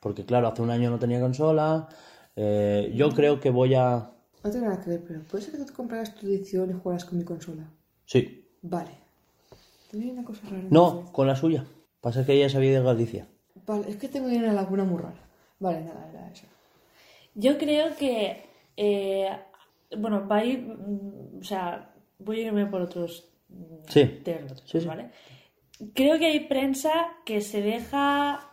Porque 0.00 0.24
claro, 0.24 0.48
hace 0.48 0.62
un 0.62 0.70
año 0.70 0.90
no 0.90 0.98
tenía 0.98 1.20
consola. 1.20 1.88
eh, 2.36 2.92
yo 2.94 3.10
creo 3.10 3.40
que 3.40 3.50
voy 3.50 3.74
a... 3.74 4.10
No 4.42 4.50
tiene 4.50 4.66
nada 4.68 4.80
que 4.80 4.90
ver, 4.90 5.04
pero 5.06 5.20
¿puede 5.22 5.42
ser 5.42 5.52
que 5.52 5.58
tú 5.58 5.64
te 5.66 5.72
compraras 5.72 6.14
tu 6.14 6.26
edición 6.26 6.70
y 6.70 6.74
jugaras 6.74 7.04
con 7.06 7.18
mi 7.18 7.24
consola? 7.24 7.64
Sí. 8.04 8.46
Vale. 8.62 8.90
Tenía 9.90 10.12
una 10.12 10.24
cosa 10.24 10.42
rara. 10.50 10.64
No, 10.70 11.10
con 11.12 11.26
la 11.26 11.34
suya. 11.34 11.64
Pasa 12.00 12.26
que 12.26 12.34
ella 12.34 12.50
sabía 12.50 12.78
de 12.78 12.84
Galicia. 12.84 13.26
Vale, 13.66 13.88
es 13.88 13.96
que 13.96 14.08
tengo 14.08 14.26
una 14.26 14.52
laguna 14.52 14.84
muy 14.84 14.98
rara. 15.00 15.24
Vale, 15.58 15.80
nada, 15.82 16.06
era 16.12 16.30
eso. 16.30 16.44
Yo 17.34 17.56
creo 17.56 17.96
que. 17.96 18.42
eh, 18.76 19.28
bueno, 19.98 20.26
va 20.28 20.36
a 20.38 20.44
ir. 20.44 20.60
mm, 20.60 21.38
O 21.40 21.44
sea, 21.44 21.94
voy 22.18 22.40
a 22.40 22.46
irme 22.46 22.66
por 22.66 22.80
otros. 22.82 23.30
mm, 23.48 23.84
Sí. 23.88 24.04
terrenos, 24.24 24.62
Sí, 24.66 24.80
sí. 24.80 24.86
¿vale? 24.86 25.10
Creo 25.94 26.18
que 26.18 26.26
hay 26.26 26.40
prensa 26.40 26.92
que 27.24 27.40
se 27.40 27.60
deja. 27.62 28.50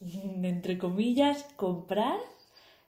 mm, 0.00 0.44
Entre 0.44 0.78
comillas, 0.78 1.44
comprar. 1.56 2.18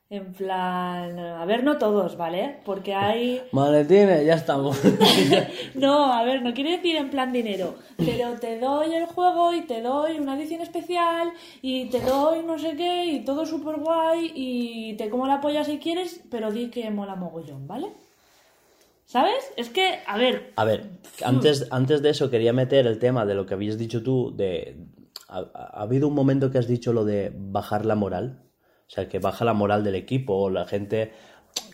En 0.08 0.32
plan. 0.34 1.18
A 1.18 1.44
ver, 1.46 1.64
no 1.64 1.78
todos, 1.78 2.16
¿vale? 2.16 2.60
Porque 2.64 2.94
hay. 2.94 3.42
Maletines, 3.52 4.24
ya 4.24 4.34
estamos. 4.34 4.80
No, 5.74 6.12
a 6.12 6.22
ver, 6.22 6.42
no 6.42 6.54
quiere 6.54 6.76
decir 6.76 6.96
en 6.96 7.10
plan 7.10 7.32
dinero, 7.32 7.74
pero 7.98 8.38
te 8.40 8.58
doy 8.58 8.94
el 8.94 9.06
juego 9.06 9.52
y 9.52 9.62
te 9.62 9.82
doy 9.82 10.18
una 10.18 10.38
edición 10.38 10.62
especial 10.62 11.32
y 11.60 11.86
te 11.90 12.00
doy 12.00 12.42
no 12.42 12.58
sé 12.58 12.76
qué 12.76 13.04
y 13.06 13.24
todo 13.24 13.44
súper 13.44 13.76
guay 13.76 14.32
y 14.34 14.94
te 14.94 15.10
como 15.10 15.26
la 15.26 15.40
polla 15.40 15.64
si 15.64 15.78
quieres, 15.78 16.22
pero 16.30 16.50
di 16.50 16.70
que 16.70 16.90
mola 16.90 17.14
mogollón, 17.14 17.66
¿vale? 17.66 17.88
¿Sabes? 19.04 19.52
Es 19.56 19.68
que, 19.68 19.98
a 20.06 20.16
ver, 20.16 20.52
A 20.56 20.64
ver, 20.64 20.88
antes, 21.24 21.66
antes 21.70 22.00
de 22.00 22.10
eso 22.10 22.30
quería 22.30 22.52
meter 22.52 22.86
el 22.86 22.98
tema 22.98 23.26
de 23.26 23.34
lo 23.34 23.44
que 23.44 23.54
habías 23.54 23.76
dicho 23.76 24.02
tú, 24.02 24.34
de... 24.34 24.76
Ha, 25.28 25.44
ha 25.54 25.82
habido 25.82 26.08
un 26.08 26.14
momento 26.14 26.50
que 26.50 26.58
has 26.58 26.66
dicho 26.66 26.92
lo 26.92 27.04
de 27.04 27.32
bajar 27.34 27.84
la 27.84 27.96
moral, 27.96 28.45
o 28.86 28.90
sea, 28.90 29.08
que 29.08 29.18
baja 29.18 29.44
la 29.44 29.52
moral 29.54 29.82
del 29.84 29.94
equipo 29.96 30.34
o 30.34 30.50
la 30.50 30.66
gente 30.66 31.12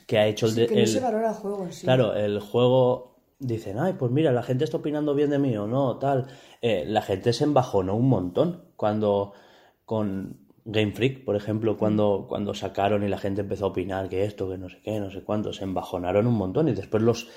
que 0.07 0.19
ha 0.19 0.27
hecho 0.27 0.47
el... 0.47 0.53
Sí, 0.53 0.67
que 0.67 0.75
no 0.75 0.81
el- 0.81 0.89
se 0.89 1.01
valora 1.01 1.29
el 1.31 1.35
juego 1.35 1.65
en 1.65 1.73
sí. 1.73 1.85
Claro, 1.85 2.15
el 2.15 2.41
juego 2.41 3.17
dicen, 3.39 3.79
ay, 3.79 3.95
pues 3.95 4.11
mira, 4.13 4.33
la 4.33 4.43
gente 4.43 4.65
está 4.65 4.77
opinando 4.79 5.15
bien 5.15 5.31
de 5.31 5.39
mí 5.39 5.57
o 5.57 5.67
no, 5.67 5.99
tal. 5.99 6.27
Eh, 6.61 6.85
la 6.87 7.03
gente 7.03 7.33
se 7.33 7.45
embajonó 7.45 7.95
un 7.97 8.09
montón 8.09 8.65
cuando 8.77 9.33
con 9.85 10.39
Game 10.65 10.93
Freak, 10.93 11.25
por 11.25 11.35
ejemplo, 11.37 11.77
cuando, 11.77 12.27
cuando 12.29 12.55
sacaron 12.55 13.03
y 13.03 13.09
la 13.09 13.19
gente 13.19 13.41
empezó 13.41 13.67
a 13.67 13.69
opinar 13.69 14.09
que 14.09 14.25
esto, 14.25 14.49
que 14.49 14.59
no 14.59 14.69
sé 14.69 14.81
qué, 14.83 15.01
no 15.01 15.11
sé 15.11 15.23
cuánto, 15.23 15.53
se 15.53 15.65
embajonaron 15.65 16.27
un 16.27 16.35
montón 16.35 16.69
y 16.69 16.73
después 16.73 17.03
los, 17.03 17.29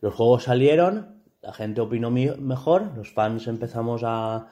los 0.00 0.14
juegos 0.14 0.44
salieron, 0.44 1.22
la 1.42 1.52
gente 1.52 1.80
opinó 1.82 2.10
mejor, 2.10 2.92
los 2.96 3.12
fans 3.12 3.46
empezamos 3.48 4.02
a, 4.04 4.48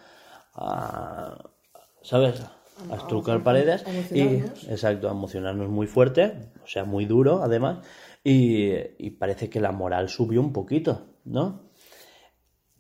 a 0.54 1.38
¿sabes? 2.02 2.42
A 2.90 2.96
estrucar 2.96 3.42
paredes 3.42 3.84
a 3.86 4.16
y, 4.16 4.44
exacto, 4.68 5.08
a 5.08 5.12
emocionarnos 5.12 5.68
muy 5.68 5.86
fuerte, 5.86 6.52
o 6.62 6.66
sea, 6.66 6.84
muy 6.84 7.06
duro 7.06 7.42
además, 7.42 7.86
y, 8.24 8.72
y 8.98 9.10
parece 9.10 9.50
que 9.50 9.60
la 9.60 9.72
moral 9.72 10.08
subió 10.08 10.40
un 10.40 10.52
poquito, 10.52 11.06
¿no? 11.24 11.68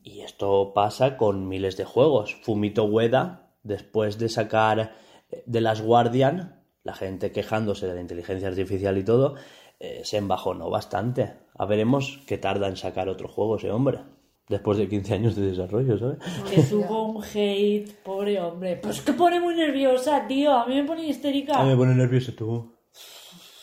Y 0.02 0.22
esto 0.22 0.72
pasa 0.74 1.16
con 1.18 1.48
miles 1.48 1.76
de 1.76 1.84
juegos. 1.84 2.34
Fumito 2.42 2.84
Ueda, 2.84 3.50
después 3.62 4.18
de 4.18 4.30
sacar 4.30 4.94
eh, 5.30 5.44
The 5.50 5.60
Last 5.60 5.82
Guardian, 5.82 6.64
la 6.82 6.94
gente 6.94 7.30
quejándose 7.30 7.86
de 7.86 7.94
la 7.94 8.00
inteligencia 8.00 8.48
artificial 8.48 8.96
y 8.96 9.04
todo, 9.04 9.34
eh, 9.78 10.00
se 10.04 10.16
embajonó 10.16 10.70
bastante. 10.70 11.34
A 11.58 11.66
veremos 11.66 12.20
qué 12.26 12.38
tarda 12.38 12.68
en 12.68 12.76
sacar 12.76 13.10
otro 13.10 13.28
juego 13.28 13.56
ese 13.56 13.70
hombre. 13.70 14.00
Después 14.48 14.78
de 14.78 14.88
15 14.88 15.14
años 15.14 15.36
de 15.36 15.50
desarrollo, 15.50 15.98
¿sabes? 15.98 16.18
que 16.50 16.62
tuvo 16.62 17.12
un 17.12 17.22
hate, 17.22 17.92
pobre 18.02 18.40
hombre. 18.40 18.76
Pues 18.82 19.00
que 19.02 19.12
pone 19.12 19.38
muy 19.40 19.54
nerviosa, 19.54 20.26
tío. 20.26 20.52
A 20.54 20.66
mí 20.66 20.74
me 20.74 20.84
pone 20.84 21.06
histérica. 21.06 21.60
A 21.60 21.64
mí 21.64 21.70
me 21.70 21.76
pone 21.76 21.94
nervioso 21.94 22.32
tú. 22.32 22.72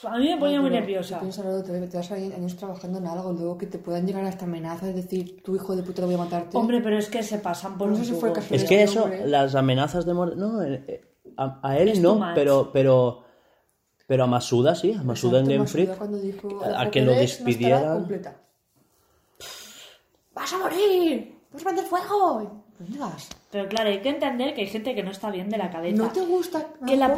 A 0.07 0.19
mí 0.19 0.29
me 0.29 0.37
ponía 0.37 0.61
muy 0.61 0.69
Pero 0.69 0.81
nerviosa. 0.81 1.19
Piénsalo, 1.19 1.63
te, 1.63 1.71
te 1.87 1.97
vas 1.97 2.11
a 2.11 2.19
ir 2.19 2.31
años 2.35 2.55
trabajando 2.55 2.99
en 2.99 3.07
algo, 3.07 3.33
luego 3.33 3.57
que 3.57 3.65
te 3.65 3.79
puedan 3.79 4.05
llegar 4.05 4.23
hasta 4.25 4.45
amenazas, 4.45 4.89
es 4.89 4.95
decir, 4.95 5.41
tu 5.41 5.55
hijo 5.55 5.75
de 5.75 5.81
puta 5.81 6.01
lo 6.01 6.07
voy 6.07 6.15
a 6.15 6.19
matarte. 6.19 6.55
Hombre, 6.55 6.79
pero 6.81 6.99
es 6.99 7.09
que 7.09 7.23
se 7.23 7.39
pasan 7.39 7.75
por 7.79 7.87
No 7.87 7.95
un 7.95 8.05
sé 8.05 8.13
si 8.13 8.19
fue 8.19 8.31
casualidad. 8.31 8.63
Es 8.63 8.69
que 8.69 8.83
eso, 8.83 9.03
hombre. 9.05 9.25
las 9.25 9.55
amenazas 9.55 10.05
de 10.05 10.13
muerte... 10.13 10.35
No, 10.35 10.61
eh, 10.61 10.83
eh, 10.87 11.01
a, 11.37 11.59
a 11.67 11.79
él 11.79 11.89
Es 11.89 11.99
no, 12.01 12.23
pero, 12.35 12.69
pero, 12.71 13.23
pero 14.05 14.25
a 14.25 14.27
Masuda 14.27 14.75
sí, 14.75 14.93
a 14.93 15.01
Masuda 15.01 15.39
en 15.39 15.45
Exacto, 15.45 15.49
Game 15.49 15.59
Masuda 15.59 15.71
Freak. 15.85 15.97
cuando 15.97 16.17
dijo, 16.19 16.63
a 16.63 16.83
"El 16.83 16.91
que 16.91 17.01
lo 17.01 17.11
no 17.13 17.17
despidieran. 17.19 18.07
Completa". 20.51 20.51
¡Vas 20.51 20.53
a 20.53 20.57
morir! 20.57 21.35
¡Vas 21.51 21.61
a 21.61 21.65
prender 21.65 21.85
fuego! 21.85 22.63
¿Dónde 22.77 22.99
vas? 22.99 23.29
Pero 23.51 23.69
claro, 23.69 23.89
hay 23.89 23.99
que 24.01 24.09
entender 24.09 24.53
que 24.53 24.61
hay 24.61 24.67
gente 24.67 24.93
que 24.93 25.03
no 25.03 25.11
está 25.11 25.31
bien 25.31 25.49
de 25.49 25.57
la 25.57 25.71
cabeza. 25.71 26.03
¿No 26.03 26.11
te 26.11 26.21
gusta? 26.21 26.67
No 26.81 26.87
que, 26.87 26.97
la, 26.97 27.15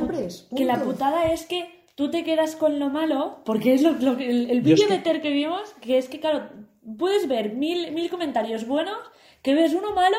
que 0.56 0.66
la 0.66 0.80
putada 0.84 1.32
es 1.32 1.46
que 1.48 1.86
tú 1.96 2.12
te 2.12 2.24
quedas 2.24 2.56
con 2.56 2.78
lo 2.78 2.90
malo, 2.90 3.40
porque 3.44 3.74
es 3.74 3.82
lo, 3.82 3.90
el, 3.92 4.62
vídeo 4.62 4.88
que- 4.88 4.94
de 4.94 5.00
Ter 5.00 5.22
que 5.22 5.32
vimos, 5.32 5.74
que 5.82 5.98
es 5.98 6.08
que, 6.10 6.20
claro, 6.20 6.50
puedes 6.98 7.28
ver 7.28 7.54
mil, 7.54 7.92
mil 7.92 8.10
comentarios 8.10 8.68
buenos, 8.68 8.98
que 9.42 9.56
ves 9.56 9.74
uno 9.74 9.94
malo 9.96 10.18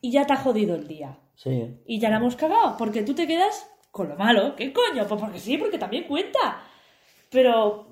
y 0.00 0.10
ya 0.10 0.26
te 0.26 0.32
ha 0.32 0.36
jodido 0.36 0.74
el 0.74 0.88
día. 0.88 1.18
Sí. 1.34 1.76
Y 1.86 2.00
ya 2.00 2.08
la 2.08 2.16
hemos 2.16 2.34
cagado, 2.36 2.76
porque 2.78 3.02
tú 3.02 3.14
te 3.14 3.26
quedas 3.26 3.70
con 3.90 4.08
lo 4.08 4.16
malo. 4.16 4.56
¿Qué 4.56 4.72
coño? 4.72 5.06
Pues 5.06 5.20
porque 5.20 5.38
sí, 5.38 5.58
porque 5.58 5.76
también 5.78 6.04
cuenta. 6.04 6.62
Pero... 7.30 7.88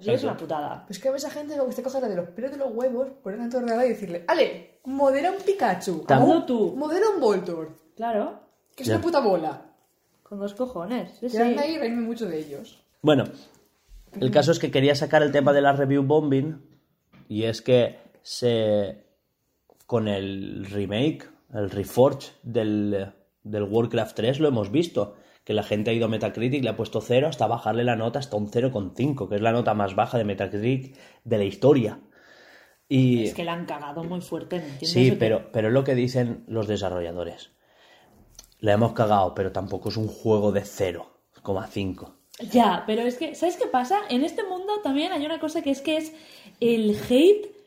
Yo 0.00 0.12
es 0.12 0.22
una 0.24 0.36
putada. 0.36 0.84
Pues 0.86 0.98
que 0.98 1.08
a 1.08 1.16
esa 1.16 1.30
gente 1.30 1.56
lo 1.56 1.66
que 1.66 1.72
se 1.72 1.82
coge 1.82 2.00
de 2.00 2.14
los 2.16 2.28
pelos 2.30 2.50
de 2.50 2.56
los 2.56 2.72
huevos, 2.72 3.08
poner 3.22 3.40
en 3.40 3.50
tu 3.50 3.56
ordenador 3.58 3.84
y 3.84 3.88
decirle, 3.90 4.24
Ale, 4.28 4.80
modera 4.84 5.30
un 5.30 5.38
Pikachu. 5.42 6.04
Tam- 6.06 6.20
o 6.22 6.22
Hazlo 6.22 6.44
tú. 6.46 6.74
Modera 6.76 7.08
un 7.14 7.20
Voltor. 7.20 7.70
Claro, 7.96 8.40
Que 8.74 8.82
es 8.84 8.88
Ya. 8.88 8.94
una 8.96 9.02
puta 9.02 9.20
bola. 9.20 9.66
con 10.22 10.38
dos 10.38 10.54
cojones. 10.54 11.10
Sí, 11.18 11.28
sí. 11.28 11.36
Quedarme 11.36 11.60
ahí 11.60 11.74
y 11.74 11.78
reírme 11.78 12.02
mucho 12.02 12.24
de 12.26 12.38
ellos. 12.38 12.84
Bueno, 13.02 13.24
el 14.20 14.30
caso 14.30 14.52
es 14.52 14.60
que 14.60 14.70
quería 14.70 14.94
sacar 14.94 15.22
el 15.24 15.32
tema 15.32 15.52
de 15.52 15.60
la 15.60 15.72
review 15.72 16.04
bombing 16.04 16.62
y 17.28 17.42
es 17.44 17.60
que 17.60 17.98
se 18.22 19.04
con 19.86 20.06
el 20.06 20.66
remake, 20.70 21.28
el 21.52 21.68
reforge 21.68 22.30
del, 22.44 23.12
del 23.42 23.62
Warcraft 23.64 24.14
3 24.14 24.38
lo 24.38 24.46
hemos 24.48 24.70
visto, 24.70 25.16
que 25.44 25.54
la 25.54 25.62
gente 25.62 25.90
ha 25.90 25.94
ido 25.94 26.06
a 26.06 26.08
Metacritic, 26.08 26.62
le 26.62 26.70
ha 26.70 26.76
puesto 26.76 27.00
0 27.00 27.28
hasta 27.28 27.46
bajarle 27.46 27.84
la 27.84 27.96
nota 27.96 28.18
hasta 28.18 28.36
un 28.36 28.50
0,5, 28.50 29.28
que 29.28 29.36
es 29.36 29.40
la 29.40 29.52
nota 29.52 29.74
más 29.74 29.94
baja 29.94 30.18
de 30.18 30.24
Metacritic 30.24 30.96
de 31.24 31.38
la 31.38 31.44
historia. 31.44 32.00
Y 32.88 33.24
Es 33.24 33.34
que 33.34 33.44
la 33.44 33.52
han 33.52 33.66
cagado 33.66 34.02
muy 34.04 34.20
fuerte, 34.20 34.56
¿me 34.56 34.64
entiendes? 34.64 34.90
sí, 34.90 35.12
pero, 35.12 35.50
pero 35.52 35.68
es 35.68 35.74
lo 35.74 35.84
que 35.84 35.94
dicen 35.94 36.44
los 36.48 36.66
desarrolladores. 36.66 37.52
La 38.58 38.72
hemos 38.72 38.92
cagado, 38.92 39.34
pero 39.34 39.52
tampoco 39.52 39.88
es 39.88 39.96
un 39.96 40.08
juego 40.08 40.52
de 40.52 40.62
0,5. 40.62 42.12
Ya, 42.50 42.84
pero 42.86 43.02
es 43.02 43.16
que, 43.16 43.34
¿sabes 43.34 43.56
qué 43.56 43.66
pasa? 43.66 44.00
En 44.08 44.24
este 44.24 44.42
mundo 44.44 44.80
también 44.82 45.12
hay 45.12 45.24
una 45.24 45.38
cosa 45.38 45.62
que 45.62 45.70
es 45.70 45.80
que 45.82 45.96
es 45.98 46.12
el 46.60 46.96
hate 47.08 47.59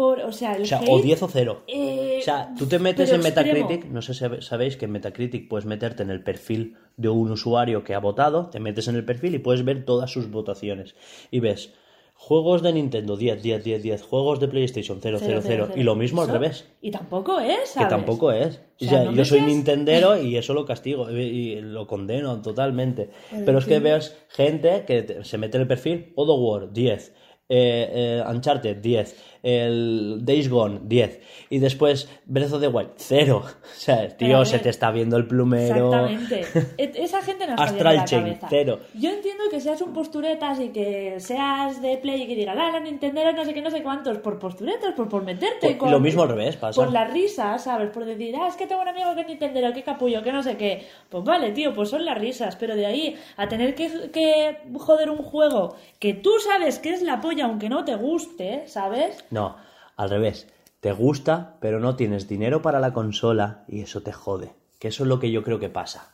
por, 0.00 0.20
o 0.20 0.32
sea, 0.32 0.54
el 0.56 0.62
O 0.62 0.64
sea, 0.66 0.78
hate... 0.78 0.88
o 0.90 0.98
10 1.00 1.22
o 1.22 1.28
0. 1.28 1.62
eh, 1.66 2.18
O 2.20 2.24
sea, 2.24 2.54
tú 2.58 2.66
te 2.66 2.78
metes 2.78 3.10
en 3.12 3.20
extremo. 3.20 3.52
Metacritic, 3.66 3.90
no 3.90 4.00
sé 4.00 4.14
si 4.14 4.24
sabéis 4.40 4.76
que 4.76 4.86
en 4.86 4.92
Metacritic 4.92 5.48
puedes 5.48 5.66
meterte 5.66 6.02
en 6.02 6.10
el 6.10 6.22
perfil 6.22 6.76
de 6.96 7.08
un 7.10 7.30
usuario 7.30 7.84
que 7.84 7.94
ha 7.94 7.98
votado, 8.00 8.48
te 8.50 8.60
metes 8.60 8.88
en 8.88 8.96
el 8.96 9.04
perfil 9.04 9.34
y 9.34 9.38
puedes 9.38 9.64
ver 9.64 9.84
todas 9.84 10.10
sus 10.10 10.30
votaciones. 10.30 10.94
Y 11.30 11.40
ves, 11.40 11.72
juegos 12.14 12.62
de 12.62 12.72
Nintendo 12.72 13.16
10, 13.16 13.42
10, 13.42 13.64
10, 13.64 13.82
10, 13.82 14.02
juegos 14.02 14.40
de 14.40 14.48
PlayStation 14.48 14.98
0, 15.00 15.18
0, 15.20 15.40
0, 15.42 15.68
y 15.76 15.82
lo 15.82 15.94
mismo 15.96 16.20
al 16.22 16.28
Eso- 16.28 16.38
revés. 16.38 16.68
Y 16.82 16.90
tampoco 16.90 17.40
es, 17.40 17.58
Que 17.60 17.66
¿sabes? 17.66 17.88
tampoco 17.88 18.32
es. 18.32 18.56
O 18.56 18.84
O 18.86 18.88
sea, 18.88 18.88
sea, 18.88 19.04
no 19.04 19.12
yo 19.12 19.24
soy 19.24 19.38
seas- 19.38 19.48
nintendero 19.50 20.20
y 20.22 20.36
eso 20.36 20.52
lo 20.54 20.64
castigo 20.66 21.10
y, 21.10 21.14
y 21.22 21.60
lo 21.60 21.86
condeno 21.86 22.40
totalmente. 22.42 23.10
Pero 23.44 23.58
es 23.58 23.64
que 23.66 23.78
ves 23.80 24.16
gente 24.28 24.84
que 24.86 25.20
se 25.24 25.38
mete 25.38 25.56
en 25.56 25.62
el 25.62 25.68
perfil, 25.68 26.12
Odd 26.16 26.30
War 26.38 26.72
10, 26.72 27.14
eh, 27.52 27.90
eh, 27.92 28.22
Uncharted, 28.28 28.76
10. 28.76 29.16
El 29.42 30.18
Days 30.22 30.48
Gone, 30.48 30.80
10. 30.84 31.20
Y 31.50 31.58
después 31.58 32.08
Breath 32.26 32.52
of 32.52 32.60
the 32.60 32.68
Wild, 32.68 32.90
0. 32.96 33.42
O 33.80 33.82
sea, 33.82 34.08
tío, 34.16 34.44
se 34.44 34.58
te 34.58 34.68
está 34.68 34.90
viendo 34.90 35.16
el 35.16 35.26
plumero. 35.26 35.86
Exactamente. 35.94 36.74
E- 36.76 36.92
Esa 36.96 37.22
gente 37.22 37.46
no 37.46 37.52
está 37.52 37.64
Astral 37.64 37.96
la 37.96 38.04
Chain, 38.04 38.22
cabeza. 38.24 38.46
cero. 38.50 38.80
Yo 38.94 39.10
entiendo 39.10 39.44
que 39.50 39.60
seas 39.60 39.80
un 39.80 39.92
posturetas 39.94 40.60
y 40.60 40.68
que 40.68 41.14
seas 41.18 41.80
de 41.80 41.96
Play 41.96 42.22
y 42.22 42.26
que 42.26 42.34
digas, 42.36 42.56
ah, 42.58 42.70
la 42.72 42.80
Nintendo 42.80 43.20
no 43.32 43.44
sé 43.44 43.54
qué, 43.54 43.62
no 43.62 43.70
sé 43.70 43.82
cuántos, 43.82 44.18
por 44.18 44.38
posturetas, 44.38 44.92
por, 44.94 45.08
por 45.08 45.24
meterte. 45.24 45.74
Pues, 45.78 45.88
y 45.88 45.92
lo 45.92 46.00
mismo 46.00 46.22
al 46.22 46.28
revés 46.30 46.56
pasa. 46.56 46.78
Por 46.80 46.92
la 46.92 47.04
risa, 47.06 47.56
¿sabes? 47.58 47.90
Por 47.90 48.04
decir, 48.04 48.34
ah, 48.36 48.48
es 48.48 48.56
que 48.56 48.66
tengo 48.66 48.82
un 48.82 48.88
amigo 48.88 49.14
que 49.14 49.22
es 49.22 49.26
Nintendero, 49.28 49.72
que 49.72 49.82
capullo, 49.82 50.22
que 50.22 50.32
no 50.32 50.42
sé 50.42 50.56
qué. 50.56 50.84
Pues 51.08 51.24
vale, 51.24 51.52
tío, 51.52 51.72
pues 51.72 51.88
son 51.88 52.04
las 52.04 52.18
risas. 52.18 52.56
Pero 52.56 52.76
de 52.76 52.84
ahí 52.86 53.16
a 53.36 53.48
tener 53.48 53.74
que, 53.74 54.10
que 54.12 54.58
joder 54.78 55.08
un 55.10 55.22
juego 55.22 55.74
que 55.98 56.14
tú 56.14 56.32
sabes 56.40 56.78
que 56.78 56.90
es 56.90 57.02
la 57.02 57.20
polla 57.20 57.44
aunque 57.46 57.68
no 57.68 57.84
te 57.84 57.94
guste, 57.94 58.64
¿sabes? 58.66 59.24
No, 59.30 59.56
al 59.96 60.10
revés. 60.10 60.46
Te 60.80 60.92
gusta, 60.92 61.56
pero 61.60 61.78
no 61.80 61.96
tienes 61.96 62.26
dinero 62.28 62.62
para 62.62 62.80
la 62.80 62.92
consola 62.92 63.64
y 63.68 63.82
eso 63.82 64.02
te 64.02 64.12
jode. 64.12 64.52
Que 64.78 64.88
eso 64.88 65.02
es 65.04 65.08
lo 65.08 65.18
que 65.20 65.30
yo 65.30 65.42
creo 65.42 65.58
que 65.58 65.68
pasa. 65.68 66.12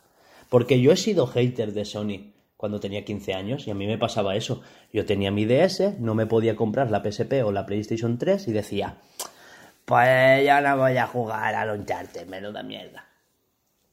Porque 0.49 0.81
yo 0.81 0.93
he 0.93 0.97
sido 0.97 1.27
hater 1.27 1.73
de 1.73 1.85
Sony 1.85 2.33
cuando 2.57 2.81
tenía 2.81 3.05
15 3.05 3.35
años 3.35 3.67
y 3.67 3.71
a 3.71 3.75
mí 3.75 3.87
me 3.87 3.99
pasaba 3.99 4.35
eso. 4.37 4.63
Yo 4.93 5.05
tenía 5.07 5.31
mi 5.31 5.45
DS, 5.45 5.97
no 6.01 6.15
me 6.15 6.27
podía 6.27 6.57
comprar 6.57 6.91
la 6.91 7.01
PSP 7.03 7.43
o 7.45 7.53
la 7.53 7.65
PlayStation 7.67 8.19
3 8.19 8.49
y 8.49 8.53
decía, 8.53 8.97
pues 9.85 10.45
ya 10.45 10.61
no 10.61 10.77
voy 10.79 10.97
a 10.97 11.07
jugar 11.07 11.55
al 11.55 11.79
Uncharted, 11.79 12.27
menuda 12.27 12.63
mierda. 12.63 13.05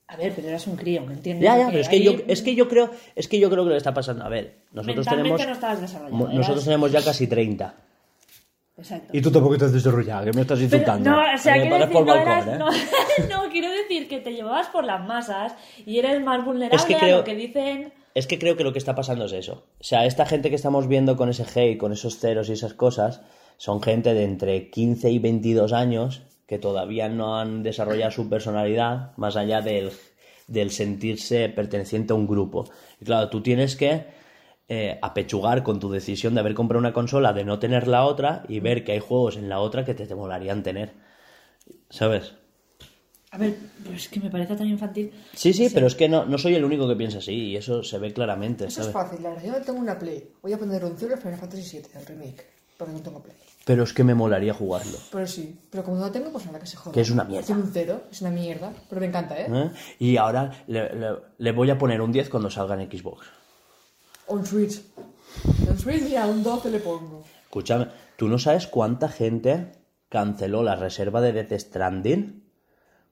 A 0.08 0.16
ver, 0.18 0.34
pero 0.36 0.48
eras 0.50 0.68
un 0.68 0.76
crío, 0.76 1.02
¿me 1.06 1.14
entiendes? 1.14 1.44
Ya, 1.44 1.58
ya, 1.58 1.66
pero 1.68 1.80
es 1.80 1.90
que, 1.90 1.96
ahí 1.96 2.04
yo, 2.04 2.12
es 2.28 2.42
que 2.42 2.56
yo 2.56 2.68
creo, 2.68 2.92
es 3.16 3.28
que 3.28 3.40
yo 3.40 3.50
creo 3.50 3.64
que 3.64 3.70
lo 3.72 3.76
está 3.78 3.94
pasando. 3.94 4.24
A 4.26 4.30
ver, 4.30 4.58
nosotros 4.74 5.06
tenemos, 5.16 5.40
no 6.12 6.18
nosotros 6.28 6.48
eras- 6.50 6.64
tenemos 6.66 6.92
ya 6.92 7.04
casi 7.04 7.28
30. 7.28 7.76
Exacto. 8.78 9.16
Y 9.16 9.22
tú 9.22 9.32
tampoco 9.32 9.54
estás 9.54 9.72
desarrollado, 9.72 10.26
que 10.26 10.34
me 10.34 10.42
estás 10.42 10.58
Pero, 10.60 10.66
insultando. 10.78 11.10
no, 11.12 11.18
o 11.18 11.38
sea, 11.38 11.54
quiero 11.62 11.78
decir, 11.78 11.94
no, 11.94 12.06
balcón, 12.06 12.28
eras- 12.28 12.48
¿eh? 12.48 12.58
no, 12.58 12.70
no, 13.44 13.50
quiero 13.52 13.70
decir 13.72 14.08
que 14.08 14.20
te 14.20 14.34
llevabas 14.34 14.68
por 14.68 14.84
las 14.84 15.06
masas 15.06 15.56
y 15.86 16.00
eres 16.00 16.22
más 16.24 16.44
vulnerable 16.44 16.76
Es 16.78 16.86
que 16.86 16.96
a 16.96 17.00
creo- 17.00 17.18
lo 17.20 17.24
que 17.24 17.36
dicen. 17.36 17.94
Es 18.16 18.28
que 18.28 18.38
creo 18.40 18.56
que 18.58 18.64
lo 18.64 18.74
que 18.74 18.80
está 18.80 18.94
pasando 18.96 19.26
es 19.26 19.32
eso. 19.34 19.66
O 19.80 19.84
sea, 19.84 20.06
esta 20.06 20.26
gente 20.26 20.50
que 20.50 20.56
estamos 20.56 20.88
viendo 20.88 21.16
con 21.18 21.30
ese 21.30 21.44
hate, 21.56 21.78
con 21.80 21.92
esos 21.94 22.20
ceros 22.20 22.50
y 22.50 22.54
esas 22.54 22.74
cosas, 22.74 23.22
son 23.58 23.82
gente 23.82 24.14
de 24.14 24.24
entre 24.24 24.70
15 24.70 25.10
y 25.12 25.20
22 25.20 25.74
años 25.74 26.22
que 26.48 26.60
todavía 26.60 27.10
no 27.10 27.38
han 27.40 27.64
desarrollado 27.64 28.12
su 28.12 28.30
personalidad 28.30 29.12
más 29.18 29.36
allá 29.36 29.62
del, 29.62 29.92
del 30.48 30.70
sentirse 30.72 31.50
perteneciente 31.50 32.14
a 32.14 32.16
un 32.16 32.28
grupo. 32.28 32.66
Y 33.02 33.06
claro, 33.06 33.30
tú 33.30 33.42
tienes 33.42 33.76
que 33.76 34.06
eh, 34.68 34.98
apechugar 35.02 35.64
con 35.64 35.80
tu 35.80 35.92
decisión 35.92 36.34
de 36.34 36.40
haber 36.40 36.54
comprado 36.54 36.80
una 36.80 36.94
consola, 36.94 37.34
de 37.34 37.44
no 37.46 37.60
tener 37.60 37.88
la 37.88 38.06
otra 38.06 38.44
y 38.48 38.60
ver 38.60 38.84
que 38.84 38.94
hay 38.94 39.00
juegos 39.00 39.38
en 39.38 39.50
la 39.50 39.60
otra 39.60 39.84
que 39.86 39.94
te, 39.94 40.08
te 40.08 40.16
molarían 40.16 40.64
tener. 40.64 40.94
¿Sabes? 41.90 42.34
A 43.32 43.38
ver, 43.38 43.56
pero 43.84 43.96
es 43.96 44.08
que 44.10 44.20
me 44.20 44.30
parece 44.30 44.56
tan 44.56 44.68
infantil. 44.68 45.12
Sí, 45.34 45.54
sí, 45.54 45.70
pero 45.74 45.88
es 45.88 45.96
que 45.96 46.08
no, 46.08 46.26
no 46.26 46.38
soy 46.38 46.54
el 46.54 46.64
único 46.64 46.88
que 46.88 46.96
piensa 46.96 47.18
así 47.18 47.34
y 47.34 47.58
eso 47.58 47.84
se 47.84 47.98
ve 47.98 48.14
claramente, 48.14 48.66
Eso 48.66 48.82
es 48.82 48.88
¿sabes? 48.88 48.94
fácil, 49.10 49.24
la 49.24 49.30
verdad. 49.32 49.46
Yo 49.60 49.62
tengo 49.66 49.80
una 49.80 49.98
Play. 49.98 50.30
Voy 50.42 50.54
a 50.54 50.58
poner 50.60 50.86
un 50.86 50.96
cero 50.98 51.16
al 51.16 51.22
Final 51.22 51.40
Fantasy 51.40 51.78
VII, 51.80 51.88
el 52.00 52.06
remake. 52.06 52.46
Porque 52.78 52.94
no 52.94 53.00
tengo 53.02 53.24
Play. 53.24 53.36
Pero 53.66 53.84
es 53.84 53.94
que 53.94 54.04
me 54.04 54.14
molaría 54.14 54.54
jugarlo. 54.54 54.98
Pero 55.12 55.26
sí. 55.26 55.56
Pero 55.72 55.84
como 55.84 55.98
no 55.98 56.06
lo 56.06 56.12
tengo, 56.12 56.32
pues 56.32 56.46
nada, 56.46 56.60
que 56.60 56.68
se 56.68 56.78
joda. 56.78 56.94
Que 56.94 57.02
es 57.02 57.10
una 57.10 57.24
mierda. 57.24 57.46
Tiene 57.48 57.62
un 57.62 57.72
cero, 57.74 58.04
es 58.12 58.22
una 58.22 58.30
mierda. 58.30 58.72
Pero 58.90 59.02
me 59.02 59.08
encanta, 59.08 59.36
¿eh? 59.40 59.48
¿eh? 59.52 59.70
Y 60.00 60.18
ahora 60.18 60.52
le, 60.68 60.94
le- 60.94 61.16
le 61.38 61.52
voy 61.54 61.70
a 61.72 61.78
poner 61.78 62.02
un 62.02 62.12
10 62.12 62.30
cuando 62.30 62.52
salga 62.52 62.80
en 62.80 62.88
Xbox. 62.92 63.26
O 64.34 64.38
en 64.40 64.46
Switch. 64.48 64.82
En 65.70 65.78
Switch, 65.78 66.02
mira, 66.02 66.26
un 66.26 66.42
12 66.42 66.72
le 66.72 66.80
pongo. 66.80 67.24
Escúchame, 67.44 67.88
¿tú 68.18 68.28
no 68.28 68.40
sabes 68.40 68.66
cuánta 68.66 69.08
gente 69.08 69.74
canceló 70.10 70.64
la 70.64 70.76
reserva 70.76 71.22
de 71.22 71.34
Death 71.34 71.60
Stranding 71.60 72.44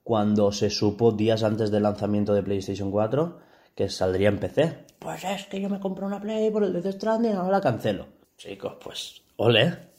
cuando 0.03 0.51
se 0.51 0.71
supo 0.71 1.11
días 1.11 1.43
antes 1.43 1.69
del 1.69 1.83
lanzamiento 1.83 2.33
de 2.33 2.41
PlayStation 2.41 2.89
4 2.89 3.37
que 3.75 3.87
saldría 3.87 4.29
en 4.29 4.39
PC? 4.39 4.85
Pues 4.97 5.23
es 5.23 5.45
que 5.45 5.61
yo 5.61 5.69
me 5.69 5.79
compré 5.79 6.05
una 6.05 6.19
Play 6.19 6.49
por 6.49 6.63
el 6.63 6.73
Death 6.73 6.95
Stranding, 6.95 7.33
ahora 7.33 7.57
la 7.57 7.61
cancelo. 7.61 8.07
Chicos, 8.35 8.77
pues, 8.83 9.21
ole. 9.35 9.91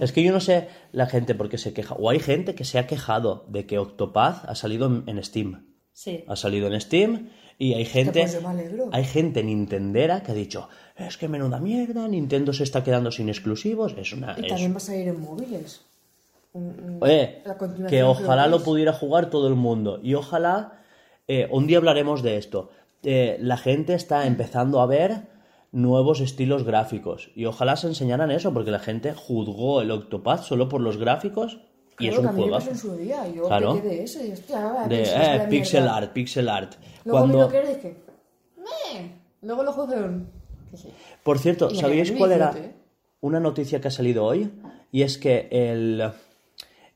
Es 0.00 0.12
que 0.12 0.22
yo 0.22 0.30
no 0.30 0.40
sé 0.40 0.68
la 0.92 1.06
gente 1.06 1.34
por 1.34 1.48
qué 1.48 1.56
se 1.56 1.72
queja. 1.72 1.94
O 1.94 2.10
hay 2.10 2.20
gente 2.20 2.54
que 2.54 2.66
se 2.66 2.78
ha 2.78 2.86
quejado 2.86 3.46
de 3.48 3.64
que 3.64 3.78
Octopath 3.78 4.44
ha 4.44 4.54
salido 4.54 5.04
en 5.06 5.24
Steam. 5.24 5.74
Sí. 5.92 6.22
Ha 6.28 6.36
salido 6.36 6.66
en 6.66 6.78
Steam 6.80 7.30
y 7.58 7.74
hay 7.74 7.84
gente. 7.84 8.20
pues 8.20 8.40
yo. 8.76 8.88
Hay 8.92 9.04
gente 9.04 9.42
nintendera 9.42 10.22
que 10.22 10.32
ha 10.32 10.34
dicho, 10.34 10.68
es 10.96 11.16
que 11.16 11.28
menuda 11.28 11.58
mierda, 11.60 12.06
Nintendo 12.08 12.52
se 12.52 12.62
está 12.64 12.82
quedando 12.84 13.10
sin 13.10 13.28
exclusivos. 13.28 13.94
Es 13.98 14.12
una. 14.12 14.34
Y 14.38 14.42
es- 14.42 14.48
también 14.48 14.72
va 14.72 14.76
a 14.78 14.80
salir 14.80 15.08
en 15.08 15.20
móviles. 15.20 15.80
Oye, 17.00 17.42
que 17.88 18.02
ojalá 18.04 18.44
que 18.44 18.50
lo 18.50 18.62
pudiera 18.62 18.92
jugar 18.92 19.28
todo 19.30 19.48
el 19.48 19.54
mundo. 19.56 19.98
Y 20.02 20.14
ojalá, 20.14 20.80
eh, 21.26 21.48
un 21.50 21.66
día 21.66 21.78
hablaremos 21.78 22.22
de 22.22 22.36
esto. 22.36 22.70
Eh, 23.02 23.36
la 23.40 23.56
gente 23.56 23.94
está 23.94 24.26
empezando 24.26 24.80
a 24.80 24.86
ver 24.86 25.22
nuevos 25.72 26.20
estilos 26.20 26.62
gráficos. 26.62 27.30
Y 27.34 27.46
ojalá 27.46 27.74
se 27.76 27.88
enseñaran 27.88 28.30
eso, 28.30 28.54
porque 28.54 28.70
la 28.70 28.78
gente 28.78 29.12
juzgó 29.14 29.80
el 29.82 29.90
Octopath 29.90 30.42
solo 30.44 30.68
por 30.68 30.80
los 30.80 30.96
gráficos. 30.96 31.58
Y 31.98 32.08
Claro, 32.08 32.22
es 32.22 32.26
un 32.28 32.36
juego. 32.36 32.58
en 32.60 32.76
su 32.78 32.96
día. 32.96 33.28
Yo 33.32 33.42
Claro. 33.46 33.74
de 33.74 34.02
eso 34.02 34.24
y 34.24 34.32
hostia, 34.32 34.60
va, 34.72 34.88
De 34.88 34.96
que 34.96 35.02
es 35.02 35.08
eh, 35.10 35.46
pixel 35.48 35.82
mierda. 35.82 35.96
art, 35.96 36.12
pixel 36.12 36.48
art. 36.48 36.74
Luego 37.04 37.18
Cuando... 37.20 37.38
lo 37.42 37.48
que 37.48 37.56
era 37.58 37.68
dije, 37.68 37.96
"Meh". 38.58 39.10
Luego 39.42 39.62
lo 39.62 39.72
jugué 39.72 39.96
un... 39.96 40.28
¿Qué 40.70 40.76
sé? 40.76 40.88
Por 41.22 41.38
cierto, 41.38 41.68
Y 41.70 41.74
me 41.74 41.80
¿sabéis 41.80 42.08
quedé 42.10 42.18
cuál 42.18 42.32
era 42.32 42.46
disfrute. 42.50 42.74
una 43.20 43.40
noticia 43.40 43.80
que 43.80 43.88
ha 43.88 43.90
salido 43.92 44.24
hoy? 44.24 44.50
Y 44.90 45.02
es 45.02 45.18
que 45.18 45.48
el, 45.50 46.02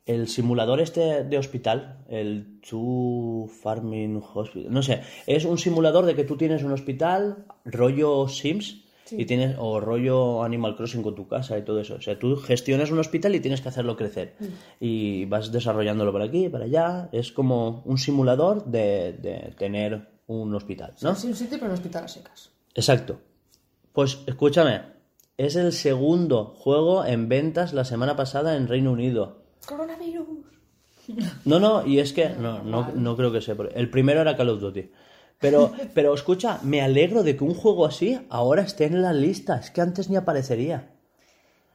el 0.07 0.29
simulador 0.29 0.81
este 0.81 1.25
de 1.25 1.39
hospital, 1.39 1.99
el 2.09 2.61
Two 2.69 3.49
Farming 3.63 4.23
Hospital, 4.35 4.73
no 4.73 4.83
sé, 4.83 5.03
es 5.27 5.45
un 5.45 5.59
simulador 5.59 6.07
de 6.07 6.15
que 6.15 6.25
tú 6.25 6.37
tienes 6.37 6.63
un 6.65 6.73
hospital, 6.73 7.45
rollo 7.65 8.27
Sims, 8.29 8.85
y 9.11 9.25
tienes, 9.27 9.57
o 9.59 9.81
rollo 9.81 10.43
Animal 10.43 10.77
Crossing 10.77 11.03
con 11.03 11.15
tu 11.15 11.29
casa 11.29 11.59
y 11.59 11.63
todo 11.63 11.81
eso. 11.81 11.97
O 11.97 12.01
sea, 12.01 12.19
tú 12.19 12.37
gestionas 12.37 12.91
un 12.91 12.99
hospital 12.99 13.35
y 13.35 13.41
tienes 13.41 13.61
que 13.61 13.69
hacerlo 13.69 13.97
crecer. 13.97 14.35
Y 14.81 15.25
vas 15.27 15.53
desarrollándolo 15.53 16.13
por 16.13 16.23
aquí, 16.23 16.49
para 16.49 16.65
allá. 16.65 17.09
Es 17.13 17.33
como 17.33 17.83
un 17.85 17.99
simulador 17.99 18.65
de, 18.65 19.13
de 19.15 19.55
tener 19.59 20.09
un 20.27 20.55
hospital, 20.55 20.95
¿no? 21.03 21.15
Sí, 21.15 21.29
un 21.29 21.35
sitio, 21.35 21.59
pero 21.59 21.71
en 21.71 21.75
hospital 21.75 22.05
a 22.05 22.09
secas. 22.09 22.51
Exacto. 22.75 23.19
Pues 23.93 24.21
escúchame, 24.27 24.83
es 25.37 25.57
el 25.57 25.73
segundo 25.73 26.47
juego 26.47 27.05
en 27.05 27.29
ventas 27.29 27.73
la 27.73 27.85
semana 27.85 28.17
pasada 28.17 28.57
en 28.57 28.69
Reino 28.69 28.93
Unido. 28.93 29.43
Coronavirus. 29.67 30.27
No, 31.45 31.59
no, 31.59 31.87
y 31.87 32.01
es 32.01 32.13
que 32.13 32.29
no, 32.31 32.63
no, 32.63 32.93
no 32.95 33.17
creo 33.17 33.33
que 33.33 33.41
sea. 33.41 33.57
El 33.75 33.91
primero 33.91 34.21
era 34.21 34.37
Call 34.37 34.51
of 34.51 34.61
Duty. 34.61 34.91
Pero, 35.41 35.73
pero 35.95 36.15
escucha, 36.15 36.59
me 36.63 36.83
alegro 36.83 37.23
de 37.23 37.37
que 37.37 37.45
un 37.45 37.55
juego 37.55 37.87
así 37.87 38.21
ahora 38.29 38.63
esté 38.63 38.87
en 38.87 39.03
la 39.03 39.13
lista. 39.13 39.59
Es 39.59 39.71
que 39.71 39.81
antes 39.81 40.11
ni 40.11 40.17
aparecería. 40.17 40.91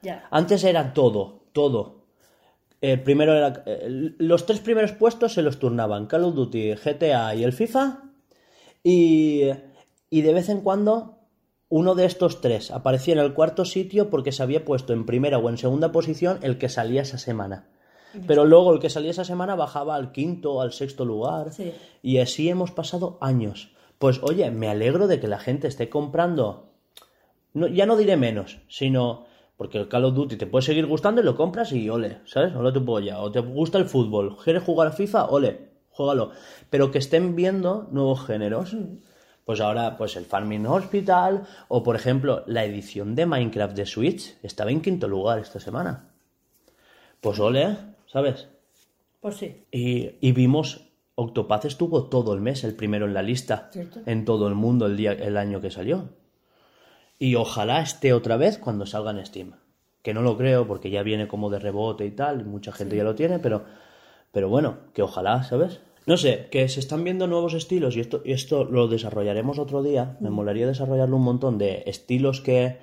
Ya. 0.02 0.28
Antes 0.32 0.64
era 0.64 0.94
todo, 0.94 1.46
todo. 1.54 2.04
El 2.82 3.02
primero 3.02 3.34
era, 3.34 3.64
eh, 3.66 4.14
los 4.18 4.46
tres 4.46 4.60
primeros 4.60 4.92
puestos 4.92 5.34
se 5.34 5.42
los 5.42 5.60
turnaban 5.60 6.08
Call 6.08 6.26
of 6.26 6.36
Duty, 6.36 6.74
GTA 6.74 7.34
y 7.36 7.46
el 7.46 7.54
FIFA. 7.54 8.04
Y, 8.84 9.44
y 10.10 10.22
de 10.22 10.34
vez 10.34 10.50
en 10.50 10.60
cuando 10.60 11.20
uno 11.70 11.96
de 11.96 12.06
estos 12.06 12.42
tres 12.42 12.70
aparecía 12.70 13.14
en 13.14 13.22
el 13.22 13.34
cuarto 13.34 13.64
sitio 13.64 14.10
porque 14.10 14.34
se 14.34 14.44
había 14.44 14.66
puesto 14.66 14.92
en 14.92 15.06
primera 15.06 15.38
o 15.38 15.50
en 15.50 15.58
segunda 15.58 15.94
posición 15.94 16.40
el 16.42 16.58
que 16.58 16.68
salía 16.68 17.04
esa 17.04 17.18
semana. 17.18 17.70
Pero 18.28 18.46
luego 18.46 18.74
el 18.74 18.80
que 18.80 18.90
salía 18.90 19.12
esa 19.12 19.26
semana 19.26 19.56
bajaba 19.56 19.96
al 19.96 20.12
quinto 20.12 20.54
o 20.54 20.62
al 20.62 20.74
sexto 20.74 21.06
lugar. 21.06 21.52
Sí. 21.52 21.74
Y 22.02 22.20
así 22.20 22.50
hemos 22.50 22.72
pasado 22.72 23.18
años. 23.22 23.72
Pues 23.98 24.22
oye, 24.22 24.52
me 24.52 24.70
alegro 24.70 25.08
de 25.08 25.20
que 25.20 25.28
la 25.28 25.40
gente 25.40 25.68
esté 25.68 25.90
comprando 25.90 26.74
no, 27.54 27.68
ya 27.68 27.86
no 27.86 27.96
diré 27.96 28.18
menos, 28.18 28.60
sino 28.68 29.26
porque 29.58 29.78
el 29.78 29.88
Call 29.88 30.06
of 30.06 30.16
Duty 30.16 30.38
te 30.38 30.48
puede 30.48 30.64
seguir 30.66 30.88
gustando 30.88 31.22
y 31.22 31.24
lo 31.24 31.36
compras 31.36 31.72
y 31.72 31.90
ole, 31.90 32.20
¿sabes? 32.26 32.56
Ole 32.56 32.72
tu 32.72 32.84
polla. 32.84 33.20
O 33.20 33.32
te 33.32 33.40
gusta 33.40 33.78
el 33.78 33.86
fútbol, 33.86 34.36
¿quieres 34.44 34.64
jugar 34.64 34.88
a 34.88 34.92
FIFA? 34.92 35.26
Ole, 35.26 35.70
juégalo. 35.92 36.32
Pero 36.70 36.92
que 36.92 36.98
estén 36.98 37.36
viendo 37.36 37.88
nuevos 37.92 38.26
géneros. 38.26 38.76
Pues 39.46 39.60
ahora, 39.60 39.98
pues 39.98 40.16
el 40.16 40.26
Farming 40.26 40.66
Hospital, 40.66 41.46
o 41.68 41.84
por 41.84 41.96
ejemplo, 41.96 42.44
la 42.48 42.64
edición 42.64 43.14
de 43.14 43.26
Minecraft 43.26 43.76
de 43.76 43.86
Switch 43.86 44.38
estaba 44.42 44.72
en 44.72 44.82
quinto 44.82 45.08
lugar 45.08 45.38
esta 45.40 45.60
semana. 45.60 46.14
Pues 47.22 47.40
ole, 47.40 47.78
¿sabes? 48.14 48.48
Pues 49.20 49.36
sí. 49.38 49.64
Y, 49.72 50.12
y 50.22 50.32
vimos, 50.32 50.92
Octopath 51.16 51.66
estuvo 51.66 52.06
todo 52.06 52.34
el 52.34 52.42
mes, 52.42 52.64
el 52.64 52.76
primero 52.76 53.06
en 53.08 53.14
la 53.14 53.24
lista, 53.24 53.70
Cierto. 53.74 54.02
en 54.06 54.24
todo 54.24 54.48
el 54.48 54.54
mundo 54.56 54.86
el, 54.86 54.96
día, 54.96 55.12
el 55.14 55.36
año 55.38 55.60
que 55.60 55.72
salió. 55.72 56.10
Y 57.18 57.36
ojalá 57.36 57.82
esté 57.82 58.14
otra 58.14 58.38
vez 58.38 58.58
cuando 58.60 58.86
salga 58.86 59.12
en 59.12 59.26
Steam. 59.26 59.54
Que 60.04 60.14
no 60.14 60.22
lo 60.22 60.38
creo 60.38 60.68
porque 60.68 60.90
ya 60.90 61.02
viene 61.04 61.28
como 61.28 61.50
de 61.50 61.60
rebote 61.60 62.06
y 62.06 62.12
tal, 62.12 62.42
y 62.42 62.44
mucha 62.44 62.72
gente 62.72 62.96
ya 62.96 63.04
lo 63.04 63.16
tiene, 63.16 63.40
pero, 63.40 63.64
pero 64.32 64.50
bueno, 64.50 64.78
que 64.94 65.02
ojalá, 65.02 65.44
¿sabes? 65.44 65.80
No 66.06 66.18
sé, 66.18 66.50
que 66.52 66.68
se 66.68 66.82
están 66.82 67.04
viendo 67.06 67.28
nuevos 67.28 67.54
estilos 67.54 67.96
y 67.96 68.02
esto, 68.02 68.22
y 68.26 68.34
esto 68.34 68.66
lo 68.66 68.90
desarrollaremos 68.90 69.58
otro 69.58 69.82
día. 69.82 70.18
Me 70.20 70.30
molaría 70.30 70.68
desarrollarlo 70.68 71.16
un 71.16 71.24
montón 71.24 71.58
de 71.58 71.84
estilos 71.88 72.42
que 72.42 72.78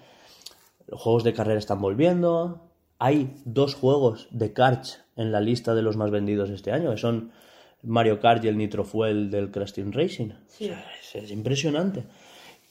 Los 0.87 1.01
juegos 1.01 1.23
de 1.23 1.35
carrera 1.35 1.59
están 1.59 1.81
volviendo. 1.83 2.63
Hay 2.99 3.37
dos 3.45 3.75
juegos 3.75 4.27
de 4.31 4.53
karts 4.55 5.05
en 5.21 5.33
la 5.33 5.41
lista 5.41 5.75
de 5.75 5.83
los 5.83 5.97
más 5.97 6.11
vendidos 6.11 6.51
este 6.51 6.73
año, 6.73 6.91
que 6.91 6.97
son 6.97 7.31
Mario 7.83 8.21
Kart 8.21 8.45
y 8.45 8.49
el 8.49 8.57
Nitro 8.59 8.85
Fuel 8.85 9.31
del 9.31 9.51
Crash 9.51 9.73
Team 9.73 9.93
Racing. 9.93 10.31
O 10.31 10.37
sea, 10.49 10.85
es, 11.01 11.15
es 11.15 11.31
impresionante. 11.31 12.05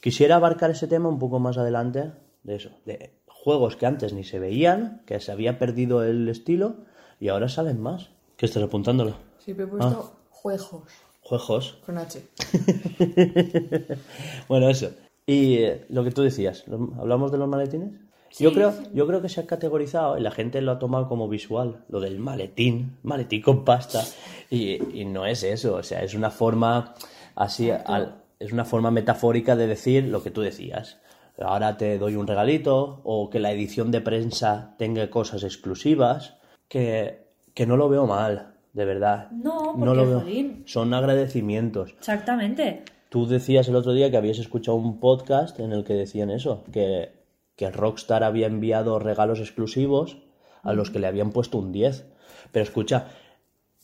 Quisiera 0.00 0.36
abarcar 0.36 0.70
ese 0.70 0.86
tema 0.86 1.08
un 1.08 1.18
poco 1.18 1.38
más 1.38 1.58
adelante, 1.58 2.12
de 2.42 2.54
eso, 2.56 2.70
de 2.86 3.10
juegos 3.26 3.76
que 3.76 3.86
antes 3.86 4.12
ni 4.12 4.24
se 4.24 4.38
veían, 4.38 5.02
que 5.06 5.20
se 5.20 5.32
había 5.32 5.58
perdido 5.58 6.02
el 6.04 6.28
estilo 6.28 6.76
y 7.18 7.28
ahora 7.28 7.48
salen 7.48 7.80
más. 7.80 8.10
¿Qué 8.36 8.46
estás 8.46 8.62
apuntándolo? 8.62 9.14
Siempre 9.38 9.64
he 9.66 9.68
puesto 9.68 10.14
juegos 10.30 10.70
Juegos. 11.20 11.78
con 11.84 11.98
H. 11.98 12.22
Bueno, 14.48 14.68
eso. 14.68 14.90
Y 15.26 15.58
eh, 15.58 15.84
lo 15.90 16.02
que 16.02 16.10
tú 16.10 16.22
decías, 16.22 16.66
¿lo- 16.66 16.92
¿hablamos 16.98 17.30
de 17.30 17.38
los 17.38 17.48
maletines? 17.48 17.92
Yo, 18.38 18.52
creo, 18.52 18.72
yo 18.94 19.06
creo 19.06 19.20
que 19.22 19.28
se 19.28 19.40
ha 19.40 19.46
categorizado 19.46 20.16
y 20.16 20.20
la 20.20 20.30
gente 20.30 20.60
lo 20.60 20.72
ha 20.72 20.78
tomado 20.78 21.08
como 21.08 21.28
visual, 21.28 21.84
lo 21.88 22.00
del 22.00 22.18
maletín, 22.18 22.96
maletín 23.02 23.42
con 23.42 23.64
pasta. 23.64 24.02
Y, 24.50 25.00
y 25.00 25.04
no 25.04 25.26
es 25.26 25.42
eso, 25.42 25.74
o 25.74 25.82
sea, 25.82 26.02
es 26.02 26.14
una 26.14 26.30
forma 26.30 26.94
así, 27.34 27.70
al- 27.70 28.22
es 28.38 28.52
una 28.52 28.64
forma 28.64 28.90
metafórica 28.90 29.56
de 29.56 29.66
decir 29.66 30.04
lo 30.04 30.22
que 30.22 30.30
tú 30.30 30.40
decías. 30.40 30.98
Ahora 31.38 31.76
te 31.76 31.98
doy 31.98 32.16
un 32.16 32.26
regalito 32.26 33.00
o 33.04 33.30
que 33.30 33.38
la 33.40 33.50
edición 33.52 33.90
de 33.90 34.00
prensa 34.00 34.74
tenga 34.78 35.08
cosas 35.10 35.42
exclusivas, 35.42 36.36
que, 36.68 37.24
que 37.54 37.66
no 37.66 37.76
lo 37.76 37.88
veo 37.88 38.06
mal, 38.06 38.54
de 38.74 38.84
verdad. 38.84 39.30
No, 39.30 39.72
no 39.74 39.78
porque, 39.78 39.94
lo 39.96 40.06
veo. 40.06 40.20
jolín. 40.20 40.62
Son 40.66 40.92
agradecimientos. 40.92 41.92
Exactamente. 41.98 42.82
Tú 43.08 43.26
decías 43.26 43.68
el 43.68 43.76
otro 43.76 43.92
día 43.92 44.10
que 44.10 44.16
habías 44.16 44.38
escuchado 44.38 44.76
un 44.76 45.00
podcast 45.00 45.58
en 45.60 45.72
el 45.72 45.82
que 45.84 45.94
decían 45.94 46.30
eso, 46.30 46.62
que, 46.72 47.19
que 47.60 47.70
Rockstar 47.70 48.24
había 48.24 48.46
enviado 48.46 48.98
regalos 48.98 49.38
exclusivos 49.38 50.16
a 50.62 50.72
los 50.72 50.88
que 50.90 50.98
le 50.98 51.06
habían 51.08 51.30
puesto 51.30 51.58
un 51.58 51.72
10. 51.72 52.06
Pero 52.52 52.62
escucha, 52.62 53.08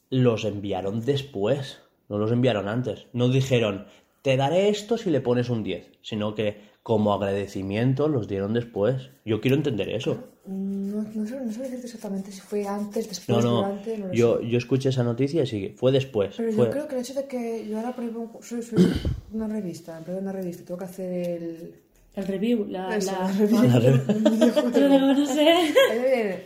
los 0.09 0.47
enviaron 0.47 1.05
después, 1.05 1.81
no 2.09 2.16
los 2.16 2.33
enviaron 2.33 2.68
antes. 2.68 3.07
No 3.12 3.29
dijeron, 3.29 3.85
te 4.22 4.39
daré 4.39 4.70
esto 4.70 4.97
si 4.97 5.11
le 5.11 5.20
pones 5.20 5.51
un 5.51 5.62
10, 5.62 5.91
sino 6.01 6.35
que 6.35 6.59
como 6.83 7.12
agradecimiento 7.12 8.09
los 8.09 8.29
dieron 8.29 8.55
después. 8.55 9.11
Yo 9.27 9.43
quiero 9.43 9.59
entender 9.59 9.91
eso. 9.91 10.24
No, 10.47 11.03
no, 11.03 11.27
sé, 11.27 11.39
no 11.39 11.53
sé 11.53 11.61
decirte 11.61 11.85
exactamente 11.87 12.33
si 12.33 12.41
fue 12.41 12.66
antes, 12.66 13.05
No, 13.05 13.11
después, 13.11 13.45
no, 13.45 13.57
durante, 13.57 13.99
no 13.99 14.07
lo 14.07 14.12
yo, 14.14 14.39
sé. 14.39 14.49
yo 14.49 14.57
escuché 14.57 14.89
esa 14.89 15.03
noticia 15.05 15.43
y 15.43 15.47
sí, 15.47 15.74
fue 15.77 15.93
después. 15.93 16.35
Pero 16.39 16.51
fue- 16.53 16.64
yo 16.66 16.70
creo 16.70 16.89
que 16.89 16.95
el 16.95 17.01
hecho 17.03 17.12
de 17.12 17.27
que 17.27 17.68
yo 17.68 17.77
ahora 17.77 17.95
pruebo 17.95 18.20
un- 18.20 18.43
soy, 18.43 18.62
soy 18.62 18.79
una 19.35 19.49
revista, 19.49 20.01
una 20.07 20.33
revista, 20.33 20.64
tengo 20.64 20.79
que 20.79 20.85
hacer 20.87 21.12
el... 21.43 21.74
El 22.17 22.27
review, 22.27 22.64
la... 22.67 22.97
eso, 22.97 23.12
la... 23.12 23.31
review 23.31 23.61
viene 23.61 24.03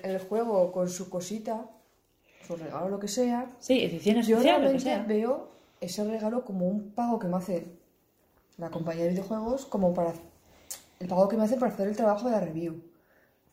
el 0.03 0.19
juego 0.19 0.73
con 0.73 0.89
su 0.89 1.09
cosita, 1.09 1.65
su 2.47 2.57
regalo, 2.57 2.89
lo 2.89 2.99
que 2.99 3.07
sea. 3.07 3.49
Sí, 3.61 3.85
edición 3.85 4.17
Yo 4.17 4.39
especial, 4.39 4.43
lo 4.43 4.43
que 4.43 4.79
realmente 4.79 4.83
sea. 4.83 5.05
veo 5.05 5.49
ese 5.81 6.05
regalo 6.05 6.45
como 6.45 6.67
un 6.67 6.91
pago 6.91 7.21
que 7.21 7.29
me 7.29 7.37
hace 7.37 7.67
la 8.59 8.71
compañía 8.71 9.05
de 9.05 9.11
videojuegos, 9.11 9.65
como 9.65 9.95
para 9.95 10.13
el 10.99 11.07
pago 11.07 11.29
que 11.29 11.37
me 11.37 11.45
hacen 11.45 11.61
para 11.61 11.73
hacer 11.73 11.87
el 11.87 11.97
trabajo 11.97 12.27
de 12.27 12.33
la 12.33 12.41
review. 12.41 12.83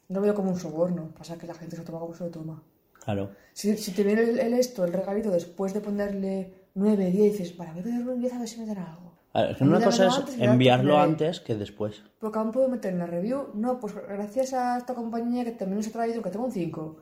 No 0.10 0.20
lo 0.20 0.22
veo 0.22 0.34
como 0.34 0.50
un 0.50 0.60
soborno, 0.60 1.12
pasa 1.18 1.38
que 1.38 1.46
la 1.46 1.54
gente 1.54 1.76
se 1.76 1.84
lo 1.84 1.86
toma 1.86 2.00
como 2.00 2.16
se 2.16 2.24
lo 2.24 2.32
toma. 2.32 2.64
Claro. 3.04 3.30
Si, 3.54 3.78
si 3.78 3.92
te 3.92 4.04
viene 4.04 4.24
el, 4.24 4.40
el 4.40 4.54
esto, 4.54 4.84
el 4.84 4.92
regalito, 4.92 5.30
después 5.30 5.74
de 5.74 5.82
ponerle 5.82 6.52
9, 6.74 7.12
10, 7.12 7.32
dices, 7.32 7.52
para, 7.52 7.72
voy 7.74 7.82
a 7.82 7.84
ponerle 7.84 8.12
un 8.12 8.20
10 8.20 8.34
a 8.34 8.40
ver 8.40 8.48
si 8.48 8.60
me 8.60 8.66
dan 8.66 8.80
algo. 8.80 9.07
A 9.38 9.42
ver, 9.44 9.52
es 9.52 9.58
que 9.58 9.64
A 9.64 9.68
mí 9.68 9.74
una 9.74 9.86
cosa 9.86 10.08
es 10.08 10.14
antes 10.18 10.40
enviarlo 10.40 10.94
te- 10.96 11.00
antes 11.00 11.40
que 11.42 11.56
después. 11.56 12.02
Porque 12.20 12.40
aún 12.40 12.52
puedo 12.52 12.68
meter 12.70 12.92
en 12.94 13.00
la 13.00 13.06
review. 13.06 13.50
No, 13.54 13.80
pues 13.80 13.94
gracias 13.94 14.54
a 14.54 14.78
esta 14.80 14.96
compañía 14.96 15.44
que 15.46 15.52
también 15.52 15.78
nos 15.78 15.88
ha 15.88 15.92
traído, 15.92 16.22
que 16.24 16.30
tengo 16.32 16.46
un 16.46 16.52
5. 16.52 16.98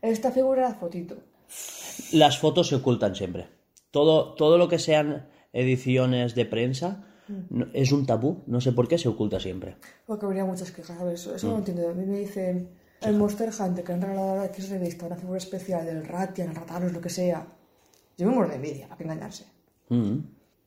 Esta 0.00 0.30
figura, 0.30 0.62
la 0.68 0.74
fotito. 0.74 1.16
Las 2.12 2.38
fotos 2.38 2.68
se 2.68 2.76
ocultan 2.76 3.14
siempre. 3.14 3.48
Todo, 3.90 4.34
todo 4.34 4.56
lo 4.56 4.68
que 4.68 4.78
sean 4.78 5.26
ediciones 5.52 6.34
de 6.36 6.44
prensa 6.46 7.04
no- 7.48 7.66
es 7.74 7.90
un 7.92 8.06
tabú. 8.06 8.42
No 8.46 8.60
sé 8.60 8.70
por 8.72 8.86
qué 8.86 8.96
se 8.98 9.08
oculta 9.08 9.40
siempre. 9.40 9.76
Porque 10.06 10.26
habría 10.26 10.44
muchas 10.44 10.70
quejas, 10.70 10.96
¿sabes? 10.96 11.20
Eso, 11.22 11.34
eso 11.34 11.46
no 11.48 11.52
Mm. 11.52 11.56
lo 11.56 11.58
entiendo. 11.58 11.88
A 11.90 11.94
mí 11.94 12.06
me 12.06 12.18
dicen, 12.20 12.70
el 13.02 13.16
Monster 13.16 13.50
Hunter, 13.58 13.84
que 13.84 13.92
han 13.92 14.00
regalado 14.02 14.28
ahora 14.30 14.44
X 14.46 14.68
revista, 14.70 15.06
una 15.06 15.16
figura 15.16 15.38
especial 15.38 15.84
del 15.86 16.04
Ratian, 16.06 16.50
el 16.50 16.54
Ratalos, 16.54 16.92
lo 16.92 17.00
que 17.00 17.10
sea. 17.10 17.46
Yo 18.16 18.28
me 18.28 18.34
muero 18.34 18.50
de 18.50 18.56
envidia, 18.56 18.86
para 18.86 18.96
que 18.98 19.04
engañarse. 19.04 19.44
Mm. 19.88 20.18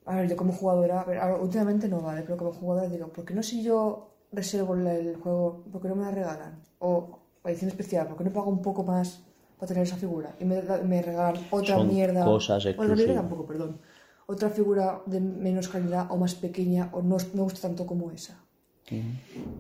A 0.06 0.16
ver, 0.16 0.30
yo 0.30 0.36
como 0.36 0.54
jugadora, 0.54 1.02
a 1.02 1.06
ver, 1.06 1.18
ahora, 1.18 1.38
últimamente 1.38 1.88
no 1.88 2.02
vale, 2.02 2.24
pero 2.24 2.38
como 2.38 2.52
jugadora 2.52 2.90
digo, 2.90 3.08
¿por 3.08 3.24
qué 3.26 3.34
no 3.34 3.44
si 3.44 3.64
yo 3.64 4.10
reservo 4.32 4.76
el 4.76 5.16
juego, 5.16 5.64
por 5.72 5.82
qué 5.82 5.88
no 5.88 5.96
me 5.96 6.04
la 6.04 6.12
regalan? 6.12 6.60
O 6.80 7.20
edición 7.46 7.70
especial, 7.70 8.08
¿por 8.08 8.18
qué 8.18 8.24
no 8.26 8.32
pago 8.32 8.50
un 8.50 8.62
poco 8.62 8.84
más 8.84 9.22
para 9.58 9.68
tener 9.68 9.84
esa 9.84 9.96
figura? 9.96 10.36
Y 10.40 10.46
me, 10.46 10.62
regalan 11.02 11.42
otra 11.50 11.76
Son 11.76 11.88
mierda. 11.88 12.26
cosas 12.26 12.66
exclusivas. 12.66 13.16
tampoco, 13.16 13.46
perdón. 13.46 13.80
Otra 14.26 14.50
figura 14.50 15.02
de 15.06 15.20
menos 15.20 15.68
calidad 15.68 16.08
o 16.10 16.18
más 16.18 16.36
pequeña 16.36 16.90
o 16.94 17.02
no 17.02 17.18
me 17.34 17.42
gusta 17.42 17.62
tanto 17.62 17.86
como 17.86 18.12
esa. 18.12 18.40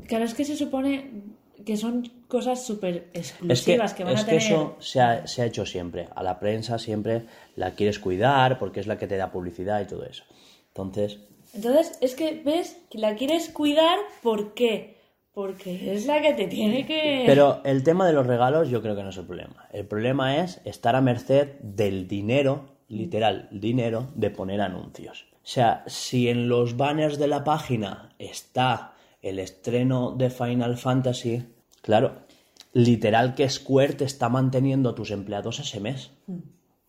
Claro, 0.08 0.26
es 0.26 0.34
que 0.34 0.46
se 0.46 0.56
supone 0.56 1.24
que 1.66 1.78
son 1.78 2.04
cosas 2.34 2.66
súper 2.66 3.10
Es 3.14 3.32
que, 3.34 3.46
exclusivas 3.54 3.94
que, 3.94 4.04
van 4.04 4.14
es 4.16 4.22
a 4.22 4.26
que 4.26 4.32
tener. 4.40 4.44
eso 4.44 4.76
se 4.80 5.00
ha, 5.00 5.28
se 5.28 5.44
ha 5.44 5.46
hecho 5.46 5.68
siempre. 5.68 6.08
A 6.16 6.24
la 6.24 6.40
prensa 6.40 6.80
siempre 6.80 7.28
la 7.56 7.76
quieres 7.76 8.00
cuidar 8.00 8.58
porque 8.58 8.80
es 8.80 8.88
la 8.88 8.98
que 8.98 9.06
te 9.06 9.18
da 9.18 9.32
publicidad 9.32 9.80
y 9.82 9.86
todo 9.86 10.04
eso. 10.04 10.24
Entonces, 10.70 11.20
Entonces, 11.54 12.00
es 12.02 12.16
que 12.16 12.42
ves 12.44 12.78
que 12.90 12.98
la 12.98 13.14
quieres 13.16 13.50
cuidar, 13.50 14.00
¿por 14.24 14.56
qué? 14.56 14.98
Porque 15.32 15.94
es 15.94 16.08
la 16.08 16.22
que 16.24 16.34
te 16.34 16.48
tiene 16.48 16.88
que. 16.88 17.24
Pero 17.28 17.62
el 17.64 17.84
tema 17.84 18.08
de 18.08 18.14
los 18.14 18.26
regalos 18.26 18.70
yo 18.70 18.82
creo 18.82 18.96
que 18.96 19.04
no 19.04 19.10
es 19.10 19.18
el 19.18 19.26
problema. 19.28 19.68
El 19.72 19.86
problema 19.86 20.38
es 20.38 20.60
estar 20.66 20.96
a 20.96 21.02
merced 21.02 21.60
del 21.62 22.08
dinero, 22.08 22.66
literal, 22.88 23.48
dinero 23.52 24.08
de 24.16 24.32
poner 24.32 24.60
anuncios. 24.62 25.28
O 25.34 25.48
sea, 25.48 25.84
si 25.86 26.30
en 26.30 26.50
los 26.50 26.78
banners 26.78 27.20
de 27.20 27.28
la 27.28 27.44
página 27.44 28.16
está 28.18 28.94
el 29.22 29.38
estreno 29.40 30.12
de 30.12 30.30
Final 30.30 30.78
Fantasy, 30.78 31.44
claro, 31.82 32.22
literal 32.74 33.36
que 33.36 33.49
Square 33.49 33.93
te 33.93 34.05
está 34.05 34.30
manteniendo 34.30 34.89
a 34.89 34.95
tus 34.95 35.11
empleados 35.11 35.59
ese 35.59 35.80
mes. 35.80 36.11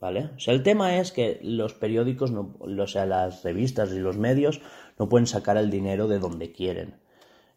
¿Vale? 0.00 0.30
O 0.36 0.38
sea, 0.38 0.52
el 0.52 0.62
tema 0.62 0.98
es 0.98 1.12
que 1.12 1.38
los 1.42 1.72
periódicos, 1.72 2.30
no, 2.30 2.56
o 2.60 2.86
sea, 2.86 3.06
las 3.06 3.42
revistas 3.42 3.90
y 3.92 3.98
los 3.98 4.18
medios 4.18 4.60
no 4.98 5.08
pueden 5.08 5.26
sacar 5.26 5.56
el 5.56 5.70
dinero 5.70 6.08
de 6.08 6.18
donde 6.18 6.52
quieren 6.52 6.96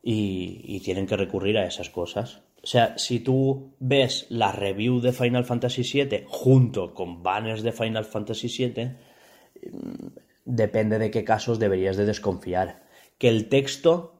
y, 0.01 0.61
y 0.63 0.79
tienen 0.79 1.07
que 1.07 1.17
recurrir 1.17 1.57
a 1.57 1.65
esas 1.65 1.89
cosas. 1.89 2.43
O 2.63 2.67
sea, 2.67 2.97
si 2.97 3.19
tú 3.19 3.75
ves 3.79 4.27
la 4.29 4.51
review 4.51 5.01
de 5.01 5.11
Final 5.11 5.45
Fantasy 5.45 5.83
VII 5.83 6.23
junto 6.27 6.93
con 6.93 7.21
banners 7.21 7.63
de 7.63 7.71
Final 7.71 8.05
Fantasy 8.05 8.47
VII, 8.47 8.91
mm, 9.71 10.07
depende 10.45 10.99
de 10.99 11.11
qué 11.11 11.23
casos 11.23 11.59
deberías 11.59 11.97
de 11.97 12.05
desconfiar. 12.05 12.83
Que 13.17 13.29
el 13.29 13.49
texto 13.49 14.16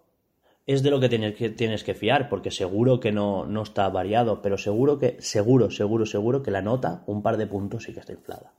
es 0.68 0.84
de 0.84 0.92
lo 0.92 1.00
que 1.00 1.10
tienes 1.10 1.36
que, 1.36 1.50
tienes 1.50 1.84
que 1.84 1.96
fiar, 1.96 2.30
porque 2.30 2.52
seguro 2.52 3.00
que 3.00 3.12
no, 3.12 3.46
no 3.48 3.64
está 3.64 3.90
variado, 3.90 4.42
pero 4.42 4.58
seguro 4.58 5.00
que, 5.00 5.18
seguro, 5.20 5.72
seguro, 5.72 6.06
seguro 6.06 6.44
que 6.44 6.52
la 6.52 6.62
nota, 6.62 7.02
un 7.08 7.22
par 7.24 7.38
de 7.38 7.48
puntos 7.48 7.84
sí 7.86 7.94
que 7.94 8.02
está 8.02 8.12
inflada. 8.14 8.52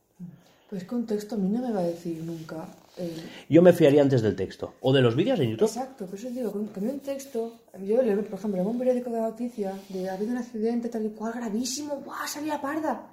Pues 0.70 0.84
con 0.84 1.06
texto 1.06 1.34
a 1.34 1.38
mí 1.38 1.48
no 1.48 1.62
me 1.66 1.72
va 1.72 1.80
a 1.80 1.84
decir 1.84 2.22
nunca. 2.24 2.66
el- 2.98 3.12
Yo 3.48 3.62
me 3.62 3.72
fiaría 3.72 4.02
antes 4.02 4.20
del 4.20 4.36
texto. 4.36 4.74
O 4.82 4.92
de 4.92 5.00
los 5.00 5.14
vídeos 5.16 5.38
en 5.40 5.50
YouTube. 5.52 5.66
Exacto, 5.68 6.04
por 6.06 6.18
eso 6.18 6.28
digo, 6.30 6.50
con- 6.52 6.68
un 6.76 7.00
texto, 7.00 7.52
yo 7.86 8.02
leo, 8.02 8.22
por 8.24 8.38
ejemplo, 8.38 8.60
leo 8.62 8.68
un 8.70 8.78
periódico 8.78 9.08
de 9.10 9.20
noticias 9.20 9.74
de 9.88 10.10
ha 10.10 10.14
habido 10.14 10.32
un 10.32 10.38
accidente 10.38 10.88
tal 10.90 11.06
y 11.06 11.10
cual 11.10 11.32
gravísimo, 11.34 12.02
¡guau! 12.04 12.26
Salía 12.26 12.60
parda. 12.60 13.06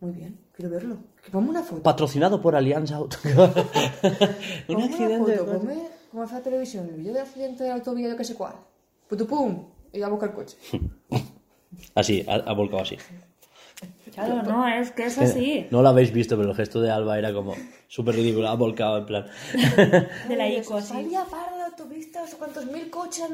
Muy 0.00 0.12
bien, 0.12 0.38
quiero 0.54 0.70
verlo. 0.70 0.96
Que 1.24 1.30
ponme 1.32 1.50
una 1.50 1.62
foto. 1.62 1.82
Patrocinado 1.82 2.40
por 2.40 2.54
Allianz 2.54 2.92
Auto. 2.92 3.16
un 4.68 4.82
accidente. 4.82 5.16
una 5.16 5.36
foto, 5.36 5.58
ponme 5.58 5.74
como 6.10 6.22
hace 6.24 6.34
la 6.34 6.42
televisión, 6.42 6.88
el 6.88 6.96
vídeo 6.96 7.12
del 7.12 7.22
accidente 7.22 7.64
de 7.64 7.70
autovía, 7.70 8.08
yo 8.08 8.16
qué 8.16 8.24
sé 8.24 8.34
cuál. 8.34 8.54
Pues 9.08 9.20
putupum, 9.20 9.66
y 9.92 10.02
a 10.02 10.08
buscar 10.08 10.30
el 10.30 10.34
coche. 10.34 10.56
así, 11.94 12.24
ha, 12.28 12.34
ha, 12.34 12.52
volcado 12.52 12.82
así. 12.82 12.96
Claro, 14.12 14.42
no, 14.42 14.68
es 14.68 14.90
que 14.90 15.06
es 15.06 15.18
eh, 15.18 15.24
así. 15.24 15.66
No 15.70 15.82
lo 15.82 15.88
habéis 15.88 16.12
visto, 16.12 16.36
pero 16.36 16.50
el 16.50 16.56
gesto 16.56 16.80
de 16.80 16.90
Alba 16.90 17.18
era 17.18 17.32
como 17.32 17.54
súper 17.88 18.16
ridículo, 18.16 18.48
ha 18.48 18.54
volcado 18.54 18.98
en 18.98 19.06
plan. 19.06 19.26
de 20.28 20.36
la 20.36 20.48
ICO, 20.48 20.76
así. 20.76 20.96
Había 20.96 21.24
para 21.24 21.56
la 21.56 21.66
autopista, 21.66 22.22
cuántos 22.38 22.66
mil 22.66 22.90
coches. 22.90 23.28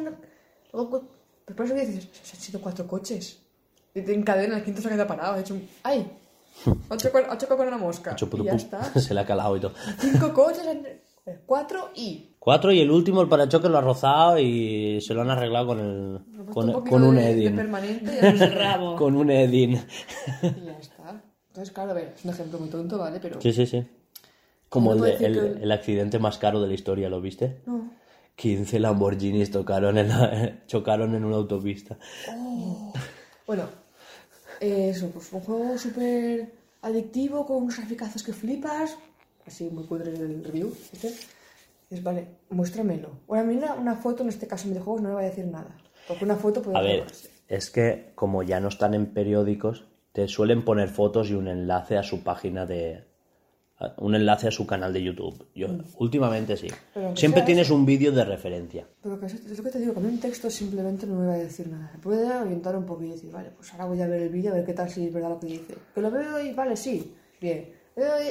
Luego, 0.72 1.08
Pero 1.44 1.56
por 1.56 1.66
eso 1.66 1.74
que 1.74 1.86
dices, 1.86 2.08
se 2.22 2.36
han 2.36 2.42
sido 2.42 2.60
cuatro 2.60 2.86
coches. 2.86 3.40
Y 3.94 4.02
te 4.02 4.14
encadena, 4.14 4.58
el 4.58 4.64
quinto 4.64 4.82
se 4.82 4.88
ha 4.88 4.90
quedado 4.90 5.08
parado. 5.08 5.34
Ha 5.34 5.40
hecho 5.40 5.54
un... 5.54 5.66
¡Ay! 5.82 6.06
Ha 6.88 6.96
chocado, 6.96 7.56
con 7.56 7.68
una 7.68 7.78
mosca. 7.78 8.16
y 8.18 8.44
ya 8.44 8.54
está. 8.54 8.92
Se 8.98 9.12
le 9.12 9.20
ha 9.20 9.26
calado 9.26 9.56
y 9.56 9.60
todo. 9.60 9.74
Cinco 9.98 10.32
coches. 10.32 10.66
Han 10.66 10.86
4 11.46 11.90
y. 11.96 12.36
4 12.38 12.72
y 12.72 12.80
el 12.80 12.90
último, 12.90 13.20
el 13.20 13.28
parachoques, 13.28 13.70
lo 13.70 13.78
ha 13.78 13.80
rozado 13.80 14.38
y 14.38 15.00
se 15.00 15.14
lo 15.14 15.22
han 15.22 15.30
arreglado 15.30 15.66
con 15.66 15.80
el. 15.80 16.46
Con, 16.52 16.68
un, 16.68 16.84
con 16.84 17.18
Edin. 17.18 17.56
Permanente 17.56 18.20
con 18.96 19.16
un 19.16 19.30
Edin. 19.30 19.72
y 19.72 20.64
ya 20.64 20.78
está. 20.78 21.22
Entonces, 21.48 21.74
claro, 21.74 21.98
es 21.98 22.24
un 22.24 22.30
ejemplo 22.30 22.58
muy 22.58 22.68
tonto, 22.68 22.98
¿vale? 22.98 23.18
Pero. 23.20 23.40
Sí, 23.40 23.52
sí, 23.52 23.66
sí. 23.66 23.84
Como 24.68 24.92
el, 24.94 25.04
el, 25.62 25.72
accidente 25.72 26.18
más 26.18 26.38
caro 26.38 26.60
de 26.60 26.68
la 26.68 26.74
historia, 26.74 27.08
¿lo 27.08 27.20
viste? 27.20 27.62
No. 27.66 27.90
15 28.36 28.78
Lamborghinis 28.80 29.50
tocaron 29.50 29.96
en 29.96 30.08
la, 30.08 30.60
chocaron 30.66 31.14
en 31.14 31.24
una 31.24 31.36
autopista. 31.36 31.98
Oh. 32.28 32.92
bueno, 33.46 33.64
eh, 34.60 34.90
eso, 34.90 35.10
pues 35.10 35.32
un 35.32 35.40
juego 35.40 35.78
súper 35.78 36.52
adictivo, 36.82 37.46
con 37.46 37.64
unos 37.64 37.76
graficazos 37.76 38.22
que 38.22 38.32
flipas. 38.32 38.96
Así, 39.46 39.70
muy 39.70 39.84
cutre 39.84 40.10
el 40.12 40.44
review. 40.44 40.72
Este. 40.92 41.08
Dices, 41.88 42.02
vale, 42.02 42.26
muéstramelo. 42.50 43.10
Bueno, 43.28 43.44
a 43.44 43.46
mí 43.46 43.56
una, 43.56 43.74
una 43.74 43.94
foto, 43.94 44.22
en 44.24 44.28
este 44.28 44.46
caso 44.48 44.64
en 44.64 44.70
videojuegos, 44.72 45.02
no 45.02 45.10
me 45.10 45.14
va 45.14 45.20
a 45.20 45.24
decir 45.24 45.46
nada. 45.46 45.76
Porque 46.08 46.24
una 46.24 46.34
foto 46.36 46.60
puede 46.62 46.76
A 46.76 46.82
ver, 46.82 47.04
es 47.48 47.70
que 47.70 48.10
como 48.16 48.42
ya 48.42 48.58
no 48.58 48.68
están 48.68 48.94
en 48.94 49.06
periódicos, 49.06 49.84
te 50.12 50.26
suelen 50.26 50.64
poner 50.64 50.88
fotos 50.88 51.30
y 51.30 51.34
un 51.34 51.46
enlace 51.46 51.96
a 51.96 52.02
su 52.02 52.22
página 52.24 52.66
de... 52.66 53.04
Un 53.98 54.14
enlace 54.14 54.48
a 54.48 54.50
su 54.50 54.66
canal 54.66 54.92
de 54.94 55.02
YouTube. 55.02 55.46
Yo, 55.54 55.68
últimamente 55.98 56.56
sí. 56.56 56.66
Mm. 56.68 56.74
Pero 56.94 57.06
aunque 57.06 57.20
Siempre 57.20 57.40
sea 57.42 57.46
tienes 57.46 57.70
un 57.70 57.84
vídeo 57.84 58.10
de 58.10 58.24
referencia. 58.24 58.86
Pero 59.02 59.20
que 59.20 59.26
eso- 59.26 59.36
es 59.36 59.56
lo 59.58 59.62
que 59.62 59.70
te 59.70 59.78
digo, 59.78 59.92
que 59.92 60.00
a 60.00 60.02
mí 60.02 60.08
un 60.08 60.18
texto 60.18 60.48
simplemente 60.48 61.06
no 61.06 61.16
me 61.20 61.26
va 61.26 61.34
a 61.34 61.38
decir 61.38 61.68
nada. 61.68 61.90
Me 61.94 62.00
puede 62.00 62.26
orientar 62.34 62.74
un 62.74 62.86
poco 62.86 63.04
y 63.04 63.10
decir, 63.10 63.30
vale, 63.30 63.50
pues 63.54 63.70
ahora 63.72 63.84
voy 63.84 64.00
a 64.00 64.06
ver 64.08 64.22
el 64.22 64.28
vídeo 64.30 64.52
a 64.52 64.54
ver 64.54 64.64
qué 64.64 64.72
tal 64.72 64.88
si 64.88 65.06
es 65.06 65.12
verdad 65.12 65.28
lo 65.28 65.38
que 65.40 65.48
dice. 65.48 65.74
Que 65.94 66.00
lo 66.00 66.10
veo 66.10 66.40
y 66.42 66.54
vale, 66.54 66.74
sí, 66.74 67.14
bien. 67.38 67.75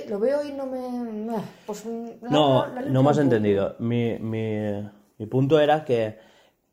Lo 0.09 0.19
veo 0.19 0.45
y 0.45 0.51
no 0.53 0.65
me... 0.67 0.79
nah, 1.11 1.41
pues, 1.65 1.85
No, 1.85 2.67
no 2.67 3.03
me 3.03 3.09
has 3.09 3.17
entendido. 3.17 3.75
Mi, 3.79 4.17
mi- 4.19 4.87
mi 5.17 5.25
punto 5.25 5.59
era 5.59 5.83
que, 5.85 6.19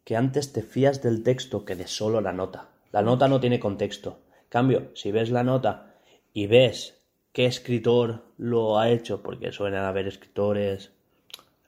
que 0.04 0.14
antes 0.16 0.52
te 0.52 0.62
fías 0.62 1.02
del 1.02 1.22
texto 1.22 1.64
que 1.64 1.74
de 1.74 1.86
solo 1.86 2.20
la 2.20 2.32
nota. 2.32 2.68
La 2.92 3.00
nota 3.00 3.28
no 3.28 3.40
tiene 3.40 3.58
contexto. 3.58 4.20
Cambio, 4.50 4.90
si 4.94 5.10
ves 5.10 5.30
la 5.30 5.42
nota 5.42 5.94
y 6.34 6.46
ves 6.46 7.00
qué 7.32 7.46
escritor 7.46 8.24
lo 8.36 8.78
ha 8.78 8.90
hecho, 8.90 9.22
porque 9.22 9.52
suelen 9.52 9.80
haber 9.80 10.06
escritores, 10.06 10.92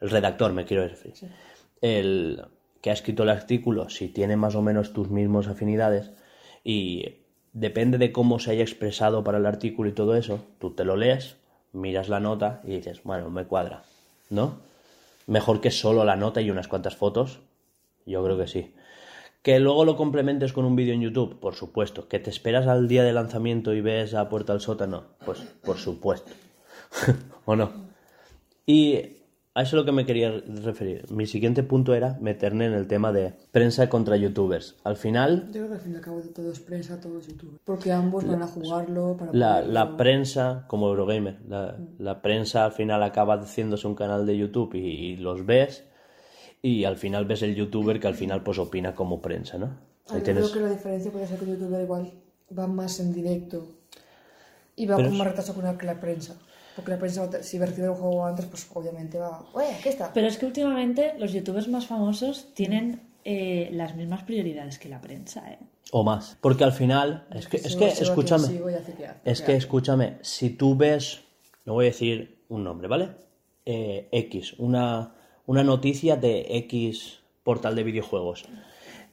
el 0.00 0.10
redactor 0.10 0.52
me 0.52 0.66
quiero 0.66 0.86
referir, 0.86 1.14
el 1.80 2.44
que 2.82 2.90
ha 2.90 2.92
escrito 2.92 3.22
el 3.22 3.30
artículo, 3.30 3.88
si 3.88 4.08
tiene 4.08 4.36
más 4.36 4.54
o 4.54 4.60
menos 4.60 4.92
tus 4.92 5.08
mismas 5.08 5.46
afinidades 5.46 6.12
y 6.62 7.23
depende 7.54 7.96
de 7.96 8.12
cómo 8.12 8.38
se 8.38 8.50
haya 8.50 8.62
expresado 8.62 9.24
para 9.24 9.38
el 9.38 9.46
artículo 9.46 9.88
y 9.88 9.92
todo 9.92 10.16
eso, 10.16 10.44
tú 10.58 10.72
te 10.72 10.84
lo 10.84 10.96
lees, 10.96 11.36
miras 11.72 12.08
la 12.08 12.20
nota 12.20 12.60
y 12.64 12.76
dices, 12.76 13.02
bueno, 13.04 13.30
me 13.30 13.46
cuadra, 13.46 13.84
¿no? 14.28 14.58
Mejor 15.26 15.60
que 15.62 15.70
solo 15.70 16.04
la 16.04 16.16
nota 16.16 16.42
y 16.42 16.50
unas 16.50 16.68
cuantas 16.68 16.96
fotos, 16.96 17.40
yo 18.04 18.22
creo 18.22 18.36
que 18.36 18.48
sí. 18.48 18.74
Que 19.42 19.58
luego 19.60 19.84
lo 19.84 19.96
complementes 19.96 20.52
con 20.52 20.64
un 20.64 20.76
vídeo 20.76 20.94
en 20.94 21.02
YouTube, 21.02 21.38
por 21.38 21.54
supuesto. 21.54 22.08
Que 22.08 22.18
te 22.18 22.30
esperas 22.30 22.66
al 22.66 22.88
día 22.88 23.04
de 23.04 23.12
lanzamiento 23.12 23.74
y 23.74 23.80
ves 23.80 24.14
a 24.14 24.28
Puerta 24.28 24.52
al 24.52 24.60
Sótano, 24.60 25.04
pues 25.24 25.40
por 25.62 25.76
supuesto. 25.76 26.32
¿O 27.44 27.54
no? 27.54 27.70
Y 28.66 29.18
a 29.54 29.62
eso 29.62 29.76
es 29.76 29.80
lo 29.80 29.84
que 29.84 29.92
me 29.92 30.04
quería 30.04 30.30
referir. 30.62 31.04
Mi 31.10 31.26
siguiente 31.26 31.62
punto 31.62 31.94
era 31.94 32.18
meterme 32.20 32.66
en 32.66 32.72
el 32.72 32.86
tema 32.88 33.12
de 33.12 33.34
prensa 33.52 33.88
contra 33.88 34.16
youtubers. 34.16 34.76
Al 34.84 34.96
final, 34.96 35.46
Yo 35.46 35.52
creo 35.52 35.68
que 35.68 35.74
al 35.74 35.80
fin 35.80 35.92
y 35.92 35.96
al 35.96 36.00
cabo 36.02 36.20
de 36.20 36.28
todo 36.28 36.50
es 36.50 36.58
prensa, 36.60 37.00
todo 37.00 37.18
es 37.20 37.28
YouTube. 37.28 37.60
Porque 37.64 37.92
ambos 37.92 38.26
van 38.26 38.42
a 38.42 38.46
jugarlo 38.48 39.16
para 39.16 39.32
la, 39.32 39.62
la 39.62 39.96
prensa, 39.96 40.64
como 40.68 40.88
Eurogamer, 40.88 41.38
la, 41.48 41.76
la 41.98 42.20
prensa 42.20 42.64
al 42.64 42.72
final 42.72 43.02
acaba 43.02 43.34
haciéndose 43.40 43.86
un 43.86 43.94
canal 43.94 44.26
de 44.26 44.36
YouTube 44.36 44.74
y, 44.74 44.78
y 44.80 45.16
los 45.16 45.46
ves. 45.46 45.84
Y 46.60 46.84
al 46.84 46.96
final 46.96 47.26
ves 47.26 47.42
el 47.42 47.54
youtuber 47.54 48.00
que 48.00 48.06
al 48.08 48.14
final 48.14 48.42
pues 48.42 48.58
opina 48.58 48.94
como 48.94 49.20
prensa, 49.20 49.58
¿no? 49.58 49.66
Ah, 50.08 50.14
Ahí 50.14 50.18
yo 50.18 50.24
tienes- 50.24 50.50
creo 50.50 50.54
que 50.62 50.68
la 50.68 50.74
diferencia 50.74 51.10
puede 51.12 51.26
ser 51.26 51.38
que 51.38 51.44
el 51.44 51.50
youtuber 51.58 51.80
igual 51.82 52.10
va 52.58 52.66
más 52.66 52.98
en 53.00 53.12
directo 53.12 53.66
y 54.76 54.86
va 54.86 54.96
Pero 54.96 55.08
con 55.10 55.18
más 55.18 55.26
retraso 55.28 55.54
que 55.78 55.86
la 55.86 56.00
prensa. 56.00 56.36
Porque 56.74 56.90
la 56.90 56.98
prensa, 56.98 57.42
si 57.42 57.58
recibe 57.58 57.86
el 57.86 57.94
juego 57.94 58.26
antes, 58.26 58.46
pues 58.46 58.66
obviamente 58.74 59.18
va. 59.18 59.44
¡Oye, 59.52 59.74
aquí 59.78 59.88
está! 59.88 60.12
Pero 60.12 60.26
es 60.26 60.38
que 60.38 60.46
últimamente 60.46 61.14
los 61.18 61.32
youtubers 61.32 61.68
más 61.68 61.86
famosos 61.86 62.52
tienen 62.54 63.00
eh, 63.24 63.70
las 63.72 63.94
mismas 63.94 64.24
prioridades 64.24 64.78
que 64.78 64.88
la 64.88 65.00
prensa, 65.00 65.50
¿eh? 65.50 65.58
O 65.92 66.02
más. 66.02 66.36
Porque 66.40 66.64
al 66.64 66.72
final, 66.72 67.26
es 67.32 67.46
que, 67.46 67.58
es 67.58 67.76
que 67.76 67.88
escúchame, 67.88 68.48
sigo 68.48 68.68
y 68.70 68.74
hace 68.74 68.92
que 68.94 69.06
hace, 69.06 69.20
es 69.24 69.42
que 69.42 69.54
escúchame, 69.54 70.18
si 70.22 70.50
tú 70.50 70.76
ves, 70.76 71.22
no 71.64 71.74
voy 71.74 71.86
a 71.86 71.88
decir 71.88 72.38
un 72.48 72.64
nombre, 72.64 72.88
¿vale? 72.88 73.10
Eh, 73.64 74.08
X, 74.10 74.54
una, 74.58 75.14
una 75.46 75.62
noticia 75.62 76.16
de 76.16 76.46
X 76.58 77.20
portal 77.44 77.76
de 77.76 77.84
videojuegos. 77.84 78.44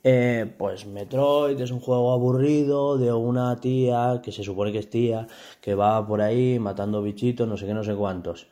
Eh, 0.03 0.52
pues 0.57 0.86
Metroid 0.86 1.60
es 1.60 1.72
un 1.72 1.80
juego 1.80 2.11
aburrido 2.14 2.98
de 2.98 3.14
una 3.14 3.56
tía 3.60 4.22
que 4.23 4.32
se 4.32 4.44
supone 4.44 4.72
que 4.72 4.80
es 4.80 4.90
tía, 4.90 5.28
que 5.61 5.76
va 5.76 6.06
por 6.07 6.22
ahí 6.22 6.57
matando 6.60 7.02
bichitos, 7.02 7.48
no 7.48 7.57
sé 7.57 7.68
qué, 7.68 7.73
no 7.73 7.84
sé 7.84 7.94
cuántos. 7.95 8.48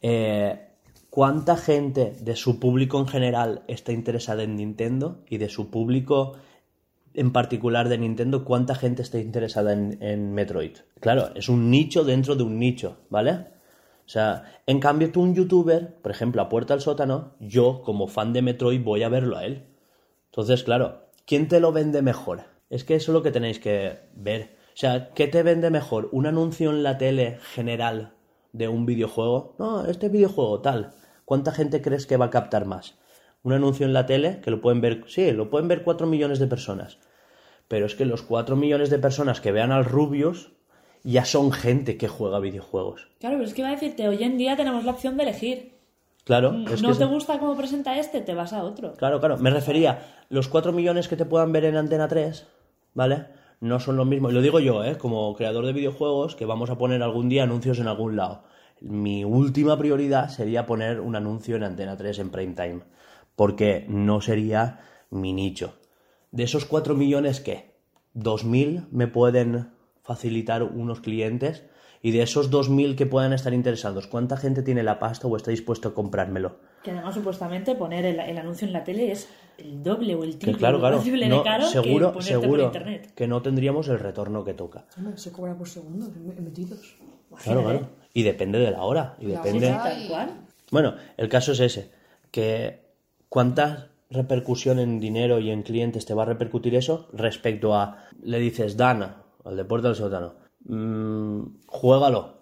Eh, 0.00 0.68
¿Cuánta 1.10 1.56
gente 1.56 2.16
de 2.20 2.34
su 2.34 2.58
público 2.58 2.98
en 2.98 3.06
general 3.06 3.62
está 3.68 3.92
interesada 3.92 4.42
en 4.42 4.56
Nintendo 4.56 5.18
y 5.28 5.38
de 5.38 5.48
su 5.48 5.70
público 5.70 6.34
en 7.14 7.32
particular 7.32 7.88
de 7.88 7.98
Nintendo, 7.98 8.44
cuánta 8.44 8.74
gente 8.74 9.02
está 9.02 9.18
interesada 9.18 9.72
en, 9.72 9.98
en 10.02 10.34
Metroid. 10.34 10.78
Claro, 11.00 11.30
es 11.36 11.48
un 11.48 11.70
nicho 11.70 12.04
dentro 12.04 12.34
de 12.34 12.42
un 12.42 12.58
nicho, 12.58 12.96
¿vale? 13.08 13.30
O 14.06 14.08
sea, 14.08 14.44
en 14.66 14.80
cambio 14.80 15.10
tú 15.12 15.22
un 15.22 15.34
youtuber, 15.34 15.94
por 16.02 16.10
ejemplo, 16.10 16.42
a 16.42 16.48
Puerta 16.48 16.74
al 16.74 16.80
Sótano, 16.80 17.34
yo 17.38 17.82
como 17.82 18.08
fan 18.08 18.32
de 18.32 18.42
Metroid 18.42 18.82
voy 18.82 19.02
a 19.02 19.08
verlo 19.08 19.38
a 19.38 19.46
él. 19.46 19.64
Entonces, 20.34 20.64
claro, 20.64 21.06
¿quién 21.26 21.46
te 21.46 21.60
lo 21.60 21.70
vende 21.70 22.02
mejor? 22.02 22.42
Es 22.68 22.82
que 22.82 22.96
eso 22.96 23.12
es 23.12 23.14
lo 23.14 23.22
que 23.22 23.30
tenéis 23.30 23.60
que 23.60 24.00
ver. 24.16 24.56
O 24.74 24.76
sea, 24.76 25.10
¿qué 25.14 25.28
te 25.28 25.44
vende 25.44 25.70
mejor? 25.70 26.08
¿Un 26.10 26.26
anuncio 26.26 26.70
en 26.70 26.82
la 26.82 26.98
tele 26.98 27.38
general 27.52 28.14
de 28.52 28.66
un 28.66 28.84
videojuego? 28.84 29.54
No, 29.60 29.86
este 29.86 30.08
videojuego 30.08 30.60
tal. 30.60 30.92
¿Cuánta 31.24 31.52
gente 31.52 31.80
crees 31.80 32.06
que 32.06 32.16
va 32.16 32.24
a 32.24 32.30
captar 32.30 32.66
más? 32.66 32.96
Un 33.44 33.52
anuncio 33.52 33.86
en 33.86 33.92
la 33.92 34.06
tele 34.06 34.40
que 34.42 34.50
lo 34.50 34.60
pueden 34.60 34.80
ver, 34.80 35.04
sí, 35.06 35.30
lo 35.30 35.50
pueden 35.50 35.68
ver 35.68 35.84
4 35.84 36.08
millones 36.08 36.40
de 36.40 36.48
personas. 36.48 36.98
Pero 37.68 37.86
es 37.86 37.94
que 37.94 38.04
los 38.04 38.22
4 38.22 38.56
millones 38.56 38.90
de 38.90 38.98
personas 38.98 39.40
que 39.40 39.52
vean 39.52 39.70
al 39.70 39.84
Rubius 39.84 40.50
ya 41.04 41.24
son 41.24 41.52
gente 41.52 41.96
que 41.96 42.08
juega 42.08 42.40
videojuegos. 42.40 43.06
Claro, 43.20 43.36
pero 43.36 43.46
es 43.46 43.54
que 43.54 43.60
iba 43.60 43.68
a 43.68 43.74
decirte, 43.74 44.08
hoy 44.08 44.24
en 44.24 44.36
día 44.36 44.56
tenemos 44.56 44.84
la 44.84 44.90
opción 44.90 45.16
de 45.16 45.22
elegir. 45.22 45.73
Claro, 46.24 46.54
es 46.70 46.82
no 46.82 46.92
que 46.92 46.98
te 46.98 47.04
gusta 47.04 47.38
cómo 47.38 47.56
presenta 47.56 47.98
este, 47.98 48.22
te 48.22 48.34
vas 48.34 48.52
a 48.54 48.64
otro. 48.64 48.94
Claro, 48.94 49.20
claro. 49.20 49.36
Me 49.38 49.50
refería, 49.50 50.00
los 50.30 50.48
4 50.48 50.72
millones 50.72 51.06
que 51.06 51.16
te 51.16 51.26
puedan 51.26 51.52
ver 51.52 51.66
en 51.66 51.76
Antena 51.76 52.08
3, 52.08 52.46
¿vale? 52.94 53.26
No 53.60 53.78
son 53.78 53.96
lo 53.96 54.06
mismo. 54.06 54.30
Y 54.30 54.32
lo 54.32 54.40
digo 54.40 54.58
yo, 54.58 54.84
¿eh? 54.84 54.96
Como 54.96 55.34
creador 55.36 55.66
de 55.66 55.74
videojuegos, 55.74 56.34
que 56.34 56.46
vamos 56.46 56.70
a 56.70 56.78
poner 56.78 57.02
algún 57.02 57.28
día 57.28 57.42
anuncios 57.42 57.78
en 57.78 57.88
algún 57.88 58.16
lado. 58.16 58.44
Mi 58.80 59.24
última 59.24 59.78
prioridad 59.78 60.28
sería 60.30 60.66
poner 60.66 61.00
un 61.00 61.14
anuncio 61.14 61.56
en 61.56 61.64
Antena 61.64 61.96
3 61.96 62.18
en 62.18 62.30
prime 62.30 62.54
time. 62.54 62.80
Porque 63.36 63.84
no 63.88 64.20
sería 64.20 64.80
mi 65.10 65.32
nicho. 65.32 65.74
De 66.30 66.44
esos 66.44 66.64
4 66.64 66.94
millones, 66.94 67.40
¿qué? 67.40 67.74
2.000 68.14 68.88
me 68.90 69.08
pueden 69.08 69.72
facilitar 70.02 70.62
unos 70.62 71.00
clientes. 71.00 71.64
Y 72.04 72.10
de 72.10 72.20
esos 72.20 72.50
2.000 72.50 72.96
que 72.96 73.06
puedan 73.06 73.32
estar 73.32 73.54
interesados, 73.54 74.06
¿cuánta 74.06 74.36
gente 74.36 74.62
tiene 74.62 74.82
la 74.82 74.98
pasta 74.98 75.26
o 75.26 75.34
está 75.38 75.50
dispuesto 75.50 75.88
a 75.88 75.94
comprármelo? 75.94 76.58
Que 76.82 76.90
además 76.90 77.14
supuestamente 77.14 77.74
poner 77.74 78.04
el, 78.04 78.20
el 78.20 78.36
anuncio 78.36 78.66
en 78.66 78.74
la 78.74 78.84
tele 78.84 79.10
es 79.10 79.26
el 79.56 79.82
doble 79.82 80.14
o 80.14 80.22
el 80.22 80.32
Que 80.32 80.38
triple 80.38 80.58
claro, 80.58 80.76
o 80.76 80.80
claro. 80.80 80.96
posible 80.98 81.28
No, 81.28 81.38
de 81.38 81.42
caro 81.44 81.64
seguro, 81.66 82.12
que 82.12 82.22
seguro 82.22 82.50
por 82.50 82.60
internet. 82.60 83.14
que 83.14 83.26
no 83.26 83.40
tendríamos 83.40 83.88
el 83.88 83.98
retorno 83.98 84.44
que 84.44 84.52
toca. 84.52 84.84
Se 85.14 85.32
cobra 85.32 85.56
por 85.56 85.66
segundo, 85.66 86.12
emitidos. 86.36 86.94
Claro, 87.42 87.62
claro. 87.62 87.88
Y 88.12 88.22
depende 88.22 88.58
de 88.58 88.70
la 88.70 88.82
hora. 88.82 89.16
Y 89.18 89.28
La 89.28 89.40
depende. 89.40 89.68
hora. 89.70 89.92
Cual. 90.06 90.30
Bueno, 90.70 90.96
el 91.16 91.30
caso 91.30 91.52
es 91.52 91.60
ese. 91.60 91.90
Que 92.30 92.80
cuánta 93.30 93.88
repercusión 94.10 94.78
en 94.78 95.00
dinero 95.00 95.38
y 95.40 95.50
en 95.50 95.62
clientes 95.62 96.04
te 96.04 96.12
va 96.12 96.24
a 96.24 96.26
repercutir 96.26 96.74
eso 96.74 97.08
respecto 97.14 97.74
a 97.74 98.04
le 98.22 98.38
dices 98.40 98.76
Dana 98.76 99.22
al 99.42 99.56
deporte 99.56 99.86
del 99.88 99.96
sótano. 99.96 100.34
Mm, 100.64 101.42
juégalo, 101.66 102.34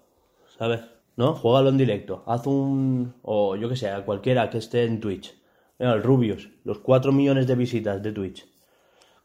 ¿sabes? 0.59 0.81
¿No? 1.17 1.35
Juégalo 1.35 1.69
en 1.69 1.79
directo. 1.79 2.23
Haz 2.27 2.47
un. 2.47 3.15
O 3.23 3.57
yo 3.57 3.69
que 3.69 3.77
sé, 3.77 3.91
a 3.91 4.05
cualquiera 4.05 4.49
que 4.51 4.59
esté 4.59 4.85
en 4.85 5.01
Twitch. 5.01 5.35
Mira, 5.79 5.95
el 5.95 6.03
Rubius, 6.03 6.49
los 6.65 6.79
4 6.79 7.13
millones 7.13 7.47
de 7.47 7.55
visitas 7.55 8.03
de 8.03 8.13
Twitch. 8.13 8.47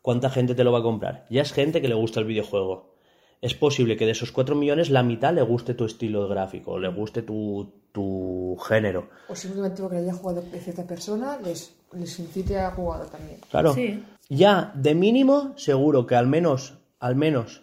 ¿Cuánta 0.02 0.30
gente 0.30 0.56
te 0.56 0.64
lo 0.64 0.72
va 0.72 0.80
a 0.80 0.84
comprar? 0.84 1.26
Ya 1.30 1.42
es 1.42 1.52
gente 1.54 1.82
que 1.82 1.88
le 1.88 1.96
gusta 1.96 2.20
el 2.20 2.26
videojuego. 2.26 2.96
Es 3.42 3.54
posible 3.54 3.98
que 3.98 4.06
de 4.06 4.14
esos 4.14 4.32
4 4.32 4.56
millones 4.56 4.90
la 4.90 5.04
mitad 5.04 5.34
le 5.34 5.44
guste 5.44 5.76
tu 5.76 5.86
estilo 5.86 6.28
gráfico, 6.28 6.80
le 6.80 6.88
guste 6.88 7.22
tu, 7.22 7.72
tu 7.92 8.58
género. 8.68 9.10
O 9.30 9.36
simplemente 9.36 9.82
porque 9.82 9.98
haya 9.98 10.14
jugado 10.14 10.42
cierta 10.60 10.88
persona 10.88 11.38
les, 11.44 11.76
les 11.94 12.20
incite 12.20 12.58
a 12.58 12.72
jugar 12.72 13.06
también. 13.10 13.40
Claro. 13.52 13.74
Sí. 13.74 14.04
Ya, 14.30 14.72
de 14.76 14.96
mínimo, 14.96 15.54
seguro 15.56 16.08
que 16.08 16.16
al 16.16 16.28
menos, 16.28 16.80
al 17.00 17.16
menos 17.16 17.62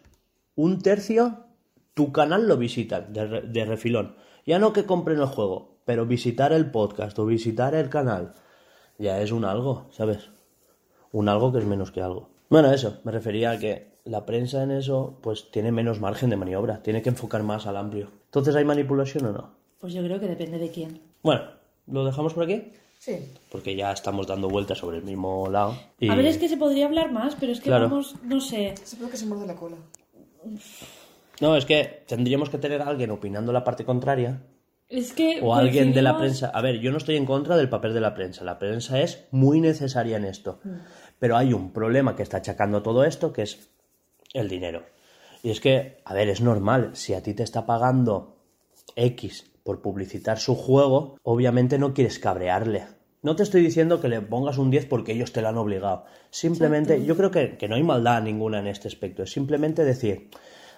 un 0.57 0.81
tercio 0.81 1.41
tu 1.95 2.13
canal 2.13 2.49
lo 2.49 2.57
visitan 2.57 3.13
de, 3.13 3.27
re- 3.27 3.43
de 3.43 3.65
refilón. 3.65 4.17
Ya 4.47 4.59
no 4.59 4.73
que 4.73 4.85
compren 4.85 5.21
el 5.21 5.27
juego, 5.27 5.79
pero 5.85 6.07
visitar 6.07 6.53
el 6.53 6.71
podcast 6.71 7.19
o 7.19 7.27
visitar 7.27 7.75
el 7.75 7.89
canal 7.89 8.35
ya 8.99 9.21
es 9.21 9.33
un 9.33 9.45
algo, 9.45 9.87
¿sabes? 9.91 10.31
Un 11.13 11.29
algo 11.29 11.53
que 11.53 11.59
es 11.59 11.65
menos 11.65 11.91
que 11.91 12.03
algo. 12.03 12.31
Bueno, 12.51 12.73
eso, 12.73 12.99
me 13.05 13.13
refería 13.13 13.53
a 13.53 13.59
que 13.59 13.95
la 14.05 14.27
prensa 14.27 14.63
en 14.63 14.71
eso 14.71 15.19
pues 15.23 15.51
tiene 15.51 15.73
menos 15.73 16.01
margen 16.01 16.31
de 16.31 16.37
maniobra, 16.37 16.83
tiene 16.83 17.03
que 17.03 17.09
enfocar 17.09 17.43
más 17.43 17.67
al 17.67 17.77
amplio. 17.77 18.11
Entonces, 18.27 18.55
¿hay 18.55 18.65
manipulación 18.65 19.27
o 19.27 19.33
no? 19.33 19.51
Pues 19.79 19.93
yo 19.95 20.03
creo 20.03 20.21
que 20.21 20.27
depende 20.29 20.59
de 20.59 20.71
quién. 20.71 21.01
Bueno, 21.23 21.43
¿lo 21.87 22.05
dejamos 22.05 22.35
por 22.35 22.45
aquí? 22.45 22.71
Sí. 22.99 23.19
porque 23.53 23.77
ya 23.77 23.93
estamos 23.93 24.27
dando 24.27 24.49
vueltas 24.49 24.79
sobre 24.79 24.97
el 24.97 25.05
mismo 25.05 25.49
lado. 25.51 25.77
Y... 26.01 26.09
A 26.09 26.15
ver, 26.15 26.25
es 26.25 26.39
que 26.39 26.49
se 26.49 26.57
podría 26.57 26.87
hablar 26.87 27.13
más, 27.13 27.37
pero 27.39 27.53
es 27.53 27.59
que 27.61 27.67
Claro. 27.67 27.89
vamos, 27.91 28.15
no 28.23 28.41
sé. 28.41 28.75
Seguro 28.83 29.11
que 29.11 29.19
se 29.19 29.27
muerde 29.27 29.47
la 29.47 29.55
cola. 29.57 29.77
No, 31.41 31.57
es 31.57 31.65
que 31.65 32.05
tendríamos 32.07 32.51
que 32.51 32.59
tener 32.59 32.83
a 32.83 32.89
alguien 32.89 33.11
opinando 33.11 33.53
la 33.53 33.65
parte 33.65 33.85
contraria 33.85 34.41
Es 34.89 35.13
que. 35.13 35.41
o 35.43 35.55
alguien 35.55 35.93
de 35.93 36.03
la 36.03 36.17
prensa. 36.17 36.49
A 36.49 36.63
ver, 36.63 36.79
yo 36.81 36.91
no 36.91 36.99
estoy 36.99 37.17
en 37.17 37.27
contra 37.27 37.57
del 37.57 37.69
papel 37.69 37.95
de 37.95 38.01
la 38.01 38.15
prensa. 38.15 38.45
La 38.45 38.59
prensa 38.59 39.01
es 39.01 39.25
muy 39.31 39.61
necesaria 39.61 40.17
en 40.17 40.25
esto. 40.25 40.61
Pero 41.19 41.37
hay 41.37 41.53
un 41.53 41.73
problema 41.73 42.15
que 42.15 42.23
está 42.23 42.39
achacando 42.39 42.83
todo 42.83 43.05
esto, 43.05 43.33
que 43.33 43.43
es 43.43 43.69
el 44.33 44.49
dinero. 44.49 44.85
Y 45.43 45.51
es 45.51 45.61
que, 45.61 46.01
a 46.05 46.15
ver, 46.15 46.29
es 46.29 46.41
normal. 46.41 46.91
Si 46.95 47.15
a 47.15 47.23
ti 47.23 47.35
te 47.35 47.43
está 47.43 47.67
pagando 47.67 48.37
X 48.97 49.51
por 49.63 49.81
publicitar 49.81 50.39
su 50.39 50.55
juego, 50.55 51.19
obviamente 51.23 51.79
no 51.79 51.95
quieres 51.95 52.19
cabrearle. 52.19 52.87
No 53.25 53.37
te 53.37 53.43
estoy 53.43 53.63
diciendo 53.63 54.03
que 54.03 54.09
le 54.09 54.21
pongas 54.21 54.59
un 54.59 54.71
10 54.71 54.85
porque 54.85 55.13
ellos 55.13 55.33
te 55.33 55.41
lo 55.41 55.49
han 55.49 55.57
obligado. 55.57 56.05
Simplemente, 56.29 57.07
yo 57.07 57.17
creo 57.17 57.31
que, 57.31 57.57
que 57.57 57.69
no 57.69 57.75
hay 57.75 57.83
maldad 57.83 58.21
ninguna 58.21 58.59
en 58.59 58.67
este 58.67 58.87
aspecto. 58.87 59.23
Es 59.23 59.33
simplemente 59.33 59.83
decir, 59.83 60.29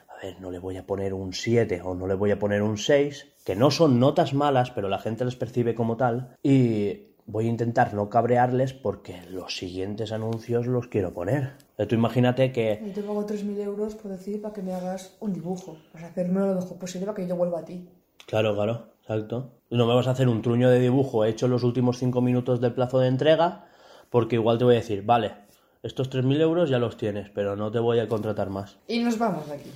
a 0.09 0.25
ver, 0.25 0.41
no 0.41 0.53
le 0.53 0.61
voy 0.61 0.77
a 0.77 0.87
poner 0.87 1.13
un 1.13 1.33
7 1.33 1.83
o 1.83 1.97
no 1.97 2.07
le 2.07 2.15
voy 2.15 2.31
a 2.31 2.39
poner 2.39 2.63
un 2.63 2.79
6, 2.79 3.27
que 3.45 3.57
no 3.57 3.73
son 3.73 3.99
notas 3.99 4.33
malas, 4.33 4.71
pero 4.71 4.89
la 4.89 5.01
gente 5.01 5.25
las 5.25 5.35
percibe 5.35 5.75
como 5.75 5.97
tal, 5.97 6.37
y 6.41 7.09
voy 7.27 7.47
a 7.47 7.51
intentar 7.51 7.95
no 7.95 8.09
cabrearles 8.09 8.75
porque 8.75 9.23
los 9.29 9.57
siguientes 9.57 10.13
anuncios 10.13 10.69
los 10.69 10.87
quiero 10.87 11.13
poner. 11.13 11.55
Tú 11.89 11.97
imagínate 11.97 12.53
que... 12.53 12.81
Y 12.81 12.93
te 12.93 13.03
pago 13.03 13.27
3.000 13.27 13.59
euros 13.59 13.97
por 13.97 14.13
decir 14.13 14.41
para 14.41 14.55
que 14.55 14.63
me 14.63 14.73
hagas 14.73 15.17
un 15.19 15.33
dibujo. 15.33 15.79
Vas 15.93 16.05
a 16.05 16.07
hacerme 16.07 16.39
lo 16.39 16.55
mejor 16.55 16.79
posible 16.79 17.07
para 17.07 17.17
que 17.17 17.27
yo 17.27 17.35
vuelva 17.35 17.59
a 17.59 17.65
ti. 17.65 17.89
Claro, 18.27 18.55
claro, 18.55 18.96
exacto. 19.07 19.53
No 19.71 19.87
me 19.87 19.95
vas 19.95 20.09
a 20.09 20.13
hacer 20.13 20.29
un 20.29 20.43
truño 20.43 20.69
de 20.69 20.81
dibujo 20.81 21.25
hecho 21.25 21.49
los 21.49 21.63
últimos 21.63 21.99
5 21.99 22.21
minutos 22.21 22.61
del 22.61 22.73
plazo 22.75 22.99
de 22.99 23.09
entrega, 23.09 23.67
porque 24.11 24.37
igual 24.37 24.59
te 24.59 24.65
voy 24.65 24.75
a 24.75 24.79
decir, 24.79 25.03
vale, 25.03 25.35
estos 25.83 26.11
3.000 26.11 26.41
euros 26.41 26.69
ya 26.69 26.79
los 26.79 26.97
tienes, 26.97 27.31
pero 27.31 27.57
no 27.57 27.71
te 27.71 27.79
voy 27.79 28.01
a 28.01 28.09
contratar 28.09 28.51
más. 28.51 28.77
Y 28.89 28.99
nos 29.01 29.19
vamos 29.19 29.49
de 29.49 29.55
aquí. 29.55 29.71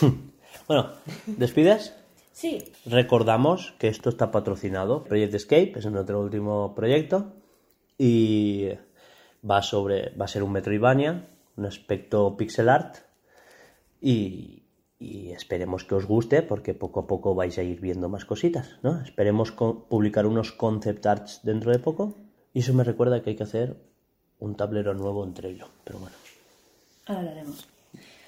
Bueno, 0.66 0.90
¿despides? 1.26 1.94
Sí, 2.32 2.58
Recordamos 2.84 3.74
que 3.78 3.86
esto 3.86 4.08
está 4.08 4.32
patrocinado. 4.32 5.04
Project 5.04 5.34
Escape 5.34 5.74
es 5.76 5.86
nuestro 5.86 6.20
último 6.20 6.74
proyecto 6.74 7.32
y 7.96 8.70
va 9.48 9.62
sobre 9.62 10.10
va 10.16 10.24
a 10.24 10.28
ser 10.28 10.42
un 10.42 10.50
Metroidvania, 10.50 11.28
un 11.56 11.64
aspecto 11.64 12.36
pixel 12.36 12.68
art 12.68 12.96
y, 14.00 14.63
y 15.04 15.32
esperemos 15.32 15.84
que 15.84 15.94
os 15.94 16.06
guste 16.06 16.42
porque 16.42 16.72
poco 16.72 17.00
a 17.00 17.06
poco 17.06 17.34
vais 17.34 17.58
a 17.58 17.62
ir 17.62 17.80
viendo 17.80 18.08
más 18.08 18.24
cositas, 18.24 18.78
¿no? 18.82 19.00
Esperemos 19.02 19.52
publicar 19.52 20.26
unos 20.26 20.52
concept 20.52 21.04
arts 21.06 21.40
dentro 21.42 21.70
de 21.72 21.78
poco 21.78 22.14
y 22.54 22.60
eso 22.60 22.72
me 22.72 22.84
recuerda 22.84 23.22
que 23.22 23.30
hay 23.30 23.36
que 23.36 23.42
hacer 23.42 23.76
un 24.38 24.56
tablero 24.56 24.94
nuevo 24.94 25.24
entre 25.24 25.50
ello, 25.50 25.68
pero 25.84 25.98
bueno. 25.98 26.16
ahora 27.06 27.22
lo 27.22 27.30
haremos. 27.30 27.68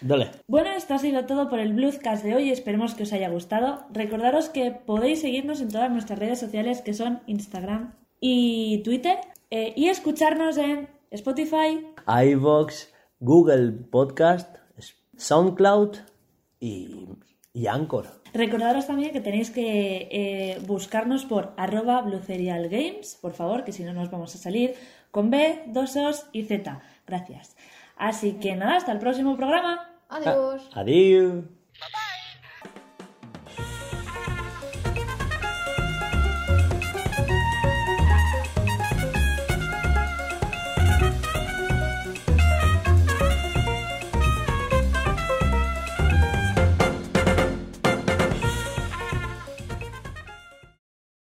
Dale. 0.00 0.30
Bueno, 0.46 0.70
esto 0.70 0.92
ha 0.92 0.98
sido 0.98 1.24
todo 1.24 1.48
por 1.48 1.58
el 1.58 1.72
Bluescast 1.72 2.22
de 2.22 2.34
hoy. 2.34 2.50
Esperemos 2.50 2.94
que 2.94 3.04
os 3.04 3.12
haya 3.14 3.30
gustado. 3.30 3.84
Recordaros 3.90 4.50
que 4.50 4.70
podéis 4.70 5.22
seguirnos 5.22 5.62
en 5.62 5.70
todas 5.70 5.90
nuestras 5.90 6.18
redes 6.18 6.38
sociales 6.38 6.82
que 6.82 6.92
son 6.92 7.20
Instagram 7.26 7.94
y 8.20 8.82
Twitter 8.84 9.16
eh, 9.50 9.72
y 9.74 9.88
escucharnos 9.88 10.58
en 10.58 10.88
Spotify, 11.10 11.86
iVoox, 12.06 12.88
Google 13.20 13.72
Podcast, 13.72 14.56
SoundCloud 15.16 15.96
y, 16.60 17.08
y 17.52 17.66
Anchor. 17.66 18.06
Recordaros 18.32 18.86
también 18.86 19.12
que 19.12 19.20
tenéis 19.20 19.50
que 19.50 20.08
eh, 20.10 20.58
buscarnos 20.66 21.24
por 21.24 21.54
arroba 21.56 22.02
Games, 22.02 23.18
por 23.20 23.32
favor, 23.32 23.64
que 23.64 23.72
si 23.72 23.82
no 23.82 23.92
nos 23.94 24.10
vamos 24.10 24.34
a 24.34 24.38
salir 24.38 24.74
con 25.10 25.30
B, 25.30 25.62
dos 25.68 25.96
Os 25.96 26.26
y 26.32 26.44
Z. 26.44 26.80
Gracias. 27.06 27.56
Así 27.96 28.34
que 28.34 28.56
nada, 28.56 28.76
hasta 28.76 28.92
el 28.92 28.98
próximo 28.98 29.36
programa. 29.36 29.88
Adiós. 30.08 30.68
Adiós. 30.74 31.44